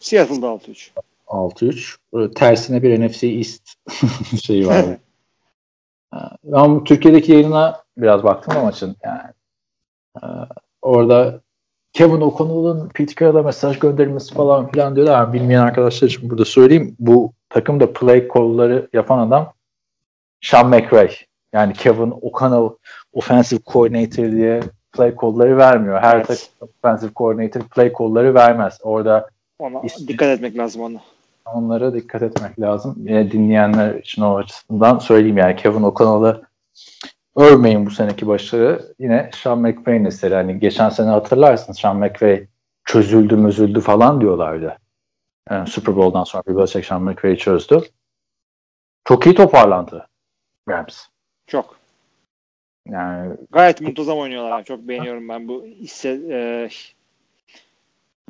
Seattle'da 0.00 0.46
6-3. 0.46 0.90
6-3. 1.26 1.96
Böyle 2.12 2.34
tersine 2.34 2.82
bir 2.82 3.00
NFC 3.00 3.26
East 3.28 3.62
şeyi 4.42 4.66
var. 4.66 4.84
ben 6.44 6.84
Türkiye'deki 6.84 7.32
yayına 7.32 7.82
biraz 7.96 8.24
baktım 8.24 8.54
o 8.56 8.62
maçın. 8.62 8.96
Yani 9.04 9.32
e, 10.16 10.26
orada 10.82 11.40
Kevin 11.92 12.20
O'Connell'ın 12.20 12.88
Pete 12.88 13.14
Carroll'a 13.20 13.42
mesaj 13.42 13.78
gönderilmesi 13.78 14.34
falan 14.34 14.70
filan 14.70 14.96
diyorlar. 14.96 15.32
Bilmeyen 15.32 15.60
arkadaşlar 15.60 16.08
için 16.08 16.30
burada 16.30 16.44
söyleyeyim. 16.44 16.96
Bu 16.98 17.32
takımda 17.48 17.92
play 17.92 18.28
call'ları 18.34 18.88
yapan 18.92 19.18
adam 19.18 19.52
Sean 20.40 20.68
McVay. 20.68 21.10
Yani 21.52 21.72
Kevin 21.72 22.14
O'Connell 22.22 22.70
offensive 23.12 23.60
coordinator 23.66 24.32
diye 24.32 24.60
play 24.92 25.14
call'ları 25.20 25.56
vermiyor. 25.56 26.00
Her 26.00 26.16
evet. 26.16 26.26
takım 26.26 26.44
offensive 26.60 27.10
coordinator 27.16 27.60
play 27.60 27.92
call'ları 27.98 28.34
vermez. 28.34 28.78
Orada 28.82 29.28
ona 29.58 29.78
ist- 29.78 30.08
dikkat 30.08 30.28
etmek 30.28 30.58
lazım 30.58 30.82
ona. 30.82 30.98
Onlara 31.54 31.94
dikkat 31.94 32.22
etmek 32.22 32.60
lazım. 32.60 32.94
Yine 32.98 33.32
dinleyenler 33.32 33.94
için 33.94 34.22
o 34.22 34.36
açısından 34.36 34.98
söyleyeyim 34.98 35.38
yani 35.38 35.56
Kevin 35.56 35.82
O'Connell'ı 35.82 36.42
örmeyin 37.36 37.86
bu 37.86 37.90
seneki 37.90 38.26
başarı. 38.26 38.94
Yine 38.98 39.30
Sean 39.34 39.58
McVay'in 39.58 40.04
eseri. 40.04 40.34
Hani 40.34 40.58
geçen 40.60 40.88
sene 40.88 41.08
hatırlarsınız 41.08 41.78
Sean 41.78 41.96
McVay 41.96 42.46
çözüldü 42.84 43.36
müzüldü 43.36 43.80
falan 43.80 44.20
diyorlardı. 44.20 44.78
Yani 45.50 45.68
Super 45.68 45.96
Bowl'dan 45.96 46.24
sonra 46.24 46.42
bir 46.48 46.56
Belichick 46.56 46.86
Sean 46.86 47.02
McVay'i 47.02 47.38
çözdü. 47.38 47.82
Çok 49.04 49.26
iyi 49.26 49.34
toparlandı 49.34 50.06
Rams. 50.68 51.06
Çok. 51.46 51.76
Yani 52.88 53.36
gayet 53.50 53.80
muntazam 53.80 54.18
oynuyorlar. 54.18 54.64
Çok 54.64 54.80
beğeniyorum 54.80 55.28
ben 55.28 55.48
bu 55.48 55.64
hisse 55.64 56.20
e, 56.30 56.68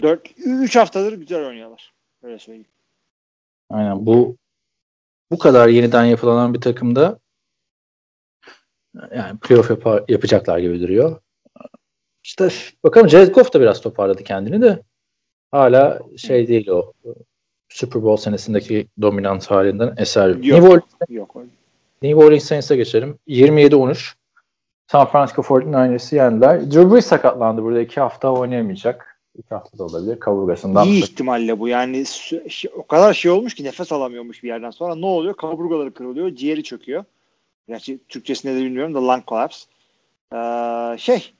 4 0.03 0.31
3 0.37 0.77
haftadır 0.77 1.13
güzel 1.13 1.47
oynuyorlar. 1.47 1.93
Öyle 2.23 2.39
söyleyeyim. 2.39 2.67
Aynen 3.71 4.07
bu 4.07 4.37
bu 5.31 5.39
kadar 5.39 5.69
yeniden 5.69 6.05
yapılanan 6.05 6.55
bir 6.55 6.61
takımda 6.61 7.19
yani 9.17 9.39
playoff 9.39 9.71
yapar, 9.71 10.05
yapacaklar 10.09 10.59
gibi 10.59 10.81
duruyor. 10.81 11.21
İşte 12.25 12.49
bakalım 12.85 13.09
Jared 13.09 13.35
Goff 13.35 13.53
da 13.53 13.61
biraz 13.61 13.81
toparladı 13.81 14.25
kendini 14.25 14.63
de 14.63 14.83
hala 15.51 16.01
şey 16.17 16.49
değil 16.49 16.69
o 16.69 16.93
Super 17.69 18.03
Bowl 18.03 18.23
senesindeki 18.23 18.87
dominant 19.01 19.51
halinden 19.51 19.95
eser 19.97 20.29
yok. 20.29 20.39
New 20.39 20.69
Orleans, 20.69 20.83
yok. 21.09 21.37
New 22.03 22.25
Orleans 22.25 22.45
Saints'e 22.45 22.77
geçelim. 22.77 23.19
27-13 23.29 24.15
San 24.87 25.07
Francisco 25.07 25.43
49ers'ı 25.43 26.17
yendiler. 26.17 26.71
Drew 26.71 26.91
Brees 26.91 27.07
sakatlandı 27.07 27.63
burada. 27.63 27.81
iki 27.81 28.01
hafta 28.01 28.33
oynayamayacak. 28.33 29.21
İki 29.39 29.49
hafta 29.49 29.79
da 29.79 29.85
olabilir. 29.85 30.21
Kaburgasından. 30.21 30.87
İyi 30.87 31.03
ihtimalle 31.03 31.59
bu. 31.59 31.69
Yani 31.69 32.05
o 32.77 32.87
kadar 32.87 33.15
şey 33.15 33.31
olmuş 33.31 33.55
ki 33.55 33.65
nefes 33.65 33.93
alamıyormuş 33.93 34.43
bir 34.43 34.49
yerden 34.49 34.71
sonra. 34.71 34.95
Ne 34.95 35.07
oluyor? 35.07 35.35
Kaburgaları 35.35 35.95
kırılıyor. 35.95 36.35
Ciğeri 36.35 36.63
çöküyor. 36.63 37.05
Gerçi 37.69 38.05
Türkçesinde 38.09 38.55
de 38.55 38.65
bilmiyorum 38.65 38.95
da 38.95 39.09
lung 39.09 39.27
collapse. 39.29 39.67
Ee, 40.35 40.99
şey 40.99 41.33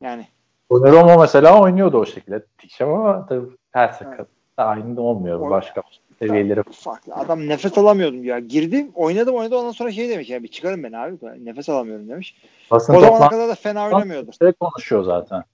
yani. 0.00 0.26
Romo 0.70 1.20
mesela 1.20 1.60
oynuyordu 1.60 1.98
o 1.98 2.06
şekilde. 2.06 2.44
Diyeceğim 2.62 2.94
ama 2.94 3.26
tabii 3.26 3.46
her 3.72 3.88
sakat. 3.88 4.28
Aynı 4.56 4.96
da 4.96 5.00
olmuyor. 5.00 5.40
O, 5.40 5.50
başka 5.50 5.82
seviyeleri. 6.18 6.62
Farklı. 6.72 7.14
Adam 7.14 7.48
nefes 7.48 7.78
alamıyordum 7.78 8.24
ya. 8.24 8.38
Girdim 8.38 8.90
oynadım 8.94 9.34
oynadı 9.34 9.56
ondan 9.56 9.70
sonra 9.70 9.92
şey 9.92 10.08
demiş 10.08 10.30
ya 10.30 10.42
bir 10.42 10.48
çıkarın 10.48 10.82
beni 10.82 10.98
abi. 10.98 11.44
Nefes 11.44 11.68
alamıyorum 11.68 12.08
demiş. 12.08 12.36
Basın 12.70 12.94
o 12.94 13.00
zamana 13.00 13.28
kadar 13.28 13.48
da 13.48 13.54
fena 13.54 13.86
oynamıyordu. 13.86 14.30
Şey 14.42 14.52
konuşuyor 14.52 15.04
zaten. 15.04 15.44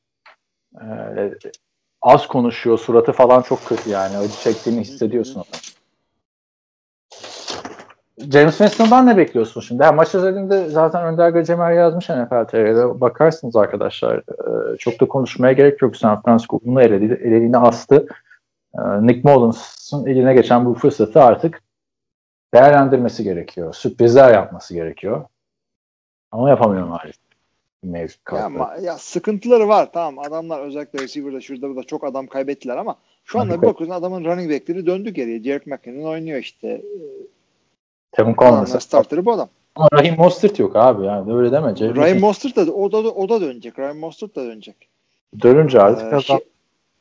Ee, 0.80 1.34
az 2.02 2.26
konuşuyor. 2.28 2.78
Suratı 2.78 3.12
falan 3.12 3.42
çok 3.42 3.64
kötü 3.64 3.90
yani. 3.90 4.16
Acı 4.16 4.40
çektiğini 4.40 4.80
hissediyorsun 4.80 5.34
onu. 5.34 5.44
James 8.30 8.58
Winston'dan 8.58 9.06
ne 9.06 9.16
bekliyorsun 9.16 9.60
şimdi? 9.60 9.84
Ha, 9.84 9.92
maç 9.92 10.14
özelinde 10.14 10.68
zaten 10.68 11.04
Önder 11.04 11.30
Gacemer 11.30 11.72
yazmış 11.72 12.08
NFL 12.08 12.44
TV'de. 12.44 13.00
Bakarsınız 13.00 13.56
arkadaşlar. 13.56 14.16
Ee, 14.16 14.76
çok 14.78 15.00
da 15.00 15.08
konuşmaya 15.08 15.52
gerek 15.52 15.82
yok. 15.82 15.96
San 15.96 16.22
Francisco 16.22 16.60
bunu 16.64 16.82
eledi, 16.82 17.04
elediğini 17.04 17.58
astı. 17.58 18.06
Ee, 18.74 18.80
Nick 19.06 19.28
Mullins'ın 19.28 20.06
eline 20.06 20.34
geçen 20.34 20.66
bu 20.66 20.74
fırsatı 20.74 21.22
artık 21.22 21.62
değerlendirmesi 22.54 23.24
gerekiyor. 23.24 23.74
Sürprizler 23.74 24.34
yapması 24.34 24.74
gerekiyor. 24.74 25.24
Ama 26.32 26.50
yapamıyor 26.50 26.86
maalesef. 26.86 27.22
Mevcut 27.82 28.32
ya, 28.32 28.44
ama, 28.44 28.76
ya 28.82 28.98
sıkıntıları 28.98 29.68
var 29.68 29.92
tamam 29.92 30.18
adamlar 30.18 30.60
özellikle 30.60 30.98
receiver'da 30.98 31.40
şurada 31.40 31.68
burada 31.68 31.82
çok 31.82 32.04
adam 32.04 32.26
kaybettiler 32.26 32.76
ama 32.76 32.96
şu 33.24 33.40
anda 33.40 33.62
bir 33.62 33.66
bakıyorsun 33.66 33.94
adamın 33.94 34.24
running 34.24 34.52
back'leri 34.52 34.86
döndü 34.86 35.10
geriye. 35.10 35.44
Derek 35.44 35.66
McKinnon 35.66 36.10
oynuyor 36.10 36.38
işte. 36.38 36.82
Tevin 38.12 38.34
Coleman 38.34 38.64
starterı 38.64 39.24
bu 39.24 39.32
adam. 39.32 39.48
Ama 39.76 39.88
Raheem 39.92 40.16
Mostert 40.16 40.58
yok 40.58 40.76
abi 40.76 41.06
yani 41.06 41.34
öyle 41.34 41.52
deme. 41.52 41.76
Jerry 41.76 41.96
Raheem 41.96 42.20
Mostert 42.20 42.56
da 42.56 42.72
o 42.72 42.92
da 42.92 42.98
o 42.98 43.28
da 43.28 43.40
dönecek. 43.40 43.78
Raheem 43.78 43.98
Mostert 43.98 44.36
da 44.36 44.44
dönecek. 44.44 44.88
Dönünce 45.42 45.80
artık 45.80 46.12
ee, 46.12 46.20
şey, 46.20 46.38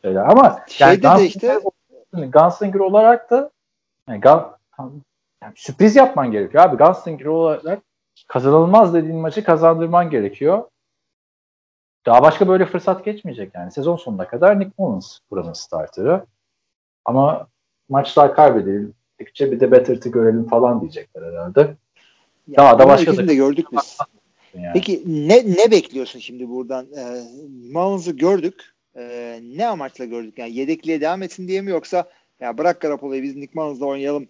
Öyle. 0.04 0.20
Ama 0.22 0.64
Şeyde 0.68 1.08
yani 1.08 1.20
de 1.20 1.26
işte 1.26 1.60
Gunslinger 2.14 2.80
olarak 2.80 3.30
da 3.30 3.52
yani, 4.10 4.22
gun, 4.22 4.42
yani 5.44 5.54
sürpriz 5.56 5.96
yapman 5.96 6.32
gerekiyor 6.32 6.64
abi. 6.64 6.78
Gunslinger 6.78 7.26
olarak 7.26 7.82
kazanılmaz 8.28 8.94
dediğin 8.94 9.18
maçı 9.18 9.44
kazandırman 9.44 10.10
gerekiyor. 10.10 10.64
Daha 12.06 12.22
başka 12.22 12.48
böyle 12.48 12.66
fırsat 12.66 13.06
geçmeyecek 13.06 13.56
yani. 13.56 13.72
Sezon 13.72 13.96
sonuna 13.96 14.28
kadar 14.28 14.60
Nick 14.60 14.72
Mullins 14.78 15.20
buranın 15.32 15.54
starterı. 15.54 16.26
Ama 17.06 17.48
maçlar 17.90 18.36
kaybedildikçe 19.22 19.52
bir 19.52 19.60
de 19.60 19.72
Better'ı 19.72 20.10
görelim 20.10 20.48
falan 20.48 20.82
diyecekler 20.82 21.24
herhalde. 21.24 21.60
Ya 22.48 22.58
Daha 22.58 22.80
da 22.80 22.88
başka 22.88 23.28
da 23.28 23.34
gördük 23.34 23.68
biz. 23.72 23.98
Yani. 24.54 24.72
Peki 24.74 25.04
ne 25.06 25.38
ne 25.38 25.72
bekliyorsun 25.72 26.20
şimdi 26.20 26.50
buradan? 26.50 26.88
Ee, 26.98 27.24
Mullins'ı 27.74 28.12
gördük. 28.12 28.74
Ee, 28.96 29.40
ne 29.44 29.68
amaçla 29.68 30.06
gördük? 30.06 30.38
Yani 30.38 30.54
yedekliğe 30.54 31.02
devam 31.02 31.22
etsin 31.22 31.48
diye 31.48 31.62
mi 31.62 31.72
yoksa 31.72 32.10
ya 32.40 32.58
bırak 32.58 32.82
Garoppolo'yu 32.82 33.24
biz 33.24 33.36
Nick 33.36 33.60
Mullins'la 33.60 33.86
oynayalım 33.86 34.28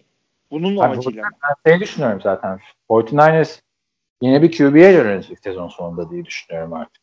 bunun 0.50 0.68
yani 0.68 0.84
amacıyla 0.84 1.22
mı? 1.22 1.30
Ben 1.66 1.70
şey 1.70 1.80
düşünüyorum 1.80 2.20
zaten. 2.22 2.60
49ers 2.90 3.60
yine 4.22 4.42
bir 4.42 4.58
QB'ye 4.58 4.92
yönelecek 4.92 5.38
sezon 5.38 5.68
sonunda 5.68 6.10
diye 6.10 6.24
düşünüyorum 6.24 6.72
artık. 6.72 7.02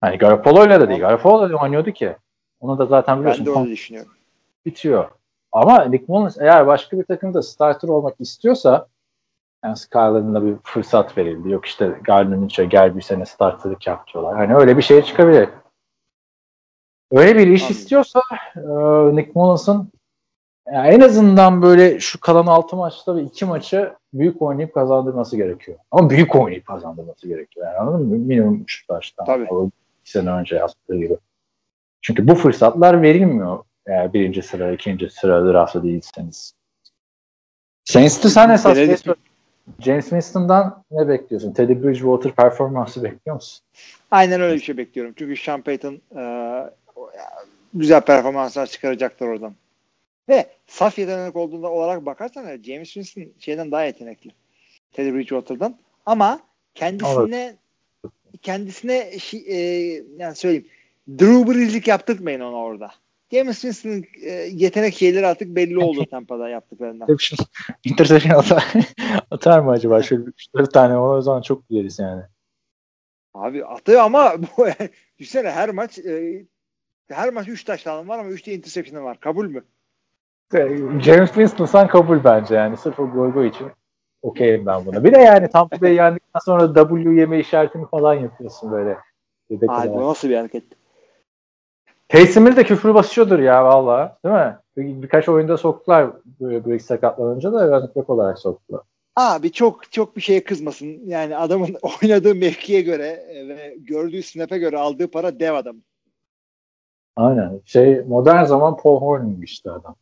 Hani 0.00 0.18
Garoppolo'yla 0.18 0.80
da 0.80 0.88
değil. 0.88 1.00
Garoppolo 1.00 1.50
da 1.50 1.56
oynuyordu 1.56 1.90
ki. 1.90 2.16
Onu 2.60 2.78
da 2.78 2.86
zaten 2.86 3.18
biliyorsun. 3.20 3.46
Ben 3.46 3.54
de 3.54 3.58
öyle 3.58 3.70
düşünüyorum. 3.70 4.12
Bitiyor. 4.66 5.10
Ama 5.54 5.84
Nick 5.84 6.04
Mullins 6.08 6.38
eğer 6.40 6.66
başka 6.66 6.98
bir 6.98 7.04
takımda 7.04 7.42
starter 7.42 7.88
olmak 7.88 8.14
istiyorsa 8.20 8.86
yani 9.64 9.76
Skyler'ın 9.76 10.34
da 10.34 10.46
bir 10.46 10.54
fırsat 10.62 11.18
verildi. 11.18 11.50
Yok 11.50 11.66
işte 11.66 11.98
Gardner 12.04 12.38
Minch'e 12.38 12.64
gel 12.64 12.96
bir 12.96 13.02
sene 13.02 13.26
starterlık 13.26 13.86
yap 13.86 14.06
diyorlar. 14.12 14.36
Hani 14.36 14.54
öyle 14.54 14.76
bir 14.76 14.82
şey 14.82 15.02
çıkabilir. 15.02 15.48
Öyle 17.10 17.36
bir 17.38 17.46
iş 17.46 17.70
istiyorsa 17.70 18.20
e, 18.56 18.60
Nick 19.16 19.32
Mullins'ın 19.34 19.92
yani 20.72 20.88
en 20.88 21.00
azından 21.00 21.62
böyle 21.62 22.00
şu 22.00 22.20
kalan 22.20 22.46
6 22.46 22.76
maçta 22.76 23.16
ve 23.16 23.22
2 23.22 23.44
maçı 23.44 23.94
büyük 24.14 24.42
oynayıp 24.42 24.74
kazandırması 24.74 25.36
gerekiyor. 25.36 25.78
Ama 25.90 26.10
büyük 26.10 26.34
oynayıp 26.36 26.66
kazandırması 26.66 27.28
gerekiyor. 27.28 27.66
Yani 27.66 27.78
anladın 27.78 28.06
mı? 28.06 28.16
Minimum 28.16 28.62
3 28.62 28.86
taştan. 28.86 29.26
Tabii. 29.26 29.46
O 29.50 29.70
iki 30.00 30.10
sene 30.10 30.30
önce 30.30 30.56
yaptığı 30.56 30.96
gibi. 30.96 31.16
Çünkü 32.02 32.28
bu 32.28 32.34
fırsatlar 32.34 33.02
verilmiyor 33.02 33.58
eğer 33.86 34.12
birinci 34.12 34.42
sıra, 34.42 34.72
ikinci 34.72 35.10
sıra 35.10 35.52
draftı 35.52 35.82
değilseniz. 35.82 36.54
Saints'te 37.84 38.28
sen 38.28 38.50
esas 38.50 38.76
ne 38.76 38.96
James 39.78 40.04
Winston'dan 40.04 40.84
ne 40.90 41.08
bekliyorsun? 41.08 41.52
Teddy 41.52 41.72
Bridgewater 41.72 42.34
performansı 42.34 43.02
bekliyor 43.02 43.34
musun? 43.34 43.64
Aynen 44.10 44.40
öyle 44.40 44.54
bir 44.54 44.60
şey 44.60 44.76
bekliyorum. 44.76 45.14
Çünkü 45.18 45.36
Sean 45.36 45.62
Payton 45.62 46.00
e, 46.16 46.24
güzel 47.74 48.00
performanslar 48.00 48.66
çıkaracaktır 48.66 49.26
oradan. 49.26 49.54
Ve 50.28 50.46
saf 50.66 50.98
yetenek 50.98 51.36
olduğunda 51.36 51.70
olarak 51.70 52.06
bakarsan 52.06 52.62
James 52.62 52.92
Winston 52.92 53.24
şeyden 53.38 53.70
daha 53.70 53.84
yetenekli. 53.84 54.30
Teddy 54.92 55.14
Bridgewater'dan. 55.14 55.76
Ama 56.06 56.40
kendisine 56.74 57.56
evet. 58.04 58.12
kendisine 58.42 59.10
e, 59.46 59.56
yani 60.18 60.34
söyleyeyim 60.34 60.66
Drew 61.08 61.52
Brees'lik 61.52 61.88
yaptırtmayın 61.88 62.40
ona 62.40 62.56
orada. 62.56 62.90
James 63.34 63.60
Winston'ın 63.60 64.04
e, 64.22 64.30
yetenek 64.32 64.94
şeyleri 64.94 65.26
artık 65.26 65.48
belli 65.48 65.78
oldu 65.78 66.06
Tampa'da 66.10 66.48
yaptıklarından. 66.48 67.08
Interception 67.84 68.38
atar, 68.38 68.72
atar 69.30 69.60
mı 69.60 69.70
acaba? 69.70 70.02
Şöyle 70.02 70.24
4 70.54 70.72
tane 70.72 70.98
o 70.98 71.20
zaman 71.20 71.42
çok 71.42 71.68
güleriz 71.68 71.98
yani. 71.98 72.22
Abi 73.34 73.64
atıyor 73.64 74.00
ama 74.00 74.32
bu, 74.38 74.66
düşünsene 75.18 75.50
her 75.50 75.70
maç 75.70 75.98
e, 75.98 76.44
her 77.08 77.32
maç 77.32 77.48
3 77.48 77.64
taştan 77.64 78.08
var 78.08 78.18
ama 78.18 78.28
3 78.28 78.46
de 78.46 78.54
interception 78.54 79.04
var. 79.04 79.20
Kabul 79.20 79.48
mü? 79.48 79.64
James 81.00 81.28
Winston 81.28 81.66
sen 81.66 81.88
kabul 81.88 82.24
bence 82.24 82.54
yani. 82.54 82.76
Sırf 82.76 83.00
o 83.00 83.10
gol 83.10 83.44
için 83.44 83.66
okeyim 84.22 84.66
ben 84.66 84.86
buna. 84.86 85.04
Bir 85.04 85.14
de 85.14 85.18
yani 85.18 85.48
Tampa 85.50 85.80
Bay 85.80 85.94
yendikten 85.94 86.40
sonra 86.44 86.74
W 86.74 87.20
yeme 87.20 87.40
işaretini 87.40 87.86
falan 87.86 88.14
yapıyorsun 88.14 88.72
böyle. 88.72 88.98
Abi 89.68 89.88
bu 89.88 90.08
nasıl 90.08 90.28
bir 90.28 90.36
hareket? 90.36 90.64
Taysom 92.14 92.56
de 92.56 92.64
küfür 92.64 92.94
basıyordur 92.94 93.38
ya 93.38 93.64
valla. 93.64 94.18
Değil 94.24 94.34
mi? 94.34 94.58
bir, 94.76 95.02
birkaç 95.02 95.28
oyunda 95.28 95.56
soktular 95.56 96.10
Briggs 96.40 96.86
sakatlanınca 96.86 97.52
da 97.52 97.68
running 97.68 97.96
back 97.96 98.10
olarak 98.10 98.38
soktular. 98.38 98.80
Abi 99.16 99.52
çok 99.52 99.92
çok 99.92 100.16
bir 100.16 100.20
şeye 100.20 100.44
kızmasın. 100.44 101.00
Yani 101.06 101.36
adamın 101.36 101.76
oynadığı 102.02 102.34
mevkiye 102.34 102.80
göre 102.80 103.06
e, 103.06 103.48
ve 103.48 103.76
gördüğü 103.78 104.22
snap'e 104.22 104.58
göre 104.58 104.78
aldığı 104.78 105.10
para 105.10 105.40
dev 105.40 105.54
adam. 105.54 105.76
Aynen. 107.16 107.60
Şey 107.64 108.02
modern 108.02 108.44
zaman 108.44 108.76
Paul 108.76 109.00
Horning 109.00 109.44
işte 109.44 109.70
adam. 109.70 109.96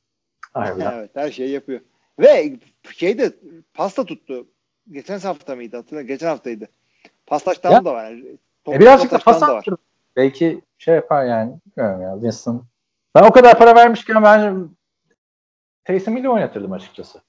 Harbiden. 0.52 0.92
evet 0.98 1.10
her 1.14 1.30
şeyi 1.30 1.50
yapıyor. 1.50 1.80
Ve 2.18 2.52
şeyde 2.90 3.32
pasta 3.74 4.04
tuttu. 4.04 4.46
Geçen 4.90 5.18
hafta 5.18 5.56
mıydı 5.56 5.76
hatırla? 5.76 6.02
Geçen 6.02 6.26
haftaydı. 6.26 6.68
Pastaştan 7.26 7.84
da 7.84 7.94
var. 7.94 8.10
Yani. 8.10 8.38
E 8.68 8.80
birazcık 8.80 9.10
da 9.10 9.18
pas. 9.18 9.42
Belki 10.16 10.62
şey 10.78 10.94
yapar 10.94 11.24
yani. 11.24 11.54
Bilmiyorum 11.66 12.02
ya. 12.02 12.14
Winston. 12.14 12.64
Ben 13.14 13.22
o 13.22 13.30
kadar 13.30 13.58
para 13.58 13.74
vermişken 13.74 14.22
bence 14.22 14.70
Taysom 15.84 16.16
ile 16.16 16.28
oynatırdım 16.28 16.72
açıkçası. 16.72 17.20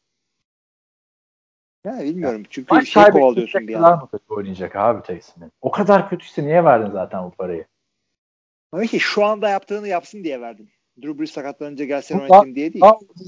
Ya 1.85 1.99
bilmiyorum. 1.99 2.43
Çünkü 2.49 2.75
Maç 2.75 2.89
şey 2.89 3.03
kovalıyorsun 3.03 3.67
bir 3.67 3.73
an. 3.73 3.99
mı 3.99 4.07
kötü 4.11 4.33
oynayacak 4.33 4.75
abi 4.75 5.03
Taysom'in? 5.03 5.51
O 5.61 5.71
kadar 5.71 6.09
kötüyse 6.09 6.43
niye 6.43 6.63
verdin 6.63 6.91
zaten 6.91 7.25
bu 7.25 7.31
parayı? 7.31 7.65
Ama 8.71 8.83
ki 8.83 8.99
şu 8.99 9.25
anda 9.25 9.49
yaptığını 9.49 9.87
yapsın 9.87 10.23
diye 10.23 10.41
verdin. 10.41 10.69
Drew 11.01 11.19
Brees 11.19 11.31
sakatlanınca 11.31 11.85
gelsen 11.85 12.19
oynatayım 12.19 12.55
diye 12.55 12.73
değil. 12.73 12.85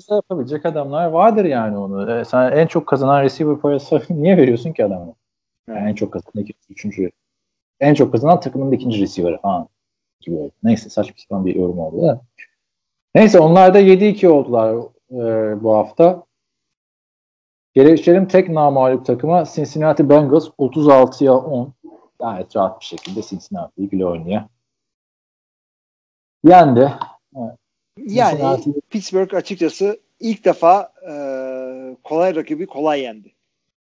Daha 0.10 0.16
yapabilecek 0.16 0.66
adamlar 0.66 1.06
vardır 1.06 1.46
yani 1.46 1.78
onu. 1.78 2.20
E, 2.20 2.26
sen 2.26 2.52
en 2.52 2.68
çok 2.68 2.88
kazanan 2.88 3.24
receiver 3.24 3.58
parası 3.58 4.02
niye 4.10 4.38
veriyorsun 4.38 4.74
ki 4.74 4.86
adamına? 4.86 5.14
Yani 5.68 5.90
en 5.90 5.96
çok 5.96 6.14
kazanan 6.14 6.44
ikinci, 6.44 6.60
üçüncü. 6.70 7.12
En 7.80 7.94
çok 7.94 8.12
kazanan 8.12 8.40
takımın 8.40 8.72
ikinci 8.72 9.02
receiver'ı 9.02 9.42
falan. 9.42 9.68
Gibi. 10.22 10.52
Neyse 10.64 10.90
saçma 10.90 11.16
sapan 11.18 11.46
bir 11.46 11.56
yorum 11.56 11.80
oldu 11.80 12.02
da. 12.02 12.22
Neyse 13.16 13.40
onlar 13.40 13.74
da 13.74 13.82
7-2 13.82 14.28
oldular 14.28 14.76
e, 15.12 15.64
bu 15.64 15.76
hafta. 15.76 16.26
Geçelim 17.74 18.28
tek 18.28 18.50
namalup 18.50 19.06
takıma 19.06 19.46
Cincinnati 19.46 20.10
Bengals 20.10 20.48
36'ya 20.48 21.34
10. 21.34 21.74
Gayet 22.20 22.56
rahat 22.56 22.80
bir 22.80 22.86
şekilde 22.86 23.22
Cincinnati'yi 23.22 23.92
bile 23.92 24.06
oynuyor. 24.06 24.42
Yendi. 26.44 26.92
Yani 27.98 28.38
Cincinnati... 28.38 28.74
Pittsburgh 28.90 29.34
açıkçası 29.34 30.00
ilk 30.20 30.46
defa 30.46 30.94
e, 31.10 31.14
kolay 32.04 32.36
rakibi 32.36 32.68
kolay 32.68 33.02
yendi. 33.02 33.36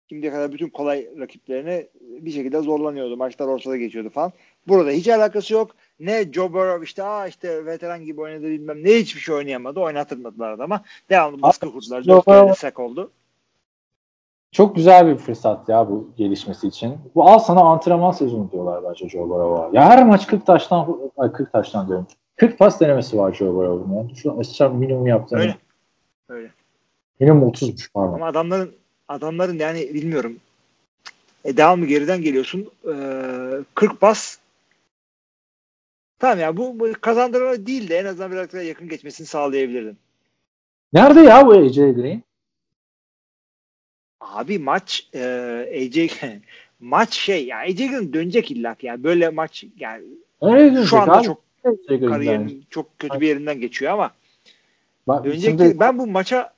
Şimdiye 0.09 0.31
kadar 0.31 0.51
bütün 0.51 0.69
kolay 0.69 1.09
rakiplerini 1.19 1.87
bir 2.25 2.31
şekilde 2.31 2.61
zorlanıyordu. 2.61 3.17
Maçlar 3.17 3.47
ortada 3.47 3.77
geçiyordu 3.77 4.09
falan. 4.09 4.31
Burada 4.67 4.89
hiç 4.89 5.07
alakası 5.07 5.53
yok. 5.53 5.71
Ne 5.99 6.33
Joe 6.33 6.53
Burrow 6.53 6.85
işte 6.85 7.03
aa 7.03 7.27
işte 7.27 7.65
veteran 7.65 8.05
gibi 8.05 8.21
oynadı 8.21 8.43
bilmem 8.43 8.83
ne 8.83 8.93
hiçbir 8.93 9.21
şey 9.21 9.35
oynayamadı. 9.35 9.79
Oynatırmadılar 9.79 10.51
adama. 10.51 10.81
Devamlı 11.09 11.41
baskı 11.41 11.71
kurdular. 11.71 12.05
Dört 12.05 12.25
kere 12.25 12.53
sak 12.53 12.79
oldu. 12.79 13.11
Çok 14.51 14.75
güzel 14.75 15.07
bir 15.07 15.15
fırsat 15.15 15.69
ya 15.69 15.89
bu 15.89 16.09
gelişmesi 16.17 16.67
için. 16.67 16.97
Bu 17.15 17.29
al 17.29 17.39
sana 17.39 17.61
antrenman 17.61 18.11
sezonu 18.11 18.51
diyorlar 18.51 18.83
bence 18.89 19.09
Joe 19.09 19.29
Burrow'a. 19.29 19.69
Ya 19.73 19.89
her 19.89 20.05
maç 20.05 20.27
40 20.27 20.45
taştan 20.45 20.97
40 21.33 21.51
taştan 21.51 21.87
diyorum. 21.87 22.07
40 22.35 22.59
pas 22.59 22.81
denemesi 22.81 23.17
var 23.17 23.33
Joe 23.33 23.55
Burrow'un 23.55 23.95
ya. 23.95 24.15
Şu 24.15 24.31
an 24.31 24.39
Esra 24.39 24.69
minimum 24.69 25.07
yaptığını. 25.07 25.39
Öyle. 25.39 25.55
Öyle. 26.29 26.51
Minimum 27.19 27.49
30'muş 27.49 27.91
pardon. 27.93 28.13
Ama 28.13 28.27
adamların 28.27 28.71
adamların 29.07 29.59
yani 29.59 29.93
bilmiyorum. 29.93 30.37
E 31.45 31.57
devamlı 31.57 31.85
geriden 31.85 32.21
geliyorsun. 32.21 32.71
Ee, 32.87 33.63
40 33.75 34.01
pas 34.01 34.39
Tamam 36.19 36.39
ya 36.39 36.57
bu, 36.57 36.79
bu 36.79 36.93
kazandırma 37.01 37.65
değil 37.65 37.89
de 37.89 37.97
en 37.97 38.05
azından 38.05 38.31
biraz 38.31 38.53
daha 38.53 38.61
yakın 38.61 38.89
geçmesini 38.89 39.27
sağlayabilirdin. 39.27 39.97
Nerede 40.93 41.19
ya 41.19 41.45
bu 41.47 41.51
AJ 41.51 41.75
Green? 41.75 42.23
Abi 44.19 44.59
maç 44.59 45.09
e, 45.15 45.21
AJ 45.75 46.11
maç 46.79 47.13
şey 47.13 47.45
ya 47.45 47.57
AJ 47.57 47.77
Green 47.77 48.13
dönecek 48.13 48.51
illa 48.51 48.75
yani 48.81 49.03
böyle 49.03 49.29
maç 49.29 49.65
yani 49.77 50.03
Öyle 50.41 50.85
şu 50.85 50.97
anda 50.97 51.17
abi. 51.17 51.25
çok 51.25 51.41
kariyerin 51.85 52.65
çok 52.69 52.99
kötü 52.99 53.19
bir 53.19 53.27
yerinden 53.27 53.61
geçiyor 53.61 53.91
ama 53.91 54.11
Bak, 55.07 55.25
dönecek 55.25 55.59
şimdi, 55.59 55.79
ben 55.79 55.97
bu 55.97 56.07
maça 56.07 56.53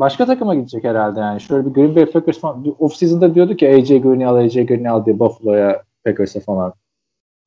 başka 0.00 0.26
takıma 0.26 0.54
gidecek 0.54 0.84
herhalde 0.84 1.20
yani. 1.20 1.40
Şöyle 1.40 1.66
bir 1.66 1.70
Green 1.70 1.96
Bay 1.96 2.06
Packers 2.06 2.38
falan 2.38 2.74
off 2.78 2.94
season'da 2.96 3.34
diyordu 3.34 3.56
ki 3.56 3.68
AJ 3.68 3.88
Green'i 3.88 4.26
al, 4.26 4.36
AJ 4.36 4.54
Green'i 4.54 4.90
al 4.90 5.04
diye 5.04 5.18
Buffalo'ya 5.18 5.82
Packers'a 6.04 6.40
falan. 6.40 6.72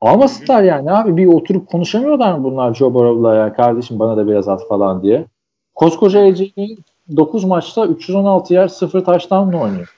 Almasınlar 0.02 0.64
yani 0.64 0.92
abi. 0.92 1.18
Bir 1.18 1.26
oturup 1.26 1.68
konuşamıyorlar 1.68 2.38
mı 2.38 2.44
bunlar 2.44 2.74
Joe 2.74 2.94
Burrow'la 2.94 3.36
ya 3.36 3.54
kardeşim 3.54 4.00
bana 4.00 4.18
da 4.18 4.28
biraz 4.28 4.48
at 4.48 4.68
falan 4.68 5.04
diye. 5.04 5.26
Koskoca 5.76 6.20
AJ 6.20 6.54
Green 6.56 6.78
9 7.16 7.44
maçta 7.44 7.86
316 7.86 8.54
yer 8.54 8.68
0 8.68 9.06
taştan 9.06 9.54
oynuyor. 9.54 9.94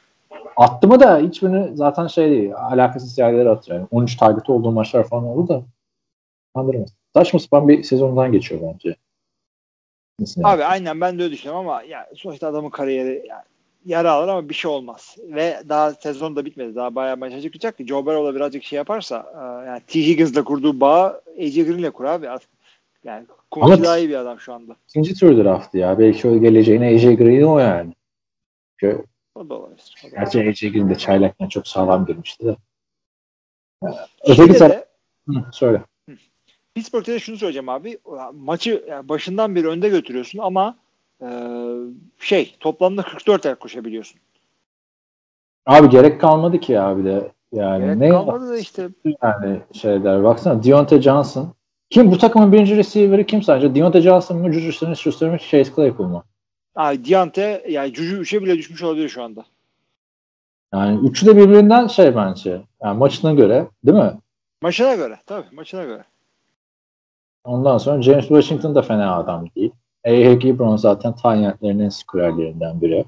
Attı 0.57 0.87
mı 0.87 0.99
da 0.99 1.17
hiçbirini 1.17 1.77
zaten 1.77 2.07
şey 2.07 2.29
değil. 2.29 2.51
Alakasız 2.55 3.17
yerlere 3.17 3.49
atıyor. 3.49 3.77
Yani 3.77 3.87
13 3.91 4.15
target 4.15 4.49
olduğu 4.49 4.71
maçlar 4.71 5.03
falan 5.03 5.23
oldu 5.25 5.47
da. 5.47 5.61
Kandırmaz. 6.55 6.89
Saçma 7.13 7.39
sapan 7.39 7.67
bir 7.67 7.83
sezondan 7.83 8.31
geçiyor 8.31 8.61
bence. 8.61 8.95
Mesela. 10.19 10.49
Abi 10.49 10.63
aynen 10.63 11.01
ben 11.01 11.19
de 11.19 11.23
öyle 11.23 11.33
düşünüyorum 11.33 11.67
ama 11.67 11.83
yani 11.83 12.05
sonuçta 12.15 12.47
adamın 12.47 12.69
kariyeri 12.69 13.25
yani 13.27 13.43
yara 13.85 14.11
alır 14.11 14.27
ama 14.27 14.49
bir 14.49 14.53
şey 14.53 14.71
olmaz. 14.71 15.17
Ve 15.23 15.63
daha 15.69 15.91
sezon 15.91 16.35
da 16.35 16.45
bitmedi. 16.45 16.75
Daha 16.75 16.95
bayağı 16.95 17.17
maça 17.17 17.41
çıkacak. 17.41 17.75
Joe 17.79 18.05
Burrow'la 18.05 18.35
birazcık 18.35 18.63
şey 18.63 18.77
yaparsa 18.77 19.33
e, 19.33 19.67
yani 19.67 19.81
T. 19.87 19.99
Higgins'la 19.99 20.43
kurduğu 20.43 20.79
bağı 20.79 21.21
AJ 21.39 21.55
Green'le 21.55 21.91
kur 21.91 22.05
abi. 22.05 22.27
Yani 23.03 23.25
Kumaşı 23.51 23.83
daha 23.83 23.97
iyi 23.97 24.09
bir 24.09 24.15
adam 24.15 24.39
şu 24.39 24.53
anda. 24.53 24.75
İkinci 24.89 25.13
tur 25.13 25.43
draftı 25.43 25.77
ya. 25.77 25.99
Belki 25.99 26.27
o 26.27 26.39
geleceğine 26.39 26.87
AJ 26.87 27.03
Green 27.03 27.43
o 27.43 27.59
yani. 27.59 27.93
Çünkü 28.79 29.03
o 29.35 29.49
da 29.49 29.53
olabilir. 29.53 29.95
Gerçi 30.11 30.49
AJ 30.49 30.61
Green 30.61 30.89
de 30.89 30.95
çaylakken 30.95 31.47
çok 31.47 31.67
sağlam 31.67 32.05
girmişti 32.05 32.45
de. 32.45 32.55
Öteki 34.27 34.53
taraf... 34.53 34.83
Hı, 35.27 35.33
söyle. 35.51 35.81
Pittsburgh'te 36.79 37.13
de 37.13 37.19
şunu 37.19 37.37
söyleyeceğim 37.37 37.69
abi. 37.69 37.97
Maçı 38.33 38.85
başından 39.03 39.55
beri 39.55 39.67
önde 39.67 39.89
götürüyorsun 39.89 40.39
ama 40.39 40.77
e, 41.21 41.27
şey 42.19 42.55
toplamda 42.59 43.03
44 43.03 43.45
er 43.45 43.55
koşabiliyorsun. 43.55 44.19
Abi 45.65 45.89
gerek 45.89 46.21
kalmadı 46.21 46.59
ki 46.59 46.79
abi 46.79 47.05
de. 47.05 47.31
Yani 47.51 47.85
gerek 47.85 47.97
ne 47.97 48.09
kalmadı 48.09 48.49
da 48.49 48.57
işte. 48.57 48.89
Yani 49.23 49.59
şeyler 49.73 50.23
baksana 50.23 50.63
Deontay 50.63 51.01
Johnson 51.01 51.53
kim 51.89 52.11
bu 52.11 52.17
takımın 52.17 52.51
birinci 52.51 52.77
receiver'ı 52.77 53.25
kim 53.25 53.43
sence? 53.43 53.75
Deontay 53.75 54.01
Johnson 54.01 54.37
mı, 54.37 54.53
Juju 54.53 54.71
Smith-Schuster 54.71 55.29
mı, 55.29 55.37
Chase 55.37 55.75
Claypool 55.75 56.07
mu? 56.07 56.23
Ay 56.75 57.05
Deontay 57.05 57.61
yani 57.69 57.93
Juju 57.93 58.21
3'e 58.21 58.41
bile 58.41 58.57
düşmüş 58.57 58.83
olabilir 58.83 59.09
şu 59.09 59.23
anda. 59.23 59.45
Yani 60.73 61.07
üçü 61.09 61.25
de 61.25 61.37
birbirinden 61.37 61.87
şey 61.87 62.15
bence. 62.15 62.61
Yani 62.83 62.97
maçına 62.97 63.33
göre 63.33 63.67
değil 63.85 63.97
mi? 63.97 64.13
Maçına 64.61 64.95
göre 64.95 65.19
tabii 65.25 65.55
maçına 65.55 65.83
göre. 65.83 66.03
Ondan 67.43 67.77
sonra 67.77 68.01
James 68.01 68.27
Washington 68.27 68.75
da 68.75 68.81
fena 68.81 69.15
adam 69.15 69.45
değil. 69.55 69.71
A.H. 70.05 70.33
Gibron 70.33 70.75
zaten 70.75 71.15
Tanyentlerin 71.15 71.79
en 71.79 71.89
skorerlerinden 71.89 72.81
biri. 72.81 73.05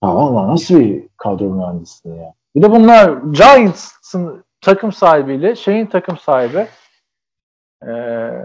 Ha 0.00 0.14
valla 0.16 0.48
nasıl 0.48 0.80
bir 0.80 1.08
kadro 1.16 1.44
mühendisliği 1.44 2.16
ya. 2.16 2.34
Bir 2.56 2.62
de 2.62 2.70
bunlar 2.70 3.22
Giants'ın 3.32 4.44
takım 4.60 4.92
sahibiyle 4.92 5.56
şeyin 5.56 5.86
takım 5.86 6.18
sahibi 6.18 6.68
ee, 7.86 8.44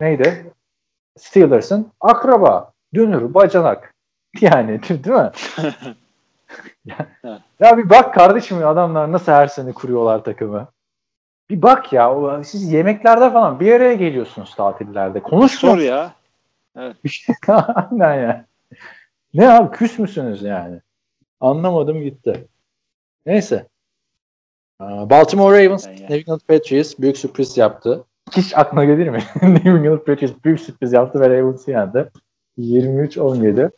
neydi? 0.00 0.52
Steelers'ın 1.18 1.92
akraba, 2.00 2.72
dünür, 2.94 3.34
bacanak. 3.34 3.92
Yani 4.40 4.82
değil 4.82 5.16
mi? 5.16 5.30
ya, 6.84 7.06
ya 7.60 7.78
bir 7.78 7.90
bak 7.90 8.14
kardeşim 8.14 8.66
adamlar 8.66 9.12
nasıl 9.12 9.32
her 9.32 9.46
sene 9.46 9.72
kuruyorlar 9.72 10.24
takımı. 10.24 10.68
Bir 11.52 11.62
bak 11.62 11.92
ya 11.92 12.44
siz 12.44 12.72
yemeklerde 12.72 13.30
falan 13.30 13.60
bir 13.60 13.72
araya 13.72 13.94
geliyorsunuz 13.94 14.54
tatillerde. 14.54 15.22
Konuşma. 15.22 15.70
Sor 15.70 15.78
ya. 15.78 16.14
Evet. 16.76 16.96
Şey 17.08 17.34
aynen 17.48 18.14
ya. 18.14 18.46
Ne 19.34 19.50
abi 19.50 19.76
küs 19.76 19.98
müsünüz 19.98 20.42
yani? 20.42 20.80
Anlamadım 21.40 22.02
gitti. 22.02 22.48
Neyse. 23.26 23.68
Baltimore 24.80 25.64
Ravens, 25.64 25.86
yani. 25.86 26.00
New 26.00 26.16
England 26.16 26.40
Patriots 26.40 26.98
büyük 26.98 27.18
sürpriz 27.18 27.56
yaptı. 27.56 28.04
Hiç 28.36 28.56
aklına 28.56 28.84
gelir 28.84 29.08
mi? 29.08 29.22
New 29.42 29.70
England 29.70 29.98
Patriots 29.98 30.44
büyük 30.44 30.60
sürpriz 30.60 30.92
yaptı 30.92 31.20
ve 31.20 31.30
Ravens'ı 31.30 31.70
yendi. 31.70 32.10
23-17. 32.58 33.70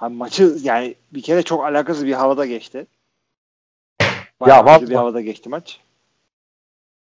Abi 0.00 0.14
maçı 0.14 0.56
yani 0.62 0.94
bir 1.12 1.22
kere 1.22 1.42
çok 1.42 1.64
alakasız 1.64 2.06
bir 2.06 2.12
havada 2.12 2.46
geçti. 2.46 2.86
Bayağı 4.40 4.66
ya 4.66 4.80
bir 4.80 4.94
havada 4.94 5.20
geçti 5.20 5.48
maç. 5.48 5.80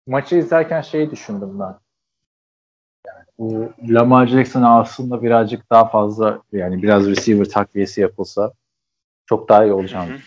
Maçı 0.08 0.36
izlerken 0.36 0.82
şeyi 0.82 1.12
düşündüm 1.12 1.60
ben. 1.60 1.76
Yani 3.08 3.26
bu 3.40 3.74
Lamar 3.94 4.28
Jackson 4.28 4.62
aslında 4.62 5.24
birazcık 5.24 5.70
daha 5.70 5.90
fazla 5.90 6.42
yani 6.52 6.84
biraz 6.84 7.08
receiver 7.08 7.46
takviyesi 7.46 8.02
yapılsa 8.02 8.54
çok 9.26 9.50
daha 9.50 9.66
iyi 9.66 9.74
olacağını. 9.74 10.18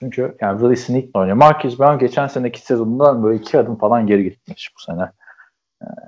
Çünkü 0.00 0.36
yani 0.40 0.60
Willie 0.60 0.76
Sneak 0.76 1.16
oynuyor. 1.16 1.36
Marcus 1.36 1.78
Brown 1.78 1.98
geçen 1.98 2.26
seneki 2.26 2.60
sezonundan 2.60 3.22
böyle 3.22 3.38
iki 3.38 3.58
adım 3.58 3.76
falan 3.76 4.06
geri 4.06 4.24
gitmiş 4.24 4.72
bu 4.78 4.82
sene. 4.82 5.10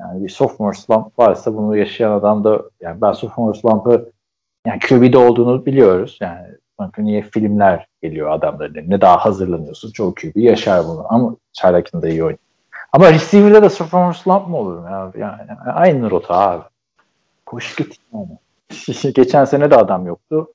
yani 0.01 0.25
bir 0.25 0.29
sophomore 0.29 0.77
slump 0.77 1.19
varsa 1.19 1.55
bunu 1.55 1.77
yaşayan 1.77 2.11
adam 2.11 2.45
da 2.45 2.63
yani 2.81 3.01
ben 3.01 3.13
sophomore 3.13 3.59
slump'ı 3.59 4.13
yani 4.67 4.81
QB'de 4.89 5.19
olduğunu 5.19 5.67
biliyoruz. 5.67 6.19
Yani 6.21 6.47
çünkü 6.81 7.05
niye 7.05 7.23
filmler 7.23 7.87
geliyor 8.03 8.31
adamların 8.31 8.91
ne 8.91 9.01
daha 9.01 9.25
hazırlanıyorsun. 9.25 9.93
Çoğu 9.93 10.15
QB 10.15 10.37
yaşar 10.37 10.85
bunu 10.85 11.07
ama 11.09 11.37
çayrakında 11.53 12.09
iyi 12.09 12.25
oynuyor. 12.25 12.39
Ama 12.93 13.13
receiver'da 13.13 13.63
da 13.63 13.71
sophomore 13.71 14.15
slump 14.15 14.49
mı 14.49 14.57
olur 14.57 14.85
ya? 14.85 15.13
Yani, 15.19 15.53
aynı 15.75 16.11
rota 16.11 16.35
abi. 16.35 16.65
Koş 17.47 17.77
git 17.77 17.97
yani. 18.15 18.39
Geçen 19.15 19.45
sene 19.45 19.71
de 19.71 19.77
adam 19.77 20.07
yoktu. 20.07 20.53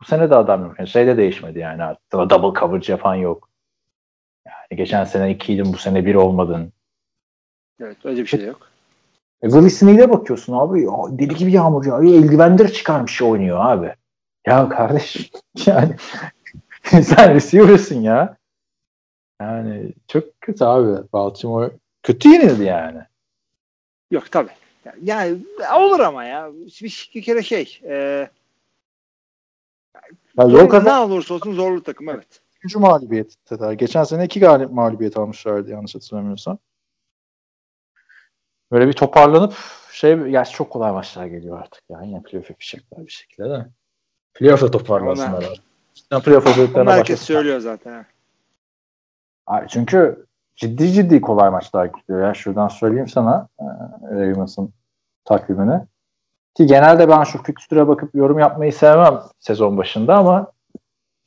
Bu 0.00 0.04
sene 0.04 0.30
de 0.30 0.36
adam 0.36 0.64
yok. 0.64 0.74
Yani 0.78 0.88
şey 0.88 1.06
de 1.06 1.16
değişmedi 1.16 1.58
yani 1.58 1.84
artık. 1.84 2.12
Double 2.12 2.60
coverage 2.60 2.92
yapan 2.92 3.14
yok. 3.14 3.48
Yani 4.46 4.78
geçen 4.78 5.04
sene 5.04 5.30
ikiydin 5.30 5.72
bu 5.72 5.76
sene 5.76 6.06
bir 6.06 6.14
olmadın. 6.14 6.72
Evet 7.80 7.96
öyle 8.04 8.22
bir 8.22 8.26
şey 8.26 8.44
yok. 8.44 8.68
E, 9.42 9.50
Willie 9.50 9.70
Snead'e 9.70 10.10
bakıyorsun 10.10 10.52
abi. 10.52 10.82
Ya, 10.82 10.92
deli 11.08 11.34
gibi 11.34 11.52
yağmur 11.52 11.86
yağıyor. 11.86 12.14
Eldivenleri 12.14 12.72
çıkarmış 12.72 13.22
oynuyor 13.22 13.58
abi. 13.60 13.94
Ya 14.48 14.68
kardeş 14.68 15.30
yani 15.66 15.96
sen 17.04 17.34
receiver'sın 17.34 18.00
ya. 18.00 18.36
Yani 19.40 19.92
çok 20.08 20.40
kötü 20.40 20.64
abi. 20.64 21.12
Baltimore 21.12 21.70
kötü 22.02 22.28
yenildi 22.28 22.64
yani. 22.64 23.00
Yok 24.10 24.32
tabii. 24.32 24.50
Yani 25.02 25.38
olur 25.74 26.00
ama 26.00 26.24
ya. 26.24 26.52
Bir, 26.82 27.10
bir 27.14 27.22
kere 27.22 27.42
şey. 27.42 27.80
E, 27.84 28.28
ya 30.38 30.48
zor, 30.48 30.68
kazan... 30.68 31.08
ne 31.08 31.12
olursa 31.12 31.34
olsun 31.34 31.52
zorlu 31.52 31.82
takım 31.82 32.08
evet. 32.08 32.40
Üçüncü 32.56 32.78
mağlubiyet 32.78 33.34
dediler. 33.50 33.72
Geçen 33.72 34.04
sene 34.04 34.24
iki 34.24 34.40
galip 34.40 34.70
mağlubiyet 34.70 35.16
almışlardı 35.16 35.70
yanlış 35.70 35.94
hatırlamıyorsam. 35.94 36.58
Böyle 38.72 38.88
bir 38.88 38.92
toparlanıp 38.92 39.54
şey 39.92 40.16
gerçi 40.16 40.52
çok 40.52 40.70
kolay 40.70 40.92
maçlar 40.92 41.26
geliyor 41.26 41.60
artık 41.62 41.82
ya. 41.90 42.02
Yine 42.02 42.22
playoff 42.22 42.50
yapacaklar 42.50 43.06
bir 43.06 43.12
şekilde 43.12 43.50
de. 43.50 43.66
Playoff'ta 44.38 44.70
toparlansınlar 44.70 45.42
artık. 45.42 45.64
Cidden 45.94 46.20
playoff 46.20 46.46
hazırlıklarına 46.46 46.92
Herkes 46.92 47.20
söylüyor 47.20 47.60
zaten. 47.60 48.06
Abi 49.46 49.68
çünkü 49.68 50.26
ciddi 50.56 50.92
ciddi 50.92 51.20
kolay 51.20 51.50
maçlar 51.50 51.86
gidiyor 51.86 52.26
ya. 52.26 52.34
Şuradan 52.34 52.68
söyleyeyim 52.68 53.08
sana 53.08 53.48
e, 53.60 53.64
Ravens'ın 54.10 54.72
takvimini. 55.24 55.80
Ki 56.54 56.66
genelde 56.66 57.08
ben 57.08 57.24
şu 57.24 57.42
fikstüre 57.42 57.88
bakıp 57.88 58.14
yorum 58.14 58.38
yapmayı 58.38 58.72
sevmem 58.72 59.20
sezon 59.40 59.76
başında 59.78 60.16
ama 60.16 60.52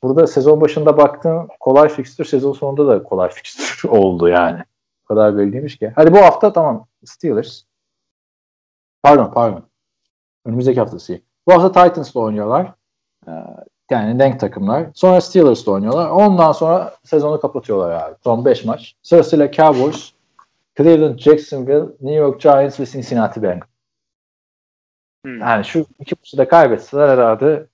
burada 0.02 0.26
sezon 0.26 0.60
başında 0.60 0.96
baktığım 0.96 1.48
kolay 1.60 1.88
fikstür 1.88 2.24
sezon 2.24 2.52
sonunda 2.52 2.88
da 2.88 3.02
kolay 3.02 3.28
fikstür 3.32 3.88
oldu 3.88 4.28
yani. 4.28 4.62
O 5.04 5.06
kadar 5.06 5.38
belliymiş 5.38 5.78
ki. 5.78 5.92
Hadi 5.96 6.12
bu 6.12 6.18
hafta 6.18 6.52
tamam 6.52 6.86
Steelers. 7.04 7.62
Pardon 9.02 9.30
pardon. 9.34 9.62
Önümüzdeki 10.44 10.80
haftası. 10.80 11.20
Bu 11.46 11.52
hafta 11.52 11.72
Titans'la 11.72 12.20
oynuyorlar. 12.20 12.72
Ee, 13.28 13.30
yani 13.90 14.18
denk 14.18 14.40
takımlar. 14.40 14.86
Sonra 14.94 15.20
Steelers'la 15.20 15.72
oynuyorlar. 15.72 16.10
Ondan 16.10 16.52
sonra 16.52 16.96
sezonu 17.04 17.40
kapatıyorlar 17.40 17.90
abi. 17.90 18.14
Son 18.24 18.44
5 18.44 18.64
maç. 18.64 18.94
Sırasıyla 19.02 19.52
Cowboys, 19.52 20.12
Cleveland, 20.76 21.18
Jacksonville, 21.18 21.86
New 22.00 22.14
York 22.14 22.40
Giants 22.40 22.80
ve 22.80 22.86
Cincinnati 22.86 23.42
Bengals. 23.42 23.68
Hmm. 25.24 25.38
Yani 25.38 25.64
şu 25.64 25.86
iki 25.98 26.14
maçı 26.20 26.38
da 26.38 26.48
kaybetseler 26.48 27.08
herhalde 27.08 27.66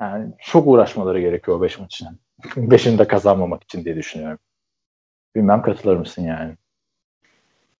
yani 0.00 0.32
çok 0.38 0.66
uğraşmaları 0.66 1.20
gerekiyor 1.20 1.62
5 1.62 1.78
maç 1.78 1.94
için. 1.94 2.08
Beşini 2.70 2.98
de 2.98 3.08
kazanmamak 3.08 3.62
için 3.62 3.84
diye 3.84 3.96
düşünüyorum. 3.96 4.38
Bilmem 5.36 5.62
katılır 5.62 5.96
mısın 5.96 6.22
yani? 6.22 6.54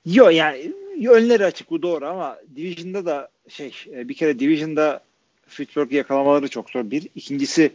Yok 0.04 0.34
yani 0.34 0.72
önleri 1.08 1.44
açık 1.44 1.70
bu 1.70 1.82
doğru 1.82 2.06
ama 2.06 2.38
Division'da 2.56 3.06
da 3.06 3.28
şey 3.48 3.74
e, 3.92 4.08
bir 4.08 4.14
kere 4.14 4.38
Division'da 4.38 5.00
Pittsburgh'ı 5.56 5.94
yakalamaları 5.94 6.48
çok 6.48 6.70
zor. 6.70 6.90
Bir. 6.90 7.08
İkincisi 7.14 7.72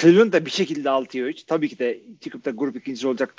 Cleveland 0.00 0.32
da 0.32 0.44
bir 0.44 0.50
şekilde 0.50 0.88
6'ya 0.88 1.26
3. 1.26 1.44
Tabii 1.44 1.68
ki 1.68 1.78
de 1.78 2.00
çıkıp 2.20 2.44
da 2.44 2.50
grup 2.50 2.76
ikincisi 2.76 3.08
olacak 3.08 3.34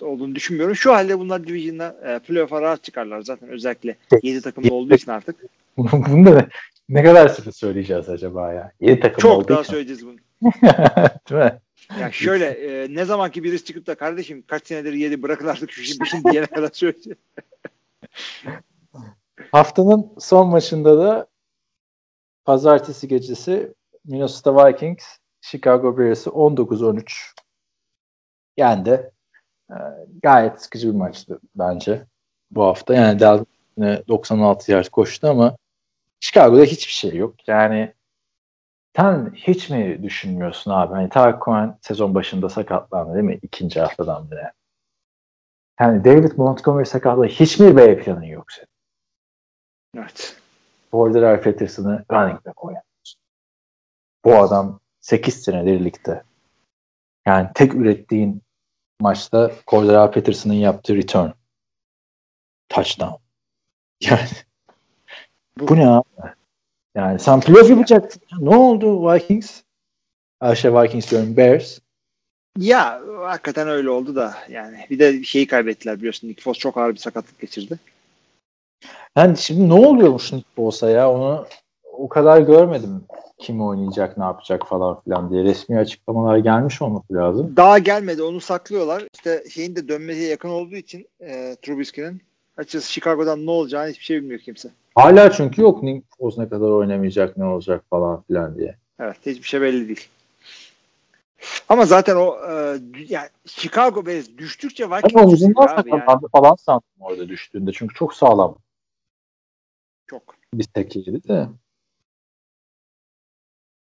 olduğunu 0.00 0.34
düşünmüyorum. 0.34 0.76
Şu 0.76 0.92
halde 0.94 1.18
bunlar 1.18 1.46
Division'da 1.46 1.96
e, 2.04 2.18
playoff'a 2.18 2.62
rahat 2.62 2.82
çıkarlar 2.84 3.20
zaten 3.20 3.48
özellikle 3.48 3.96
7 4.22 4.42
takımda 4.42 4.74
olduğu 4.74 4.94
için 4.94 5.10
artık. 5.10 5.36
Bunu 5.76 6.26
da 6.26 6.48
ne 6.88 7.04
kadar 7.04 7.28
sıfır 7.28 7.52
söyleyeceğiz 7.52 8.08
acaba 8.08 8.52
ya? 8.52 8.72
7 8.80 9.00
takım 9.00 9.20
Çok 9.20 9.48
daha 9.48 9.60
için. 9.60 9.70
söyleyeceğiz 9.70 10.06
bunu. 10.06 10.16
Değil 11.30 11.42
mi? 11.42 11.60
Ya 12.00 12.12
şöyle 12.12 12.46
e, 12.46 12.94
ne 12.94 13.04
zamanki 13.04 13.44
birisi 13.44 13.64
çıkıp 13.64 13.86
da 13.86 13.94
kardeşim 13.94 14.44
kaç 14.46 14.66
senedir 14.66 14.92
7 14.92 15.22
bırakın 15.22 15.46
artık 15.46 15.70
şu 15.70 15.82
işin 15.82 15.98
peşini 16.04 16.24
diyene 16.32 16.46
kadar 16.46 16.70
söyleyeceğiz. 16.72 17.18
Haftanın 19.52 20.12
son 20.18 20.48
maçında 20.48 20.98
da 20.98 21.26
pazartesi 22.44 23.08
gecesi 23.08 23.74
Minnesota 24.04 24.66
Vikings 24.66 25.04
Chicago 25.40 25.98
Bears'ı 25.98 26.30
19-13 26.30 27.34
yendi. 28.56 29.10
Ee, 29.70 29.74
gayet 30.22 30.62
sıkıcı 30.62 30.88
bir 30.88 30.98
maçtı 30.98 31.40
bence 31.54 32.06
bu 32.50 32.64
hafta. 32.64 32.94
Yani 32.94 33.20
Dalvin 33.20 34.04
96 34.08 34.72
yard 34.72 34.88
koştu 34.88 35.28
ama 35.28 35.56
Chicago'da 36.20 36.62
hiçbir 36.62 36.92
şey 36.92 37.14
yok. 37.16 37.48
Yani 37.48 37.94
sen 38.96 39.32
hiç 39.34 39.70
mi 39.70 40.02
düşünmüyorsun 40.02 40.70
abi? 40.70 40.94
Hani 40.94 41.08
Tarık 41.08 41.44
Cohen 41.44 41.78
sezon 41.82 42.14
başında 42.14 42.48
sakatlandı 42.48 43.14
değil 43.14 43.24
mi? 43.24 43.38
İkinci 43.42 43.80
haftadan 43.80 44.30
bile. 44.30 44.52
Yani 45.80 46.04
David 46.04 46.32
Montgomery 46.36 46.84
sakatlığı 46.84 47.26
hiç 47.26 47.58
mi 47.58 47.76
B 47.76 47.98
planın 47.98 48.22
yok 48.22 48.52
senin? 48.52 48.68
Evet. 49.96 50.43
Border 50.94 51.42
Peterson'ı 51.42 52.04
running 52.12 52.46
back. 52.46 52.58
Bu 54.24 54.36
adam 54.36 54.80
8 55.00 55.42
senedir 55.42 55.84
ligde. 55.84 56.22
Yani 57.26 57.48
tek 57.54 57.74
ürettiğin 57.74 58.42
maçta 59.00 59.52
Cordell 59.66 60.10
Peterson'ın 60.10 60.54
yaptığı 60.54 60.96
return. 60.96 61.28
Touchdown. 62.68 63.14
Yani 64.00 64.28
bu, 65.58 65.68
bu 65.68 65.76
ne 65.76 65.88
abi? 65.88 66.04
Yani 66.94 67.18
sen 67.18 67.40
playoff 67.40 67.70
yapacaksın. 67.70 68.22
Ne 68.38 68.56
oldu 68.56 69.12
Vikings? 69.12 69.62
Ayşe 70.40 70.74
Vikings 70.74 71.10
diyorum. 71.10 71.36
Bears. 71.36 71.78
Ya 72.58 73.00
hakikaten 73.20 73.68
öyle 73.68 73.90
oldu 73.90 74.16
da 74.16 74.34
yani 74.48 74.86
bir 74.90 74.98
de 74.98 75.24
şeyi 75.24 75.46
kaybettiler 75.46 75.98
biliyorsun. 75.98 76.28
Nick 76.28 76.42
Foles 76.42 76.58
çok 76.58 76.76
ağır 76.76 76.92
bir 76.92 76.98
sakatlık 76.98 77.40
geçirdi. 77.40 77.78
Yani 79.16 79.36
şimdi 79.36 79.68
ne 79.68 79.74
oluyormuş 79.74 80.32
Nick 80.32 80.46
Foles'a 80.56 80.90
ya 80.90 81.12
onu 81.12 81.46
o 81.92 82.08
kadar 82.08 82.40
görmedim 82.40 83.04
kim 83.38 83.60
oynayacak 83.66 84.18
ne 84.18 84.24
yapacak 84.24 84.66
falan 84.66 85.00
filan 85.00 85.30
diye 85.30 85.44
resmi 85.44 85.78
açıklamalar 85.78 86.36
gelmiş 86.36 86.82
olması 86.82 87.14
lazım. 87.14 87.56
Daha 87.56 87.78
gelmedi 87.78 88.22
onu 88.22 88.40
saklıyorlar. 88.40 89.02
İşte 89.14 89.44
şeyin 89.50 89.76
de 89.76 89.88
dönmesine 89.88 90.24
yakın 90.24 90.48
olduğu 90.48 90.76
için 90.76 91.06
e, 91.20 91.56
Trubisky'nin 91.62 92.22
açıkçası 92.56 92.92
Chicago'dan 92.92 93.46
ne 93.46 93.50
olacağını 93.50 93.90
hiçbir 93.90 94.04
şey 94.04 94.16
bilmiyor 94.16 94.40
kimse. 94.40 94.68
Hala 94.94 95.32
çünkü 95.32 95.62
yok 95.62 95.82
Nick 95.82 96.06
Foles 96.18 96.38
ne 96.38 96.48
kadar 96.48 96.68
oynamayacak 96.68 97.36
ne 97.36 97.44
olacak 97.44 97.84
falan 97.90 98.22
filan 98.22 98.58
diye. 98.58 98.76
Evet 99.00 99.16
hiçbir 99.26 99.48
şey 99.48 99.60
belli 99.60 99.88
değil. 99.88 100.08
Ama 101.68 101.86
zaten 101.86 102.16
o 102.16 102.36
e, 102.50 102.78
yani 103.08 103.28
Chicago 103.46 104.06
Bears 104.06 104.26
düştükçe 104.38 104.90
Vikings 104.90 105.14
Ama 105.14 105.24
omuzundan 105.24 105.66
sakatlandı 105.66 106.08
yani. 106.08 106.30
falan 106.32 106.54
sandım 106.54 106.82
orada 107.00 107.28
düştüğünde. 107.28 107.72
Çünkü 107.72 107.94
çok 107.94 108.14
sağlam. 108.14 108.56
Çok. 110.06 110.22
Bir 110.54 110.64
tekiydi 110.64 111.28
de. 111.28 111.48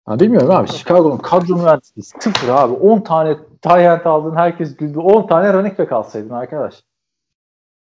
Ha, 0.04 0.20
bilmiyorum 0.20 0.50
abi. 0.50 0.68
Chicago'nun 0.68 1.18
kadro 1.18 1.56
mühendisliği 1.56 2.04
sıfır 2.04 2.48
abi. 2.48 2.74
10 2.74 3.00
tane 3.00 3.36
tight 3.62 4.06
aldın 4.06 4.36
herkes 4.36 4.76
güldü. 4.76 4.98
10 4.98 5.26
tane 5.26 5.52
running 5.52 5.78
back 5.78 5.92
alsaydın 5.92 6.30
arkadaş. 6.30 6.82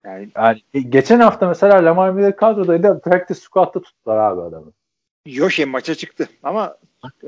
Yani, 0.06 0.30
yani 0.36 0.62
geçen 0.90 1.20
hafta 1.20 1.48
mesela 1.48 1.86
Lamar 1.86 2.10
Miller 2.10 2.36
kadrodaydı. 2.36 3.02
Practice 3.02 3.40
squad'da 3.40 3.82
tuttular 3.82 4.18
abi 4.18 4.42
adamı. 4.42 4.72
Yok 5.26 5.52
şey 5.52 5.66
maça 5.66 5.96
çıktı 5.96 6.30
ama 6.44 6.78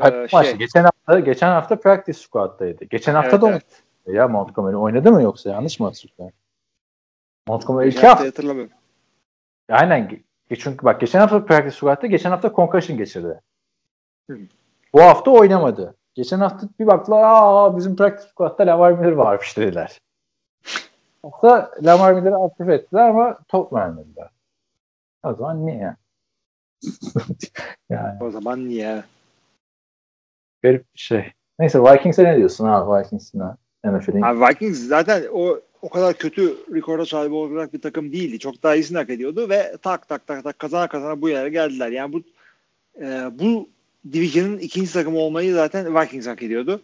e, 0.03 0.27
şey. 0.27 0.55
geçen 0.55 0.83
hafta 0.83 1.19
geçen 1.19 1.49
hafta 1.49 1.79
practice 1.79 2.19
squad'daydı. 2.19 2.85
Geçen 2.85 3.13
hafta 3.13 3.29
evet, 3.31 3.41
da 3.41 3.49
evet. 3.49 3.83
ya 4.07 4.27
Montgomery 4.27 4.75
oynadı 4.75 5.11
mı 5.11 5.21
yoksa 5.21 5.49
yanlış 5.49 5.79
mı 5.79 5.85
hatırlıyorum? 5.85 6.37
Montgomery 7.47 7.89
iki 7.89 8.07
hafta. 8.07 8.25
hatırlamıyorum. 8.25 8.73
Aynen. 9.69 10.26
Çünkü 10.55 10.85
bak 10.85 11.01
geçen 11.01 11.19
hafta 11.19 11.45
practice 11.45 11.75
squad'da 11.75 12.07
geçen 12.07 12.29
hafta 12.29 12.53
concussion 12.53 12.97
geçirdi. 12.97 13.41
Hı. 14.29 14.37
Bu 14.93 15.01
hafta 15.01 15.31
oynamadı. 15.31 15.95
Geçen 16.15 16.39
hafta 16.39 16.67
bir 16.79 16.87
baktılar 16.87 17.23
aa 17.25 17.77
bizim 17.77 17.95
practice 17.95 18.29
squad'da 18.29 18.67
Lamar 18.67 18.91
Miller 18.91 19.11
varmış 19.11 19.57
dediler. 19.57 19.99
Hafta 21.21 21.71
Lamar 21.83 22.13
Miller'ı 22.13 22.35
aktif 22.35 22.69
ettiler 22.69 23.09
ama 23.09 23.37
top 23.47 23.73
vermediler. 23.73 24.29
O 25.23 25.33
zaman 25.33 25.65
niye? 25.65 25.95
yani. 27.89 28.23
O 28.23 28.31
zaman 28.31 28.69
niye? 28.69 29.03
Garip 30.63 30.93
bir 30.93 30.99
şey. 30.99 31.31
Neyse 31.59 31.79
Vikings'e 31.83 32.23
ne 32.23 32.37
diyorsun 32.37 32.67
abi 32.67 32.91
Vikings'in 32.91 33.41
NFL'in? 33.85 34.21
Abi 34.21 34.39
Vikings 34.39 34.79
zaten 34.79 35.23
o 35.33 35.59
o 35.87 35.89
kadar 35.89 36.17
kötü 36.17 36.57
rekora 36.73 37.05
sahip 37.05 37.31
olacak 37.31 37.73
bir 37.73 37.81
takım 37.81 38.11
değildi. 38.11 38.39
Çok 38.39 38.63
daha 38.63 38.75
iyisini 38.75 38.97
hak 38.97 39.09
ediyordu 39.09 39.49
ve 39.49 39.77
tak 39.81 40.07
tak 40.07 40.27
tak 40.27 40.43
tak 40.43 40.59
kazana 40.59 40.87
kazana 40.87 41.21
bu 41.21 41.29
yere 41.29 41.49
geldiler. 41.49 41.89
Yani 41.91 42.13
bu 42.13 42.21
e, 43.01 43.31
bu 43.39 43.69
Division'ın 44.13 44.57
ikinci 44.57 44.93
takımı 44.93 45.17
olmayı 45.17 45.53
zaten 45.53 45.95
Vikings 45.95 46.27
hak 46.27 46.43
ediyordu. 46.43 46.81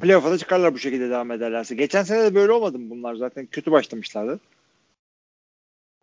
Playoff'a 0.00 0.30
da 0.30 0.38
çıkarlar 0.38 0.74
bu 0.74 0.78
şekilde 0.78 1.10
devam 1.10 1.30
ederlerse. 1.30 1.74
Geçen 1.74 2.02
sene 2.02 2.24
de 2.24 2.34
böyle 2.34 2.52
olmadı 2.52 2.78
mı 2.78 2.90
bunlar 2.90 3.14
zaten? 3.14 3.46
Kötü 3.46 3.72
başlamışlardı. 3.72 4.40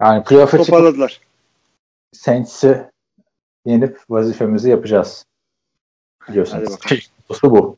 Yani 0.01 0.23
playoff'a 0.23 0.57
Toparladılar. 0.57 1.21
Saints'i 2.13 2.89
yenip 3.65 3.99
vazifemizi 4.09 4.69
yapacağız. 4.69 5.25
Biliyorsunuz. 6.29 6.69
Motosu 7.29 7.51
bu. 7.51 7.77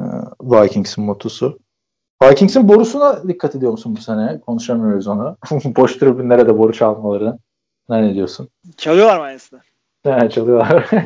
Ee, 0.00 0.04
Vikings'in 0.40 1.04
motosu. 1.04 1.65
Vikings'in 2.22 2.68
borusuna 2.68 3.28
dikkat 3.28 3.54
ediyor 3.54 3.72
musun 3.72 3.96
bu 3.96 4.00
sene? 4.00 4.40
Konuşamıyoruz 4.40 5.06
onu. 5.06 5.36
Boş 5.64 5.96
tribünlere 5.96 6.46
de 6.46 6.58
boru 6.58 6.72
çalmaları. 6.72 7.38
Ne 7.88 8.14
diyorsun? 8.14 8.48
Çalıyorlar 8.76 9.18
mı 9.18 9.22
aynısını? 9.22 9.60
Ne 10.04 10.30
çalıyorlar. 10.30 10.90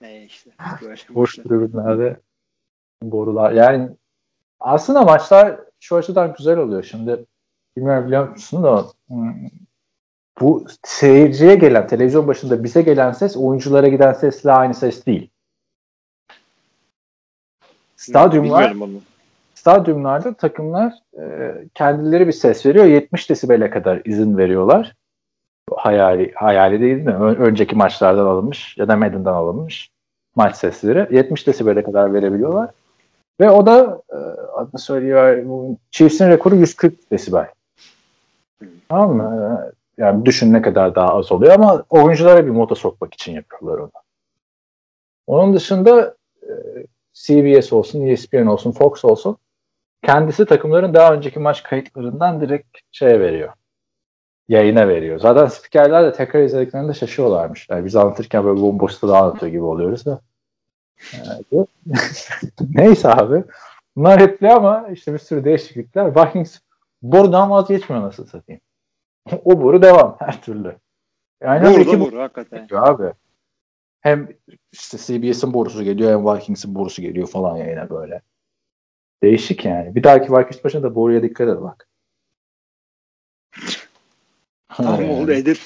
Ne 0.00 0.24
işte. 0.24 0.50
Böyle 0.82 0.96
Boş 1.10 1.34
tribünlerde 1.34 2.20
borular. 3.02 3.52
Yani 3.52 3.90
aslında 4.60 5.02
maçlar 5.02 5.60
şu 5.80 5.96
açıdan 5.96 6.34
güzel 6.38 6.58
oluyor. 6.58 6.82
Şimdi 6.82 7.24
bilmiyorum 7.76 8.06
biliyor 8.06 8.28
musun 8.28 8.62
da 8.62 8.84
hmm, 9.08 9.48
bu 10.40 10.66
seyirciye 10.84 11.54
gelen, 11.54 11.86
televizyon 11.86 12.28
başında 12.28 12.64
bize 12.64 12.82
gelen 12.82 13.12
ses 13.12 13.36
oyunculara 13.36 13.88
giden 13.88 14.12
sesle 14.12 14.52
aynı 14.52 14.74
ses 14.74 15.06
değil. 15.06 15.30
Stadyumlar. 17.96 18.74
Stadyumlarda 19.66 20.34
takımlar 20.34 20.92
e, 21.18 21.54
kendileri 21.74 22.26
bir 22.26 22.32
ses 22.32 22.66
veriyor. 22.66 22.84
70 22.84 23.30
desibele 23.30 23.70
kadar 23.70 24.02
izin 24.04 24.38
veriyorlar. 24.38 24.94
Hayali, 25.76 26.32
hayali 26.34 26.80
değil 26.80 27.02
mi? 27.02 27.12
Önceki 27.14 27.76
maçlardan 27.76 28.26
alınmış 28.26 28.78
ya 28.78 28.88
da 28.88 28.96
Madden'dan 28.96 29.34
alınmış 29.34 29.90
maç 30.36 30.56
sesleri. 30.56 31.16
70 31.16 31.46
desibele 31.46 31.82
kadar 31.82 32.14
verebiliyorlar. 32.14 32.70
Ve 33.40 33.50
o 33.50 33.66
da 33.66 34.02
e, 34.10 34.16
adını 34.56 34.80
söylüyor 34.80 35.44
Chiefs'in 35.90 36.28
rekoru 36.28 36.56
140 36.56 37.10
desibel. 37.10 37.46
Tamam 38.88 39.16
mı? 39.16 39.70
E, 39.98 40.02
Yani 40.02 40.26
düşün 40.26 40.52
ne 40.52 40.62
kadar 40.62 40.94
daha 40.94 41.08
az 41.08 41.32
oluyor 41.32 41.54
ama 41.54 41.84
oyunculara 41.90 42.46
bir 42.46 42.50
moda 42.50 42.74
sokmak 42.74 43.14
için 43.14 43.32
yapıyorlar 43.32 43.78
onu. 43.78 43.90
Onun 45.26 45.54
dışında 45.54 46.14
e, 46.42 46.52
CBS 47.14 47.72
olsun, 47.72 48.06
ESPN 48.06 48.46
olsun, 48.46 48.72
Fox 48.72 49.04
olsun 49.04 49.36
kendisi 50.06 50.46
takımların 50.46 50.94
daha 50.94 51.14
önceki 51.14 51.38
maç 51.38 51.62
kayıtlarından 51.62 52.40
direkt 52.40 52.78
şeye 52.92 53.20
veriyor. 53.20 53.52
Yayına 54.48 54.88
veriyor. 54.88 55.18
Zaten 55.18 55.46
spikerler 55.46 56.04
de 56.04 56.12
tekrar 56.12 56.42
izlediklerinde 56.42 56.94
şaşıyorlarmış. 56.94 57.66
Yani 57.70 57.84
biz 57.84 57.96
anlatırken 57.96 58.44
böyle 58.44 58.60
bomboşta 58.60 59.08
da 59.08 59.18
anlatıyor 59.18 59.52
gibi 59.52 59.62
oluyoruz 59.62 60.06
da. 60.06 60.20
Evet. 61.12 61.68
Neyse 62.74 63.08
abi. 63.08 63.44
Bunlar 63.96 64.20
hepli 64.20 64.52
ama 64.52 64.88
işte 64.92 65.12
bir 65.12 65.18
sürü 65.18 65.44
değişiklikler. 65.44 66.16
Vikings 66.16 66.58
borudan 67.02 67.50
vazgeçmiyor 67.50 68.02
nasıl 68.04 68.26
satayım. 68.26 68.60
o 69.44 69.62
boru 69.62 69.82
devam 69.82 70.16
her 70.18 70.42
türlü. 70.42 70.76
Yani 71.42 71.68
Vur 71.68 71.80
iki 71.80 72.00
boru 72.00 72.20
hakikaten. 72.20 72.68
abi. 72.72 73.12
Hem 74.00 74.28
işte 74.72 74.98
CBS'in 74.98 75.54
borusu 75.54 75.82
geliyor 75.82 76.10
hem 76.12 76.26
Vikings'in 76.26 76.74
borusu 76.74 77.02
geliyor 77.02 77.26
falan 77.26 77.56
yayına 77.56 77.90
böyle. 77.90 78.22
Değişik 79.22 79.64
yani. 79.64 79.94
Bir 79.94 80.02
dahaki 80.02 80.32
Vikings 80.32 80.64
başına 80.64 80.82
da 80.82 80.94
boruya 80.94 81.22
dikkat 81.22 81.48
et 81.48 81.60
bak. 81.62 81.88
Tamam 84.68 85.00
Yani. 85.02 85.12
oldu 85.12 85.32
Edip. 85.32 85.58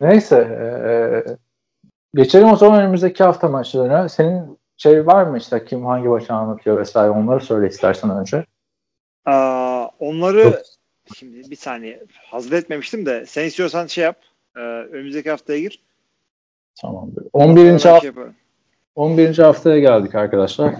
Neyse. 0.00 0.36
eee, 0.50 1.36
geçelim 2.14 2.48
o 2.48 2.56
zaman 2.56 2.80
önümüzdeki 2.80 3.24
hafta 3.24 3.48
maçlarına. 3.48 4.08
Senin 4.08 4.58
şey 4.76 5.06
var 5.06 5.26
mı 5.26 5.38
işte 5.38 5.64
kim 5.64 5.86
hangi 5.86 6.08
maçı 6.08 6.32
anlatıyor 6.32 6.78
vesaire 6.78 7.10
onları 7.10 7.40
söyle 7.40 7.68
istersen 7.68 8.10
önce. 8.10 8.44
Aa, 9.24 9.86
onları 9.98 10.40
Yok. 10.40 10.54
şimdi 11.16 11.50
bir 11.50 11.56
saniye 11.56 12.04
hazır 12.30 12.52
etmemiştim 12.52 13.06
de 13.06 13.26
sen 13.26 13.44
istiyorsan 13.44 13.86
şey 13.86 14.04
yap. 14.04 14.18
Ee, 14.56 14.60
önümüzdeki 14.60 15.30
haftaya 15.30 15.58
gir. 15.60 15.82
Tamamdır. 16.80 17.24
11. 17.32 17.56
Sonra 17.56 17.66
ben 17.66 17.72
hafta 17.72 18.00
şey 18.00 18.06
yaparım. 18.08 18.34
11. 18.94 19.38
haftaya 19.38 19.78
geldik 19.78 20.14
arkadaşlar. 20.14 20.74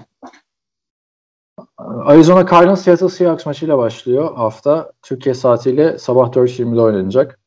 Arizona 1.78 2.46
Cardinals 2.46 2.82
Seattle 2.82 3.08
Seahawks 3.08 3.46
maçıyla 3.46 3.78
başlıyor 3.78 4.34
hafta. 4.36 4.92
Türkiye 5.02 5.34
saatiyle 5.34 5.98
sabah 5.98 6.28
4.20'de 6.32 6.80
oynanacak. 6.80 7.38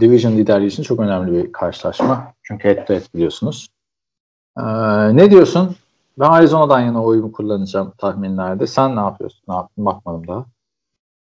Division 0.00 0.32
liderliği 0.32 0.66
için 0.68 0.82
çok 0.82 1.00
önemli 1.00 1.32
bir 1.32 1.52
karşılaşma. 1.52 2.32
Çünkü 2.42 2.68
head 2.68 2.86
to 2.86 2.94
head 2.94 3.14
biliyorsunuz. 3.14 3.68
Ee, 4.58 4.62
ne 5.16 5.30
diyorsun? 5.30 5.76
Ben 6.18 6.24
Arizona'dan 6.30 6.80
yana 6.80 7.04
oyumu 7.04 7.32
kullanacağım 7.32 7.92
tahminlerde. 7.98 8.66
Sen 8.66 8.96
ne 8.96 9.00
yapıyorsun? 9.00 9.42
Ne 9.48 9.54
yaptın? 9.54 9.86
Bakmadım 9.86 10.28
daha. 10.28 10.46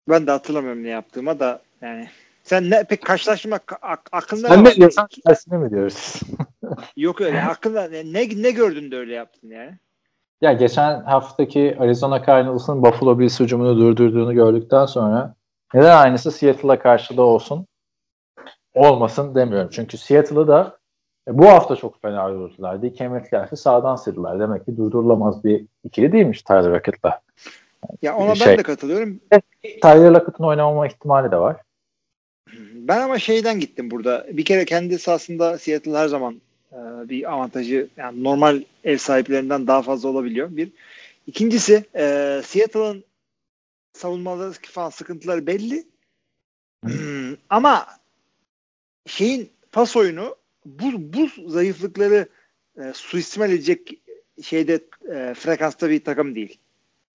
Ben 0.09 0.27
de 0.27 0.31
hatırlamıyorum 0.31 0.83
ne 0.83 0.89
yaptığıma 0.89 1.39
da 1.39 1.61
yani. 1.81 2.09
Sen 2.43 2.69
ne 2.69 2.83
pek 2.83 3.05
karşılaşma 3.05 3.55
ak- 3.81 4.09
aklında 4.11 4.47
Sen 4.47 4.63
ne 4.63 4.75
diyorsan 4.75 5.07
tersine 5.25 5.57
mi 5.57 5.69
diyoruz? 5.71 6.21
Yok 6.97 7.21
öyle. 7.21 7.43
Aklında 7.43 7.87
ne, 7.87 8.13
ne 8.43 8.51
gördün 8.51 8.91
de 8.91 8.97
öyle 8.97 9.13
yaptın 9.15 9.47
yani? 9.49 9.77
Ya 10.41 10.53
geçen 10.53 11.01
haftaki 11.01 11.77
Arizona 11.79 12.25
Cardinals'ın 12.25 12.81
Buffalo 12.83 13.19
Bills 13.19 13.39
hücumunu 13.39 13.77
durdurduğunu 13.77 14.33
gördükten 14.33 14.85
sonra 14.85 15.35
neden 15.73 15.97
aynısı 15.97 16.31
Seattle'a 16.31 16.79
karşı 16.79 17.17
da 17.17 17.21
olsun 17.21 17.67
olmasın 18.73 19.35
demiyorum. 19.35 19.69
Çünkü 19.71 19.97
Seattle'ı 19.97 20.47
da 20.47 20.77
e, 21.27 21.37
bu 21.37 21.47
hafta 21.47 21.75
çok 21.75 22.01
fena 22.01 22.29
durdurdular. 22.29 22.81
DK 22.81 22.99
Metcalf'i 22.99 23.57
sağdan 23.57 23.95
sildiler. 23.95 24.39
Demek 24.39 24.65
ki 24.65 24.77
durdurulamaz 24.77 25.43
bir 25.43 25.65
ikili 25.83 26.11
değilmiş 26.11 26.41
Tyler 26.41 26.69
Lockett'la. 26.69 27.21
Ya 28.01 28.15
ona 28.15 28.29
ben 28.29 28.33
Şey- 28.33 28.57
de 28.57 28.63
katılıyorum. 28.63 29.19
Tyler 29.81 30.11
Lockett'ın 30.11 30.43
oynamama 30.43 30.87
ihtimali 30.87 31.31
de 31.31 31.37
var. 31.37 31.55
Ben 32.73 33.01
ama 33.01 33.19
şeyden 33.19 33.59
gittim 33.59 33.91
burada. 33.91 34.25
Bir 34.31 34.45
kere 34.45 34.65
kendi 34.65 34.99
sahasında 34.99 35.57
Seattle 35.57 35.97
her 35.97 36.07
zaman 36.07 36.33
e, 36.33 36.39
bir 37.09 37.31
avantajı 37.33 37.87
yani 37.97 38.23
normal 38.23 38.63
ev 38.83 38.97
sahiplerinden 38.97 39.67
daha 39.67 39.81
fazla 39.81 40.09
olabiliyor. 40.09 40.47
Bir. 40.51 40.71
İkincisi 41.27 41.85
e, 41.95 42.41
Seattle'ın 42.45 43.03
savunmaları 43.93 44.51
falan 44.51 44.89
sıkıntıları 44.89 45.47
belli. 45.47 45.83
Hmm, 46.83 47.35
ama 47.49 47.87
şeyin 49.05 49.49
pas 49.71 49.95
oyunu 49.95 50.35
bu, 50.65 50.91
bu 50.93 51.49
zayıflıkları 51.49 52.27
e, 52.77 52.93
suistimal 52.93 53.51
edecek 53.51 54.01
şeyde 54.43 54.79
e, 55.13 55.33
frekansta 55.33 55.89
bir 55.89 56.03
takım 56.03 56.35
değil. 56.35 56.57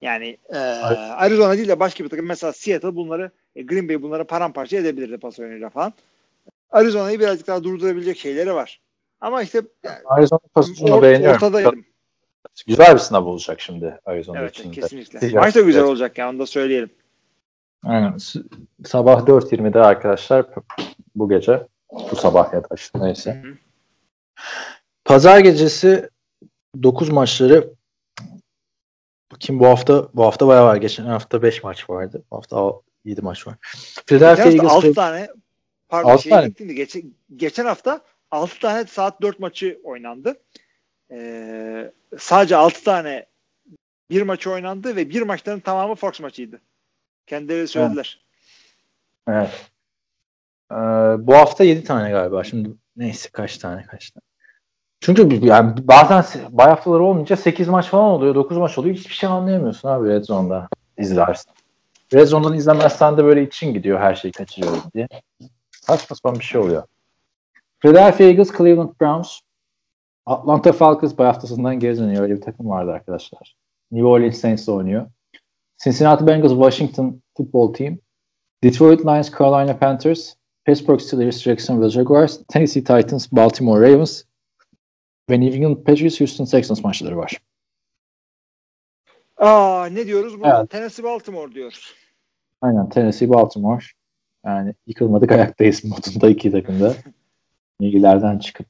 Yani 0.00 0.38
e, 0.48 0.56
Arizona 0.56 1.56
değil 1.56 1.68
de 1.68 1.80
başka 1.80 2.04
bir 2.04 2.08
takım. 2.08 2.26
Mesela 2.26 2.52
Seattle 2.52 2.96
bunları 2.96 3.30
e, 3.56 3.62
Green 3.62 3.88
Bay 3.88 4.02
bunları 4.02 4.24
paramparça 4.24 4.76
edebilirdi 4.76 5.18
pas 5.18 5.38
oyunuyla 5.38 5.70
falan. 5.70 5.92
Arizona'yı 6.70 7.20
birazcık 7.20 7.46
daha 7.46 7.64
durdurabilecek 7.64 8.18
şeyleri 8.18 8.54
var. 8.54 8.80
Ama 9.22 9.42
işte 9.42 9.62
yani, 9.84 9.98
Arizona 10.04 10.40
pozisyonu 10.54 10.90
or- 10.90 11.02
beğeniyorum. 11.02 11.36
ortadaydım. 11.36 11.84
Güzel 12.66 12.94
bir 12.94 12.98
sınav 12.98 13.24
olacak 13.24 13.60
şimdi 13.60 14.00
Arizona 14.06 14.38
Evet 14.38 14.54
için 14.58 14.70
de. 14.70 14.74
kesinlikle. 14.74 15.18
Seahawks- 15.18 15.34
Maç 15.40 15.54
da 15.54 15.60
güzel 15.60 15.80
Evet. 15.80 15.90
olacak 15.90 16.18
yani 16.18 16.30
onu 16.30 16.38
da 16.38 16.46
söyleyelim. 16.46 16.90
Aynen. 17.84 18.16
Sabah 18.84 19.26
4.20'de 19.26 19.80
arkadaşlar 19.80 20.46
bu 21.14 21.28
gece 21.28 21.66
bu 22.10 22.16
sabah 22.16 22.52
ya 22.54 22.64
da 22.64 22.68
işte 22.76 23.00
neyse. 23.00 23.42
Hı 23.42 23.48
hı. 23.48 23.54
Pazar 25.04 25.38
gecesi 25.38 26.10
9 26.82 27.08
maçları 27.08 27.70
Bakayım 29.32 29.60
bu 29.60 29.66
hafta 29.66 30.08
bu 30.14 30.24
hafta 30.24 30.46
bayağı 30.46 30.64
var. 30.66 30.76
Geçen 30.76 31.04
hafta 31.04 31.42
5 31.42 31.64
maç 31.64 31.90
vardı. 31.90 32.22
Bu 32.30 32.36
hafta 32.36 32.72
7 33.04 33.22
maç 33.22 33.46
var. 33.46 33.54
Philadelphia 34.06 34.48
Eagles 34.50 34.70
6 34.72 34.94
tane 34.94 35.28
pardon 35.88 36.10
Altı 36.10 36.22
şey 36.22 36.30
tane. 36.30 36.48
geçen, 36.48 37.02
geçen 37.36 37.64
hafta 37.64 38.00
6 38.32 38.58
tane 38.60 38.84
saat 38.84 39.22
4 39.22 39.38
maçı 39.38 39.80
oynandı. 39.84 40.34
Ee, 41.10 41.92
sadece 42.18 42.56
6 42.56 42.84
tane 42.84 43.26
bir 44.10 44.22
maçı 44.22 44.50
oynandı 44.50 44.96
ve 44.96 45.10
bir 45.10 45.22
maçların 45.22 45.60
tamamı 45.60 45.94
Fox 45.94 46.20
maçıydı. 46.20 46.60
Kendileri 47.26 47.68
söylediler. 47.68 48.20
Evet. 49.28 49.70
Ee, 50.72 50.76
bu 51.26 51.34
hafta 51.34 51.64
7 51.64 51.84
tane 51.84 52.10
galiba. 52.10 52.44
Şimdi 52.44 52.70
neyse 52.96 53.28
kaç 53.32 53.58
tane 53.58 53.82
kaç 53.82 54.10
tane. 54.10 54.22
Çünkü 55.00 55.46
yani 55.46 55.88
bazen 55.88 56.24
bay 56.50 56.68
haftaları 56.68 57.02
olmayınca 57.02 57.36
8 57.36 57.68
maç 57.68 57.86
falan 57.86 58.04
oluyor, 58.04 58.34
9 58.34 58.56
maç 58.56 58.78
oluyor. 58.78 58.96
Hiçbir 58.96 59.14
şey 59.14 59.28
anlayamıyorsun 59.28 59.88
abi 59.88 60.08
Red 60.08 60.24
Zone'da 60.24 60.68
izlersin. 60.98 61.52
Red 62.14 62.26
Zone'dan 62.26 62.54
izlemezsen 62.54 63.16
de 63.16 63.24
böyle 63.24 63.42
için 63.42 63.74
gidiyor 63.74 64.00
her 64.00 64.14
şeyi 64.14 64.32
kaçırıyorum 64.32 64.82
diye. 64.94 65.08
Saçma 65.70 66.16
sapan 66.16 66.38
bir 66.38 66.44
şey 66.44 66.60
oluyor. 66.60 66.82
Philadelphia 67.82 68.24
Eagles, 68.24 68.52
Cleveland 68.56 68.90
Browns, 69.00 69.40
Atlanta 70.26 70.72
Falcons 70.72 71.18
bay 71.18 71.26
haftasından 71.26 71.78
geri 71.78 71.98
dönüyor. 71.98 72.22
Öyle 72.22 72.36
bir 72.36 72.40
takım 72.40 72.68
vardı 72.68 72.92
arkadaşlar. 72.92 73.56
New 73.90 74.06
Orleans 74.08 74.40
Saints 74.40 74.68
oynuyor. 74.68 75.06
Cincinnati 75.84 76.26
Bengals, 76.26 76.52
Washington 76.52 77.22
Football 77.36 77.72
Team, 77.72 77.98
Detroit 78.64 79.00
Lions, 79.00 79.30
Carolina 79.38 79.78
Panthers, 79.78 80.34
Pittsburgh 80.64 81.00
Steelers, 81.00 81.42
Jacksonville 81.42 81.90
Jaguars, 81.90 82.46
Tennessee 82.48 82.84
Titans, 82.84 83.32
Baltimore 83.32 83.92
Ravens 83.92 84.22
ve 85.30 85.40
New 85.40 85.56
England 85.56 85.76
Patriots, 85.76 86.20
Houston 86.20 86.44
Texans 86.44 86.84
maçları 86.84 87.16
var. 87.16 87.38
Aa 89.36 89.86
ne 89.92 90.06
diyoruz? 90.06 90.40
Bu 90.40 90.46
Evet. 90.46 90.70
Tennessee 90.70 91.04
Baltimore 91.04 91.52
diyoruz. 91.54 91.94
Aynen 92.60 92.88
Tennessee, 92.88 93.28
Baltimore. 93.28 93.84
Yani 94.46 94.74
yıkılmadık 94.86 95.32
ayaktayız 95.32 95.84
modunda 95.84 96.28
iki 96.28 96.50
takımda. 96.50 96.94
Bilgilerden 97.80 98.38
çıkıp 98.38 98.66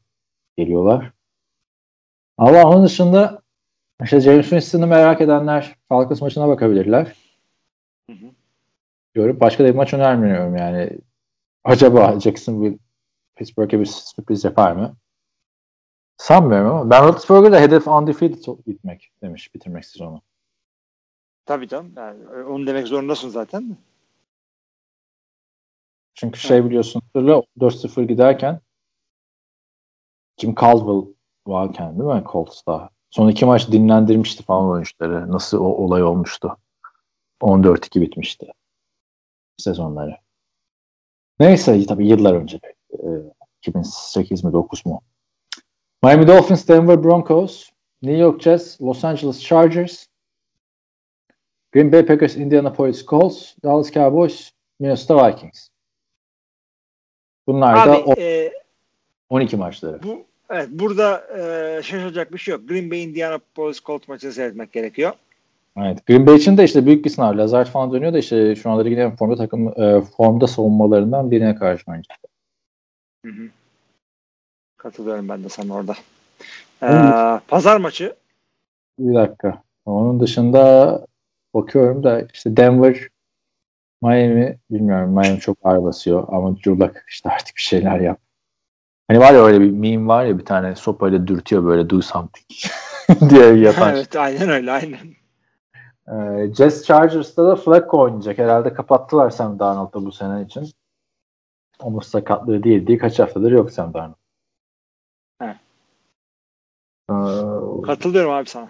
geliyorlar. 0.57 1.12
Ama 2.39 2.62
onun 2.65 2.85
dışında 2.85 3.43
işte 4.03 4.20
James 4.20 4.49
Winston'ı 4.49 4.87
merak 4.87 5.20
edenler 5.20 5.77
Falcons 5.89 6.20
maçına 6.20 6.49
bakabilirler. 6.49 7.16
Hı 8.11 8.12
hı. 8.12 8.27
Diyorum. 9.15 9.41
Başka 9.41 9.65
da 9.65 9.69
bir 9.69 9.74
maç 9.74 9.95
önermiyorum 9.95 10.57
yani. 10.57 10.99
Acaba 11.65 12.20
Jacksonville 12.20 12.79
Pittsburgh'e 13.37 13.81
bir 13.81 13.87
sürpriz 13.87 14.45
yapar 14.45 14.73
mı? 14.73 14.97
Sanmıyorum 16.16 16.70
ama 16.70 16.91
Ben 16.91 17.05
Roethlisberger'da 17.05 17.61
hedef 17.61 17.89
undefeated 17.89 18.45
gitmek 18.66 19.12
demiş 19.23 19.55
bitirmek 19.55 19.85
sezonu. 19.85 20.23
Tabii 21.47 21.69
canım. 21.69 21.93
Yani 21.97 22.45
onu 22.45 22.66
demek 22.66 22.87
zorundasın 22.87 23.29
zaten. 23.29 23.70
de. 23.70 23.74
Çünkü 26.15 26.41
şey 26.41 26.65
biliyorsun 26.65 27.03
4-0 27.15 28.03
giderken 28.05 28.61
Jim 30.39 30.55
Caldwell 30.55 31.15
varken 31.47 31.99
değil 31.99 32.11
mi 32.11 32.25
Colts'ta? 32.33 32.91
Son 33.11 33.29
iki 33.29 33.45
maç 33.45 33.69
dinlendirmişti 33.73 34.43
falan 34.43 34.69
oyuncuları. 34.71 35.33
Nasıl 35.33 35.59
o 35.61 35.65
olay 35.65 36.03
olmuştu. 36.03 36.57
14-2 37.43 38.01
bitmişti 38.01 38.53
sezonları. 39.59 40.17
Neyse 41.41 41.87
tabii 41.87 42.09
yıllar 42.09 42.35
önce. 42.35 42.61
Ee, 42.93 43.07
2008 43.59 44.45
mi 44.45 44.53
9 44.53 44.87
mu? 44.87 45.03
Miami 46.03 46.27
Dolphins, 46.29 46.69
Denver 46.69 47.05
Broncos, 47.05 47.71
New 48.03 48.19
York 48.19 48.41
Jets, 48.43 48.81
Los 48.81 49.05
Angeles 49.05 49.41
Chargers, 49.43 50.07
Green 51.73 51.93
Bay 51.93 52.07
Packers, 52.07 52.37
Indianapolis 52.37 53.07
Colts, 53.07 53.55
Dallas 53.65 53.91
Cowboys, 53.93 54.51
Minnesota 54.81 55.29
Vikings. 55.29 55.69
Bunlar 57.47 57.77
da 57.77 57.93
Abi 57.93 58.03
o- 58.07 58.15
e, 58.19 58.53
12 59.33 59.57
maçları. 59.57 60.03
bu 60.03 60.25
evet 60.51 60.69
burada 60.71 61.25
e, 61.39 61.83
şaşıracak 61.83 62.33
bir 62.33 62.39
şey 62.39 62.53
yok. 62.53 62.69
Green 62.69 62.91
Bay 62.91 63.05
Indianapolis 63.05 63.81
Colts 63.81 64.09
maçını 64.09 64.33
seyretmek 64.33 64.73
gerekiyor. 64.73 65.13
Evet. 65.77 66.07
Green 66.07 66.27
Bay 66.27 66.37
için 66.37 66.57
de 66.57 66.65
işte 66.65 66.87
büyük 66.87 67.05
bir 67.05 67.11
sınav. 67.11 67.39
Lazard 67.39 67.67
falan 67.67 67.93
dönüyor 67.93 68.13
da 68.13 68.19
işte 68.19 68.57
şu 68.57 68.71
anda 68.71 68.89
en 68.89 69.17
formda 69.17 69.37
takım 69.37 69.83
e, 69.83 70.01
formda 70.01 70.47
savunmalarından 70.47 71.31
birine 71.31 71.55
karşı 71.55 71.85
oynayacak. 71.91 72.19
Hı 73.27 73.33
hı. 73.33 73.49
Katılıyorum 74.77 75.29
ben 75.29 75.45
de 75.45 75.49
sana 75.49 75.75
orada. 75.75 75.95
Ee, 76.83 77.41
pazar 77.49 77.77
maçı 77.77 78.17
Bir 78.99 79.15
dakika. 79.15 79.63
Onun 79.85 80.21
dışında 80.21 81.07
bakıyorum 81.55 82.05
da 82.05 82.27
işte 82.35 82.57
Denver 82.57 83.09
Miami 84.03 84.59
bilmiyorum. 84.71 85.11
Miami 85.11 85.41
çok 85.41 85.59
ağır 85.63 85.85
basıyor 85.85 86.29
ama 86.29 86.57
Drew 86.57 86.71
Luck 86.71 87.05
işte 87.09 87.31
artık 87.31 87.57
bir 87.57 87.63
şeyler 87.63 88.01
yap. 88.01 88.21
Hani 89.13 89.21
var 89.21 89.33
ya 89.35 89.45
öyle 89.45 89.61
bir 89.61 89.71
meme 89.71 90.07
var 90.07 90.25
ya 90.25 90.39
bir 90.39 90.45
tane 90.45 90.77
sopayla 90.77 91.27
dürtüyor 91.27 91.65
böyle 91.65 91.91
do 91.91 92.03
something 92.03 92.47
diye 93.31 93.55
yapan. 93.55 93.95
evet 93.95 94.17
aynen 94.17 94.49
öyle 94.49 94.73
aynen. 94.73 95.15
Ee, 96.09 96.55
Jets 96.55 96.85
Chargers'ta 96.85 97.47
da 97.47 97.57
Flacco 97.57 98.01
oynayacak. 98.01 98.39
Herhalde 98.39 98.75
kapattılar 98.75 99.31
Sam 99.31 99.59
Darnold'da 99.59 100.05
bu 100.05 100.13
sene 100.13 100.43
için. 100.43 100.71
Omuz 101.81 102.07
sakatlığı 102.07 102.63
değil 102.63 102.87
diye 102.87 102.99
kaç 102.99 103.19
haftadır 103.19 103.53
yok 103.53 103.71
Sam 103.71 103.95
Darnold. 103.95 104.15
He. 105.41 105.47
Ee, 107.11 107.83
Katılıyorum 107.87 108.31
abi 108.33 108.49
sana. 108.49 108.69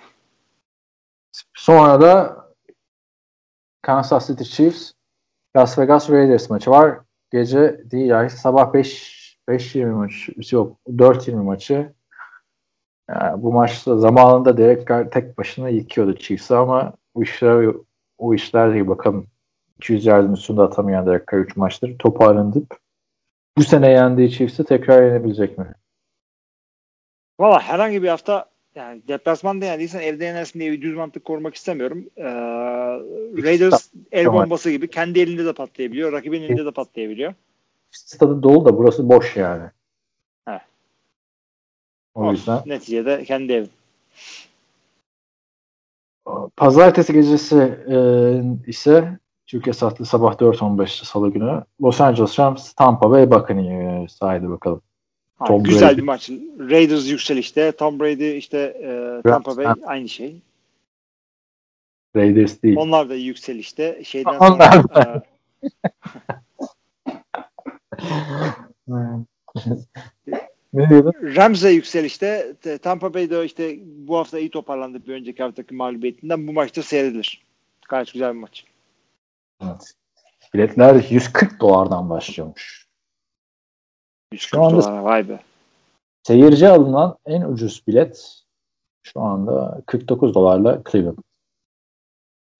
sonra 1.54 2.00
da 2.00 2.44
Kansas 3.82 4.26
City 4.26 4.44
Chiefs 4.44 4.92
Las 5.56 5.78
Vegas 5.78 6.10
Raiders 6.10 6.50
maçı 6.50 6.70
var. 6.70 6.98
Gece 7.30 7.90
değil 7.90 8.06
yani 8.06 8.30
sabah 8.30 8.72
5 8.72 9.21
5.20 9.48 9.90
maçı 9.90 10.56
yok 10.56 10.76
4.20 10.88 11.34
maçı. 11.34 11.92
Yani 13.08 13.42
bu 13.42 13.52
maçta 13.52 13.98
zamanında 13.98 14.56
Derek 14.56 14.88
Carr 14.88 15.10
tek 15.10 15.38
başına 15.38 15.68
yıkıyordu 15.68 16.16
Chiefs'i 16.16 16.54
ama 16.54 16.92
bu 17.14 17.22
işler 17.22 17.74
o 18.18 18.34
işler 18.34 18.74
değil 18.74 18.88
bakalım. 18.88 19.26
200 19.76 20.06
yardın 20.06 20.32
üstünde 20.32 20.62
atamayan 20.62 21.06
Derek 21.06 21.28
Carr 21.32 21.40
3 21.40 21.56
maçtır 21.56 21.98
toparlanıp 21.98 22.78
bu 23.58 23.62
sene 23.62 23.90
yendiği 23.90 24.30
Chiefs'i 24.30 24.64
tekrar 24.64 25.02
yenebilecek 25.02 25.58
mi? 25.58 25.74
Valla 27.40 27.60
herhangi 27.60 28.02
bir 28.02 28.08
hafta 28.08 28.50
yani 28.74 29.02
deplasmanda 29.08 29.64
yendiysen 29.64 30.00
evde 30.00 30.24
yenersin 30.24 30.60
diye 30.60 30.72
bir 30.72 30.82
düz 30.82 30.94
mantık 30.94 31.24
korumak 31.24 31.54
istemiyorum. 31.54 32.04
Ee, 32.16 32.24
Raiders 33.42 33.90
el 34.12 34.26
bombası 34.26 34.70
gibi 34.70 34.88
kendi 34.88 35.20
elinde 35.20 35.44
de 35.44 35.52
patlayabiliyor. 35.52 36.12
Rakibin 36.12 36.42
elinde 36.42 36.66
de 36.66 36.70
patlayabiliyor. 36.70 37.34
Stadı 37.92 38.42
dolu 38.42 38.64
da 38.64 38.78
burası 38.78 39.08
boş 39.08 39.36
yani. 39.36 39.70
He. 40.48 40.60
O 42.14 42.30
yüzden 42.30 42.62
Neticede 42.66 43.24
kendi 43.24 43.52
evin. 43.52 43.70
Pazartesi 46.56 47.12
gecesi 47.12 47.56
e, 47.88 47.96
ise 48.66 49.18
Türkiye 49.46 49.72
saati 49.72 50.04
sabah 50.04 50.34
4.15 50.34 51.04
Salı 51.04 51.32
günü 51.32 51.64
Los 51.82 52.00
Angeles 52.00 52.38
Rams 52.38 52.72
Tampa 52.72 53.10
Bay 53.10 53.30
Buccaneers 53.30 54.22
haydi 54.22 54.50
bakalım. 54.50 54.82
Ha, 55.38 55.44
Tom 55.44 55.62
güzel 55.62 55.88
Brady. 55.88 55.98
bir 55.98 56.02
maç. 56.02 56.30
Raiders 56.58 57.10
yükselişte. 57.10 57.72
Tom 57.72 58.00
Brady 58.00 58.36
işte 58.38 58.58
e, 58.58 59.20
Tampa 59.30 59.56
Bay 59.56 59.64
Rams, 59.64 59.78
aynı 59.86 60.08
şey. 60.08 60.36
Raiders 62.16 62.62
değil. 62.62 62.76
Onlar 62.78 63.08
da 63.08 63.14
yükselişte. 63.14 64.04
Şeyden 64.04 64.34
Onlar 64.38 64.72
sonra 64.72 65.22
ne 70.72 70.88
diyordun? 70.90 71.12
e, 71.22 71.36
Rams 71.36 71.62
de 71.62 71.68
yükselişte. 71.68 72.56
Tampa 72.82 73.14
Bay 73.14 73.30
de 73.30 73.44
işte 73.44 73.78
bu 73.82 74.16
hafta 74.18 74.38
iyi 74.38 74.50
toparlandı 74.50 75.06
bir 75.06 75.14
önceki 75.14 75.42
haftaki 75.42 75.74
mağlubiyetinden. 75.74 76.48
Bu 76.48 76.52
maçta 76.52 76.82
seyredilir. 76.82 77.44
Gayet 77.88 78.12
güzel 78.12 78.34
bir 78.34 78.40
maç. 78.40 78.64
Evet. 79.62 79.94
Biletler 80.54 81.04
140 81.10 81.60
dolardan 81.60 82.10
başlıyormuş. 82.10 82.86
140 84.32 84.62
anda- 84.62 84.82
dolara 84.82 85.04
vay 85.04 85.28
be. 85.28 85.40
Seyirci 86.22 86.68
alınan 86.68 87.16
en 87.26 87.42
ucuz 87.42 87.82
bilet 87.86 88.42
şu 89.02 89.20
anda 89.20 89.82
49 89.86 90.34
dolarla 90.34 90.82
Cleveland. 90.90 91.18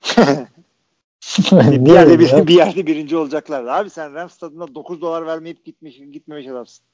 bir 1.63 1.93
yerde 1.93 2.19
bir, 2.19 2.47
bir 2.47 2.55
yerde 2.55 2.87
birinci 2.87 3.17
olacaklar. 3.17 3.65
Abi 3.65 3.91
sen 3.91 4.15
Rams 4.15 4.33
stadında 4.33 4.75
9 4.75 5.01
dolar 5.01 5.27
vermeyip 5.27 5.65
gitmiş 5.65 5.97
gitmemiş 5.97 6.47
adamsın. 6.47 6.85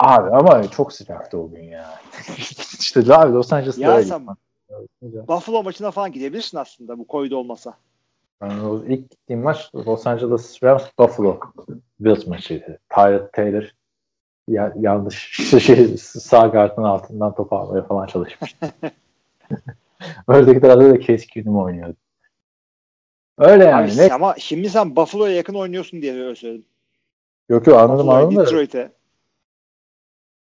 Abi 0.00 0.30
ama 0.30 0.70
çok 0.70 0.92
sıcaktı 0.92 1.38
o 1.38 1.50
gün 1.50 1.62
ya. 1.62 2.00
işte 2.80 3.14
abi 3.14 3.32
Los 3.32 3.52
Angeles'ta 3.52 3.82
Ya 3.82 4.02
sen- 4.02 4.18
gitmem. 4.18 4.36
Buffalo 5.28 5.62
maçına 5.62 5.90
falan 5.90 6.12
gidebilirsin 6.12 6.58
aslında 6.58 6.98
bu 6.98 7.06
koyda 7.06 7.36
olmasa. 7.36 7.74
Yani 8.42 8.62
o 8.62 8.84
ilk 8.84 9.10
gittiğim 9.10 9.42
maç 9.42 9.70
Los 9.74 10.06
Angeles 10.06 10.62
Rams 10.62 10.82
Buffalo 10.98 11.40
Bills 12.00 12.26
maçıydı. 12.26 12.78
Tyrod 12.94 13.32
Taylor 13.32 13.70
ya, 14.48 14.72
yanlış 14.80 15.30
şey, 15.62 15.96
sağ 15.98 16.46
gardın 16.46 16.82
altından 16.82 17.34
top 17.34 17.52
almaya 17.52 17.82
falan 17.82 18.06
çalışmış. 18.06 18.56
Ördeki 20.28 20.60
tarafta 20.60 20.90
da 20.90 20.98
Keenum 21.16 21.58
oynuyordu. 21.58 21.96
Öyle 23.38 23.64
yani. 23.64 23.92
Abi, 23.92 23.96
ne? 23.98 24.12
ama 24.14 24.34
şimdi 24.38 24.70
sen 24.70 24.96
Buffalo'ya 24.96 25.36
yakın 25.36 25.54
oynuyorsun 25.54 26.02
diye 26.02 26.14
öyle 26.22 26.34
söyledim. 26.34 26.66
Yok 27.48 27.66
yok 27.66 27.76
anladım 27.76 28.06
Buffalo'ya, 28.06 28.26
anladım 28.26 28.36
da 28.36 28.46
Detroit'e. 28.46 28.92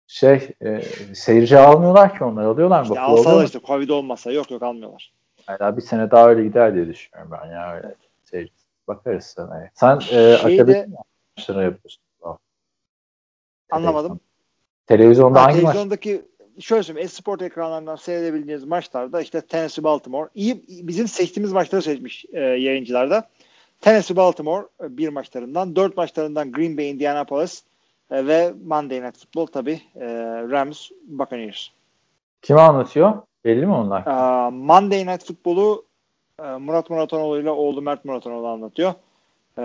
şey 0.07 0.49
e, 0.65 0.81
seyirci 1.15 1.57
almıyorlar 1.57 2.17
ki 2.17 2.23
onlar 2.23 2.43
alıyorlar 2.43 2.79
mı? 2.79 2.83
İşte 2.83 2.95
Buffalo 2.95 3.17
alsalar 3.17 3.45
işte 3.45 3.59
Covid 3.67 3.89
olmasa 3.89 4.31
yok 4.31 4.51
yok 4.51 4.63
almıyorlar. 4.63 5.13
Hala 5.45 5.77
bir 5.77 5.81
sene 5.81 6.11
daha 6.11 6.29
öyle 6.29 6.43
gider 6.43 6.75
diye 6.75 6.87
düşünüyorum 6.87 7.31
ben 7.41 7.51
ya 7.51 7.75
öyle. 7.75 7.95
Seyirci. 8.23 8.53
Bakarız 8.87 9.25
sana. 9.25 9.69
Sen 9.73 9.97
e, 9.97 10.01
Şeyde- 10.01 10.37
akademi 10.37 10.95
maçları 11.37 11.63
yapıyorsun. 11.63 12.03
Anlamadım. 13.71 14.19
Televizyonda 14.87 15.41
Ha, 15.41 15.45
hangi 15.45 15.61
maç? 15.61 15.75
Şöyle 16.59 16.83
söyleyeyim 16.83 17.05
Esport 17.05 17.41
ekranlarından 17.41 17.95
seyredebildiğiniz 17.95 18.63
maçlarda 18.63 19.21
işte 19.21 19.41
Tennessee 19.41 19.83
Baltimore 19.83 20.29
iyi 20.35 20.63
bizim 20.67 21.07
seçtiğimiz 21.07 21.53
maçları 21.53 21.81
seçmiş 21.81 22.25
e, 22.33 22.39
yayıncılarda. 22.39 23.29
Tennessee 23.81 24.17
Baltimore 24.17 24.67
e, 24.83 24.97
bir 24.97 25.09
maçlarından, 25.09 25.75
dört 25.75 25.97
maçlarından 25.97 26.51
Green 26.51 26.77
Bay 26.77 26.89
Indianapolis 26.89 27.63
e, 28.11 28.27
ve 28.27 28.53
Monday 28.65 29.01
Night 29.01 29.17
Football 29.17 29.45
tabi 29.45 29.81
Rams 30.51 30.89
Buccaneers. 31.07 31.67
Kim 32.41 32.57
anlatıyor? 32.57 33.21
Belli 33.45 33.65
mi 33.65 33.73
onlar? 33.73 34.03
Aa, 34.05 34.51
Monday 34.51 35.07
Night 35.07 35.25
Football'u 35.25 35.85
e, 36.39 36.43
Murat 36.43 36.89
Muratanoğlu 36.89 37.39
ile 37.39 37.49
oğlu 37.49 37.81
Mert 37.81 38.05
Muratanoğlu 38.05 38.47
anlatıyor. 38.47 38.93
E, 39.57 39.63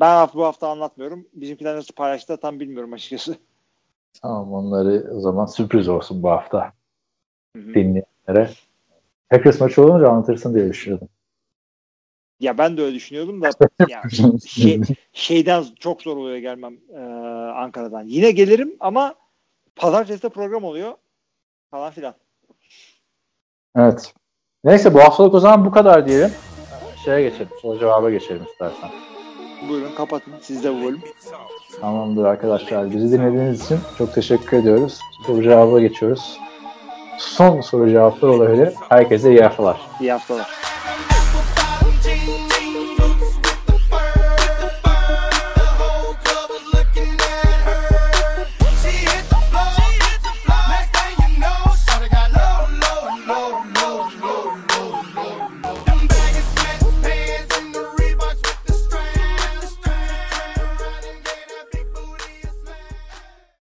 ben 0.00 0.28
bu 0.34 0.44
hafta 0.44 0.68
anlatmıyorum. 0.68 1.26
Bizimkiler 1.34 1.76
nasıl 1.76 1.94
paylaştı 1.94 2.36
tam 2.36 2.60
bilmiyorum 2.60 2.92
açıkçası. 2.92 3.36
Tamam 4.22 4.52
onları 4.52 5.10
o 5.16 5.20
zaman 5.20 5.46
sürpriz 5.46 5.88
olsun 5.88 6.22
bu 6.22 6.30
hafta 6.30 6.72
Hı 7.56 7.62
hı. 7.62 7.74
dinleyenlere. 7.74 8.50
Packers 9.30 9.60
maçı 9.60 9.82
olunca 9.82 10.08
anlatırsın 10.08 10.54
diye 10.54 10.68
düşünüyordum. 10.68 11.08
Ya 12.40 12.58
ben 12.58 12.76
de 12.76 12.82
öyle 12.82 12.94
düşünüyordum 12.94 13.42
da 13.42 13.50
ya, 13.88 14.02
şey, 14.46 14.80
şeyden 15.12 15.64
çok 15.80 16.02
zor 16.02 16.16
oluyor 16.16 16.36
gelmem 16.36 16.78
e, 16.94 17.00
Ankara'dan. 17.52 18.04
Yine 18.04 18.30
gelirim 18.30 18.76
ama 18.80 19.14
pazartesi 19.76 20.22
de 20.22 20.28
program 20.28 20.64
oluyor 20.64 20.94
falan 21.70 21.92
filan. 21.92 22.14
Evet. 23.76 24.14
Neyse 24.64 24.94
bu 24.94 25.00
haftalık 25.00 25.34
o 25.34 25.40
zaman 25.40 25.64
bu 25.64 25.70
kadar 25.70 26.06
diyelim. 26.08 26.30
Şeye 27.04 27.22
geçelim. 27.28 27.48
Soru 27.62 27.78
cevaba 27.78 28.10
geçelim 28.10 28.44
istersen. 28.44 28.90
Buyurun 29.68 29.94
kapatın. 29.94 30.32
Siz 30.40 30.64
de 30.64 30.74
bu 30.74 30.84
bölüm. 30.84 31.02
Tamamdır 31.80 32.24
arkadaşlar. 32.24 32.90
Bizi 32.90 33.12
dinlediğiniz 33.12 33.64
için 33.64 33.78
çok 33.98 34.14
teşekkür 34.14 34.56
ediyoruz. 34.56 34.98
Soru 35.26 35.42
cevaba 35.42 35.80
geçiyoruz. 35.80 36.38
Son 37.18 37.60
soru 37.60 37.90
cevaplar 37.90 38.28
olabilir. 38.28 38.74
Herkese 38.88 39.30
iyi 39.30 39.40
haftalar. 39.40 39.80
İyi 40.00 40.12
haftalar. 40.12 40.50